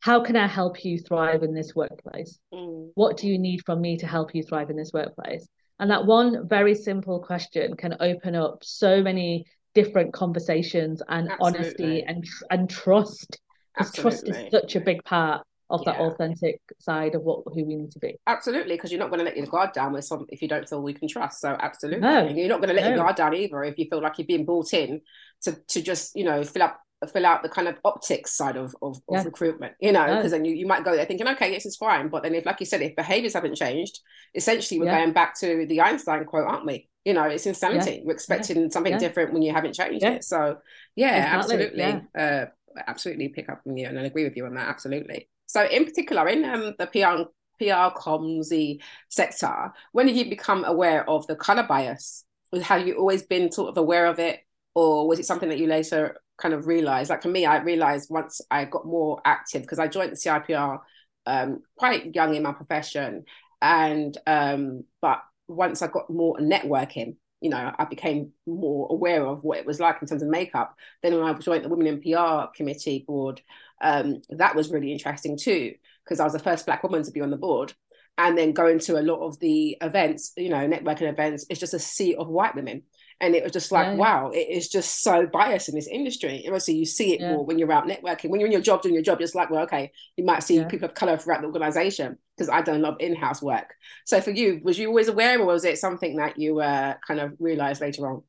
how 0.00 0.22
can 0.22 0.36
i 0.36 0.46
help 0.46 0.84
you 0.84 0.98
thrive 0.98 1.42
in 1.42 1.54
this 1.54 1.74
workplace? 1.74 2.38
Mm, 2.52 2.90
what 2.94 3.16
do 3.16 3.28
you 3.28 3.38
need 3.38 3.62
from 3.66 3.80
me 3.80 3.96
to 3.98 4.06
help 4.06 4.34
you 4.34 4.42
thrive 4.42 4.70
in 4.70 4.76
this 4.76 4.92
workplace? 4.92 5.46
And 5.78 5.90
that 5.90 6.06
one 6.06 6.48
very 6.48 6.74
simple 6.74 7.20
question 7.20 7.76
can 7.76 7.96
open 8.00 8.34
up 8.34 8.58
so 8.62 9.02
many 9.02 9.44
different 9.74 10.14
conversations 10.14 11.02
and 11.08 11.30
Absolutely. 11.30 11.58
honesty 11.60 12.04
and 12.06 12.24
and 12.50 12.70
trust. 12.70 13.38
Because 13.76 13.92
trust 13.92 14.28
is 14.28 14.50
such 14.50 14.74
a 14.74 14.80
big 14.80 15.04
part 15.04 15.44
of 15.68 15.84
that 15.84 15.98
authentic 15.98 16.60
side 16.78 17.14
of 17.14 17.22
what 17.22 17.42
who 17.46 17.64
we 17.64 17.74
need 17.74 17.90
to 17.92 17.98
be. 17.98 18.16
Absolutely, 18.26 18.76
because 18.76 18.92
you're 18.92 19.00
not 19.00 19.10
going 19.10 19.18
to 19.18 19.24
let 19.24 19.36
your 19.36 19.46
guard 19.46 19.72
down 19.72 19.92
with 19.92 20.04
some 20.04 20.26
if 20.28 20.40
you 20.42 20.48
don't 20.48 20.68
feel 20.68 20.82
we 20.82 20.94
can 20.94 21.08
trust. 21.08 21.40
So 21.40 21.56
absolutely, 21.58 22.00
No, 22.00 22.26
you're 22.28 22.48
not 22.48 22.60
going 22.60 22.74
to 22.74 22.80
let 22.80 22.86
your 22.88 22.96
guard 22.96 23.16
down 23.16 23.34
either 23.34 23.64
if 23.64 23.78
you 23.78 23.86
feel 23.88 24.00
like 24.02 24.18
you're 24.18 24.26
being 24.26 24.44
brought 24.44 24.72
in 24.72 25.00
to 25.42 25.56
to 25.68 25.82
just 25.82 26.14
you 26.16 26.24
know 26.24 26.42
fill 26.44 26.62
up 26.62 26.80
fill 27.12 27.26
out 27.26 27.42
the 27.42 27.48
kind 27.48 27.68
of 27.68 27.76
optics 27.84 28.32
side 28.32 28.56
of 28.56 28.74
of, 28.80 28.96
of 29.08 29.24
recruitment. 29.24 29.74
You 29.80 29.92
know, 29.92 30.06
No. 30.06 30.16
because 30.16 30.30
then 30.32 30.44
you, 30.44 30.54
you 30.54 30.66
might 30.66 30.84
go 30.84 30.94
there 30.96 31.04
thinking, 31.04 31.28
okay, 31.28 31.50
this 31.52 31.66
is 31.66 31.76
fine, 31.76 32.08
but 32.08 32.22
then 32.22 32.34
if 32.34 32.46
like 32.46 32.60
you 32.60 32.66
said, 32.66 32.80
if 32.82 32.96
behaviors 32.96 33.34
haven't 33.34 33.56
changed, 33.56 34.00
essentially 34.34 34.80
we're 34.80 34.86
Yeah. 34.86 35.00
going 35.00 35.12
back 35.12 35.38
to 35.40 35.66
the 35.66 35.80
Einstein 35.82 36.24
quote, 36.24 36.46
aren't 36.46 36.64
we? 36.66 36.88
You 37.04 37.12
know, 37.12 37.24
it's 37.24 37.46
insanity. 37.46 38.02
We're 38.04 38.14
expecting 38.14 38.70
something 38.70 38.92
Yeah. 38.92 38.98
different 38.98 39.32
when 39.32 39.42
you 39.42 39.52
haven't 39.52 39.74
changed 39.74 40.02
Yeah. 40.02 40.12
it. 40.12 40.24
So 40.24 40.56
yeah, 40.96 41.36
Exactly, 41.36 41.66
absolutely. 41.66 42.08
Uh, 42.18 42.46
absolutely 42.86 43.28
pick 43.28 43.48
up 43.48 43.62
from 43.62 43.76
you 43.76 43.86
and 43.86 43.98
I 43.98 44.02
agree 44.04 44.24
with 44.24 44.36
you 44.36 44.46
on 44.46 44.54
that. 44.54 44.68
Absolutely. 44.68 45.28
So 45.46 45.64
in 45.64 45.84
particular, 45.84 46.28
in 46.28 46.44
um, 46.44 46.74
the 46.78 46.86
PR 46.86 47.30
PR 47.58 47.96
comms 47.98 48.80
sector, 49.08 49.72
when 49.92 50.06
did 50.06 50.16
you 50.16 50.28
become 50.28 50.64
aware 50.64 51.08
of 51.08 51.26
the 51.26 51.36
color 51.36 51.62
bias? 51.62 52.24
Have 52.62 52.86
you 52.86 52.96
always 52.96 53.22
been 53.22 53.50
sort 53.50 53.70
of 53.70 53.76
aware 53.76 54.06
of 54.06 54.18
it, 54.18 54.40
or 54.74 55.08
was 55.08 55.18
it 55.18 55.26
something 55.26 55.48
that 55.48 55.58
you 55.58 55.66
later 55.66 56.20
kind 56.38 56.54
of 56.54 56.66
realized? 56.66 57.10
Like 57.10 57.22
for 57.22 57.28
me, 57.28 57.46
I 57.46 57.62
realized 57.62 58.10
once 58.10 58.40
I 58.50 58.64
got 58.64 58.86
more 58.86 59.20
active 59.24 59.62
because 59.62 59.78
I 59.78 59.88
joined 59.88 60.12
the 60.12 60.16
CIPR 60.16 60.80
um, 61.26 61.62
quite 61.76 62.14
young 62.14 62.34
in 62.34 62.42
my 62.42 62.52
profession, 62.52 63.24
and 63.60 64.16
um, 64.26 64.84
but 65.00 65.22
once 65.48 65.82
I 65.82 65.86
got 65.88 66.10
more 66.10 66.36
networking, 66.38 67.16
you 67.40 67.50
know, 67.50 67.72
I 67.78 67.84
became 67.84 68.32
more 68.46 68.88
aware 68.90 69.26
of 69.26 69.44
what 69.44 69.58
it 69.58 69.66
was 69.66 69.80
like 69.80 69.98
in 70.00 70.08
terms 70.08 70.22
of 70.22 70.28
makeup. 70.28 70.74
Then 71.02 71.14
when 71.14 71.22
I 71.22 71.32
joined 71.34 71.64
the 71.64 71.68
Women 71.68 71.86
in 71.86 72.00
PR 72.00 72.46
Committee 72.56 73.04
board, 73.06 73.42
um, 73.80 74.22
that 74.30 74.54
was 74.54 74.70
really 74.70 74.92
interesting 74.92 75.36
too 75.36 75.74
because 76.04 76.20
I 76.20 76.24
was 76.24 76.32
the 76.32 76.38
first 76.38 76.66
Black 76.66 76.82
woman 76.82 77.02
to 77.02 77.10
be 77.10 77.20
on 77.20 77.30
the 77.30 77.36
board. 77.36 77.74
And 78.18 78.38
then 78.38 78.52
going 78.52 78.78
to 78.80 78.98
a 78.98 79.02
lot 79.02 79.20
of 79.20 79.38
the 79.40 79.76
events, 79.82 80.32
you 80.38 80.48
know, 80.48 80.66
networking 80.66 81.10
events, 81.10 81.44
it's 81.50 81.60
just 81.60 81.74
a 81.74 81.78
sea 81.78 82.14
of 82.14 82.28
white 82.28 82.54
women. 82.54 82.82
And 83.20 83.34
it 83.34 83.42
was 83.42 83.52
just 83.52 83.72
like, 83.72 83.88
Yeah, 83.88 83.92
yeah. 83.92 83.98
wow, 83.98 84.30
it 84.30 84.48
is 84.50 84.68
just 84.68 85.02
so 85.02 85.26
biased 85.26 85.68
in 85.68 85.74
this 85.74 85.86
industry. 85.86 86.38
And 86.38 86.48
obviously, 86.48 86.76
you 86.76 86.86
see 86.86 87.12
it 87.14 87.20
Yeah. 87.20 87.32
more 87.32 87.44
when 87.44 87.58
you're 87.58 87.72
out 87.72 87.86
networking. 87.86 88.30
When 88.30 88.40
you're 88.40 88.46
in 88.46 88.52
your 88.52 88.62
job 88.62 88.80
doing 88.80 88.94
your 88.94 89.02
job, 89.02 89.20
it's 89.20 89.34
like, 89.34 89.50
well, 89.50 89.64
okay, 89.64 89.92
you 90.16 90.24
might 90.24 90.42
see 90.42 90.64
people 90.64 90.88
of 90.88 90.94
color 90.94 91.18
throughout 91.18 91.42
the 91.42 91.46
organization 91.48 92.16
because 92.36 92.48
I 92.48 92.62
done 92.62 92.76
a 92.76 92.78
lot 92.78 92.94
of 92.94 93.00
in 93.00 93.14
house 93.16 93.42
work. 93.42 93.74
So 94.06 94.20
for 94.22 94.30
you, 94.30 94.60
was 94.62 94.78
you 94.78 94.88
always 94.88 95.08
aware, 95.08 95.38
or 95.38 95.46
was 95.46 95.64
it 95.64 95.78
something 95.78 96.16
that 96.16 96.38
you 96.38 96.60
uh, 96.60 96.94
kind 97.06 97.20
of 97.20 97.34
realized 97.38 97.80
later 97.82 98.08
on? 98.08 98.22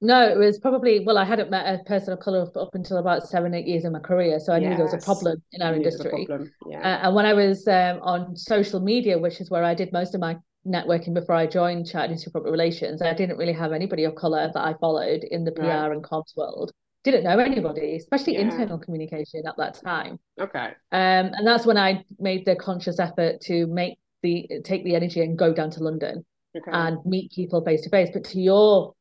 No, 0.00 0.28
it 0.28 0.36
was 0.38 0.58
probably 0.58 1.00
well, 1.04 1.18
I 1.18 1.24
hadn't 1.24 1.50
met 1.50 1.66
a 1.66 1.82
person 1.84 2.12
of 2.12 2.20
color 2.20 2.48
up 2.56 2.74
until 2.74 2.98
about 2.98 3.26
seven, 3.28 3.52
eight 3.52 3.66
years 3.66 3.84
in 3.84 3.92
my 3.92 3.98
career, 3.98 4.38
so 4.38 4.52
I 4.52 4.60
knew 4.60 4.74
there 4.76 4.84
was 4.84 4.94
a 4.94 4.98
problem 4.98 5.42
in 5.52 5.60
our 5.62 5.72
You 5.74 5.80
knew 5.80 5.82
it 5.82 5.86
was 5.86 6.00
a 6.00 6.08
industry. 6.16 6.50
Yeah. 6.70 6.78
Uh, 6.80 7.06
and 7.06 7.14
when 7.16 7.26
I 7.26 7.32
was 7.34 7.66
um, 7.66 7.98
on 8.02 8.36
social 8.36 8.78
media, 8.80 9.18
which 9.18 9.40
is 9.40 9.50
where 9.50 9.64
I 9.64 9.74
did 9.74 9.92
most 9.92 10.14
of 10.14 10.20
my 10.20 10.36
networking 10.66 11.14
before 11.14 11.34
I 11.34 11.46
joined 11.46 11.92
Institute 11.92 12.26
of 12.28 12.32
Public 12.34 12.52
Relations, 12.52 13.02
I 13.02 13.12
didn't 13.14 13.38
really 13.38 13.52
have 13.54 13.72
anybody 13.72 14.04
of 14.04 14.14
color 14.14 14.48
that 14.54 14.60
I 14.64 14.74
followed 14.80 15.24
in 15.24 15.42
the 15.44 15.50
PR 15.52 15.62
Right. 15.62 15.92
and 15.92 16.04
comms 16.04 16.36
world. 16.36 16.70
Didn't 17.02 17.24
know 17.24 17.38
anybody, 17.38 17.96
especially 17.96 18.34
Yeah. 18.34 18.40
internal 18.42 18.78
communication 18.78 19.46
at 19.48 19.56
that 19.56 19.74
time. 19.74 20.20
okay. 20.40 20.66
Um, 20.92 21.32
and 21.34 21.44
that's 21.46 21.66
when 21.66 21.76
I 21.78 22.04
made 22.20 22.44
the 22.44 22.54
conscious 22.54 23.00
effort 23.00 23.40
to 23.42 23.66
make 23.66 23.98
the 24.22 24.48
take 24.64 24.84
the 24.84 24.94
energy 24.94 25.22
and 25.22 25.36
go 25.38 25.52
down 25.52 25.70
to 25.70 25.82
London 25.82 26.24
Okay. 26.56 26.70
and 26.72 26.98
meet 27.04 27.32
people 27.32 27.60
face 27.64 27.82
to 27.82 27.88
face. 27.90 28.10
But 28.12 28.24
to 28.24 28.40
your 28.40 28.94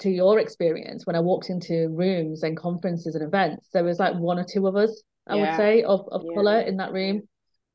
to 0.00 0.10
your 0.10 0.38
experience, 0.38 1.06
when 1.06 1.16
I 1.16 1.20
walked 1.20 1.50
into 1.50 1.88
rooms 1.88 2.42
and 2.42 2.56
conferences 2.56 3.14
and 3.14 3.24
events, 3.24 3.68
there 3.72 3.84
was 3.84 3.98
like 3.98 4.14
one 4.14 4.38
or 4.38 4.44
two 4.44 4.66
of 4.66 4.76
us, 4.76 5.02
I 5.26 5.34
would 5.36 5.56
say, 5.56 5.82
of, 5.82 6.08
of 6.10 6.22
Yeah. 6.24 6.34
colour 6.34 6.60
in 6.60 6.76
that 6.78 6.92
room. 6.92 7.28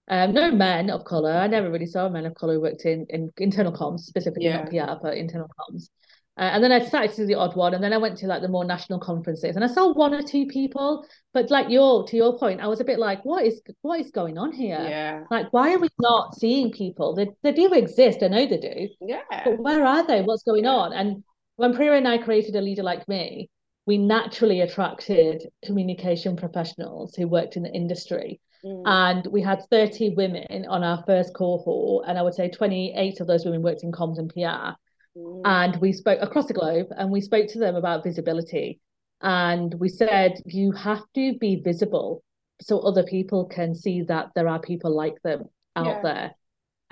Um, 0.09 0.33
no 0.33 0.51
men 0.51 0.89
of 0.89 1.05
colour. 1.05 1.31
I 1.31 1.47
never 1.47 1.71
really 1.71 1.85
saw 1.85 2.09
men 2.09 2.25
of 2.25 2.35
colour 2.35 2.55
who 2.55 2.61
worked 2.61 2.85
in, 2.85 3.05
in 3.09 3.31
internal 3.37 3.71
comms, 3.71 4.01
specifically 4.01 4.49
not 4.49 4.69
PR, 4.69 4.99
but 5.01 5.15
internal 5.17 5.47
comms. 5.57 5.89
Uh, 6.35 6.49
and 6.51 6.63
then 6.63 6.71
I 6.71 6.79
started 6.83 7.11
to 7.11 7.17
do 7.17 7.25
the 7.27 7.35
odd 7.35 7.55
one, 7.55 7.75
and 7.75 7.83
then 7.83 7.93
I 7.93 7.97
went 7.97 8.17
to 8.17 8.25
like 8.27 8.41
the 8.41 8.47
more 8.47 8.65
national 8.65 8.99
conferences, 8.99 9.55
and 9.55 9.63
I 9.63 9.67
saw 9.67 9.93
one 9.93 10.15
or 10.15 10.23
two 10.23 10.47
people. 10.47 11.05
But 11.31 11.51
like 11.51 11.69
your 11.69 12.07
to 12.07 12.17
your 12.17 12.37
point, 12.39 12.59
I 12.59 12.65
was 12.67 12.79
a 12.81 12.83
bit 12.83 12.97
like, 12.97 13.23
what 13.23 13.45
is 13.45 13.61
what 13.83 13.99
is 13.99 14.09
going 14.09 14.39
on 14.39 14.51
here? 14.51 14.79
Yeah. 14.81 15.23
Like, 15.29 15.53
why 15.53 15.73
are 15.73 15.77
we 15.79 15.89
not 15.99 16.33
seeing 16.35 16.71
people? 16.71 17.13
They 17.13 17.27
they 17.43 17.51
do 17.51 17.71
exist. 17.73 18.23
I 18.23 18.29
know 18.29 18.47
they 18.47 18.57
do. 18.57 18.89
Yeah. 18.99 19.21
But 19.45 19.59
where 19.59 19.85
are 19.85 20.05
they? 20.07 20.23
What's 20.23 20.41
going 20.43 20.63
Yeah. 20.63 20.71
on? 20.71 20.93
And 20.93 21.23
when 21.55 21.73
Priya 21.75 21.93
and 21.93 22.07
I 22.07 22.17
created 22.17 22.55
a 22.55 22.61
leader 22.61 22.83
like 22.83 23.07
me, 23.07 23.49
we 23.85 23.97
naturally 23.97 24.61
attracted 24.61 25.43
communication 25.63 26.35
professionals 26.35 27.15
who 27.15 27.27
worked 27.27 27.57
in 27.57 27.63
the 27.63 27.71
industry. 27.71 28.39
Mm. 28.63 28.83
And 28.85 29.27
we 29.27 29.41
had 29.41 29.61
30 29.69 30.11
women 30.15 30.65
on 30.69 30.83
our 30.83 31.03
first 31.05 31.33
cohort, 31.35 32.05
and 32.07 32.17
I 32.17 32.21
would 32.21 32.33
say 32.33 32.49
28 32.49 33.19
of 33.19 33.27
those 33.27 33.43
women 33.45 33.61
worked 33.61 33.83
in 33.83 33.91
comms 33.91 34.19
and 34.19 34.29
PR. 34.29 34.77
Mm. 35.17 35.41
And 35.43 35.75
we 35.81 35.91
spoke 35.91 36.19
across 36.21 36.47
the 36.47 36.53
globe 36.53 36.87
and 36.95 37.11
we 37.11 37.21
spoke 37.21 37.47
to 37.49 37.59
them 37.59 37.75
about 37.75 38.03
visibility. 38.03 38.79
And 39.21 39.73
we 39.75 39.89
said, 39.89 40.41
you 40.45 40.71
have 40.71 41.03
to 41.15 41.37
be 41.37 41.57
visible 41.57 42.23
so 42.61 42.79
other 42.79 43.03
people 43.03 43.45
can 43.45 43.75
see 43.75 44.01
that 44.03 44.29
there 44.35 44.47
are 44.47 44.59
people 44.59 44.95
like 44.95 45.21
them 45.23 45.45
out 45.75 45.85
Yeah. 45.85 46.01
there. 46.01 46.35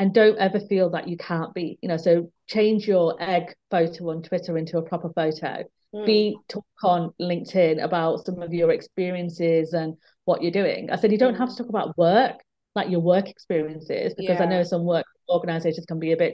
And 0.02 0.16
don't 0.16 0.40
ever 0.40 0.60
feel 0.60 0.90
that 0.90 1.08
you 1.08 1.16
can't 1.16 1.54
be, 1.54 1.78
you 1.84 1.88
know, 1.88 1.98
so 1.98 2.32
change 2.48 2.88
your 2.88 3.22
egg 3.22 3.54
photo 3.70 4.10
on 4.10 4.24
Twitter 4.24 4.58
into 4.58 4.80
a 4.80 4.82
proper 4.82 5.10
photo. 5.14 5.64
Mm. 5.94 6.06
Be 6.08 6.38
talk 6.48 6.66
on 6.84 7.14
LinkedIn 7.22 7.84
about 7.84 8.26
some 8.26 8.42
of 8.42 8.52
your 8.52 8.72
experiences 8.72 9.74
and 9.74 9.96
what 10.26 10.42
you're 10.42 10.52
doing. 10.52 10.90
I 10.90 10.96
said 10.96 11.12
you 11.12 11.20
don't 11.20 11.36
have 11.36 11.50
to 11.50 11.56
talk 11.56 11.70
about 11.70 11.96
work, 12.00 12.38
like 12.74 12.90
your 12.90 13.02
work 13.02 13.30
experiences, 13.30 14.16
because 14.18 14.42
I 14.42 14.46
know 14.46 14.64
some 14.64 14.86
work 14.86 15.06
organizations 15.30 15.86
can 15.86 16.00
be 16.00 16.14
a 16.14 16.18
bit 16.18 16.34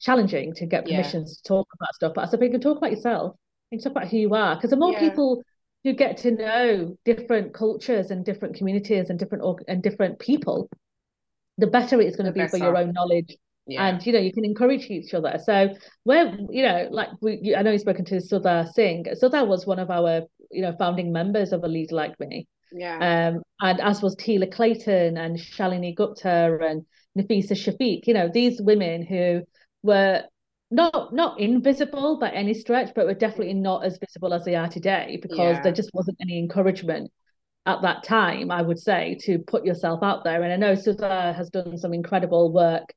challenging 0.00 0.52
to 0.56 0.66
get 0.66 0.86
Yeah. 0.86 0.96
permissions 0.98 1.38
to 1.38 1.42
talk 1.42 1.66
about 1.80 1.94
stuff. 1.94 2.12
But 2.14 2.24
I 2.24 2.26
said, 2.26 2.38
but 2.40 2.46
you 2.46 2.52
can 2.52 2.60
talk 2.60 2.76
about 2.76 2.90
yourself. 2.90 3.34
You 3.70 3.78
can 3.78 3.84
talk 3.84 3.96
about 3.96 4.08
who 4.10 4.18
you 4.18 4.34
are. 4.34 4.56
Because 4.56 4.68
the 4.70 4.76
more 4.76 4.92
Yeah. 4.92 4.98
people 5.08 5.42
you 5.84 5.94
get 5.94 6.18
to 6.18 6.32
know 6.32 6.98
different 7.06 7.54
cultures 7.54 8.10
and 8.10 8.26
different 8.26 8.56
communities 8.56 9.08
and 9.08 9.18
different 9.18 9.42
org- 9.42 9.64
and 9.68 9.82
different 9.82 10.18
people, 10.18 10.68
the 11.58 11.66
better 11.66 12.00
it's 12.00 12.16
going 12.16 12.26
to 12.26 12.32
be 12.32 12.46
for 12.48 12.56
your 12.56 12.76
own 12.76 12.92
knowledge. 12.92 13.36
Yeah. 13.66 13.86
And 13.86 14.04
you 14.06 14.12
know, 14.12 14.18
you 14.18 14.32
can 14.32 14.44
encourage 14.44 14.90
each 14.90 15.14
other. 15.14 15.38
So 15.42 15.74
we're, 16.04 16.36
you 16.50 16.62
know, 16.62 16.88
like 16.90 17.08
we, 17.22 17.54
I 17.56 17.62
know 17.62 17.70
you've 17.70 17.80
spoken 17.80 18.04
to 18.06 18.20
Sudha 18.20 18.66
Singh. 18.74 19.06
Sudha 19.14 19.42
was 19.44 19.66
one 19.66 19.78
of 19.78 19.90
our, 19.90 20.22
you 20.50 20.60
know, 20.62 20.74
founding 20.78 21.12
members 21.12 21.52
of 21.52 21.64
a 21.64 21.68
leader 21.68 21.94
like 21.94 22.18
me. 22.20 22.46
yeah. 22.72 23.30
Um, 23.32 23.42
and 23.60 23.80
as 23.80 24.02
was 24.02 24.16
Tila 24.16 24.52
Clayton 24.52 25.16
and 25.16 25.38
Shalini 25.38 25.94
Gupta 25.96 26.58
and 26.60 26.84
Nafisa 27.16 27.52
Shafiq, 27.52 28.06
you 28.06 28.12
know, 28.14 28.28
these 28.28 28.60
women 28.60 29.02
who 29.02 29.42
were 29.82 30.24
not 30.70 31.14
not 31.14 31.40
invisible 31.40 32.18
by 32.18 32.30
any 32.30 32.52
stretch, 32.52 32.92
but 32.94 33.06
were 33.06 33.14
definitely 33.14 33.54
not 33.54 33.84
as 33.84 33.96
visible 33.98 34.34
as 34.34 34.44
they 34.44 34.56
are 34.56 34.68
today 34.68 35.18
because 35.22 35.38
Yeah. 35.56 35.62
there 35.62 35.72
just 35.72 35.90
wasn't 35.94 36.18
any 36.20 36.38
encouragement 36.38 37.10
at 37.66 37.82
that 37.82 38.04
time, 38.04 38.50
I 38.50 38.62
would 38.62 38.78
say, 38.78 39.16
to 39.22 39.38
put 39.38 39.64
yourself 39.64 40.02
out 40.02 40.24
there. 40.24 40.42
And 40.42 40.52
I 40.52 40.56
know 40.56 40.74
Sudha 40.74 41.32
has 41.36 41.48
done 41.50 41.78
some 41.78 41.94
incredible 41.94 42.52
work 42.52 42.92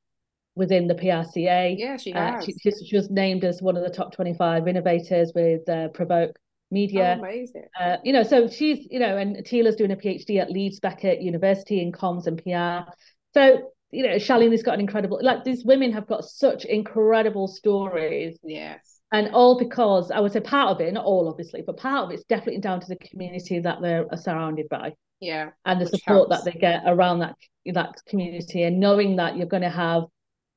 within 0.54 0.88
the 0.88 0.94
PRCA. 0.94 1.74
yeah, 1.78 1.96
she 1.96 2.12
Uh, 2.12 2.32
has. 2.32 2.44
she, 2.44 2.52
she, 2.62 2.70
she 2.84 2.96
was 2.96 3.08
named 3.10 3.44
as 3.44 3.62
one 3.62 3.76
of 3.76 3.82
the 3.82 3.90
top 3.90 4.12
25 4.12 4.66
innovators 4.68 5.32
with 5.34 5.66
uh, 5.68 5.88
Provoke 5.88 6.32
Oh, 6.36 6.74
Media. 6.74 7.16
amazing. 7.18 7.64
Uh, 7.80 7.96
you 8.04 8.12
know, 8.12 8.22
so 8.22 8.46
she's, 8.46 8.86
you 8.90 8.98
know, 8.98 9.16
and 9.16 9.36
Tila's 9.36 9.76
doing 9.76 9.90
a 9.92 9.96
PhD 9.96 10.38
at 10.38 10.50
Leeds 10.50 10.80
Beckett 10.80 11.22
University 11.22 11.80
in 11.80 11.92
comms 11.92 12.26
and 12.26 12.36
PR. 12.42 12.90
So, 13.32 13.70
you 13.90 14.02
know, 14.02 14.16
Shalini's 14.16 14.62
got 14.62 14.74
an 14.74 14.80
incredible, 14.80 15.18
like 15.22 15.44
these 15.44 15.64
women 15.64 15.92
have 15.92 16.06
got 16.06 16.24
such 16.26 16.66
incredible 16.66 17.48
stories. 17.48 18.38
Yes. 18.44 18.97
And 19.10 19.30
all 19.34 19.58
because 19.58 20.10
I 20.10 20.20
would 20.20 20.32
say 20.32 20.40
part 20.40 20.68
of 20.70 20.80
it, 20.80 20.92
not 20.92 21.04
all 21.04 21.28
obviously, 21.28 21.62
but 21.66 21.78
part 21.78 22.04
of 22.04 22.10
it's 22.10 22.24
definitely 22.24 22.60
down 22.60 22.80
to 22.80 22.86
the 22.88 22.96
community 22.96 23.58
that 23.60 23.80
they're 23.80 24.04
surrounded 24.16 24.68
by 24.68 24.92
Yeah. 25.20 25.50
and 25.64 25.80
the 25.80 25.86
support 25.86 26.30
helps. 26.30 26.44
that 26.44 26.52
they 26.52 26.58
get 26.58 26.82
around 26.86 27.20
that 27.20 27.34
that 27.72 27.94
community 28.06 28.62
and 28.64 28.78
knowing 28.80 29.16
that 29.16 29.36
you're 29.36 29.46
going 29.46 29.62
to 29.62 29.68
have 29.70 30.04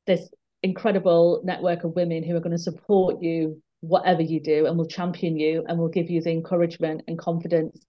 this 0.06 0.30
incredible 0.64 1.42
network 1.44 1.84
of 1.84 1.96
women 1.96 2.24
who 2.24 2.36
are 2.36 2.40
going 2.40 2.52
to 2.52 2.58
support 2.58 3.22
you 3.22 3.62
whatever 3.82 4.22
you 4.22 4.40
do 4.40 4.66
and 4.68 4.78
will 4.78 4.86
champion 4.86 5.38
you 5.38 5.64
and 5.68 5.80
will 5.80 5.90
give 5.90 6.10
you 6.10 6.22
the 6.22 6.30
encouragement 6.32 7.02
and 7.08 7.18
confidence 7.18 7.82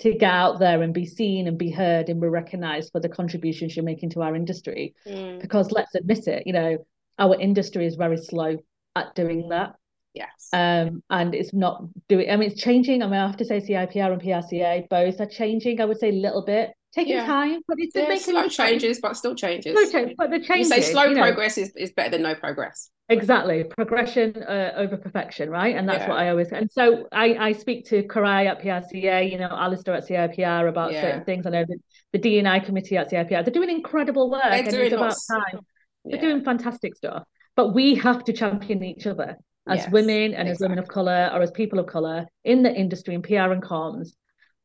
to 0.00 0.12
get 0.12 0.30
out 0.30 0.58
there 0.58 0.82
and 0.82 0.94
be 0.94 1.04
seen 1.06 1.46
and 1.48 1.58
be 1.58 1.70
heard 1.70 2.08
and 2.08 2.20
be 2.20 2.26
recognized 2.28 2.90
for 2.92 3.00
the 3.00 3.08
contributions 3.08 3.74
you're 3.76 3.84
making 3.84 4.10
to 4.10 4.22
our 4.22 4.34
industry 4.36 4.94
Mm. 5.06 5.40
because 5.40 5.72
let's 5.72 5.94
admit 5.94 6.26
it 6.28 6.46
you 6.46 6.52
know 6.52 6.78
our 7.18 7.38
industry 7.40 7.84
is 7.86 7.96
very 7.96 8.16
slow 8.16 8.56
at 8.96 9.14
doing 9.14 9.48
that 9.48 9.74
Yes. 10.14 10.48
um, 10.52 11.02
and 11.10 11.34
it's 11.34 11.52
not 11.52 11.82
doing. 12.08 12.30
I 12.30 12.36
mean, 12.36 12.50
it's 12.50 12.60
changing. 12.60 13.02
I 13.02 13.06
mean, 13.06 13.14
I 13.20 13.26
have 13.26 13.36
to 13.38 13.44
say, 13.44 13.60
CIPR 13.60 14.12
and 14.12 14.22
PRCA 14.22 14.88
both 14.88 15.20
are 15.20 15.26
changing. 15.26 15.80
I 15.80 15.84
would 15.84 15.98
say 15.98 16.10
a 16.10 16.12
little 16.12 16.44
bit 16.44 16.70
taking 16.94 17.14
Yeah. 17.14 17.26
time, 17.26 17.60
but 17.66 17.76
it's 17.80 17.94
Yeah, 17.96 18.02
making 18.08 18.20
slow 18.34 18.48
changes, 18.48 19.00
but 19.02 19.16
still 19.16 19.34
changes. 19.34 19.72
Slow 19.74 19.90
change, 19.90 20.14
but 20.16 20.30
the 20.30 20.38
changes. 20.38 20.70
You 20.70 20.82
say 20.82 20.92
slow 20.92 21.04
you 21.06 21.14
know, 21.16 21.22
progress 21.22 21.58
is, 21.58 21.74
is 21.76 21.92
better 21.92 22.10
than 22.10 22.22
no 22.22 22.36
progress. 22.36 22.90
Exactly, 23.08 23.64
progression 23.64 24.34
uh, 24.44 24.72
over 24.76 24.96
perfection, 24.96 25.50
right? 25.50 25.74
And 25.76 25.86
that's 25.88 26.04
Yeah. 26.04 26.08
what 26.10 26.18
I 26.20 26.30
always. 26.30 26.52
And 26.52 26.70
so 26.70 27.06
I 27.12 27.34
I 27.48 27.52
speak 27.52 27.84
to 27.88 28.04
Koray 28.04 28.46
at 28.46 28.62
PRCA, 28.62 29.30
you 29.30 29.36
know, 29.38 29.48
Alastair 29.50 29.94
at 29.94 30.04
CIPR 30.06 30.68
about 30.68 30.92
Yeah. 30.92 31.02
certain 31.02 31.24
things. 31.24 31.44
I 31.46 31.50
know 31.50 31.64
that 31.68 31.78
the 32.12 32.18
D&I 32.18 32.60
committee 32.60 32.96
at 32.96 33.10
CIPR, 33.10 33.42
they're 33.44 33.52
doing 33.52 33.68
incredible 33.70 34.30
work, 34.30 34.44
They're 34.44 34.52
and 34.60 34.68
it's 34.68 34.92
about 34.94 35.00
lots- 35.00 35.26
time. 35.26 35.58
They're 36.04 36.20
doing 36.20 36.44
fantastic 36.44 36.94
stuff, 36.94 37.24
but 37.56 37.74
we 37.74 37.96
have 37.96 38.22
to 38.24 38.32
champion 38.32 38.84
each 38.84 39.06
other 39.06 39.36
as 39.66 39.78
Yes, 39.78 39.90
women 39.90 40.34
and 40.34 40.48
as 40.48 40.60
women 40.60 40.78
of 40.78 40.88
color 40.88 41.30
or 41.32 41.40
as 41.42 41.50
people 41.50 41.78
of 41.78 41.86
color 41.86 42.26
in 42.44 42.62
the 42.62 42.72
industry 42.74 43.14
in 43.14 43.22
PR 43.22 43.50
and 43.52 43.62
comms. 43.62 44.10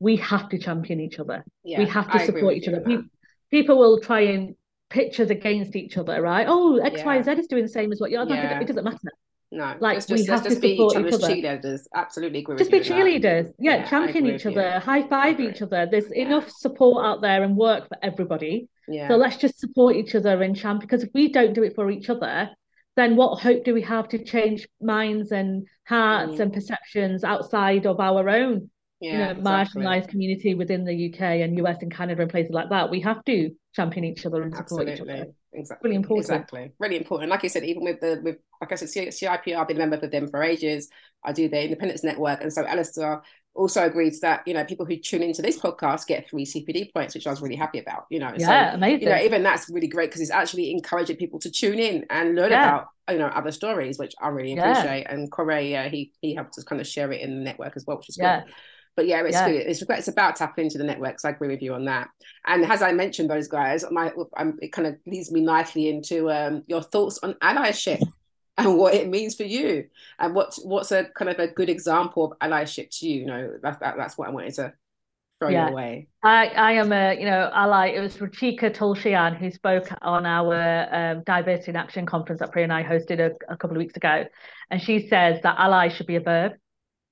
We 0.02 0.16
have 0.18 0.48
to 0.50 0.58
champion 0.58 1.00
each 1.02 1.20
other. 1.20 1.44
Yeah, 1.64 1.80
we 1.80 1.86
have 1.88 2.10
to 2.12 2.16
I 2.22 2.26
support 2.26 2.56
each 2.56 2.68
other. 2.68 2.78
on 2.78 2.84
that. 2.90 3.02
Pe- 3.02 3.08
people 3.52 3.78
will 3.78 4.00
try 4.00 4.22
and 4.22 4.56
pitch 4.90 5.20
us 5.20 5.30
against 5.30 5.76
each 5.76 5.98
other, 5.98 6.22
right? 6.22 6.46
Oh, 6.50 6.78
X, 6.78 7.04
Y, 7.04 7.16
Yeah. 7.16 7.24
Z 7.24 7.32
is 7.34 7.48
doing 7.48 7.64
the 7.64 7.70
same 7.70 7.92
as 7.92 8.00
what 8.00 8.10
you're. 8.12 8.24
like, 8.26 8.38
Yeah. 8.44 8.60
It 8.62 8.68
doesn't 8.68 8.84
matter. 8.84 8.98
No, 9.52 9.64
Like, 9.80 9.96
let's 9.96 10.10
we 10.10 10.18
just, 10.18 10.30
have 10.30 10.44
to 10.44 10.50
just 10.50 10.62
be 10.62 10.74
each 10.74 10.78
support 10.78 10.94
each 10.94 11.14
other's 11.14 11.24
other. 11.24 11.34
cheerleaders. 11.34 11.82
Absolutely 11.96 12.40
agree 12.40 12.58
Just 12.58 12.72
be 12.72 12.80
cheerleaders. 12.82 13.52
Yeah, 13.60 13.78
Yeah, 13.78 13.90
champion 13.90 14.28
each 14.28 14.46
other, 14.46 14.80
high 14.80 15.08
five 15.08 15.40
each 15.40 15.62
other. 15.64 15.88
There's 15.90 16.12
enough 16.12 16.50
support 16.52 17.04
out 17.06 17.22
there 17.22 17.44
and 17.44 17.58
work 17.58 17.88
for 17.88 17.98
everybody. 18.04 18.70
Yeah, 18.88 19.08
So 19.08 19.16
let's 19.18 19.38
just 19.38 19.60
support 19.60 19.96
each 19.96 20.14
other 20.16 20.42
and 20.44 20.56
champion. 20.56 20.82
Because 20.88 21.04
if 21.04 21.10
we 21.16 21.32
don't 21.32 21.54
do 21.54 21.64
it 21.64 21.74
for 21.76 21.90
each 21.90 22.10
other, 22.10 22.50
then 23.00 23.16
what 23.16 23.40
hope 23.42 23.64
do 23.64 23.74
we 23.74 23.82
have 23.82 24.08
to 24.10 24.24
change 24.24 24.68
minds 24.82 25.32
and 25.32 25.68
hearts 25.88 26.36
Mm. 26.36 26.40
and 26.40 26.54
perceptions 26.54 27.24
outside 27.24 27.86
of 27.88 28.00
our 28.00 28.30
own, 28.30 28.70
yeah, 29.02 29.12
you 29.12 29.18
know, 29.18 29.32
exactly. 29.32 29.82
marginalized 29.84 30.08
community 30.10 30.56
within 30.56 30.84
the 30.86 30.94
UK 30.94 31.42
and 31.42 31.58
US 31.58 31.82
and 31.82 31.92
Canada 31.92 32.22
and 32.22 32.32
places 32.32 32.52
like 32.54 32.70
that? 32.70 32.90
We 32.90 33.02
have 33.02 33.24
to 33.26 33.52
champion 33.76 34.06
each 34.06 34.26
other 34.26 34.42
and 34.44 34.54
support 34.56 34.88
each 34.90 35.00
Absolutely, 35.00 35.14
other. 35.22 35.32
exactly, 35.54 35.90
Really 35.90 35.96
important. 35.98 36.20
exactly, 36.26 36.72
really 36.80 36.98
important. 36.98 37.30
Like 37.30 37.44
you 37.44 37.50
said, 37.50 37.64
even 37.64 37.84
with 37.84 38.00
the 38.02 38.22
with 38.24 38.38
like 38.62 38.72
I 38.72 38.76
said, 38.76 38.90
CIPR, 38.90 39.58
I've 39.58 39.68
been 39.68 39.78
a 39.78 39.80
member 39.88 39.96
of 40.06 40.12
them 40.12 40.28
for 40.28 40.44
ages. 40.44 40.90
I 41.24 41.32
do 41.34 41.50
the 41.50 41.64
independence 41.64 42.04
network, 42.04 42.42
and 42.42 42.52
so 42.52 42.66
Alastair 42.66 43.22
also 43.60 43.86
agrees 43.86 44.22
that 44.22 44.42
you 44.48 44.54
know 44.54 44.64
people 44.64 44.86
who 44.86 44.96
tune 44.96 45.22
into 45.22 45.42
this 45.42 45.60
podcast 45.60 46.08
get 46.08 46.30
three 46.30 46.46
CPD 46.46 46.94
points, 46.94 47.14
which 47.14 47.28
I 47.28 47.30
was 47.30 47.42
really 47.42 47.58
happy 47.58 47.80
about. 47.80 48.06
You 48.10 48.20
know, 48.20 48.38
so 48.38 48.52
Yeah, 48.54 48.74
amazing. 48.74 49.02
you 49.02 49.10
know, 49.10 49.20
even 49.22 49.44
that's 49.44 49.70
really 49.70 49.88
great 49.88 50.10
because 50.10 50.22
it's 50.22 50.32
actually 50.32 50.72
encouraging 50.72 51.18
people 51.18 51.40
to 51.40 51.52
tune 51.52 51.78
in 51.78 52.06
and 52.10 52.36
learn 52.36 52.52
Yeah. 52.52 52.60
about 52.62 52.88
you 53.12 53.18
know 53.18 53.28
other 53.28 53.52
stories, 53.52 54.00
which 54.00 54.14
I 54.22 54.30
really 54.30 54.54
Yeah. 54.54 54.62
appreciate. 54.62 55.08
And 55.10 55.30
Koray, 55.32 55.86
uh, 55.86 55.90
he 55.90 56.14
he 56.22 56.34
helped 56.34 56.58
us 56.58 56.64
kind 56.64 56.80
of 56.82 56.88
share 56.88 57.12
it 57.12 57.22
in 57.22 57.38
the 57.38 57.44
network 57.44 57.74
as 57.76 57.86
well, 57.86 57.98
which 57.98 58.10
is 58.10 58.18
good. 58.18 58.46
But 58.96 59.08
yeah, 59.08 59.24
it's 59.24 59.38
Yeah. 59.38 59.46
good. 59.50 59.62
It's 59.68 59.82
it's 59.82 60.08
about 60.08 60.38
tapping 60.38 60.66
into 60.66 60.78
the 60.78 60.84
networks. 60.84 61.26
I 61.26 61.30
agree 61.30 61.50
with 61.50 61.62
you 61.62 61.74
on 61.74 61.86
that. 61.86 62.10
And 62.48 62.66
as 62.66 62.82
I 62.82 62.94
mentioned, 62.94 63.30
those 63.30 63.48
guys, 63.48 63.86
my 63.92 64.12
um, 64.38 64.58
it 64.62 64.72
kind 64.72 64.88
of 64.88 64.96
leads 65.06 65.32
me 65.32 65.42
nicely 65.42 65.90
into 65.90 66.32
um, 66.32 66.64
your 66.68 66.82
thoughts 66.82 67.20
on 67.24 67.34
allyship 67.36 68.02
and 68.60 68.78
what 68.78 68.94
it 68.94 69.08
means 69.08 69.36
for 69.36 69.44
you, 69.44 69.88
and 70.20 70.36
what 70.36 70.58
what's 70.64 70.92
a 70.92 71.06
kind 71.06 71.30
of 71.30 71.40
a 71.40 71.48
good 71.48 71.70
example 71.70 72.32
of 72.32 72.40
allyship 72.40 72.90
to 73.00 73.08
you. 73.08 73.22
You 73.22 73.26
know, 73.26 73.54
that, 73.64 73.80
that 73.80 73.98
that's 73.98 74.18
what 74.18 74.28
I 74.28 74.32
wanted 74.32 74.54
to 74.56 74.74
throw 75.40 75.50
Yeah. 75.50 75.68
your 75.68 75.76
way. 75.76 76.08
I, 76.22 76.48
I 76.48 76.72
am 76.74 76.92
a, 76.92 77.18
you 77.18 77.26
know, 77.26 77.50
ally. 77.54 77.88
It 77.88 78.02
was 78.02 78.18
Ruchika 78.18 78.76
Tulshyan 78.76 79.38
who 79.38 79.50
spoke 79.52 79.88
on 80.02 80.26
our 80.26 80.54
um, 80.92 81.24
Diversity 81.24 81.72
in 81.72 81.76
Action 81.78 82.06
conference 82.06 82.40
that 82.42 82.52
Priya 82.52 82.66
and 82.66 82.74
I 82.74 82.84
hosted 82.84 83.20
a, 83.20 83.32
a 83.52 83.56
couple 83.56 83.78
of 83.78 83.80
weeks 83.80 83.96
ago. 83.96 84.26
And 84.70 84.82
she 84.82 85.08
says 85.08 85.40
that 85.44 85.56
ally 85.58 85.88
should 85.90 86.08
be 86.08 86.18
a 86.18 86.22
verb. 86.22 86.54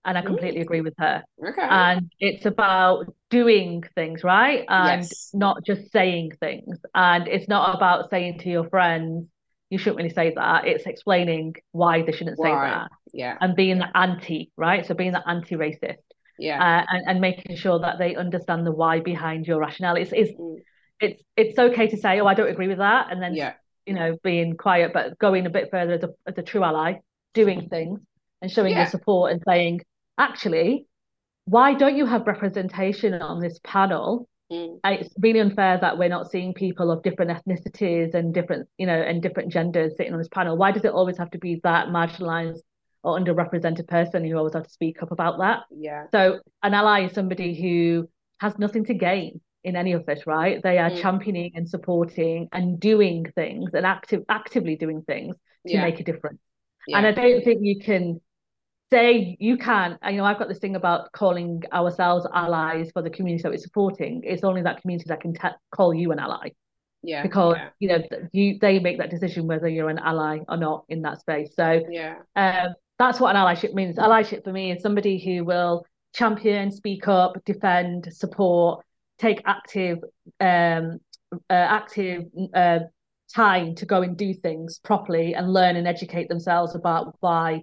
And 0.04 0.18
I 0.18 0.22
completely 0.22 0.62
agree 0.62 0.82
with 0.82 0.94
her. 1.00 1.24
Okay. 1.46 1.62
And 1.62 2.12
it's 2.20 2.46
about 2.46 3.14
doing 3.30 3.84
things, 3.94 4.24
right? 4.24 4.66
And 4.70 5.02
Yes. 5.02 5.32
not 5.34 5.66
just 5.66 5.92
saying 5.92 6.32
things. 6.40 6.78
And 6.94 7.28
it's 7.28 7.48
not 7.50 7.76
about 7.76 8.10
saying 8.10 8.40
to 8.40 8.50
your 8.50 8.70
friends, 8.70 9.28
you 9.70 9.78
shouldn't 9.78 9.98
really 9.98 10.10
say 10.10 10.34
that. 10.36 10.66
It's 10.68 10.86
explaining 10.86 11.56
why 11.72 12.02
they 12.04 12.12
shouldn't 12.12 12.38
say 12.38 12.50
that 12.52 12.88
yeah. 13.14 13.38
and 13.42 13.56
being 13.56 13.80
the 13.80 13.90
anti, 13.98 14.52
right? 14.56 14.86
So 14.86 14.94
being 14.94 15.12
the 15.12 15.28
anti-racist 15.28 15.98
Yeah. 16.40 16.60
uh, 16.62 16.86
and, 16.90 17.04
and 17.08 17.22
making 17.22 17.56
sure 17.58 17.80
that 17.80 17.98
they 18.00 18.16
understand 18.16 18.66
the 18.66 18.72
why 18.72 19.00
behind 19.02 19.46
your 19.48 19.60
rationale. 19.60 19.98
It's, 19.98 20.12
it's 20.14 20.32
Mm. 20.40 20.58
it's 21.00 21.22
it's 21.36 21.60
okay 21.60 21.88
to 21.88 21.98
say, 21.98 22.20
oh, 22.22 22.28
I 22.28 22.34
don't 22.34 22.50
agree 22.50 22.68
with 22.68 22.80
that, 22.80 23.12
and 23.12 23.22
then 23.22 23.36
yeah. 23.36 23.54
you 23.86 23.94
know 23.94 24.18
being 24.24 24.56
quiet, 24.58 24.92
but 24.94 25.18
going 25.20 25.46
a 25.46 25.50
bit 25.50 25.70
further 25.70 25.94
as 25.94 26.04
a, 26.04 26.10
as 26.30 26.38
a 26.38 26.44
true 26.44 26.64
ally, 26.64 26.94
doing 27.34 27.68
things 27.70 28.00
and 28.42 28.50
showing 28.52 28.72
Yeah. 28.72 28.80
your 28.84 28.88
support 28.96 29.32
and 29.32 29.42
saying, 29.48 29.82
actually, 30.18 30.86
why 31.46 31.74
don't 31.74 31.98
you 31.98 32.06
have 32.06 32.26
representation 32.26 33.14
on 33.16 33.40
this 33.42 33.60
panel? 33.64 34.28
Mm. 34.52 34.80
It's 34.86 35.14
really 35.20 35.40
unfair 35.40 35.78
that 35.80 35.98
we're 35.98 36.10
not 36.10 36.32
seeing 36.32 36.54
people 36.54 36.90
of 36.92 37.04
different 37.04 37.32
ethnicities 37.32 38.14
and 38.14 38.34
different, 38.34 38.68
you 38.78 38.86
know, 38.86 39.00
and 39.00 39.22
different 39.22 39.52
genders 39.52 39.96
sitting 39.98 40.14
on 40.14 40.20
this 40.20 40.30
panel. 40.30 40.56
Why 40.58 40.72
does 40.72 40.86
it 40.86 40.92
always 40.92 41.18
have 41.18 41.32
to 41.32 41.38
be 41.38 41.60
that 41.64 41.88
marginalized 41.88 42.62
or 43.04 43.20
underrepresented 43.20 43.88
person 43.88 44.24
who 44.24 44.38
always 44.38 44.54
have 44.54 44.64
to 44.64 44.70
speak 44.70 45.04
up 45.04 45.12
about 45.12 45.40
that? 45.40 45.64
Yeah. 45.70 46.06
So 46.12 46.40
an 46.64 46.74
ally 46.74 47.06
is 47.06 47.14
somebody 47.14 47.60
who 47.60 48.10
has 48.40 48.58
nothing 48.58 48.86
to 48.86 48.94
gain 48.94 49.42
in 49.64 49.76
any 49.76 49.92
of 49.94 50.06
this, 50.06 50.26
right? 50.26 50.62
They 50.64 50.78
are 50.78 50.92
Mm. 50.92 51.02
championing 51.02 51.52
and 51.56 51.68
supporting 51.68 52.48
and 52.54 52.80
doing 52.80 53.26
things 53.36 53.74
and 53.74 53.86
active 53.86 54.24
actively 54.30 54.78
doing 54.78 55.02
things 55.02 55.36
to 55.66 55.74
Yeah. 55.74 55.84
make 55.84 56.00
a 56.00 56.04
difference. 56.04 56.40
Yeah. 56.88 57.00
And 57.00 57.08
I 57.08 57.12
don't 57.12 57.44
think 57.44 57.60
you 57.64 57.80
can 57.80 58.22
say 58.90 59.36
you 59.40 59.58
can. 59.58 59.98
You 60.08 60.18
know, 60.18 60.26
I've 60.26 60.40
got 60.40 60.48
this 60.48 60.60
thing 60.60 60.76
about 60.76 61.12
calling 61.12 61.64
ourselves 61.74 62.26
allies 62.34 62.90
for 62.92 63.02
the 63.02 63.10
community 63.10 63.44
that 63.44 63.52
we're 63.52 63.58
supporting. 63.58 64.22
It's 64.24 64.44
only 64.44 64.62
that 64.64 64.82
community 64.82 65.06
that 65.10 65.22
can 65.22 65.34
te- 65.34 65.58
call 65.72 65.94
you 65.94 66.12
an 66.12 66.20
ally 66.20 66.50
yeah. 67.04 67.22
because 67.24 67.56
yeah. 67.58 67.70
you 67.80 67.88
know 67.88 68.04
you 68.32 68.58
they 68.60 68.80
make 68.80 68.98
that 68.98 69.10
decision 69.10 69.48
whether 69.48 69.68
you're 69.68 69.90
an 69.90 70.00
ally 70.00 70.40
or 70.48 70.58
not 70.58 70.86
in 70.90 71.02
that 71.04 71.20
space. 71.20 71.56
So 71.56 71.84
Yeah. 71.90 72.16
um, 72.36 72.76
that's 73.00 73.20
what 73.20 73.36
an 73.36 73.42
allyship 73.42 73.74
means. 73.74 73.98
Allyship 73.98 74.44
for 74.44 74.52
me 74.52 74.72
is 74.72 74.82
somebody 74.82 75.18
who 75.24 75.46
will 75.46 75.86
champion, 76.14 76.72
speak 76.72 77.08
up, 77.08 77.38
defend, 77.46 78.12
support, 78.12 78.84
take 79.20 79.42
active, 79.46 80.00
um, 80.40 81.00
uh, 81.50 81.54
active 81.54 82.26
uh, 82.54 82.80
time 83.34 83.76
to 83.76 83.86
go 83.86 84.02
and 84.02 84.18
do 84.18 84.34
things 84.34 84.80
properly 84.84 85.36
and 85.36 85.52
learn 85.54 85.76
and 85.76 85.88
educate 85.88 86.28
themselves 86.28 86.76
about 86.76 87.16
why 87.20 87.62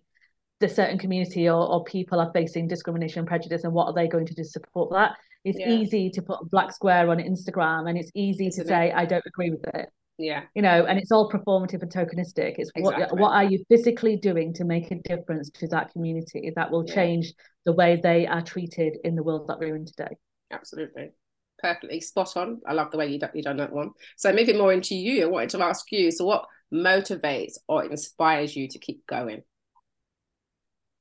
the 0.61 0.69
certain 0.69 0.99
community 0.99 1.49
or, 1.49 1.67
or 1.69 1.85
people 1.85 2.21
are 2.21 2.31
facing 2.33 2.69
discrimination 2.69 3.21
and 3.21 3.29
prejudice 3.29 3.65
and 3.65 3.73
what 3.73 3.87
are 3.87 3.93
they 3.95 4.09
going 4.09 4.27
to 4.27 4.35
do 4.35 4.43
to 4.43 4.49
support 4.49 4.93
that. 4.93 5.17
It's 5.45 5.59
Yeah. 5.59 5.69
easy 5.71 6.11
to 6.11 6.23
put 6.23 6.39
a 6.43 6.45
black 6.47 6.73
square 6.73 7.11
on 7.11 7.19
Instagram 7.19 7.89
and 7.89 7.99
it's 7.99 8.11
easy 8.15 8.47
Isn't 8.47 8.65
to 8.67 8.69
it? 8.71 8.73
say 8.75 8.93
I 8.93 9.05
don't 9.05 9.27
agree 9.27 9.51
with 9.51 9.65
it 9.75 9.89
Yeah. 10.17 10.45
you 10.55 10.63
know, 10.63 10.87
and 10.87 10.99
it's 10.99 11.11
all 11.13 11.29
performative 11.31 11.83
and 11.83 11.93
tokenistic. 11.93 12.55
It's 12.59 12.71
what 12.77 13.19
what 13.19 13.33
are 13.33 13.45
you 13.45 13.65
physically 13.69 14.17
doing 14.17 14.53
to 14.55 14.65
make 14.65 14.91
a 14.91 14.95
difference 14.97 15.51
to 15.51 15.67
that 15.69 15.91
community 15.93 16.51
that 16.57 16.71
will 16.71 16.85
Yeah. 16.87 16.95
change 16.95 17.35
the 17.67 17.73
way 17.73 17.97
they 18.03 18.27
are 18.27 18.43
treated 18.43 18.97
in 19.05 19.17
the 19.17 19.23
world 19.23 19.49
that 19.49 19.59
we're 19.59 19.77
in 19.77 19.85
today. 19.87 20.17
Absolutely. 20.51 21.11
Perfectly 21.59 22.01
spot 22.01 22.37
on. 22.37 22.61
I 22.67 22.75
love 22.75 22.91
the 22.91 22.99
way 22.99 23.07
you 23.09 23.19
done, 23.19 23.31
you 23.35 23.43
done 23.43 23.57
that 23.57 23.73
one. 23.73 23.91
So 24.17 24.33
moving 24.33 24.57
more 24.59 24.73
into 24.73 24.95
you, 24.95 25.25
I 25.25 25.27
wanted 25.27 25.51
to 25.51 25.63
ask 25.63 25.91
you. 25.91 26.11
So 26.11 26.25
what 26.27 26.45
motivates 26.73 27.55
or 27.69 27.85
inspires 27.85 28.55
you 28.55 28.69
to 28.69 28.79
keep 28.79 29.07
going? 29.07 29.43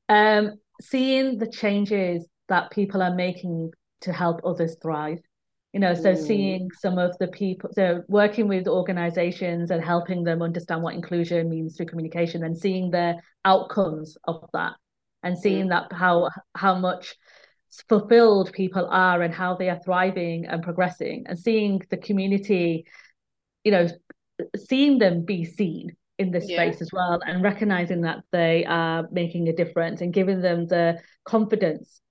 Um, 0.09 0.59
seeing 0.81 1.37
the 1.37 1.47
changes 1.47 2.27
that 2.49 2.71
people 2.71 3.01
are 3.01 3.15
making 3.15 3.71
to 4.01 4.11
help 4.13 4.41
others 4.43 4.75
thrive. 4.81 5.19
You 5.71 5.79
know, 5.79 5.95
so 5.95 6.13
Mm. 6.13 6.17
seeing 6.17 6.71
some 6.71 6.99
of 6.99 7.17
the 7.17 7.27
people, 7.29 7.71
so 7.73 8.03
working 8.07 8.47
with 8.47 8.67
organizations 8.67 9.71
and 9.71 9.83
helping 9.83 10.23
them 10.23 10.41
understand 10.43 10.83
what 10.83 10.93
inclusion 10.93 11.49
means 11.49 11.75
through 11.75 11.87
communication 11.87 12.43
and 12.43 12.55
seeing 12.55 12.91
the 12.91 13.19
outcomes 13.43 14.15
of 14.25 14.47
that 14.53 14.73
and 15.23 15.37
seeing 15.37 15.69
that 15.69 15.91
how 15.91 16.29
how 16.53 16.75
much 16.75 17.15
fulfilled 17.89 18.53
people 18.53 18.87
are 18.87 19.23
and 19.23 19.33
how 19.33 19.55
they 19.55 19.69
are 19.69 19.79
thriving 19.83 20.45
and 20.45 20.61
progressing 20.61 21.25
and 21.27 21.39
seeing 21.39 21.81
the 21.89 21.97
community, 21.97 22.85
you 23.63 23.71
know, 23.71 23.87
seeing 24.55 24.99
them 24.99 25.25
be 25.25 25.43
seen 25.43 25.95
in 26.17 26.31
this 26.31 26.49
Yeah. 26.49 26.57
space 26.57 26.81
as 26.81 26.91
well 26.93 27.19
and 27.25 27.43
recognizing 27.43 28.01
that 28.01 28.23
they 28.31 28.65
are 28.65 29.07
making 29.11 29.47
a 29.49 29.53
difference 29.53 30.01
and 30.01 30.13
giving 30.13 30.41
them 30.41 30.67
the 30.67 30.99
confidence 31.25 32.01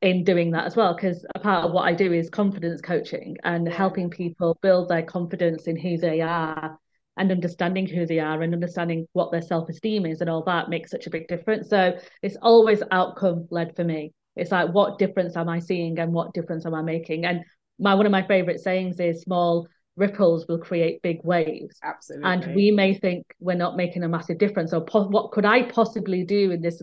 in 0.00 0.24
doing 0.24 0.50
that 0.50 0.64
as 0.64 0.74
well 0.74 0.94
because 0.94 1.24
a 1.34 1.38
part 1.38 1.64
of 1.64 1.72
what 1.72 1.84
I 1.84 1.92
do 1.92 2.12
is 2.12 2.28
confidence 2.28 2.80
coaching 2.80 3.36
and 3.44 3.66
Yeah. 3.66 3.72
helping 3.72 4.10
people 4.10 4.58
build 4.60 4.88
their 4.88 5.02
confidence 5.02 5.68
in 5.68 5.76
who 5.76 5.96
they 5.96 6.20
are 6.20 6.78
and 7.16 7.30
understanding 7.30 7.86
who 7.86 8.04
they 8.06 8.18
are 8.18 8.42
and 8.42 8.52
understanding 8.52 9.06
what 9.12 9.30
their 9.30 9.42
self-esteem 9.42 10.06
is 10.06 10.20
and 10.20 10.28
all 10.28 10.42
that 10.44 10.68
makes 10.68 10.90
such 10.90 11.06
a 11.06 11.10
big 11.10 11.28
difference 11.28 11.68
so 11.68 11.96
it's 12.22 12.36
always 12.42 12.82
outcome 12.90 13.46
led 13.50 13.76
for 13.76 13.84
me 13.84 14.12
it's 14.34 14.50
like 14.50 14.70
what 14.72 14.98
difference 14.98 15.36
am 15.36 15.48
I 15.48 15.60
seeing 15.60 15.98
and 15.98 16.12
what 16.12 16.34
difference 16.34 16.66
am 16.66 16.74
I 16.74 16.82
making 16.82 17.24
and 17.26 17.44
my 17.78 17.94
one 17.94 18.06
of 18.06 18.12
my 18.12 18.26
favorite 18.26 18.60
sayings 18.60 18.98
is 18.98 19.22
small 19.22 19.68
ripples 19.96 20.46
will 20.48 20.58
create 20.58 21.02
big 21.02 21.20
waves 21.22 21.76
Absolutely. 21.82 22.30
and 22.30 22.54
we 22.54 22.70
may 22.70 22.94
think 22.94 23.24
we're 23.40 23.54
not 23.56 23.76
making 23.76 24.02
a 24.04 24.08
massive 24.08 24.38
difference 24.38 24.72
or 24.72 24.82
po- 24.84 25.08
what 25.08 25.30
could 25.32 25.44
i 25.44 25.62
possibly 25.62 26.24
do 26.24 26.50
in 26.50 26.62
this 26.62 26.82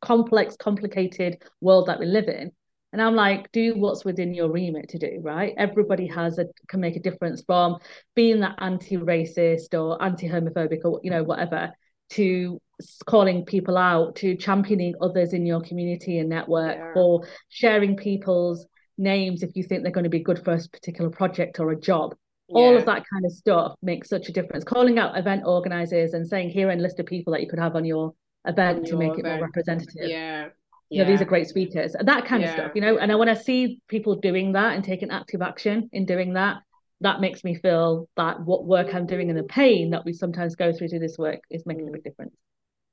complex 0.00 0.56
complicated 0.56 1.40
world 1.60 1.86
that 1.86 1.98
we 2.00 2.06
live 2.06 2.28
in 2.28 2.50
And 2.92 3.00
I'm 3.00 3.14
like, 3.14 3.50
do 3.52 3.74
what's 3.76 4.04
within 4.04 4.34
your 4.34 4.50
remit 4.52 4.88
to 4.90 4.98
do, 4.98 5.12
right? 5.22 5.54
Everybody 5.56 6.06
has 6.08 6.38
a 6.38 6.44
can 6.68 6.80
make 6.80 6.96
a 6.96 7.00
difference 7.00 7.42
from 7.46 7.78
being 8.14 8.40
that 8.40 8.56
anti-racist 8.58 9.72
or 9.80 10.02
anti-homophobic 10.02 10.80
or 10.84 11.00
you 11.04 11.10
know 11.10 11.22
whatever 11.22 11.72
to 12.16 12.60
calling 13.06 13.44
people 13.46 13.78
out 13.78 14.16
to 14.16 14.36
championing 14.36 14.94
others 15.00 15.32
in 15.32 15.46
your 15.46 15.60
community 15.62 16.18
and 16.18 16.28
network 16.28 16.76
Yeah. 16.76 16.92
or 17.00 17.26
sharing 17.48 17.96
people's 17.96 18.66
names 18.98 19.42
if 19.42 19.56
you 19.56 19.62
think 19.64 19.82
they're 19.82 19.98
going 19.98 20.10
to 20.12 20.18
be 20.18 20.28
good 20.30 20.42
for 20.44 20.52
a 20.52 20.60
particular 20.76 21.10
project 21.10 21.60
or 21.60 21.70
a 21.70 21.80
job 21.80 22.14
all 22.54 22.76
of 22.76 22.84
that 22.86 23.02
kind 23.12 23.24
of 23.24 23.32
stuff 23.32 23.74
makes 23.82 24.08
such 24.08 24.28
a 24.28 24.32
difference 24.32 24.64
calling 24.64 24.98
out 24.98 25.16
event 25.16 25.42
organizers 25.46 26.14
and 26.14 26.26
saying 26.26 26.50
here 26.50 26.68
are 26.68 26.72
a 26.72 26.76
list 26.76 27.00
of 27.00 27.06
people 27.06 27.32
that 27.32 27.40
you 27.42 27.48
could 27.48 27.58
have 27.58 27.76
on 27.76 27.84
your 27.84 28.14
event 28.46 28.78
On 28.78 28.82
to 28.84 28.90
your 28.90 28.98
make 28.98 29.18
it 29.18 29.24
more 29.24 29.40
representative 29.40 30.08
Yeah. 30.08 30.48
you 30.90 30.98
know 31.02 31.06
these 31.10 31.20
are 31.22 31.24
great 31.26 31.48
speakers 31.48 31.94
that 31.98 32.24
kind 32.26 32.42
of 32.44 32.50
stuff 32.50 32.72
you 32.74 32.80
know 32.80 32.98
and 32.98 33.10
I, 33.12 33.14
when 33.14 33.28
i 33.28 33.34
see 33.34 33.80
people 33.88 34.16
doing 34.16 34.52
that 34.52 34.74
and 34.74 34.84
taking 34.84 35.10
active 35.10 35.42
action 35.42 35.88
in 35.92 36.06
doing 36.06 36.34
that 36.34 36.58
that 37.00 37.20
makes 37.20 37.42
me 37.44 37.54
feel 37.54 38.08
that 38.16 38.40
what 38.40 38.66
work 38.66 38.94
i'm 38.94 39.06
doing 39.06 39.30
and 39.30 39.38
the 39.38 39.44
pain 39.44 39.90
that 39.90 40.04
we 40.04 40.12
sometimes 40.12 40.54
go 40.56 40.72
through 40.72 40.88
to 40.88 40.98
this 40.98 41.16
work 41.18 41.40
is 41.50 41.64
making 41.66 41.88
a 41.88 41.90
Mm. 41.90 41.94
big 41.94 42.04
difference 42.04 42.34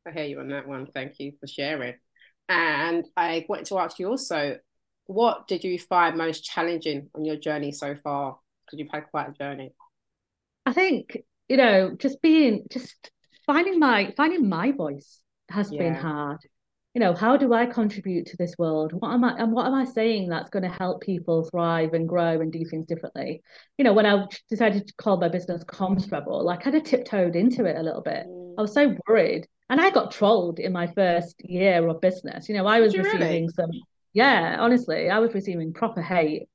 I 0.08 0.12
hear 0.12 0.24
you 0.24 0.40
on 0.40 0.48
that 0.48 0.66
one. 0.68 0.88
Thank 0.88 1.20
you 1.20 1.34
for 1.40 1.46
sharing. 1.46 1.94
And 2.48 3.06
I 3.18 3.46
wanted 3.50 3.66
to 3.66 3.80
ask 3.80 4.00
you 4.00 4.08
also, 4.08 4.58
what 5.06 5.46
did 5.48 5.64
you 5.66 5.78
find 5.78 6.18
most 6.18 6.44
challenging 6.46 7.10
on 7.14 7.26
your 7.26 7.36
journey 7.36 7.72
so 7.74 7.96
far? 7.96 8.40
Because 8.70 8.80
you've 8.80 8.92
had 8.94 9.10
quite 9.10 9.30
a 9.30 9.34
journey. 9.34 9.72
I 10.66 10.74
think 10.74 11.18
you 11.48 11.58
know 11.58 11.96
just 11.98 12.22
being 12.22 12.66
just 12.70 13.12
finding 13.46 13.80
my 13.80 14.14
finding 14.16 14.48
my 14.48 14.72
voice 14.72 15.22
has 15.50 15.72
been 15.72 15.96
hard. 15.96 16.40
You 16.94 17.02
know, 17.02 17.14
how 17.14 17.38
do 17.38 17.54
I 17.54 17.66
contribute 17.66 18.28
to 18.28 18.38
this 18.38 18.56
world? 18.58 18.94
What 18.94 19.12
am 19.12 19.24
I 19.24 19.34
and 19.38 19.52
what 19.52 19.66
am 19.66 19.74
I 19.74 19.86
saying 19.86 20.30
that's 20.30 20.50
going 20.50 20.64
to 20.64 20.70
help 20.70 21.02
people 21.02 21.48
thrive 21.50 21.94
and 21.94 22.08
grow 22.08 22.42
and 22.42 22.52
do 22.52 22.64
things 22.66 22.86
differently? 22.86 23.42
You 23.78 23.86
know, 23.86 23.94
when 23.94 24.06
I 24.06 24.26
decided 24.50 24.88
to 24.88 24.94
call 24.96 25.18
my 25.18 25.30
business 25.30 25.64
Comms 25.64 26.12
Rebel, 26.12 26.50
I 26.50 26.58
kind 26.58 26.76
of 26.76 26.84
tiptoed 26.84 27.36
into 27.36 27.66
it 27.66 27.78
a 27.78 27.84
little 27.84 28.02
bit. 28.02 28.26
Mm. 28.28 28.56
I 28.58 28.62
was 28.62 28.74
so 28.74 28.96
worried, 29.08 29.48
and 29.70 29.80
I 29.80 29.92
got 29.92 30.12
trolled 30.12 30.60
in 30.60 30.72
my 30.74 30.88
first 30.88 31.42
year 31.44 31.88
of 31.88 32.02
business. 32.02 32.50
You 32.50 32.56
know, 32.56 32.66
I 32.66 32.80
was 32.80 32.94
you 32.94 33.04
really? 33.04 33.18
receiving 33.18 33.50
some, 33.50 33.72
yeah, 34.14 34.58
honestly, 34.60 35.10
I 35.10 35.20
was 35.20 35.34
receiving 35.34 35.74
proper 35.74 36.02
hate 36.02 36.50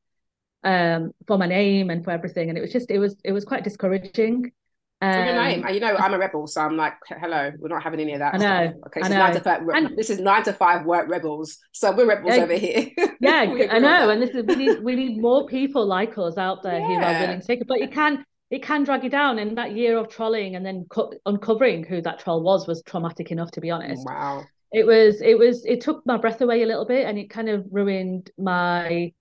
um 0.65 1.13
for 1.27 1.39
my 1.39 1.47
name 1.47 1.91
and 1.91 2.05
for 2.05 2.11
everything, 2.11 2.49
and 2.49 2.59
it 2.59 2.61
was 2.61 2.73
just 2.73 2.91
it 2.91 2.99
was 2.99 3.17
it 3.25 3.33
was 3.33 3.45
quite 3.45 3.65
discouraging. 3.65 4.53
For 5.01 5.11
your 5.11 5.39
Um, 5.39 5.45
name, 5.45 5.69
you 5.69 5.81
know, 5.81 5.97
I'm 5.97 6.15
a 6.15 6.19
rebel, 6.19 6.47
so 6.47 6.63
I'm 6.63 6.77
like, 6.79 6.95
hello, 7.09 7.51
we're 7.59 7.69
not 7.69 7.83
having 7.83 8.01
any 8.01 8.15
of 8.15 8.21
that 8.21 8.35
I 8.35 8.39
know, 8.39 8.71
stuff. 8.71 8.75
Okay, 8.87 9.01
I 9.03 9.03
this 9.03 9.11
is 9.11 9.17
nine 9.19 9.33
to 9.35 9.41
five. 9.41 9.63
And- 9.75 9.99
this 9.99 10.11
is 10.11 10.19
nine 10.21 10.43
to 10.45 10.53
five 10.55 10.87
work 10.87 11.09
rebels, 11.11 11.59
so 11.73 11.95
we're 11.95 12.07
rebels 12.07 12.35
Yeah, 12.37 12.43
over 12.45 12.55
here. 12.55 12.89
yeah, 13.21 13.41
I 13.71 13.79
know, 13.81 14.09
and 14.09 14.23
this 14.23 14.31
is 14.31 14.45
we 14.47 14.55
need 14.57 14.83
we 14.83 14.95
need 14.95 15.21
more 15.21 15.47
people 15.47 15.85
like 15.85 16.17
us 16.17 16.39
out 16.39 16.63
there 16.63 16.81
who 16.81 16.95
are 16.95 17.21
willing 17.21 17.41
to 17.41 17.47
take 17.47 17.61
it. 17.61 17.67
But 17.69 17.81
it 17.81 17.93
can 17.93 18.25
it 18.51 18.63
can 18.63 18.85
drag 18.85 19.05
you 19.05 19.11
down, 19.11 19.39
and 19.39 19.59
that 19.59 19.73
year 19.73 19.99
of 19.99 20.09
trolling 20.09 20.57
and 20.57 20.65
then 20.65 20.87
co- 20.89 21.13
uncovering 21.27 21.85
who 21.85 22.01
that 22.01 22.21
troll 22.21 22.43
was 22.43 22.67
was 22.67 22.83
traumatic 22.83 23.31
enough, 23.31 23.51
to 23.53 23.61
be 23.61 23.71
honest. 23.71 24.07
Wow. 24.07 24.45
It 24.73 24.87
was 24.87 25.21
it 25.21 25.39
was 25.39 25.67
it 25.67 25.83
took 25.83 26.07
my 26.07 26.17
breath 26.17 26.41
away 26.41 26.63
a 26.63 26.67
little 26.67 26.87
bit, 26.87 27.07
and 27.07 27.19
it 27.19 27.29
kind 27.29 27.51
of 27.51 27.67
ruined 27.71 28.31
my 28.39 29.13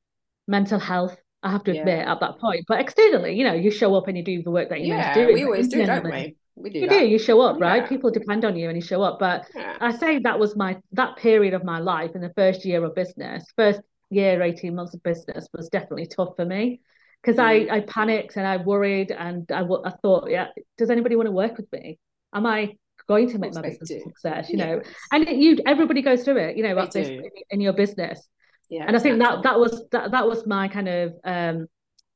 mental 0.48 0.80
health. 0.80 1.18
I 1.44 1.52
have 1.52 1.64
to 1.66 1.72
admit 1.78 2.08
at 2.08 2.20
that 2.22 2.40
point, 2.40 2.66
but 2.68 2.80
externally, 2.80 3.36
you 3.36 3.44
know, 3.44 3.54
you 3.54 3.70
show 3.70 3.94
up 3.96 4.08
and 4.08 4.18
you 4.18 4.24
do 4.24 4.42
the 4.42 4.52
work 4.52 4.70
that 4.70 4.76
meant 4.80 4.86
Yeah, 4.88 5.14
to 5.14 5.28
do. 5.28 5.34
we 5.34 5.44
always 5.44 5.68
do, 5.68 5.86
don't 5.86 6.04
we? 6.06 6.36
We 6.56 6.70
do 6.70 6.80
You 6.80 6.88
that. 6.88 7.00
do. 7.00 7.06
You 7.06 7.20
show 7.20 7.42
up, 7.42 7.60
right? 7.60 7.82
Yeah. 7.84 7.88
People 7.90 8.12
depend 8.12 8.46
on 8.46 8.56
you, 8.56 8.68
and 8.70 8.78
you 8.78 8.82
show 8.82 9.02
up. 9.02 9.20
But 9.20 9.46
Yeah. 9.56 9.78
I 9.82 9.92
say 9.92 10.20
that 10.20 10.40
was 10.40 10.56
my 10.56 10.78
that 10.94 11.18
period 11.18 11.54
of 11.54 11.64
my 11.64 11.80
life 11.80 12.12
in 12.16 12.22
the 12.22 12.32
first 12.36 12.64
year 12.64 12.84
of 12.84 12.96
business, 12.96 13.46
first 13.58 13.82
year, 14.10 14.42
18 14.42 14.74
months 14.76 14.94
of 14.94 15.02
business 15.04 15.48
was 15.54 15.70
definitely 15.70 16.06
tough 16.06 16.36
for 16.36 16.46
me 16.46 16.80
because 17.22 17.38
Mm. 17.38 17.72
I, 17.72 17.78
I 17.78 17.80
panicked 17.82 18.38
and 18.38 18.46
I 18.46 18.58
worried 18.58 19.12
and 19.12 19.52
I, 19.52 19.62
I 19.64 19.92
thought, 20.02 20.30
yeah, 20.30 20.48
does 20.78 20.90
anybody 20.92 21.16
want 21.16 21.28
to 21.28 21.32
work 21.32 21.58
with 21.58 21.72
me? 21.74 21.98
Am 22.34 22.46
I 22.46 22.76
going 23.08 23.30
to 23.32 23.40
make 23.40 23.54
my 23.56 23.62
business 23.62 23.90
do. 23.90 23.98
a 23.98 24.02
success? 24.02 24.50
You 24.52 24.58
know, 24.58 24.82
and 25.12 25.28
it, 25.28 25.36
you 25.38 25.58
everybody 25.66 26.02
goes 26.04 26.24
through 26.24 26.38
it, 26.38 26.56
you 26.58 26.64
know, 26.64 26.78
at 26.78 26.92
this 26.92 27.10
in 27.50 27.60
your 27.62 27.74
business. 27.74 28.28
Yeah, 28.70 28.86
And 28.88 28.96
I 28.96 29.00
think 29.00 29.20
that 29.20 29.44
that 29.44 29.60
was 29.60 29.86
that 29.92 30.12
that 30.12 30.28
was 30.28 30.46
my 30.48 30.68
kind 30.68 30.88
of 30.90 31.14
um 31.24 31.68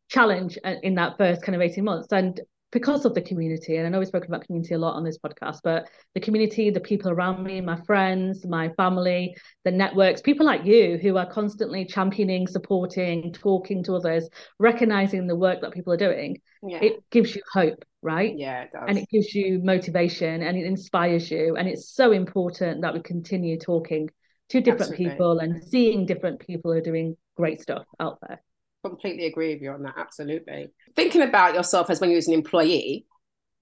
challenge 0.10 0.58
uh, 0.64 0.76
in 0.84 0.96
that 0.96 1.18
first 1.18 1.42
kind 1.44 1.56
of 1.56 1.62
18 1.62 1.84
months. 1.84 2.08
And 2.12 2.40
because 2.72 3.06
of 3.06 3.14
the 3.14 3.22
community, 3.22 3.78
and 3.78 3.86
I 3.86 3.90
know 3.90 4.00
we've 4.00 4.08
spoken 4.08 4.30
about 4.30 4.46
community 4.46 4.74
a 4.74 4.78
lot 4.78 4.96
on 4.96 5.04
this 5.06 5.18
podcast, 5.18 5.60
but 5.64 5.88
the 6.16 6.20
community, 6.20 6.70
the 6.70 6.82
people 6.82 7.10
around 7.12 7.44
me, 7.44 7.62
my 7.62 7.80
friends, 7.86 8.46
my 8.46 8.70
family, 8.76 9.36
the 9.64 9.72
networks, 9.72 10.22
people 10.22 10.46
like 10.46 10.66
you 10.66 10.98
who 11.02 11.16
are 11.18 11.26
constantly 11.26 11.86
championing, 11.86 12.46
supporting, 12.46 13.32
talking 13.32 13.84
to 13.84 13.96
others, 13.96 14.30
recognizing 14.60 15.28
the 15.28 15.36
work 15.36 15.62
that 15.62 15.72
people 15.72 15.94
are 15.94 15.98
doing, 15.98 16.42
Yeah. 16.62 16.80
it 16.84 17.10
gives 17.10 17.34
you 17.36 17.42
hope, 17.54 17.86
right? 18.02 18.38
yeah, 18.38 18.64
it 18.64 18.72
does. 18.74 18.84
And 18.88 18.98
it 18.98 19.08
gives 19.10 19.34
you 19.34 19.60
motivation 19.64 20.44
and 20.44 20.58
it 20.58 20.66
inspires 20.66 21.32
you. 21.32 21.56
And 21.56 21.70
it's 21.70 21.90
so 21.90 22.12
important 22.12 22.82
that 22.82 22.94
we 22.94 23.00
continue 23.02 23.58
talking 23.58 24.10
to 24.50 24.62
different 24.62 24.92
Absolutely. 24.92 25.10
people 25.10 25.40
and 25.40 25.64
seeing 25.64 26.06
different 26.06 26.40
people 26.40 26.72
who 26.72 26.78
are 26.78 26.82
doing 26.82 27.18
great 27.36 27.62
stuff 27.62 27.86
out 28.00 28.20
there. 28.28 28.42
completely 28.86 29.26
agree 29.26 29.54
with 29.54 29.62
you 29.62 29.72
on 29.72 29.84
that. 29.84 29.96
Absolutely. 29.98 30.70
Thinking 30.96 31.22
about 31.22 31.54
yourself 31.56 31.90
as 31.90 32.00
when 32.00 32.10
you 32.10 32.16
was 32.16 32.28
an 32.30 32.34
employee, 32.34 33.06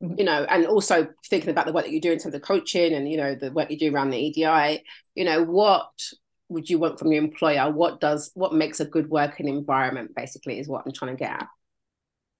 Mhm. 0.03 0.19
you 0.19 0.23
know, 0.23 0.45
and 0.47 0.67
also 0.67 1.07
thinking 1.29 1.49
about 1.49 1.65
the 1.65 1.73
work 1.73 1.85
that 1.85 1.91
you 1.93 1.99
do 2.01 2.11
in 2.11 2.19
terms 2.19 2.35
of 2.35 2.41
coaching 2.43 2.93
and 2.93 3.09
you 3.09 3.17
know 3.17 3.33
the 3.33 3.51
work 3.51 3.71
you 3.71 3.79
do 3.79 3.91
around 3.91 4.11
the 4.11 4.17
EDI, 4.19 4.83
you 5.15 5.25
know, 5.25 5.43
what 5.43 5.89
would 6.49 6.69
you 6.69 6.77
want 6.77 6.99
from 6.99 7.11
your 7.11 7.23
employer? 7.23 7.71
What 7.71 7.99
does 7.99 8.29
what 8.35 8.53
makes 8.53 8.79
a 8.79 8.85
good 8.85 9.09
working 9.09 9.47
environment? 9.47 10.13
Basically, 10.15 10.59
is 10.59 10.67
what 10.67 10.83
I'm 10.85 10.91
trying 10.93 11.15
to 11.15 11.19
get 11.19 11.31
at. 11.31 11.47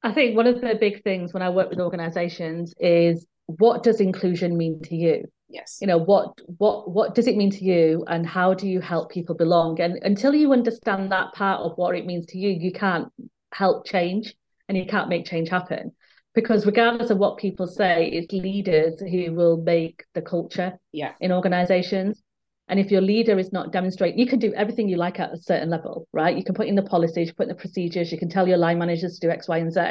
I 0.04 0.12
think 0.12 0.36
one 0.38 0.46
of 0.46 0.62
the 0.62 0.76
big 0.76 1.02
things 1.04 1.34
when 1.34 1.42
I 1.42 1.50
work 1.50 1.72
with 1.72 1.80
organizations 1.80 2.76
is 2.80 3.26
what 3.48 3.82
does 3.82 4.00
inclusion 4.00 4.56
mean 4.58 4.82
to 4.84 4.96
you? 4.96 5.26
Yes. 5.56 5.78
You 5.80 5.88
know, 5.88 5.98
what 5.98 6.34
what 6.58 6.92
what 6.92 7.16
does 7.16 7.28
it 7.28 7.38
mean 7.38 7.50
to 7.52 7.64
you 7.64 8.04
and 8.08 8.28
how 8.28 8.54
do 8.54 8.68
you 8.68 8.82
help 8.82 9.10
people 9.10 9.36
belong? 9.36 9.80
And 9.80 9.98
until 10.04 10.34
you 10.36 10.52
understand 10.52 11.12
that 11.14 11.34
part 11.34 11.62
of 11.62 11.78
what 11.78 11.96
it 11.96 12.06
means 12.06 12.26
to 12.28 12.38
you, 12.38 12.50
you 12.50 12.74
can't 12.74 13.08
help 13.54 13.88
change 13.88 14.36
and 14.68 14.78
you 14.78 14.86
can't 14.86 15.08
make 15.08 15.26
change 15.26 15.48
happen. 15.48 15.94
Because 16.34 16.66
regardless 16.66 17.10
of 17.10 17.18
what 17.18 17.38
people 17.38 17.68
say, 17.68 18.08
it's 18.08 18.34
leaders 18.34 19.00
who 19.00 19.34
will 19.34 19.56
make 19.56 20.04
the 20.14 20.22
culture 20.22 20.78
Yeah. 20.92 21.14
in 21.22 21.32
organizations. 21.32 22.22
And 22.68 22.80
if 22.80 22.90
your 22.90 23.02
leader 23.02 23.38
is 23.38 23.54
not 23.54 23.72
demonstrating, 23.72 24.18
you 24.18 24.26
can 24.26 24.40
do 24.40 24.54
everything 24.54 24.90
you 24.90 24.98
like 24.98 25.20
at 25.20 25.32
a 25.32 25.38
certain 25.38 25.70
level, 25.70 26.08
right? 26.12 26.36
You 26.36 26.44
can 26.44 26.56
put 26.56 26.68
in 26.68 26.76
the 26.76 26.82
policies, 26.82 27.28
you 27.28 27.34
put 27.36 27.44
in 27.44 27.50
the 27.50 27.56
procedures, 27.56 28.12
you 28.12 28.18
can 28.18 28.30
tell 28.30 28.48
your 28.48 28.58
line 28.58 28.80
managers 28.80 29.20
to 29.20 29.28
do 29.28 29.32
X, 29.32 29.48
Y, 29.48 29.58
and 29.60 29.72
Z. 29.72 29.82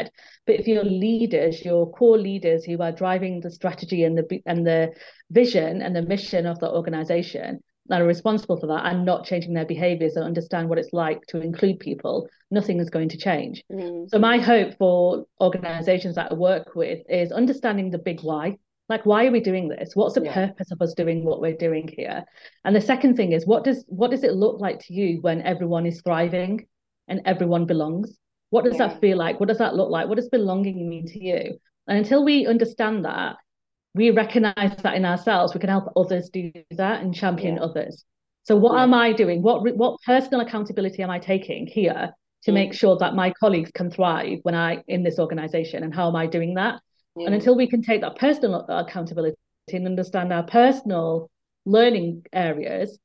But 0.46 0.56
if 0.58 0.66
your 0.66 0.84
leaders, 0.84 1.64
your 1.64 1.90
core 1.92 2.18
leaders 2.18 2.64
who 2.64 2.80
are 2.82 2.90
driving 2.90 3.40
the 3.40 3.50
strategy 3.50 4.02
and 4.02 4.18
the 4.18 4.40
and 4.46 4.66
the 4.66 4.90
vision 5.30 5.82
and 5.82 5.94
the 5.94 6.02
mission 6.02 6.46
of 6.46 6.58
the 6.58 6.70
organization 6.70 7.60
that 7.88 8.00
are 8.00 8.06
responsible 8.06 8.58
for 8.58 8.66
that 8.66 8.86
and 8.86 9.04
not 9.04 9.26
changing 9.26 9.52
their 9.52 9.66
behaviors 9.66 10.16
and 10.16 10.24
understand 10.24 10.68
what 10.68 10.78
it's 10.78 10.92
like 10.92 11.20
to 11.26 11.40
include 11.40 11.78
people, 11.78 12.28
nothing 12.50 12.80
is 12.80 12.88
going 12.88 13.10
to 13.10 13.18
change. 13.18 13.62
Mm. 13.70 14.08
So 14.08 14.18
my 14.18 14.38
hope 14.38 14.76
for 14.78 15.26
organizations 15.40 16.14
that 16.14 16.32
I 16.32 16.34
work 16.34 16.74
with 16.74 17.00
is 17.08 17.30
understanding 17.30 17.90
the 17.90 17.98
big 17.98 18.20
why. 18.22 18.56
Like, 18.88 19.06
why 19.06 19.26
are 19.26 19.30
we 19.30 19.40
doing 19.40 19.68
this? 19.68 19.94
What's 19.94 20.14
the 20.14 20.24
Yeah. 20.24 20.34
purpose 20.46 20.70
of 20.70 20.82
us 20.82 20.94
doing 20.94 21.24
what 21.24 21.40
we're 21.40 21.56
doing 21.56 21.88
here? 21.88 22.24
And 22.64 22.76
the 22.76 22.80
second 22.80 23.16
thing 23.16 23.32
is, 23.32 23.46
what 23.46 23.64
does 23.64 23.84
what 23.88 24.10
does 24.10 24.24
it 24.24 24.34
look 24.34 24.60
like 24.60 24.80
to 24.86 24.94
you 24.94 25.20
when 25.22 25.40
everyone 25.42 25.86
is 25.86 26.02
thriving 26.02 26.66
and 27.08 27.22
everyone 27.24 27.64
belongs? 27.64 28.18
What 28.50 28.64
does 28.64 28.74
Yeah. 28.78 28.88
that 28.88 29.00
feel 29.00 29.16
like? 29.16 29.40
What 29.40 29.48
does 29.48 29.58
that 29.58 29.74
look 29.74 29.90
like? 29.90 30.08
What 30.08 30.16
does 30.16 30.28
belonging 30.28 30.88
mean 30.88 31.06
to 31.06 31.22
you? 31.22 31.58
And 31.86 31.98
until 31.98 32.24
we 32.24 32.46
understand 32.46 33.04
that, 33.04 33.36
we 33.94 34.10
recognize 34.10 34.76
that 34.76 34.96
in 34.96 35.04
ourselves, 35.04 35.54
we 35.54 35.60
can 35.60 35.70
help 35.70 35.92
others 35.96 36.28
do 36.28 36.52
that 36.72 37.02
and 37.02 37.14
champion 37.14 37.56
Yeah. 37.56 37.62
others. 37.62 38.04
So 38.42 38.56
what 38.56 38.78
am 38.78 38.92
I 38.92 39.12
doing? 39.12 39.40
What 39.40 39.62
what 39.76 39.98
personal 40.04 40.40
accountability 40.42 41.02
am 41.02 41.10
I 41.10 41.18
taking 41.18 41.66
here 41.66 42.12
to 42.42 42.50
Mm. 42.50 42.54
make 42.54 42.74
sure 42.74 42.96
that 42.98 43.14
my 43.14 43.30
colleagues 43.30 43.70
can 43.70 43.90
thrive 43.90 44.40
when 44.42 44.54
I 44.54 44.82
in 44.88 45.02
this 45.02 45.18
organization 45.18 45.82
and 45.82 45.94
how 45.94 46.08
am 46.08 46.16
I 46.16 46.26
doing 46.26 46.54
that? 46.54 46.80
Yeah. 47.16 47.26
And 47.26 47.34
until 47.34 47.56
we 47.56 47.68
can 47.68 47.82
take 47.82 48.00
that 48.00 48.16
personal 48.16 48.66
accountability 48.68 49.36
and 49.72 49.86
understand 49.86 50.32
our 50.32 50.42
personal 50.42 51.30
learning 51.64 52.24
areas, 52.32 52.98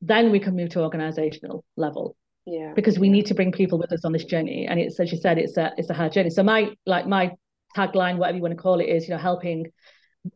then 0.00 0.30
we 0.30 0.38
can 0.40 0.54
move 0.54 0.70
to 0.70 0.80
organizational 0.82 1.64
level 1.76 2.16
yeah. 2.46 2.72
because 2.74 2.98
we 2.98 3.08
need 3.08 3.26
to 3.26 3.34
bring 3.34 3.52
people 3.52 3.78
with 3.78 3.92
us 3.92 4.04
on 4.04 4.12
this 4.12 4.24
journey. 4.24 4.66
And 4.66 4.78
it's 4.78 4.98
as 5.00 5.10
you 5.12 5.18
said, 5.18 5.38
it's 5.38 5.56
a 5.56 5.72
it's 5.76 5.90
a 5.90 5.94
hard 5.94 6.12
journey. 6.12 6.30
So 6.30 6.42
my 6.42 6.70
like 6.86 7.06
my 7.06 7.32
tagline, 7.76 8.16
whatever 8.18 8.36
you 8.36 8.42
want 8.42 8.56
to 8.56 8.62
call 8.62 8.80
it, 8.80 8.88
is 8.88 9.08
you 9.08 9.14
know 9.14 9.20
helping 9.20 9.66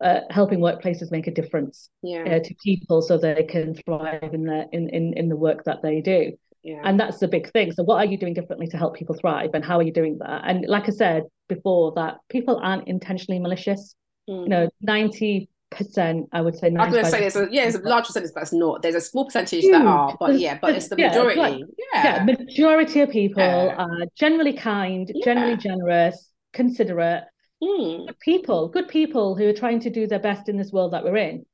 uh, 0.01 0.21
helping 0.31 0.61
workplaces 0.61 1.11
make 1.11 1.27
a 1.27 1.33
difference 1.33 1.91
Yeah. 2.03 2.23
uh, 2.23 2.39
to 2.41 2.55
people 2.63 3.03
so 3.03 3.19
they 3.19 3.45
can 3.45 3.75
thrive 3.75 4.35
in 4.35 4.45
the 4.45 4.67
in, 4.73 4.89
in 4.91 5.15
in 5.15 5.29
the 5.29 5.37
work 5.37 5.65
that 5.65 5.83
they 5.83 6.01
do. 6.01 6.33
Yeah. 6.63 6.81
And 6.85 6.99
that's 7.01 7.19
the 7.19 7.29
big 7.29 7.51
thing. 7.53 7.73
So, 7.73 7.83
what 7.83 7.97
are 7.97 8.05
you 8.05 8.19
doing 8.19 8.35
differently 8.35 8.67
to 8.69 8.77
help 8.77 8.95
people 8.97 9.15
thrive, 9.15 9.51
and 9.55 9.65
how 9.65 9.79
are 9.79 9.83
you 9.83 9.93
doing 9.93 10.19
that? 10.19 10.43
And 10.45 10.67
like 10.67 10.89
I 10.89 10.93
said 10.93 11.25
before, 11.49 11.93
that 11.97 12.19
people 12.29 12.61
aren't 12.63 12.89
intentionally 12.89 13.39
malicious. 13.41 13.95
Mm. 14.29 14.43
You 14.43 14.49
know, 14.49 14.69
ninety 14.81 15.49
percent, 15.71 16.29
I 16.33 16.41
would 16.41 16.57
say. 16.57 16.67
I 16.75 16.85
was 16.85 16.93
going 16.93 17.05
to 17.05 17.11
say 17.11 17.21
there's 17.21 17.37
a 17.37 17.47
yeah, 17.51 17.63
there's 17.63 17.77
a 17.77 17.89
large 17.89 18.07
percentage 18.07 18.33
that's 18.35 18.53
not. 18.53 18.83
There's 18.83 18.95
a 18.97 19.01
small 19.01 19.25
percentage 19.25 19.63
Huge. 19.63 19.73
that 19.73 19.87
are, 19.87 20.17
but 20.19 20.39
yeah, 20.39 20.59
but 20.61 20.75
it's 20.75 20.89
the 20.89 20.97
yeah, 20.99 21.09
majority. 21.09 21.41
like- 21.41 21.61
yeah, 21.95 22.17
yeah, 22.17 22.25
majority 22.25 23.01
of 23.01 23.11
people 23.11 23.43
Yeah. 23.43 23.77
are 23.77 24.07
generally 24.17 24.53
kind, 24.53 25.11
generally 25.25 25.57
generous, 25.57 26.31
considerate, 26.53 27.25
Hmm. 27.63 28.07
good 28.07 28.19
people, 28.21 28.69
good 28.69 28.89
people 28.89 29.37
who 29.37 29.49
are 29.49 29.53
trying 29.53 29.81
to 29.81 29.91
do 29.91 30.07
their 30.07 30.19
best 30.19 30.49
in 30.49 30.57
this 30.57 30.73
world 30.73 30.93
that 30.93 31.05
we're 31.05 31.17
in. 31.17 31.45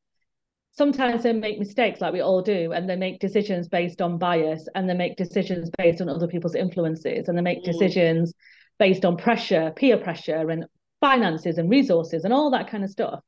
Sometimes 0.76 1.22
they 1.22 1.32
make 1.32 1.58
mistakes, 1.58 2.00
like 2.00 2.12
we 2.12 2.20
all 2.20 2.42
do, 2.42 2.72
and 2.72 2.88
they 2.88 2.96
make 2.96 3.18
decisions 3.18 3.66
based 3.68 4.02
on 4.02 4.18
bias, 4.18 4.68
and 4.74 4.88
they 4.88 4.94
make 4.94 5.16
decisions 5.16 5.70
based 5.78 6.00
on 6.02 6.08
other 6.08 6.28
people's 6.28 6.54
influences, 6.54 7.28
and 7.28 7.36
they 7.36 7.42
make 7.42 7.60
Mm. 7.62 7.64
decisions 7.64 8.34
based 8.78 9.04
on 9.04 9.16
pressure, 9.16 9.72
peer 9.74 9.96
pressure, 9.96 10.50
and 10.50 10.66
finances 11.00 11.56
and 11.56 11.70
resources, 11.70 12.24
and 12.24 12.32
all 12.32 12.50
that 12.50 12.68
kind 12.68 12.84
of 12.84 12.90
stuff. 12.90 13.20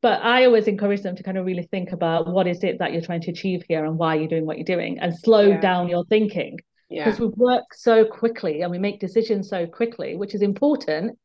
But 0.00 0.22
I 0.22 0.44
always 0.44 0.68
encourage 0.68 1.02
them 1.02 1.16
to 1.16 1.22
kind 1.24 1.38
of 1.38 1.46
really 1.46 1.64
think 1.64 1.90
about 1.92 2.28
what 2.28 2.46
is 2.46 2.62
it 2.62 2.78
that 2.78 2.92
you're 2.92 3.02
trying 3.02 3.22
to 3.22 3.30
achieve 3.32 3.64
here, 3.68 3.84
and 3.84 3.98
why 3.98 4.14
you're 4.14 4.28
doing 4.28 4.46
what 4.46 4.58
you're 4.58 4.64
doing, 4.64 5.00
and 5.00 5.12
slow 5.16 5.48
Yeah. 5.48 5.60
down 5.60 5.88
your 5.88 6.04
thinking 6.04 6.58
Yeah, 6.88 7.04
because 7.04 7.18
we 7.18 7.26
work 7.36 7.74
so 7.74 8.04
quickly 8.04 8.62
and 8.62 8.70
we 8.70 8.78
make 8.78 9.00
decisions 9.00 9.48
so 9.48 9.66
quickly, 9.66 10.14
which 10.14 10.34
is 10.36 10.42
important 10.42 11.18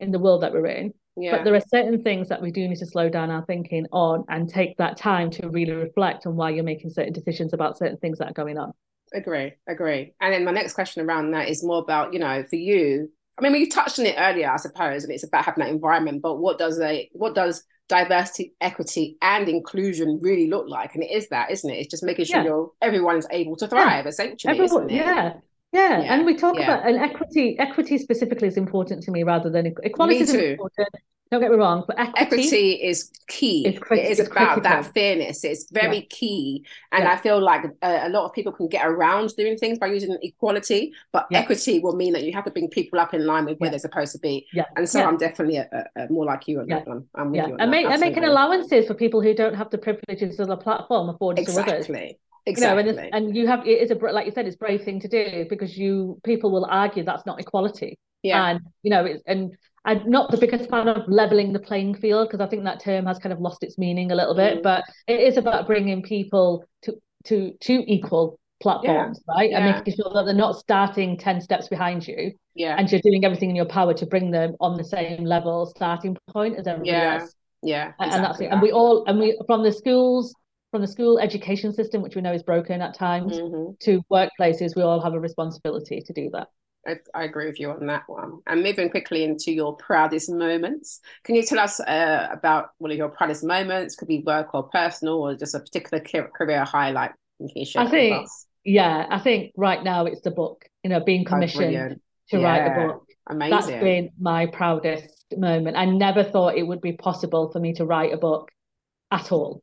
in 0.00 0.10
the 0.10 0.18
world 0.18 0.42
that 0.42 0.52
we're 0.52 0.66
in. 0.66 0.94
Yeah, 1.22 1.36
But 1.36 1.44
there 1.44 1.54
are 1.54 1.60
certain 1.60 2.02
things 2.02 2.28
that 2.28 2.40
we 2.42 2.50
do 2.50 2.66
need 2.68 2.78
to 2.78 2.86
slow 2.86 3.08
down 3.08 3.30
our 3.30 3.44
thinking 3.44 3.86
on 3.92 4.24
and 4.28 4.48
take 4.48 4.76
that 4.78 4.96
time 4.96 5.30
to 5.32 5.48
really 5.50 5.72
reflect 5.72 6.26
on 6.26 6.36
why 6.36 6.50
you're 6.50 6.64
making 6.64 6.90
certain 6.90 7.12
decisions 7.12 7.52
about 7.52 7.78
certain 7.78 7.98
things 7.98 8.18
that 8.18 8.28
are 8.30 8.32
going 8.34 8.58
on. 8.58 8.72
agree, 9.14 9.54
agree. 9.66 10.14
And 10.20 10.32
then 10.32 10.44
my 10.44 10.50
next 10.52 10.74
question 10.74 11.04
around 11.04 11.30
that 11.32 11.48
is 11.48 11.64
more 11.64 11.78
about 11.82 12.12
you 12.12 12.18
know 12.18 12.44
for 12.48 12.56
you. 12.56 13.10
I 13.38 13.42
mean, 13.42 13.52
we 13.52 13.68
touched 13.68 13.98
on 14.00 14.06
it 14.06 14.16
earlier, 14.18 14.50
I 14.50 14.56
suppose, 14.56 15.04
and 15.04 15.12
it's 15.12 15.22
about 15.24 15.44
having 15.44 15.64
that 15.64 15.70
environment. 15.70 16.22
But 16.22 16.36
what 16.38 16.58
does 16.58 16.80
a 16.80 17.08
what 17.12 17.34
does 17.34 17.62
diversity, 17.88 18.54
equity, 18.60 19.16
and 19.22 19.48
inclusion 19.48 20.18
really 20.20 20.48
look 20.48 20.68
like? 20.68 20.94
And 20.94 21.04
it 21.04 21.10
is 21.10 21.28
that, 21.30 21.50
isn't 21.50 21.70
it? 21.70 21.76
It's 21.78 21.90
just 21.90 22.04
making 22.04 22.26
sure 22.26 22.40
Yeah. 22.40 22.42
you're 22.42 22.72
everyone's 22.82 23.26
able 23.30 23.56
to 23.56 23.68
thrive, 23.68 24.06
essentially, 24.06 24.58
Everyone, 24.58 24.90
isn't 24.90 24.90
it? 24.90 24.96
yeah. 24.96 25.34
Yeah. 25.72 26.00
Yeah, 26.00 26.14
and 26.14 26.24
we 26.26 26.34
talk 26.34 26.56
yeah. 26.56 26.64
about 26.64 26.86
and 26.88 26.96
equity. 26.98 27.58
Equity 27.58 27.98
specifically 27.98 28.48
is 28.48 28.56
important 28.56 29.02
to 29.04 29.10
me 29.10 29.22
rather 29.22 29.50
than 29.50 29.66
equality. 29.82 30.16
Me 30.18 30.22
is 30.22 30.34
important. 30.34 30.88
Don't 31.30 31.42
get 31.42 31.50
me 31.50 31.58
wrong, 31.58 31.84
but 31.86 31.98
equity, 32.00 32.22
equity 32.22 32.72
is 32.72 33.10
key. 33.26 33.66
It's 33.66 33.78
crit- 33.78 33.98
it 34.02 34.12
is 34.12 34.18
it's 34.18 34.30
about 34.30 34.62
that 34.62 34.94
fairness. 34.94 35.44
It's 35.44 35.70
very 35.70 36.02
key, 36.08 36.64
and 36.90 37.04
Yeah. 37.04 37.12
I 37.12 37.16
feel 37.18 37.38
like 37.38 37.64
a, 37.82 38.06
a 38.06 38.08
lot 38.08 38.24
of 38.24 38.32
people 38.32 38.50
can 38.50 38.66
get 38.68 38.86
around 38.86 39.36
doing 39.36 39.58
things 39.58 39.78
by 39.78 39.88
using 39.88 40.16
equality, 40.22 40.94
but 41.12 41.26
Yeah. 41.30 41.40
equity 41.40 41.80
will 41.80 41.94
mean 41.96 42.14
that 42.14 42.22
you 42.22 42.32
have 42.32 42.46
to 42.46 42.50
bring 42.50 42.70
people 42.70 42.98
up 42.98 43.12
in 43.12 43.26
line 43.26 43.44
with 43.44 43.58
where 43.58 43.66
Yeah. 43.66 43.72
they're 43.72 43.78
supposed 43.78 44.12
to 44.12 44.18
be. 44.20 44.46
Yeah. 44.54 44.64
And 44.74 44.88
so 44.88 45.00
Yeah. 45.00 45.08
I'm 45.08 45.18
definitely 45.18 45.58
a, 45.58 45.68
a, 45.96 46.08
more 46.10 46.24
like 46.24 46.48
you 46.48 46.60
on 46.60 46.68
Yeah. 46.68 46.76
that 46.78 46.88
one. 46.88 47.04
I'm 47.14 47.26
with 47.30 47.36
yeah, 47.36 47.46
you 47.48 47.52
on 47.54 47.60
and 47.60 47.70
that. 47.70 47.76
make 47.76 47.86
and 47.92 48.00
making 48.00 48.24
allowances 48.24 48.86
for 48.86 48.94
people 48.94 49.20
who 49.20 49.34
don't 49.34 49.54
have 49.54 49.68
the 49.68 49.76
privileges 49.76 50.40
of 50.40 50.48
the 50.48 50.56
platform 50.56 51.10
afforded 51.10 51.44
to 51.44 51.52
others. 51.60 51.88
Exactly. 51.88 52.18
You 52.46 52.52
know, 52.60 52.78
Exactly. 52.78 53.10
and 53.12 53.14
and 53.26 53.36
you 53.36 53.46
have 53.46 53.66
it 53.66 53.80
is 53.82 53.90
a 53.90 53.94
like 53.94 54.26
you 54.26 54.32
said, 54.32 54.46
it's 54.46 54.56
a 54.56 54.58
brave 54.58 54.82
thing 54.84 55.00
to 55.00 55.08
do 55.08 55.46
because 55.48 55.76
you 55.76 56.18
people 56.24 56.50
will 56.50 56.66
argue 56.66 57.04
that's 57.04 57.26
not 57.26 57.40
equality, 57.40 57.98
yeah. 58.22 58.46
and 58.50 58.60
you 58.82 58.90
know, 58.90 59.04
it's 59.04 59.22
and 59.26 59.56
I'm 59.84 60.08
not 60.10 60.30
the 60.30 60.36
biggest 60.38 60.68
fan 60.70 60.88
of 60.88 61.08
leveling 61.08 61.52
the 61.52 61.60
playing 61.60 61.94
field 61.94 62.28
because 62.28 62.40
I 62.40 62.48
think 62.48 62.64
that 62.64 62.80
term 62.82 63.06
has 63.06 63.18
kind 63.18 63.32
of 63.32 63.40
lost 63.40 63.62
its 63.62 63.78
meaning 63.78 64.10
a 64.12 64.14
little 64.14 64.34
bit, 64.34 64.58
Mm. 64.58 64.62
but 64.62 64.84
it 65.06 65.20
is 65.20 65.36
about 65.36 65.66
bringing 65.66 66.02
people 66.02 66.64
to 66.82 66.94
to 67.24 67.52
to 67.60 67.72
equal 67.92 68.38
platforms, 68.60 69.20
right, 69.28 69.50
and 69.52 69.64
making 69.76 69.94
sure 69.94 70.10
that 70.14 70.24
they're 70.24 70.34
not 70.34 70.56
starting 70.56 71.16
ten 71.16 71.40
steps 71.40 71.68
behind 71.68 72.06
you, 72.08 72.32
yeah. 72.54 72.74
and 72.78 72.90
you're 72.90 73.00
doing 73.02 73.24
everything 73.24 73.50
in 73.50 73.56
your 73.56 73.66
power 73.66 73.94
to 73.94 74.04
bring 74.06 74.30
them 74.32 74.56
on 74.60 74.76
the 74.76 74.84
same 74.84 75.24
level 75.24 75.64
starting 75.66 76.16
point 76.30 76.56
as 76.58 76.66
everybody 76.66 76.90
Yeah. 76.90 77.20
else 77.20 77.34
yeah. 77.62 77.92
and 78.00 78.12
and 78.12 78.24
that's 78.24 78.40
exactly 78.40 78.46
it. 78.46 78.52
And 78.52 78.60
we 78.62 78.72
all 78.72 79.04
and 79.06 79.18
we 79.20 79.38
from 79.46 79.62
the 79.62 79.70
schools, 79.72 80.34
from 80.70 80.82
the 80.82 80.88
school 80.88 81.18
education 81.18 81.72
system, 81.72 82.02
which 82.02 82.14
we 82.14 82.22
know 82.22 82.32
is 82.32 82.42
broken 82.42 82.82
at 82.82 82.94
times, 82.94 83.38
Mhm. 83.38 83.78
to 83.80 84.02
workplaces, 84.10 84.76
we 84.76 84.82
all 84.82 85.00
have 85.00 85.14
a 85.14 85.20
responsibility 85.20 86.00
to 86.00 86.12
do 86.12 86.30
that. 86.30 86.48
I, 86.86 86.96
I 87.14 87.24
agree 87.24 87.46
with 87.46 87.58
you 87.58 87.70
on 87.70 87.86
that 87.86 88.04
one. 88.06 88.40
And 88.46 88.62
moving 88.62 88.88
quickly 88.88 89.24
into 89.24 89.52
your 89.52 89.76
proudest 89.76 90.30
moments, 90.30 91.00
can 91.24 91.34
you 91.34 91.42
tell 91.42 91.58
us 91.58 91.80
uh, 91.80 92.28
about 92.30 92.70
one 92.78 92.90
of 92.90 92.96
your 92.96 93.08
proudest 93.08 93.44
moments? 93.44 93.96
Could 93.96 94.08
be 94.08 94.20
work 94.20 94.54
or 94.54 94.64
personal, 94.64 95.14
or 95.16 95.34
just 95.34 95.54
a 95.54 95.60
particular 95.60 96.02
career 96.34 96.64
highlight. 96.64 97.12
I 97.76 97.86
think 97.88 98.14
us. 98.24 98.46
Yeah, 98.64 99.06
I 99.10 99.18
think 99.20 99.52
right 99.56 99.82
now 99.82 100.06
it's 100.06 100.22
the 100.22 100.30
book. 100.30 100.64
You 100.82 100.90
know, 100.90 101.00
being 101.00 101.22
Oh, 101.26 101.30
commissioned 101.30 101.60
brilliant. 101.70 102.02
to 102.30 102.38
write 102.40 102.64
Yeah. 102.64 102.84
a 102.84 102.86
book. 102.88 103.06
Amazing. 103.28 103.50
That's 103.50 103.66
been 103.84 104.10
my 104.18 104.46
proudest 104.46 105.24
moment. 105.36 105.76
I 105.76 105.84
never 105.84 106.24
thought 106.24 106.56
it 106.56 106.66
would 106.66 106.80
be 106.80 106.92
possible 106.92 107.50
for 107.52 107.60
me 107.60 107.74
to 107.74 107.84
write 107.84 108.12
a 108.12 108.16
book 108.16 108.50
at 109.10 109.30
all. 109.30 109.62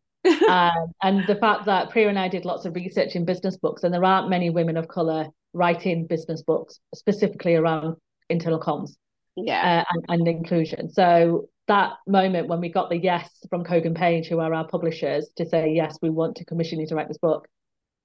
Um, 0.50 0.92
and 1.04 1.26
the 1.28 1.38
fact 1.40 1.66
that 1.66 1.90
Priya 1.90 2.10
and 2.10 2.20
I 2.20 2.28
did 2.28 2.46
lots 2.46 2.66
of 2.66 2.76
research 2.76 3.16
in 3.16 3.26
business 3.26 3.58
books, 3.58 3.84
and 3.84 3.94
there 3.94 4.04
aren't 4.04 4.30
many 4.30 4.50
women 4.50 4.78
of 4.78 4.88
color 4.88 5.28
writing 5.54 6.06
business 6.08 6.42
books 6.44 6.80
specifically 6.94 7.56
around 7.56 7.96
internal 8.30 8.60
comms. 8.60 8.96
yeah. 9.38 9.84
uh, 9.88 9.94
and, 9.94 10.06
and 10.10 10.28
inclusion. 10.28 10.90
So 10.90 11.50
that 11.68 11.94
moment 12.08 12.48
when 12.48 12.60
we 12.60 12.70
got 12.70 12.90
the 12.90 12.98
yes 12.98 13.30
from 13.50 13.64
Kogan 13.64 13.96
Page, 13.96 14.28
who 14.28 14.40
are 14.40 14.54
our 14.54 14.68
publishers, 14.68 15.30
to 15.38 15.46
say 15.46 15.74
yes, 15.74 15.98
we 16.02 16.10
want 16.10 16.38
to 16.38 16.46
commission 16.46 16.80
you 16.80 16.88
to 16.88 16.96
write 16.96 17.08
this 17.08 17.18
book, 17.18 17.48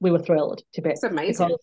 we 0.00 0.10
were 0.10 0.18
thrilled 0.18 0.62
to 0.74 0.82
bits. 0.82 1.04
It's 1.04 1.12
amazing. 1.12 1.56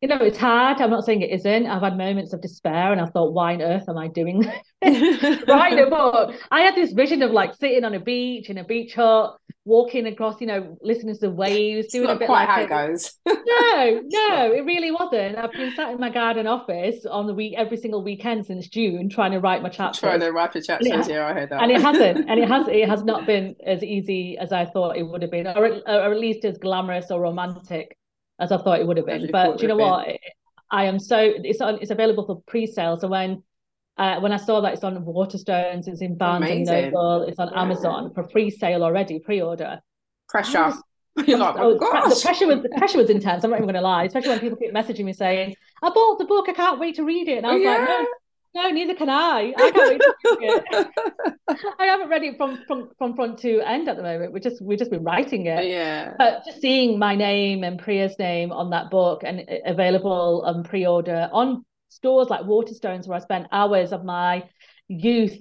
You 0.00 0.08
know, 0.08 0.16
it's 0.16 0.38
hard. 0.38 0.80
I'm 0.80 0.88
not 0.90 1.04
saying 1.04 1.20
it 1.20 1.30
isn't. 1.30 1.66
I've 1.66 1.82
had 1.82 1.98
moments 1.98 2.32
of 2.32 2.40
despair, 2.40 2.90
and 2.90 3.00
I 3.00 3.06
thought, 3.06 3.34
why 3.34 3.52
on 3.54 3.60
earth 3.60 3.86
am 3.86 3.98
I 3.98 4.08
doing 4.08 4.40
this? 4.82 5.42
writing 5.46 5.78
a 5.80 5.90
book? 5.90 6.34
I 6.50 6.60
had 6.62 6.74
this 6.74 6.92
vision 6.92 7.22
of 7.22 7.32
like 7.32 7.54
sitting 7.54 7.84
on 7.84 7.92
a 7.92 8.00
beach 8.00 8.48
in 8.48 8.56
a 8.56 8.64
beach 8.64 8.94
hut, 8.94 9.36
walking 9.66 10.06
across, 10.06 10.40
you 10.40 10.46
know, 10.46 10.78
listening 10.80 11.14
to 11.14 11.20
the 11.20 11.30
waves, 11.30 11.84
It's 11.84 11.92
doing 11.92 12.06
not 12.06 12.16
a 12.16 12.18
bit 12.18 12.26
quite 12.26 12.46
like 12.46 12.70
how 12.70 12.82
it 12.82 12.88
goes. 12.88 13.12
no, 13.26 14.00
no, 14.02 14.52
it 14.52 14.64
really 14.64 14.90
wasn't. 14.90 15.36
I've 15.36 15.52
been 15.52 15.74
sat 15.76 15.90
in 15.92 16.00
my 16.00 16.08
garden 16.08 16.46
office 16.46 17.04
on 17.04 17.26
the 17.26 17.34
week 17.34 17.54
every 17.58 17.76
single 17.76 18.02
weekend 18.02 18.46
since 18.46 18.68
June, 18.68 19.10
trying 19.10 19.32
to 19.32 19.38
write 19.38 19.62
my 19.62 19.68
chapters, 19.68 20.00
Trying 20.00 20.20
to 20.20 20.30
write 20.32 20.56
a 20.56 20.62
chapters. 20.62 20.88
Yeah. 20.88 21.06
Yeah, 21.06 21.26
I 21.26 21.34
heard 21.34 21.50
that. 21.50 21.62
and 21.62 21.70
it 21.70 21.82
hasn't, 21.82 22.26
and 22.30 22.40
it 22.40 22.48
has, 22.48 22.66
it 22.68 22.88
has 22.88 23.04
not 23.04 23.26
been 23.26 23.54
as 23.66 23.82
easy 23.84 24.38
as 24.38 24.50
I 24.50 24.64
thought 24.64 24.96
it 24.96 25.02
would 25.02 25.20
have 25.20 25.30
been, 25.30 25.46
or, 25.46 25.66
or 25.86 26.12
at 26.12 26.18
least 26.18 26.46
as 26.46 26.56
glamorous 26.56 27.10
or 27.10 27.20
romantic 27.20 27.98
as 28.40 28.50
I 28.52 28.56
thought 28.58 28.80
it 28.80 28.86
would 28.86 28.96
have 28.96 29.06
been. 29.06 29.28
But 29.30 29.58
do 29.58 29.62
you 29.62 29.68
know 29.68 29.76
what? 29.76 30.08
I 30.72 30.84
am 30.84 30.98
so 30.98 31.18
it's 31.20 31.60
on, 31.60 31.78
it's 31.80 31.90
available 31.90 32.24
for 32.26 32.42
pre-sale. 32.46 32.98
So 32.98 33.08
when 33.08 33.42
uh, 33.98 34.18
when 34.20 34.32
I 34.32 34.36
saw 34.38 34.60
that 34.62 34.72
it's 34.72 34.84
on 34.84 35.04
Waterstones, 35.04 35.86
it's 35.88 36.00
in 36.00 36.16
Barnes 36.16 36.48
and 36.48 36.64
Noble, 36.64 37.22
it's 37.28 37.38
on 37.38 37.48
Yeah. 37.52 37.60
Amazon 37.62 38.12
for 38.14 38.22
pre-sale 38.24 38.82
already, 38.82 39.18
pre-order. 39.18 39.80
Pressure. 40.28 40.66
Was- 40.66 40.82
You're 41.26 41.38
like, 41.38 41.56
Oh, 41.58 41.72
the 41.74 41.78
gosh. 41.80 42.14
the 42.14 42.20
pressure 42.24 42.46
was 42.46 42.62
the 42.62 42.68
pressure 42.78 42.98
was 42.98 43.10
intense. 43.10 43.42
I'm 43.44 43.50
not 43.50 43.56
even 43.56 43.66
going 43.66 43.74
to 43.74 43.80
lie, 43.82 44.04
especially 44.04 44.30
when 44.30 44.40
people 44.40 44.56
keep 44.56 44.72
messaging 44.72 45.04
me 45.04 45.12
saying, 45.12 45.54
"I 45.82 45.90
bought 45.90 46.18
the 46.18 46.24
book. 46.24 46.48
I 46.48 46.52
can't 46.52 46.78
wait 46.78 46.94
to 46.96 47.04
read 47.04 47.28
it." 47.28 47.38
And 47.38 47.46
I 47.46 47.54
was 47.54 47.64
like, 47.64 47.80
"No, 47.88 48.06
no, 48.54 48.68
neither 48.70 48.94
can 48.94 49.08
I. 49.08 49.52
I 49.56 49.70
can't 49.70 49.88
wait 49.88 50.00
to 50.00 50.38
it. 50.40 50.88
I 51.78 51.86
haven't 51.86 52.08
read 52.08 52.22
it 52.24 52.36
from 52.36 52.62
from 52.66 52.90
from 52.98 53.14
front 53.14 53.38
to 53.40 53.60
end 53.60 53.88
at 53.88 53.96
the 53.96 54.02
moment. 54.02 54.32
We're 54.32 54.40
just 54.40 54.60
we've 54.62 54.78
just 54.78 54.90
been 54.90 55.04
writing 55.04 55.46
it." 55.46 55.66
yeah. 55.68 56.14
But 56.18 56.44
just 56.44 56.60
seeing 56.60 56.98
my 56.98 57.14
name 57.14 57.64
and 57.64 57.78
Priya's 57.78 58.18
name 58.18 58.52
on 58.52 58.70
that 58.70 58.90
book 58.90 59.22
and 59.24 59.40
uh, 59.40 59.54
available 59.66 60.42
on 60.44 60.64
pre-order 60.64 61.28
on 61.32 61.64
stores 61.88 62.28
like 62.28 62.42
Waterstones, 62.42 63.06
where 63.06 63.18
I 63.18 63.20
spent 63.20 63.46
hours 63.52 63.92
of 63.92 64.04
my 64.04 64.44
youth, 64.88 65.36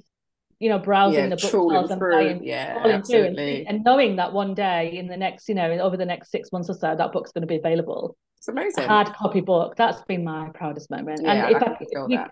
you 0.59 0.69
know, 0.69 0.79
browsing 0.79 1.29
Yeah, 1.29 1.29
the 1.29 1.35
bookshelves 1.37 1.91
and 1.91 1.99
buying 1.99 2.43
Yeah, 2.43 2.75
scrolling 2.75 2.83
and, 2.85 2.93
absolutely. 2.93 3.65
and 3.67 3.83
knowing 3.83 4.15
that 4.17 4.33
one 4.33 4.53
day 4.53 4.97
in 4.97 5.07
the 5.07 5.17
next, 5.17 5.47
you 5.49 5.55
know, 5.55 5.71
over 5.79 5.97
the 5.97 6.05
next 6.05 6.31
six 6.31 6.51
months 6.51 6.69
or 6.69 6.73
so, 6.75 6.95
that 6.95 7.11
book's 7.11 7.31
going 7.31 7.41
to 7.41 7.47
be 7.47 7.55
available. 7.57 8.17
It's 8.37 8.47
amazing. 8.47 8.83
A 8.83 8.87
hard 8.87 9.13
copy 9.13 9.41
book. 9.41 9.75
That's 9.75 10.01
been 10.03 10.23
my 10.23 10.49
proudest 10.53 10.89
moment. 10.89 11.21
yeah, 11.23 11.47
and 11.47 11.55
if 11.55 11.61
I 11.63 11.65
I, 11.67 11.75
can 11.75 11.87
feel 11.87 12.07
we, 12.07 12.15
that. 12.15 12.31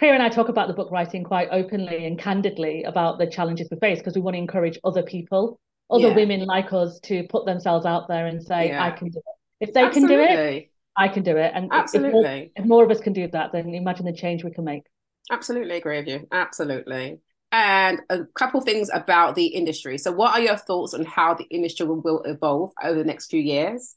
Priya 0.00 0.14
and 0.14 0.22
I 0.22 0.30
talk 0.30 0.48
about 0.48 0.66
the 0.66 0.72
book 0.72 0.90
writing 0.90 1.22
quite 1.24 1.48
openly 1.52 2.06
and 2.06 2.18
candidly 2.18 2.84
about 2.84 3.18
the 3.18 3.26
challenges 3.26 3.68
we 3.70 3.76
face 3.80 3.98
because 3.98 4.14
we 4.14 4.22
want 4.22 4.32
to 4.34 4.38
encourage 4.38 4.78
other 4.82 5.02
people, 5.02 5.60
other 5.90 6.08
Yeah. 6.08 6.14
women 6.14 6.46
like 6.46 6.72
us 6.72 6.98
to 7.00 7.24
put 7.28 7.44
themselves 7.44 7.84
out 7.84 8.08
there 8.08 8.24
and 8.24 8.42
say, 8.42 8.68
Yeah. 8.68 8.82
I 8.82 8.92
can 8.92 9.10
do 9.10 9.18
it. 9.18 9.68
If 9.68 9.74
they 9.74 9.90
can 9.90 10.06
do 10.06 10.18
it, 10.18 10.70
I 10.96 11.08
can 11.08 11.22
do 11.22 11.36
it. 11.36 11.52
And 11.54 11.66
if- 11.66 11.70
if 11.70 11.72
more, 11.74 11.80
Absolutely. 11.82 12.52
if 12.56 12.64
more 12.64 12.82
of 12.82 12.90
us 12.90 12.98
can 13.02 13.12
do 13.12 13.28
that, 13.28 13.52
then 13.52 13.74
imagine 13.74 14.06
the 14.06 14.14
change 14.14 14.42
we 14.42 14.52
can 14.52 14.64
make. 14.64 14.84
Absolutely 15.30 15.76
agree 15.76 15.98
with 15.98 16.08
you. 16.08 16.26
Absolutely. 16.32 17.20
And 17.52 18.00
a 18.08 18.24
couple 18.24 18.62
things 18.62 18.88
about 18.90 19.34
the 19.34 19.48
industry. 19.48 19.98
So, 19.98 20.12
what 20.12 20.32
are 20.32 20.40
your 20.40 20.56
thoughts 20.56 20.94
on 20.94 21.04
how 21.04 21.34
the 21.34 21.44
industry 21.50 21.84
will 21.84 22.22
evolve 22.22 22.72
over 22.82 22.96
the 22.96 23.04
next 23.04 23.26
few 23.26 23.42
years? 23.42 23.96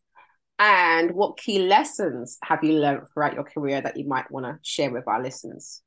And 0.59 1.11
what 1.11 1.37
key 1.37 1.59
lessons 1.59 2.39
have 2.43 2.61
you 2.61 2.73
learned 2.73 3.07
throughout 3.13 3.35
your 3.35 3.45
career 3.45 3.79
that 3.79 3.95
you 3.95 4.05
might 4.05 4.29
want 4.29 4.45
to 4.47 4.59
share 4.63 4.91
with 4.91 5.07
our 5.07 5.23
listeners? 5.23 5.81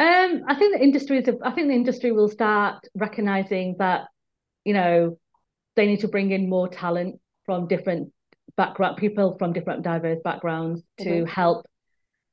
Um, 0.00 0.44
I 0.48 0.54
think 0.54 0.74
the 0.74 0.82
industry 0.82 1.18
is. 1.18 1.28
I 1.42 1.50
think 1.50 1.68
the 1.68 1.74
industry 1.74 2.10
will 2.10 2.30
start 2.30 2.82
recognizing 2.94 3.76
that, 3.78 4.08
you 4.64 4.72
know, 4.72 5.18
they 5.76 5.86
need 5.86 6.00
to 6.00 6.08
bring 6.08 6.30
in 6.30 6.48
more 6.48 6.68
talent 6.68 7.20
from 7.44 7.68
different 7.68 8.10
background, 8.56 8.96
people 8.96 9.36
from 9.38 9.52
different 9.52 9.82
diverse 9.82 10.18
backgrounds 10.24 10.82
to 11.00 11.04
Mhm. 11.04 11.28
help 11.28 11.66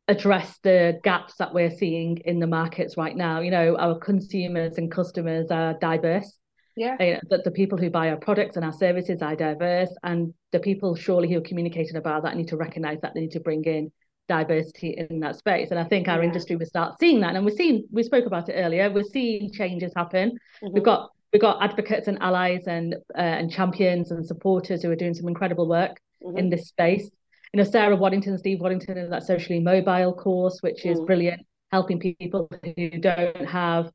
address 0.08 0.58
the 0.60 0.98
gaps 1.04 1.36
that 1.40 1.54
we're 1.54 1.70
seeing 1.70 2.18
in 2.20 2.40
the 2.40 2.48
markets 2.48 2.96
right 2.96 3.16
now. 3.16 3.42
You 3.42 3.52
know, 3.52 3.76
our 3.76 4.00
consumers 4.00 4.78
and 4.78 4.90
customers 4.90 5.52
are 5.52 5.74
diverse, 5.74 6.40
Yeah. 6.78 6.96
You 7.04 7.14
know, 7.16 7.20
that 7.32 7.44
the 7.44 7.52
people 7.52 7.78
who 7.78 7.90
buy 7.90 8.12
our 8.12 8.18
products 8.18 8.56
and 8.56 8.64
our 8.64 8.72
services 8.72 9.22
are 9.22 9.36
diverse, 9.36 9.94
and 10.04 10.34
the 10.52 10.60
people 10.60 10.96
surely 10.96 11.28
who 11.28 11.40
are 11.40 11.50
communicating 11.50 11.98
about 11.98 12.24
that 12.24 12.38
need 12.38 12.50
to 12.50 12.58
recognise 12.58 13.02
that 13.02 13.14
they 13.14 13.22
need 13.22 13.32
to 13.32 13.42
bring 13.42 13.64
in 13.66 13.92
diversity 14.28 14.90
in 15.10 15.20
that 15.22 15.36
space. 15.38 15.72
And 15.72 15.80
I 15.80 15.84
think 15.84 16.08
our 16.08 16.20
Yeah. 16.20 16.26
industry 16.28 16.56
will 16.56 16.66
start 16.66 17.00
seeing 17.00 17.20
that. 17.22 17.36
And 17.36 17.46
we're 17.46 17.56
seeing, 17.56 17.84
we 17.92 18.04
spoke 18.04 18.26
about 18.26 18.50
it 18.50 18.54
earlier, 18.54 18.90
we're 18.92 19.04
seeing 19.04 19.52
changes 19.52 19.92
happen. 19.96 20.38
Mhm. 20.64 20.74
We've 20.74 20.84
got 20.84 21.10
we've 21.34 21.42
got 21.42 21.62
advocates 21.62 22.08
and 22.08 22.18
allies 22.22 22.68
and 22.68 22.96
uh, 23.14 23.18
and 23.40 23.52
champions 23.52 24.12
and 24.12 24.26
supporters 24.26 24.82
who 24.82 24.90
are 24.90 24.96
doing 24.96 25.14
some 25.14 25.28
incredible 25.28 25.68
work 25.68 26.00
Mhm. 26.24 26.38
in 26.40 26.50
this 26.50 26.68
space. 26.70 27.10
You 27.54 27.58
know, 27.58 27.64
Sarah 27.66 27.96
Waddington 27.98 28.38
Steve 28.38 28.62
Waddington 28.62 28.98
in 28.98 29.10
that 29.10 29.24
socially 29.24 29.60
mobile 29.60 30.14
course, 30.14 30.60
which 30.62 30.86
is 30.86 31.00
Mm. 31.00 31.06
brilliant, 31.06 31.42
helping 31.72 32.00
people 32.00 32.50
who 32.64 32.90
don't 32.92 33.46
have 33.46 33.92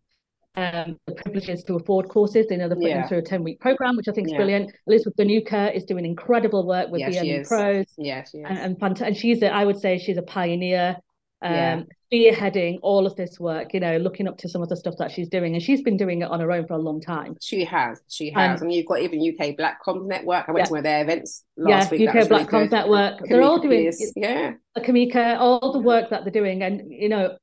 um, 0.57 0.99
the 1.07 1.15
privileges 1.15 1.65
to 1.65 1.75
afford 1.77 2.09
courses. 2.09 2.47
They 2.49 2.57
know, 2.57 2.69
they're 2.69 2.77
putting 2.77 2.91
Yeah. 2.91 3.01
them 3.01 3.09
through 3.09 3.19
a 3.19 3.23
10 3.23 3.43
week 3.43 3.61
program, 3.61 3.97
which 3.97 4.09
I 4.09 4.13
think 4.13 4.27
is 4.29 4.33
Yeah. 4.33 4.39
brilliant. 4.39 4.73
Elizabeth 4.87 5.17
Bananuka 5.17 5.75
is 5.75 5.85
doing 5.85 6.05
incredible 6.05 6.67
work 6.67 6.91
with 6.91 7.01
Yeah, 7.01 7.11
BME 7.11 7.41
is. 7.41 7.49
Pros 7.49 7.87
Yeah, 7.97 8.25
and, 8.35 8.59
and, 8.59 8.79
fant- 8.79 9.01
and 9.01 9.17
she's 9.17 9.43
a, 9.43 9.49
I 9.53 9.65
would 9.65 9.79
say 9.79 9.99
she's 9.99 10.19
a 10.19 10.23
pioneer 10.23 10.97
um 11.45 11.53
Yeah. 11.53 11.83
spearheading 12.13 12.79
all 12.83 13.05
of 13.05 13.17
this 13.17 13.41
work 13.41 13.75
you 13.75 13.81
know 13.81 13.97
looking 13.97 14.29
up 14.29 14.39
to 14.39 14.49
some 14.49 14.63
of 14.63 14.69
the 14.69 14.77
stuff 14.77 14.95
that 14.99 15.11
she's 15.11 15.29
doing 15.29 15.55
and 15.55 15.63
she's 15.63 15.83
been 15.83 15.97
doing 15.97 16.23
it 16.23 16.31
on 16.31 16.39
her 16.39 16.53
own 16.53 16.69
for 16.69 16.75
a 16.75 16.79
long 16.79 17.01
time 17.01 17.35
She 17.41 17.65
has, 17.65 18.01
she 18.09 18.31
has, 18.31 18.61
Um, 18.61 18.67
and 18.69 18.73
you've 18.77 18.87
got 18.87 19.01
even 19.01 19.19
UK 19.21 19.57
Black 19.57 19.83
Comms 19.85 20.07
Network. 20.07 20.45
I 20.47 20.53
went 20.53 20.59
Yeah. 20.61 20.65
to 20.67 20.71
one 20.71 20.79
of 20.79 20.85
their 20.85 21.03
events 21.03 21.43
yeah 21.57 21.65
last 21.79 21.91
week. 21.91 22.07
that 22.07 22.17
UK 22.17 22.29
Black 22.29 22.53
really 22.53 22.67
Comms. 22.67 22.71
Network 22.71 23.21
they're 23.29 23.43
all 23.43 23.59
doing 23.59 23.83
Pierce, 23.83 24.13
yeah, 24.15 24.53
Kamika 24.79 25.37
all 25.41 25.73
the 25.73 25.81
work 25.81 26.11
that 26.11 26.23
they're 26.23 26.31
doing 26.31 26.63
and 26.63 26.83
you 26.93 27.09
know 27.09 27.37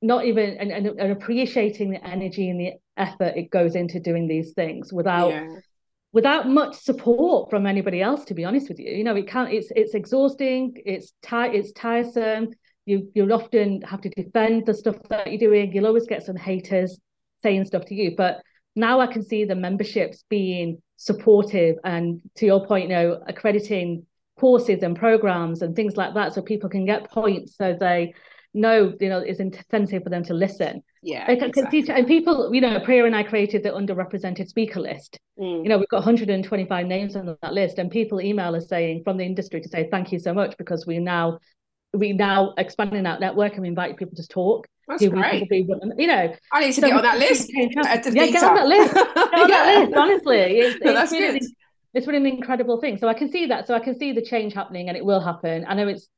not 0.00 0.24
even 0.24 0.56
and, 0.58 0.70
and, 0.70 0.86
and 0.86 1.12
appreciating 1.12 1.90
the 1.90 2.04
energy 2.06 2.50
and 2.50 2.60
the 2.60 2.72
effort 2.96 3.34
it 3.36 3.50
goes 3.50 3.74
into 3.74 4.00
doing 4.00 4.28
these 4.28 4.52
things 4.52 4.92
without 4.92 5.30
yeah, 5.30 5.56
without 6.12 6.48
much 6.48 6.76
support 6.76 7.50
from 7.50 7.66
anybody 7.66 8.00
else 8.00 8.24
to 8.26 8.34
be 8.34 8.44
honest 8.44 8.68
with 8.68 8.78
you. 8.78 8.90
You 8.90 9.04
know 9.04 9.16
it 9.16 9.28
can't 9.28 9.52
it's 9.52 9.70
it's 9.74 9.94
exhausting 9.94 10.74
it's 10.84 11.12
ti- 11.22 11.56
it's 11.56 11.72
tiresome. 11.72 12.50
You 12.86 13.10
you'll 13.14 13.32
often 13.32 13.82
have 13.82 14.00
to 14.02 14.08
defend 14.10 14.66
the 14.66 14.74
stuff 14.74 14.96
that 15.10 15.26
you're 15.26 15.50
doing. 15.50 15.72
You'll 15.72 15.86
always 15.86 16.06
get 16.06 16.22
some 16.22 16.36
haters 16.36 16.98
saying 17.42 17.64
stuff 17.66 17.84
to 17.86 17.94
you. 17.94 18.14
But 18.16 18.40
now 18.78 19.00
i 19.00 19.06
can 19.06 19.22
see 19.22 19.44
the 19.44 19.54
memberships 19.54 20.24
being 20.30 20.80
supportive 20.96 21.76
and 21.84 22.20
to 22.36 22.46
your 22.46 22.64
point 22.64 22.88
you 22.88 22.94
know 22.94 23.20
accrediting 23.26 24.06
courses 24.38 24.82
and 24.82 24.96
programs 24.96 25.62
and 25.62 25.74
things 25.74 25.96
like 25.96 26.14
that 26.14 26.32
so 26.32 26.40
people 26.40 26.70
can 26.70 26.86
get 26.86 27.10
points 27.10 27.56
so 27.56 27.76
they 27.78 28.14
know 28.54 28.94
you 29.00 29.08
know 29.08 29.18
it's 29.18 29.40
incentive 29.40 30.02
for 30.02 30.10
them 30.10 30.24
to 30.24 30.34
listen 30.34 30.82
yeah. 31.02 31.24
I 31.28 31.36
can, 31.36 31.52
can 31.52 31.66
exactly. 31.66 31.94
and 31.94 32.06
people 32.06 32.52
you 32.54 32.60
know 32.60 32.80
Priya 32.80 33.04
and 33.04 33.14
I 33.14 33.22
created 33.22 33.62
the 33.62 33.70
underrepresented 33.70 34.48
speaker 34.48 34.80
list 34.80 35.18
Mm, 35.38 35.62
you 35.62 35.68
know, 35.68 35.78
we've 35.78 35.88
got 35.88 35.98
125 35.98 36.86
names 36.86 37.14
on 37.14 37.36
that 37.42 37.52
list, 37.52 37.78
and 37.78 37.90
people 37.90 38.20
email 38.20 38.54
us 38.56 38.68
saying 38.68 39.02
from 39.04 39.16
the 39.16 39.24
industry 39.24 39.60
to 39.60 39.68
say 39.68 39.88
thank 39.90 40.10
you 40.10 40.18
so 40.18 40.34
much 40.34 40.56
because 40.58 40.86
we 40.86 40.98
now 40.98 41.38
we 41.94 42.12
now 42.12 42.54
expanding 42.58 43.04
that 43.04 43.20
network 43.20 43.52
and 43.52 43.62
we 43.62 43.68
invite 43.68 43.96
people 43.96 44.16
to 44.16 44.26
talk. 44.26 44.66
That's 44.88 45.06
great. 45.06 45.48
you 45.50 46.06
know, 46.06 46.34
I 46.52 46.60
need 46.60 46.72
to 46.72 46.80
so 46.80 46.88
get 46.88 46.96
on 46.96 47.02
that 47.02 47.18
list. 47.18 47.50
Uh, 47.50 47.68
Yeah, 48.14 48.26
get 48.26 48.42
on 48.42 48.54
that 48.56 48.66
list. 48.66 48.94
Get 48.94 49.16
on 49.16 49.48
that 49.48 49.80
list. 49.80 49.96
Honestly, 49.96 50.36
it's, 50.58 50.84
No, 50.84 50.90
it's 50.90 51.00
that's 51.00 51.12
really, 51.12 51.38
good. 51.38 51.48
it's 51.94 52.06
really 52.06 52.18
an 52.18 52.26
incredible 52.26 52.80
thing. 52.80 52.98
So 52.98 53.06
I 53.06 53.14
can 53.14 53.30
see 53.30 53.46
that. 53.46 53.66
So 53.66 53.74
I 53.74 53.80
can 53.80 53.96
see 53.96 54.12
the 54.12 54.22
change 54.22 54.54
happening, 54.54 54.88
and 54.88 54.96
it 54.96 55.04
will 55.04 55.20
happen. 55.20 55.64
I 55.68 55.74
know 55.74 55.86
it's 55.86 56.08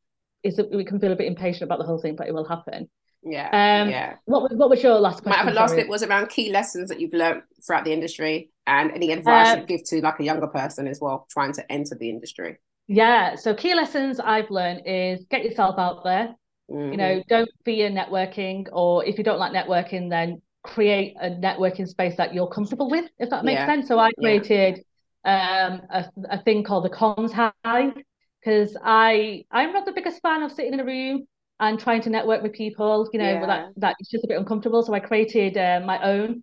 it's 0.43 0.59
we 0.73 0.85
can 0.85 1.01
feel 1.01 1.13
a 1.13 1.17
bit 1.17 1.27
impatient 1.27 1.63
about 1.63 1.79
the 1.79 1.85
whole 1.85 2.01
thing, 2.01 2.17
but 2.17 2.29
it 2.29 2.35
will 2.35 2.49
happen. 2.49 2.89
Yeah, 3.23 3.51
Um, 3.53 3.91
yeah. 3.91 4.17
What 4.25 4.43
was 4.43 4.53
what 4.55 4.71
was 4.71 4.83
your 4.83 4.99
last 4.99 5.23
My 5.25 5.33
question? 5.33 5.49
other 5.49 5.55
last 5.55 5.77
bit 5.77 5.89
was 5.89 6.03
around 6.03 6.29
key 6.29 6.51
lessons 6.51 6.89
that 6.89 7.01
you've 7.01 7.13
learned 7.13 7.43
throughout 7.67 7.85
the 7.85 7.93
industry 7.93 8.51
and 8.67 8.91
any 8.93 9.13
advice 9.13 9.49
Uh, 9.49 9.57
you'd 9.57 9.69
give 9.69 9.85
to 9.85 10.01
like 10.01 10.21
a 10.21 10.25
younger 10.25 10.47
person 10.47 10.87
as 10.87 11.01
well 11.01 11.27
trying 11.31 11.53
to 11.53 11.73
enter 11.73 11.95
the 11.95 12.09
industry. 12.09 12.59
Yeah. 12.87 13.35
So 13.37 13.55
key 13.55 13.75
lessons 13.75 14.21
I've 14.21 14.51
learned 14.51 14.83
is 14.87 15.25
get 15.31 15.45
yourself 15.45 15.79
out 15.79 16.03
there. 16.05 16.35
you 16.69 16.77
Mhm. 16.77 16.99
know 16.99 17.23
don't 17.29 17.51
fear 17.65 17.91
networking 17.91 18.67
or 18.73 19.05
if 19.05 19.19
you 19.19 19.25
don't 19.25 19.39
like 19.39 19.53
networking 19.53 20.09
then 20.11 20.41
create 20.63 21.17
a 21.21 21.31
networking 21.31 21.87
space 21.89 22.17
that 22.17 22.35
you're 22.35 22.49
comfortable 22.49 22.89
with 22.91 23.07
if 23.19 23.29
that 23.31 23.45
makes 23.45 23.61
Yeah. 23.61 23.67
sense 23.67 23.89
so 23.89 23.99
i 23.99 24.11
Yeah. 24.19 24.41
created 24.41 24.75
um 25.25 25.73
a, 25.99 26.05
a 26.37 26.39
thing 26.45 26.65
called 26.65 26.85
the 26.85 26.91
comms 26.91 27.33
hive 27.33 27.95
because 28.41 28.77
i 28.85 29.45
i'm 29.51 29.73
not 29.73 29.85
the 29.87 29.93
biggest 29.93 30.21
fan 30.23 30.43
of 30.43 30.53
sitting 30.53 30.73
in 30.75 30.81
a 30.81 30.85
room 30.85 31.27
and 31.61 31.79
trying 31.79 32.01
to 32.03 32.11
network 32.11 32.43
with 32.43 32.53
people 32.53 33.09
you 33.13 33.19
know 33.19 33.33
Yeah. 33.33 33.47
that 33.47 33.69
that 33.77 33.97
it's 33.99 34.11
just 34.11 34.25
a 34.25 34.29
bit 34.29 34.39
uncomfortable 34.39 34.83
so 34.83 34.93
i 34.95 35.01
created 35.01 35.57
uh, 35.57 35.81
my 35.85 36.03
own 36.03 36.43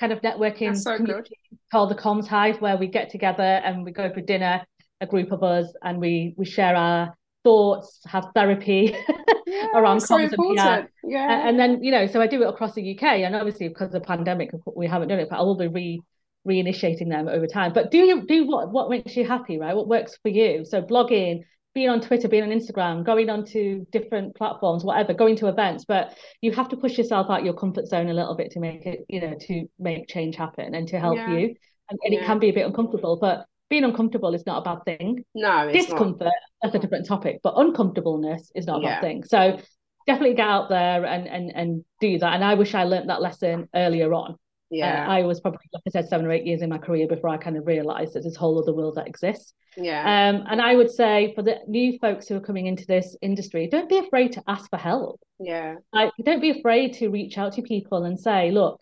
kind 0.00 0.12
of 0.12 0.20
networking 0.22 0.76
so 0.76 0.96
community 0.96 1.38
called 1.72 1.90
the 1.90 1.94
comms 1.94 2.26
hive 2.26 2.60
where 2.60 2.76
we 2.76 2.86
get 2.86 3.10
together 3.10 3.42
and 3.64 3.84
we 3.84 3.92
go 3.92 4.12
for 4.12 4.20
dinner 4.20 4.64
a 5.00 5.06
group 5.06 5.30
of 5.32 5.42
us 5.42 5.66
and 5.82 5.98
we 5.98 6.34
we 6.36 6.44
share 6.44 6.74
our 6.76 7.14
thoughts 7.44 8.00
have 8.06 8.26
therapy 8.34 8.94
Yeah, 9.48 9.66
around 9.76 10.00
so 10.00 10.16
comms 10.18 10.32
and 10.32 10.88
PR. 10.88 11.08
Yeah. 11.08 11.48
and 11.48 11.56
then 11.58 11.82
you 11.82 11.92
know 11.92 12.06
so 12.08 12.20
i 12.20 12.26
do 12.26 12.42
it 12.42 12.48
across 12.48 12.74
the 12.74 12.96
uk 12.96 13.02
and 13.04 13.36
obviously 13.36 13.68
because 13.68 13.86
of 13.86 13.92
the 13.92 14.00
pandemic 14.00 14.50
we 14.74 14.88
haven't 14.88 15.06
done 15.08 15.20
it 15.20 15.28
but 15.30 15.38
i 15.38 15.42
will 15.42 15.54
be 15.56 15.68
re 15.68 16.02
reinitiating 16.46 17.08
them 17.08 17.28
over 17.28 17.46
time. 17.46 17.72
But 17.72 17.90
do 17.90 17.98
you 17.98 18.26
do 18.26 18.46
what 18.46 18.70
what 18.70 18.88
makes 18.90 19.16
you 19.16 19.26
happy 19.26 19.58
right? 19.58 19.74
What 19.74 19.88
works 19.88 20.16
for 20.22 20.28
you. 20.28 20.64
So 20.64 20.82
blogging 20.82 21.42
being 21.74 21.90
on 21.90 22.00
twitter 22.00 22.26
being 22.26 22.42
on 22.42 22.48
instagram 22.48 23.04
going 23.04 23.28
onto 23.28 23.84
different 23.92 24.34
platforms 24.34 24.82
whatever 24.82 25.12
going 25.12 25.36
to 25.36 25.46
events. 25.48 25.84
But 25.84 26.16
you 26.40 26.50
have 26.52 26.70
to 26.70 26.76
push 26.76 26.96
yourself 26.96 27.26
out 27.28 27.44
your 27.44 27.52
comfort 27.52 27.86
zone 27.86 28.08
a 28.08 28.14
little 28.14 28.34
bit 28.34 28.50
to 28.52 28.60
make 28.60 28.86
it 28.86 29.00
you 29.10 29.20
know 29.20 29.34
to 29.48 29.66
make 29.78 30.08
change 30.08 30.36
happen 30.36 30.74
and 30.74 30.88
to 30.88 30.98
help 30.98 31.16
Yeah. 31.18 31.30
you. 31.36 31.54
And, 31.90 31.98
and 32.02 32.14
it 32.14 32.24
can 32.24 32.38
be 32.38 32.48
a 32.48 32.52
bit 32.54 32.64
uncomfortable 32.66 33.18
but 33.20 33.44
being 33.68 33.84
uncomfortable 33.84 34.32
is 34.34 34.46
not 34.46 34.58
a 34.58 34.62
bad 34.62 34.84
thing. 34.86 35.24
No, 35.34 35.68
it's 35.68 35.88
not. 35.88 35.98
discomfort 35.98 36.32
that's 36.62 36.74
a 36.74 36.78
different 36.78 37.06
topic 37.06 37.40
but 37.42 37.52
uncomfortableness 37.56 38.50
is 38.54 38.66
not 38.66 38.78
a 38.78 38.82
Yeah. 38.82 38.88
bad 38.94 39.00
thing. 39.02 39.24
So 39.24 39.58
definitely 40.06 40.36
get 40.36 40.48
out 40.48 40.68
there 40.70 41.04
and 41.04 41.28
and 41.28 41.52
and 41.54 41.84
do 42.00 42.18
that. 42.20 42.32
And 42.34 42.42
i 42.44 42.54
wish 42.54 42.74
i 42.74 42.84
learned 42.84 43.10
that 43.10 43.20
lesson 43.20 43.68
earlier 43.74 44.14
on 44.14 44.36
Yeah. 44.70 45.06
uh, 45.06 45.12
i 45.12 45.22
was 45.22 45.40
probably 45.40 45.60
like 45.72 45.82
i 45.86 45.90
said 45.90 46.08
seven 46.08 46.26
or 46.26 46.32
eight 46.32 46.44
years 46.44 46.62
in 46.62 46.70
my 46.70 46.78
career 46.78 47.06
before 47.06 47.30
i 47.30 47.36
kind 47.36 47.56
of 47.56 47.66
realized 47.66 48.14
there's 48.14 48.24
this 48.24 48.36
whole 48.36 48.60
other 48.60 48.74
world 48.74 48.96
that 48.96 49.06
exists 49.06 49.52
yeah. 49.76 50.30
um 50.30 50.44
and 50.50 50.60
i 50.60 50.74
would 50.74 50.90
say 50.90 51.32
for 51.34 51.42
the 51.42 51.58
new 51.68 51.98
folks 52.00 52.26
who 52.26 52.36
are 52.36 52.40
coming 52.40 52.66
into 52.66 52.84
this 52.86 53.16
industry 53.22 53.68
don't 53.68 53.88
be 53.88 53.98
afraid 53.98 54.32
to 54.32 54.42
ask 54.48 54.68
for 54.68 54.76
help 54.76 55.20
yeah. 55.38 55.76
like 55.92 56.10
don't 56.24 56.40
be 56.40 56.50
afraid 56.50 56.94
to 56.94 57.08
reach 57.08 57.38
out 57.38 57.52
to 57.52 57.62
people 57.62 58.04
and 58.04 58.18
say 58.18 58.50
look 58.50 58.80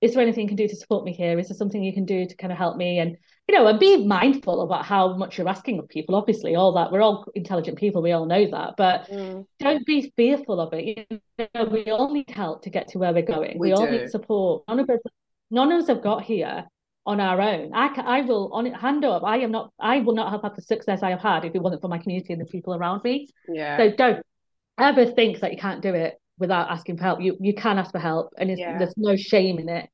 is 0.00 0.14
there 0.14 0.22
anything 0.22 0.42
you 0.42 0.48
can 0.48 0.56
do 0.56 0.68
to 0.68 0.76
support 0.76 1.04
me 1.04 1.12
here 1.12 1.38
is 1.38 1.48
there 1.48 1.56
something 1.56 1.82
you 1.82 1.92
can 1.92 2.04
do 2.04 2.26
to 2.26 2.36
kind 2.36 2.52
of 2.52 2.58
help 2.58 2.76
me 2.76 2.98
and 2.98 3.16
you 3.48 3.54
know 3.54 3.66
and 3.66 3.78
be 3.80 4.04
mindful 4.04 4.62
about 4.62 4.84
how 4.84 5.16
much 5.16 5.36
you're 5.38 5.48
asking 5.48 5.78
of 5.78 5.88
people 5.88 6.14
obviously 6.14 6.54
all 6.54 6.72
that 6.72 6.92
we're 6.92 7.00
all 7.00 7.24
intelligent 7.34 7.78
people 7.78 8.02
we 8.02 8.12
all 8.12 8.26
know 8.26 8.48
that 8.50 8.74
but 8.76 9.08
Mm. 9.10 9.46
don't 9.58 9.84
be 9.86 10.12
fearful 10.16 10.60
of 10.60 10.72
it 10.72 11.06
you 11.10 11.20
know, 11.54 11.64
we 11.64 11.84
all 11.90 12.12
need 12.12 12.30
help 12.30 12.62
to 12.62 12.70
get 12.70 12.88
to 12.88 12.98
where 12.98 13.12
we're 13.12 13.22
going 13.22 13.58
we, 13.58 13.68
We 13.68 13.72
all 13.72 13.86
need 13.90 14.08
support 14.10 14.64
none 14.68 14.78
of 14.80 14.88
us 14.88 15.00
none 15.50 15.72
of 15.72 15.82
us 15.82 15.88
have 15.88 16.02
got 16.02 16.22
here 16.22 16.64
on 17.06 17.18
our 17.18 17.40
own 17.40 17.72
i 17.74 17.86
i 18.18 18.20
will 18.20 18.52
on 18.52 18.66
it 18.66 18.74
hand 18.76 19.04
up 19.04 19.24
i 19.24 19.38
am 19.38 19.50
not 19.50 19.72
i 19.80 20.00
will 20.00 20.14
not 20.14 20.30
have 20.30 20.42
had 20.42 20.54
the 20.54 20.62
success 20.62 21.02
i 21.02 21.10
have 21.10 21.20
had 21.20 21.44
if 21.44 21.54
it 21.54 21.62
wasn't 21.62 21.80
for 21.80 21.88
my 21.88 21.98
community 21.98 22.32
and 22.32 22.40
the 22.40 22.46
people 22.46 22.74
around 22.74 23.02
me 23.02 23.26
Yeah. 23.48 23.76
so 23.78 23.90
don't 23.90 24.22
ever 24.78 25.06
think 25.06 25.40
that 25.40 25.50
you 25.52 25.58
can't 25.58 25.82
do 25.82 25.94
it 25.94 26.20
without 26.38 26.70
asking 26.70 26.96
for 26.96 27.02
help. 27.04 27.20
You 27.20 27.36
you 27.38 27.52
can 27.54 27.78
ask 27.78 27.90
for 27.92 27.98
help, 27.98 28.32
and 28.38 28.50
it's, 28.50 28.58
Yeah. 28.60 28.78
there's 28.78 28.96
no 28.96 29.14
shame 29.14 29.58
in 29.58 29.68
it. 29.68 29.90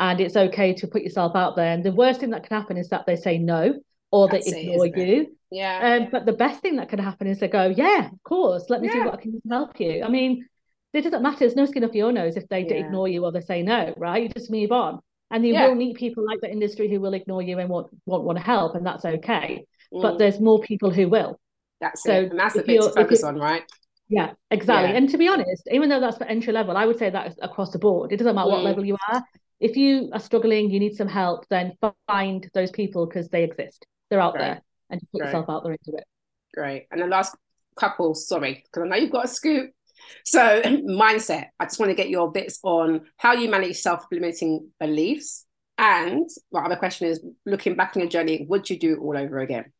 And 0.00 0.20
it's 0.20 0.36
okay 0.36 0.72
to 0.74 0.86
put 0.88 1.02
yourself 1.02 1.36
out 1.36 1.56
there. 1.56 1.72
And 1.72 1.84
the 1.84 1.92
worst 1.92 2.20
thing 2.20 2.30
that 2.30 2.42
can 2.44 2.56
happen 2.56 2.76
is 2.78 2.88
that 2.88 3.04
they 3.06 3.16
say 3.16 3.38
no 3.38 3.74
or 4.10 4.28
That's 4.28 4.50
they 4.50 4.58
ignore 4.58 4.86
it? 4.86 4.96
you. 4.96 5.36
yeah. 5.50 5.98
Um, 6.00 6.08
but 6.10 6.26
the 6.26 6.32
best 6.32 6.62
thing 6.62 6.76
that 6.76 6.88
can 6.88 6.98
happen 6.98 7.26
is 7.26 7.38
they 7.38 7.48
go, 7.48 7.68
yeah, 7.68 8.06
of 8.06 8.22
course. 8.24 8.64
Let 8.70 8.80
me 8.80 8.88
see 8.88 8.98
what 9.00 9.14
I 9.14 9.16
can 9.18 9.32
do 9.32 9.40
to 9.40 9.48
help 9.48 9.78
you. 9.78 10.02
I 10.02 10.08
mean, 10.08 10.46
it 10.94 11.02
doesn't 11.02 11.22
matter. 11.22 11.40
There's 11.40 11.54
no 11.54 11.66
skin 11.66 11.84
off 11.84 11.94
your 11.94 12.12
nose 12.12 12.36
if 12.36 12.48
they 12.48 12.60
Yeah. 12.66 12.86
ignore 12.86 13.08
you 13.08 13.24
or 13.24 13.30
they 13.30 13.42
say 13.42 13.62
no, 13.62 13.94
right? 13.96 14.22
You 14.22 14.28
just 14.30 14.50
move 14.50 14.72
on. 14.72 15.00
And 15.30 15.46
you 15.46 15.54
Yeah. 15.54 15.68
will 15.68 15.74
meet 15.76 15.96
people 15.96 16.24
like 16.26 16.40
the 16.40 16.50
industry 16.50 16.88
who 16.88 16.98
will 16.98 17.14
ignore 17.14 17.42
you 17.42 17.58
and 17.58 17.68
won't, 17.68 17.88
won't 18.06 18.24
want 18.24 18.38
to 18.38 18.44
help, 18.44 18.74
and 18.74 18.84
that's 18.84 19.04
okay. 19.04 19.66
But 19.92 20.14
Mm. 20.14 20.18
there's 20.18 20.40
more 20.40 20.60
people 20.60 20.90
who 20.90 21.08
will. 21.08 21.38
That's 21.80 22.02
so 22.02 22.12
it. 22.12 22.30
And 22.30 22.40
that's 22.40 22.54
the 22.54 22.62
bit 22.62 22.80
to 22.82 22.90
focus 22.90 23.22
on, 23.22 23.36
right? 23.36 23.62
Yeah, 24.08 24.32
exactly. 24.50 24.90
Yeah. 24.90 24.96
And 24.96 25.08
to 25.10 25.18
be 25.18 25.28
honest, 25.28 25.68
even 25.70 25.88
though 25.88 26.00
that's 26.00 26.16
for 26.16 26.24
entry 26.24 26.52
level, 26.52 26.76
I 26.76 26.86
would 26.86 26.98
say 26.98 27.10
that 27.10 27.36
across 27.42 27.70
the 27.70 27.78
board. 27.78 28.12
It 28.12 28.16
doesn't 28.16 28.34
matter 28.34 28.50
what 28.50 28.60
Mm. 28.62 28.64
level 28.64 28.84
you 28.84 28.96
are. 29.12 29.22
If 29.60 29.76
you 29.76 30.10
are 30.12 30.20
struggling, 30.20 30.70
you 30.70 30.80
need 30.80 30.96
some 30.96 31.08
help, 31.08 31.46
then 31.48 31.76
find 32.08 32.48
those 32.54 32.70
people 32.70 33.06
because 33.06 33.28
they 33.28 33.44
exist. 33.44 33.86
They're 34.08 34.20
out 34.20 34.34
Great. 34.34 34.42
there 34.42 34.62
and 34.88 35.00
put 35.12 35.20
Great. 35.20 35.26
yourself 35.26 35.46
out 35.48 35.62
there 35.62 35.72
into 35.72 35.98
it. 35.98 36.04
Great. 36.54 36.86
And 36.90 37.00
the 37.00 37.06
last 37.06 37.36
couple, 37.76 38.14
sorry, 38.14 38.64
because 38.64 38.86
I 38.86 38.88
know 38.88 38.96
you've 38.96 39.12
got 39.12 39.26
a 39.26 39.28
scoop. 39.28 39.70
So, 40.24 40.62
mindset. 40.64 41.46
I 41.60 41.66
just 41.66 41.78
want 41.78 41.90
to 41.90 41.94
get 41.94 42.08
your 42.08 42.32
bits 42.32 42.58
on 42.62 43.02
how 43.18 43.34
you 43.34 43.50
manage 43.50 43.76
self-limiting 43.76 44.70
beliefs. 44.80 45.46
And 45.78 46.28
my 46.52 46.64
other 46.64 46.76
question 46.76 47.08
is 47.08 47.24
looking 47.46 47.74
back 47.74 47.92
on 47.96 48.00
your 48.00 48.08
journey, 48.08 48.46
would 48.48 48.68
you 48.68 48.78
do 48.78 48.94
it 48.94 48.98
all 48.98 49.16
over 49.16 49.38
again? 49.38 49.72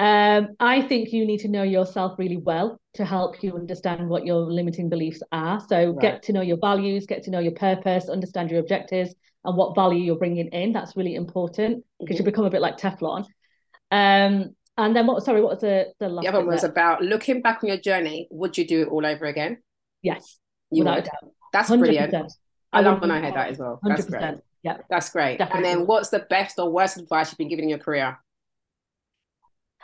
Um, 0.00 0.56
I 0.58 0.80
think 0.80 1.12
you 1.12 1.26
need 1.26 1.40
to 1.40 1.48
know 1.48 1.62
yourself 1.62 2.18
really 2.18 2.38
well 2.38 2.80
to 2.94 3.04
help 3.04 3.42
you 3.42 3.54
understand 3.54 4.08
what 4.08 4.24
your 4.24 4.38
limiting 4.40 4.88
beliefs 4.88 5.22
are. 5.30 5.60
So 5.68 5.90
Right. 5.90 6.00
get 6.00 6.22
to 6.24 6.32
know 6.32 6.40
your 6.40 6.56
values, 6.56 7.04
get 7.04 7.22
to 7.24 7.30
know 7.30 7.38
your 7.38 7.52
purpose, 7.52 8.08
understand 8.08 8.50
your 8.50 8.60
objectives, 8.60 9.14
and 9.44 9.56
what 9.58 9.74
value 9.74 10.00
you're 10.02 10.16
bringing 10.16 10.48
in. 10.48 10.72
That's 10.72 10.96
really 10.96 11.14
important 11.16 11.84
because 12.00 12.16
Mhm. 12.16 12.20
you 12.20 12.24
become 12.24 12.46
a 12.46 12.50
bit 12.50 12.62
like 12.62 12.78
Teflon. 12.78 13.26
Um, 13.90 14.56
and 14.78 14.96
then 14.96 15.06
what? 15.06 15.22
Sorry, 15.22 15.42
what 15.42 15.50
was 15.50 15.60
the 15.60 15.92
the 15.98 16.08
last? 16.08 16.22
The 16.24 16.28
other 16.30 16.38
one 16.38 16.46
was 16.54 16.62
there? 16.62 16.70
about 16.70 17.02
looking 17.02 17.42
back 17.42 17.62
on 17.62 17.68
your 17.68 17.76
journey. 17.76 18.26
Would 18.30 18.56
you 18.56 18.66
do 18.66 18.82
it 18.82 18.88
all 18.88 19.04
over 19.04 19.26
again? 19.26 19.58
yes, 20.02 20.38
You 20.70 20.84
without 20.84 20.96
would. 20.96 21.04
a 21.08 21.10
doubt, 21.10 21.32
That's 21.52 21.68
hundred 21.68 21.84
brilliant. 21.84 22.32
I 22.72 22.80
love 22.80 23.02
when 23.02 23.10
I 23.10 23.20
hear 23.20 23.32
that 23.32 23.50
as 23.50 23.58
well. 23.58 23.80
That's 23.82 24.04
Hundred 24.04 24.18
great. 24.18 24.40
Yeah. 24.62 24.78
That's 24.88 25.10
great. 25.10 25.40
And 25.40 25.62
then, 25.62 25.86
what's 25.86 26.08
the 26.08 26.20
best 26.20 26.58
or 26.58 26.70
worst 26.70 26.96
advice 26.96 27.30
you've 27.30 27.38
been 27.38 27.48
given 27.48 27.64
in 27.64 27.68
your 27.68 27.78
career? 27.78 28.18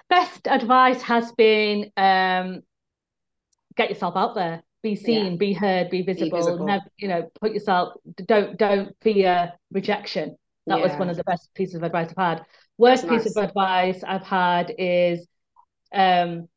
Best 0.08 0.46
advice 0.46 1.02
has 1.02 1.32
been 1.32 1.90
um, 1.96 2.62
get 3.76 3.90
yourself 3.90 4.16
out 4.16 4.34
there, 4.34 4.62
be 4.82 4.94
seen, 4.96 5.36
be 5.36 5.52
heard, 5.52 5.90
be 5.90 6.02
visible. 6.02 6.38
visible. 6.38 6.66
Never, 6.66 6.84
you 6.96 7.08
know, 7.08 7.30
put 7.40 7.52
yourself. 7.52 7.94
Don't 8.26 8.56
don't 8.56 8.96
fear 9.00 9.52
rejection. 9.72 10.36
That 10.66 10.80
was 10.80 10.92
one 10.92 11.08
of 11.08 11.16
the 11.16 11.24
best 11.24 11.52
pieces 11.54 11.76
of 11.76 11.82
advice 11.82 12.10
I've 12.16 12.38
had. 12.38 12.46
Worst 12.78 13.06
That's 13.06 13.24
piece 13.24 13.36
nice. 13.36 13.36
of 13.36 13.48
advice 13.50 14.04
I've 14.06 14.26
had 14.26 14.74
is 14.78 15.26
um 15.92 16.48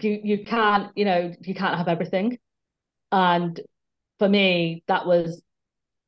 you 0.00 0.20
you 0.22 0.44
can't, 0.44 0.90
you 0.96 1.04
know, 1.04 1.32
you 1.40 1.54
can't 1.54 1.76
have 1.76 1.88
everything. 1.88 2.38
And 3.12 3.60
for 4.18 4.28
me, 4.28 4.82
that 4.88 5.06
was 5.06 5.42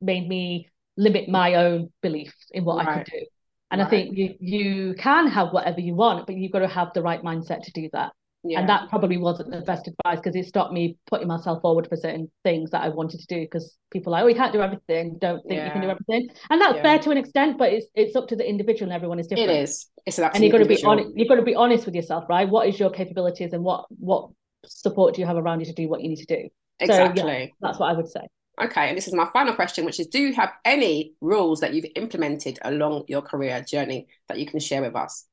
made 0.01 0.27
me 0.27 0.69
limit 0.97 1.29
my 1.29 1.55
own 1.55 1.91
beliefs 2.01 2.47
in 2.51 2.65
what 2.65 2.85
I 2.85 2.93
could 2.93 3.11
do. 3.11 3.25
And 3.71 3.81
I 3.81 3.85
think 3.85 4.17
you 4.17 4.35
you 4.39 4.95
can 4.97 5.27
have 5.27 5.49
whatever 5.51 5.79
you 5.79 5.93
want, 5.93 6.25
but 6.25 6.35
you've 6.35 6.51
got 6.51 6.59
to 6.59 6.67
have 6.67 6.91
the 6.93 7.01
right 7.03 7.21
mindset 7.23 7.63
to 7.63 7.71
do 7.71 7.89
that. 7.93 8.13
Yeah. 8.43 8.61
And 8.61 8.69
that 8.69 8.89
probably 8.89 9.17
wasn't 9.17 9.51
the 9.51 9.61
best 9.61 9.87
advice 9.87 10.19
because 10.21 10.35
it 10.35 10.45
stopped 10.45 10.71
me 10.71 10.97
putting 11.07 11.27
myself 11.27 11.61
forward 11.61 11.87
for 11.89 11.97
certain 11.97 12.31
things 12.45 12.71
that 12.71 12.81
I 12.81 12.89
wanted 12.89 13.19
to 13.19 13.27
do 13.27 13.41
because 13.41 13.77
people 13.91 14.13
are 14.13 14.17
like, 14.19 14.23
oh, 14.23 14.27
you 14.27 14.35
can't 14.35 14.53
do 14.53 14.61
everything. 14.61 15.17
Don't 15.19 15.45
think 15.45 15.65
you 15.65 15.71
can 15.71 15.81
do 15.81 15.89
everything. 15.89 16.29
And 16.49 16.61
that's 16.61 16.75
Yeah. 16.77 16.83
fair 16.83 16.99
to 16.99 17.11
an 17.11 17.17
extent, 17.17 17.57
but 17.57 17.73
it's 17.73 17.87
it's 17.95 18.15
up 18.15 18.27
to 18.29 18.35
the 18.37 18.47
individual 18.47 18.89
and 18.91 18.95
everyone 18.95 19.19
is 19.19 19.27
different. 19.27 19.51
is. 19.51 19.87
It's 20.05 20.17
an 20.19 20.31
And 20.33 20.43
you've 20.43 20.53
got 20.53 20.59
to 20.59 20.65
be 20.65 20.81
honest, 20.83 21.09
you've 21.15 21.27
got 21.27 21.35
to 21.35 21.41
be 21.41 21.55
honest 21.55 21.85
with 21.85 21.95
yourself, 21.95 22.23
right? 22.29 22.47
What 22.49 22.67
is 22.67 22.79
your 22.79 22.89
capabilities 22.91 23.51
and 23.53 23.63
what 23.63 23.85
what 23.99 24.29
support 24.65 25.15
do 25.15 25.21
you 25.21 25.27
have 25.27 25.37
around 25.37 25.59
you 25.59 25.65
to 25.65 25.73
do 25.73 25.89
what 25.89 26.01
you 26.01 26.09
need 26.09 26.23
to 26.25 26.25
do? 26.25 26.47
So, 26.85 26.93
yeah. 26.93 27.09
Exactly. 27.09 27.53
That's 27.59 27.77
what 27.77 27.89
I 27.89 27.93
would 27.93 28.07
say. 28.07 28.21
Okay, 28.61 28.89
and 28.89 28.97
this 28.97 29.07
is 29.07 29.13
my 29.13 29.27
final 29.31 29.53
question, 29.53 29.85
which 29.85 29.99
is 29.99 30.07
do 30.07 30.19
you 30.19 30.33
have 30.33 30.51
any 30.65 31.13
rules 31.21 31.61
that 31.61 31.73
you've 31.73 31.85
implemented 31.95 32.59
along 32.63 33.05
your 33.07 33.21
career 33.21 33.61
journey 33.61 34.07
that 34.27 34.37
you 34.37 34.45
can 34.45 34.59
share 34.59 34.81
with 34.81 34.95
us? 34.95 35.25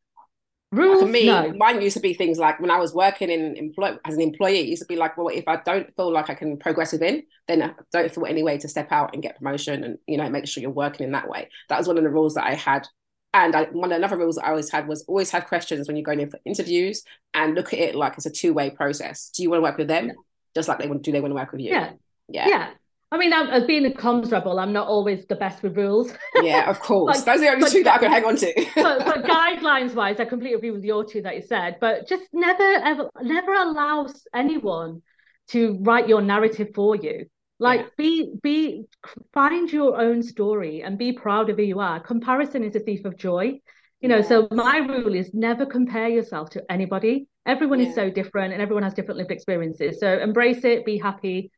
Rules? 0.72 1.00
For 1.00 1.08
me, 1.08 1.26
no. 1.26 1.52
mine 1.56 1.80
used 1.80 1.96
to 1.96 2.02
be 2.02 2.12
things 2.12 2.38
like 2.38 2.60
when 2.60 2.70
I 2.70 2.78
was 2.78 2.92
working 2.92 3.30
in 3.30 3.56
employ 3.56 3.96
as 4.04 4.14
an 4.14 4.20
employee, 4.20 4.58
it 4.58 4.66
used 4.66 4.82
to 4.82 4.86
be 4.88 4.96
like, 4.96 5.16
well, 5.16 5.28
if 5.28 5.46
I 5.46 5.56
don't 5.64 5.94
feel 5.96 6.12
like 6.12 6.28
I 6.28 6.34
can 6.34 6.56
progress 6.56 6.92
within, 6.92 7.22
then 7.48 7.62
I 7.62 7.72
don't 7.92 8.12
feel 8.12 8.26
any 8.26 8.42
way 8.42 8.58
to 8.58 8.68
step 8.68 8.90
out 8.90 9.10
and 9.12 9.22
get 9.22 9.38
promotion 9.38 9.84
and 9.84 9.98
you 10.06 10.16
know 10.16 10.28
make 10.28 10.46
sure 10.46 10.60
you're 10.60 10.70
working 10.70 11.04
in 11.06 11.12
that 11.12 11.28
way. 11.28 11.48
That 11.68 11.78
was 11.78 11.88
one 11.88 11.98
of 11.98 12.04
the 12.04 12.10
rules 12.10 12.34
that 12.34 12.44
I 12.44 12.54
had. 12.54 12.86
And 13.32 13.54
I, 13.54 13.64
one 13.64 13.92
of 13.92 13.96
another 13.98 14.16
rules 14.16 14.36
that 14.36 14.46
I 14.46 14.50
always 14.50 14.70
had 14.70 14.88
was 14.88 15.04
always 15.08 15.30
have 15.30 15.46
questions 15.46 15.86
when 15.86 15.96
you're 15.96 16.04
going 16.04 16.20
in 16.20 16.30
for 16.30 16.40
interviews 16.44 17.02
and 17.34 17.54
look 17.54 17.72
at 17.72 17.78
it 17.78 17.94
like 17.94 18.14
it's 18.14 18.26
a 18.26 18.30
two 18.30 18.52
way 18.52 18.70
process. 18.70 19.30
Do 19.30 19.42
you 19.42 19.50
want 19.50 19.58
to 19.58 19.62
work 19.64 19.78
with 19.78 19.88
them, 19.88 20.12
just 20.54 20.68
like 20.68 20.78
they 20.78 20.86
want? 20.86 21.02
Do 21.02 21.12
they 21.12 21.20
want 21.20 21.32
to 21.32 21.36
work 21.36 21.52
with 21.52 21.60
you? 21.60 21.70
Yeah. 21.70 21.92
yeah, 22.28 22.48
Yeah. 22.48 22.70
I 23.12 23.18
mean, 23.18 23.32
I'm, 23.32 23.48
as 23.50 23.64
being 23.64 23.86
a 23.86 23.90
comms 23.90 24.32
rebel, 24.32 24.58
I'm 24.58 24.72
not 24.72 24.88
always 24.88 25.26
the 25.26 25.36
best 25.36 25.62
with 25.62 25.76
rules. 25.76 26.12
Yeah, 26.42 26.68
Of 26.68 26.80
course, 26.88 27.16
Like, 27.18 27.24
those 27.24 27.36
are 27.36 27.44
the 27.44 27.48
only 27.50 27.60
but- 27.62 27.72
two 27.72 27.84
that 27.84 27.94
I 27.94 27.98
can 27.98 28.10
hang 28.10 28.24
on 28.24 28.36
to. 28.36 28.66
but, 28.74 29.04
but 29.04 29.24
guidelines 29.24 29.94
wise, 29.94 30.18
I 30.18 30.24
completely 30.24 30.56
agree 30.56 30.72
with 30.72 30.84
your 30.84 31.04
two 31.04 31.22
that 31.22 31.36
you 31.36 31.42
said. 31.42 31.76
But 31.80 32.08
just 32.08 32.24
never 32.32 32.62
ever 32.62 33.08
never 33.22 33.52
allow 33.52 34.06
anyone 34.34 35.02
to 35.48 35.78
write 35.82 36.08
your 36.08 36.20
narrative 36.20 36.68
for 36.74 36.96
you. 36.96 37.26
Like 37.60 37.80
Yeah. 37.80 37.86
be 37.96 38.32
be 38.42 38.84
find 39.32 39.70
your 39.72 39.98
own 40.00 40.22
story 40.22 40.82
and 40.82 40.98
be 40.98 41.12
proud 41.12 41.48
of 41.48 41.56
who 41.58 41.62
you 41.62 41.78
are. 41.80 42.00
Comparison 42.00 42.64
is 42.64 42.74
a 42.74 42.80
thief 42.80 43.04
of 43.04 43.16
joy. 43.16 43.60
You 44.00 44.08
know, 44.10 44.20
so 44.20 44.46
my 44.50 44.78
rule 44.78 45.14
is 45.14 45.32
never 45.32 45.64
compare 45.64 46.08
yourself 46.08 46.50
to 46.50 46.62
anybody. 46.68 47.28
Everyone 47.46 47.80
Yeah. 47.80 47.88
is 47.88 47.94
so 47.94 48.10
different 48.10 48.52
and 48.52 48.60
everyone 48.60 48.82
has 48.82 48.92
different 48.94 49.18
lived 49.18 49.30
experiences. 49.30 50.00
So 50.00 50.18
embrace 50.18 50.64
it, 50.64 50.84
be 50.84 50.98
happy 50.98 51.50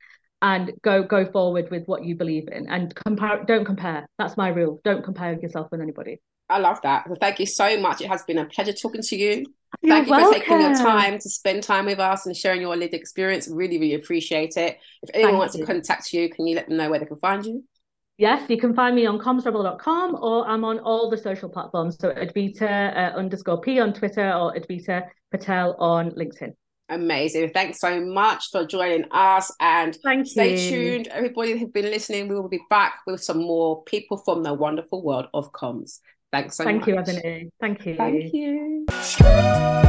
and 0.43 0.73
go 0.83 1.03
go 1.03 1.31
forward 1.31 1.71
with 1.71 1.87
what 1.87 2.05
you 2.05 2.15
believe 2.15 2.49
in 2.49 2.69
and 2.69 2.95
compare 2.95 3.45
don't 3.45 3.65
compare. 3.65 4.09
That's 4.19 4.37
my 4.37 4.49
rule. 4.49 4.81
Don't 4.85 5.05
compare 5.05 5.39
yourself 5.39 5.71
with 5.71 5.81
anybody. 5.81 6.21
I 6.49 6.59
love 6.59 6.81
that. 6.83 7.07
Well, 7.07 7.19
thank 7.21 7.41
you 7.41 7.47
so 7.47 7.79
much. 7.79 8.01
It 8.01 8.09
has 8.09 8.23
been 8.23 8.39
a 8.39 8.47
pleasure 8.47 8.73
talking 8.73 9.03
to 9.03 9.17
you. 9.17 9.45
You're 9.83 9.97
Thank 9.97 10.09
you 10.09 10.15
for 10.15 10.33
taking 10.33 10.61
your 10.61 10.75
time 10.75 11.19
to 11.19 11.29
spend 11.29 11.63
time 11.63 11.85
with 11.85 11.99
us 11.99 12.25
and 12.25 12.35
sharing 12.35 12.63
your 12.63 12.75
lived 12.75 12.95
experience. 12.95 13.49
Really, 13.49 13.79
really 13.79 13.95
appreciate 13.95 14.57
it. 14.57 14.79
If 15.03 15.11
anyone 15.13 15.33
Thank 15.33 15.39
wants 15.39 15.55
you. 15.57 15.61
to 15.61 15.67
contact 15.67 16.13
you, 16.13 16.31
can 16.31 16.47
you 16.47 16.57
let 16.57 16.69
them 16.69 16.79
know 16.79 16.89
where 16.89 16.99
they 16.99 17.07
can 17.07 17.19
find 17.19 17.45
you? 17.45 17.65
Yes, 18.17 18.49
you 18.49 18.57
can 18.57 18.75
find 18.75 18.97
me 18.97 19.07
on 19.07 19.19
commsrebel.com 19.19 20.19
or 20.21 20.49
I'm 20.49 20.65
on 20.65 20.81
all 20.81 21.11
the 21.11 21.19
social 21.19 21.49
platforms. 21.49 21.99
So 22.01 22.11
Advita 22.11 22.97
uh, 22.97 23.17
underscore 23.17 23.61
P 23.61 23.79
on 23.79 23.93
Twitter 23.93 24.33
or 24.33 24.55
Advita 24.55 25.05
Patel 25.31 25.77
on 25.79 26.11
LinkedIn. 26.13 26.55
Amazing. 26.91 27.51
Thanks 27.51 27.81
so 27.81 28.01
much 28.01 28.51
for 28.51 28.65
joining 28.65 29.05
us 29.11 29.53
and 29.61 29.97
Thank 30.03 30.27
stay 30.27 30.53
you. 30.53 30.71
tuned. 30.71 31.09
Everybody 31.09 31.59
who's 31.59 31.71
been 31.71 31.85
listening, 31.85 32.29
we 32.29 32.35
will 32.35 32.49
be 32.49 32.61
back 32.71 33.01
with 33.07 33.23
some 33.23 33.39
more 33.39 33.83
people 33.85 34.17
from 34.19 34.43
the 34.43 34.55
wonderful 34.55 35.03
world 35.03 35.27
of 35.35 35.53
comms. 35.53 36.01
Thanks 36.33 36.57
so 36.57 36.65
Thank 36.65 36.87
much. 36.87 37.07
Thank 37.07 37.09
you, 37.09 37.21
Ebony. 37.21 37.51
Thank 37.61 37.87
you. 37.87 37.97
Thank 37.97 38.33
you. 38.33 39.88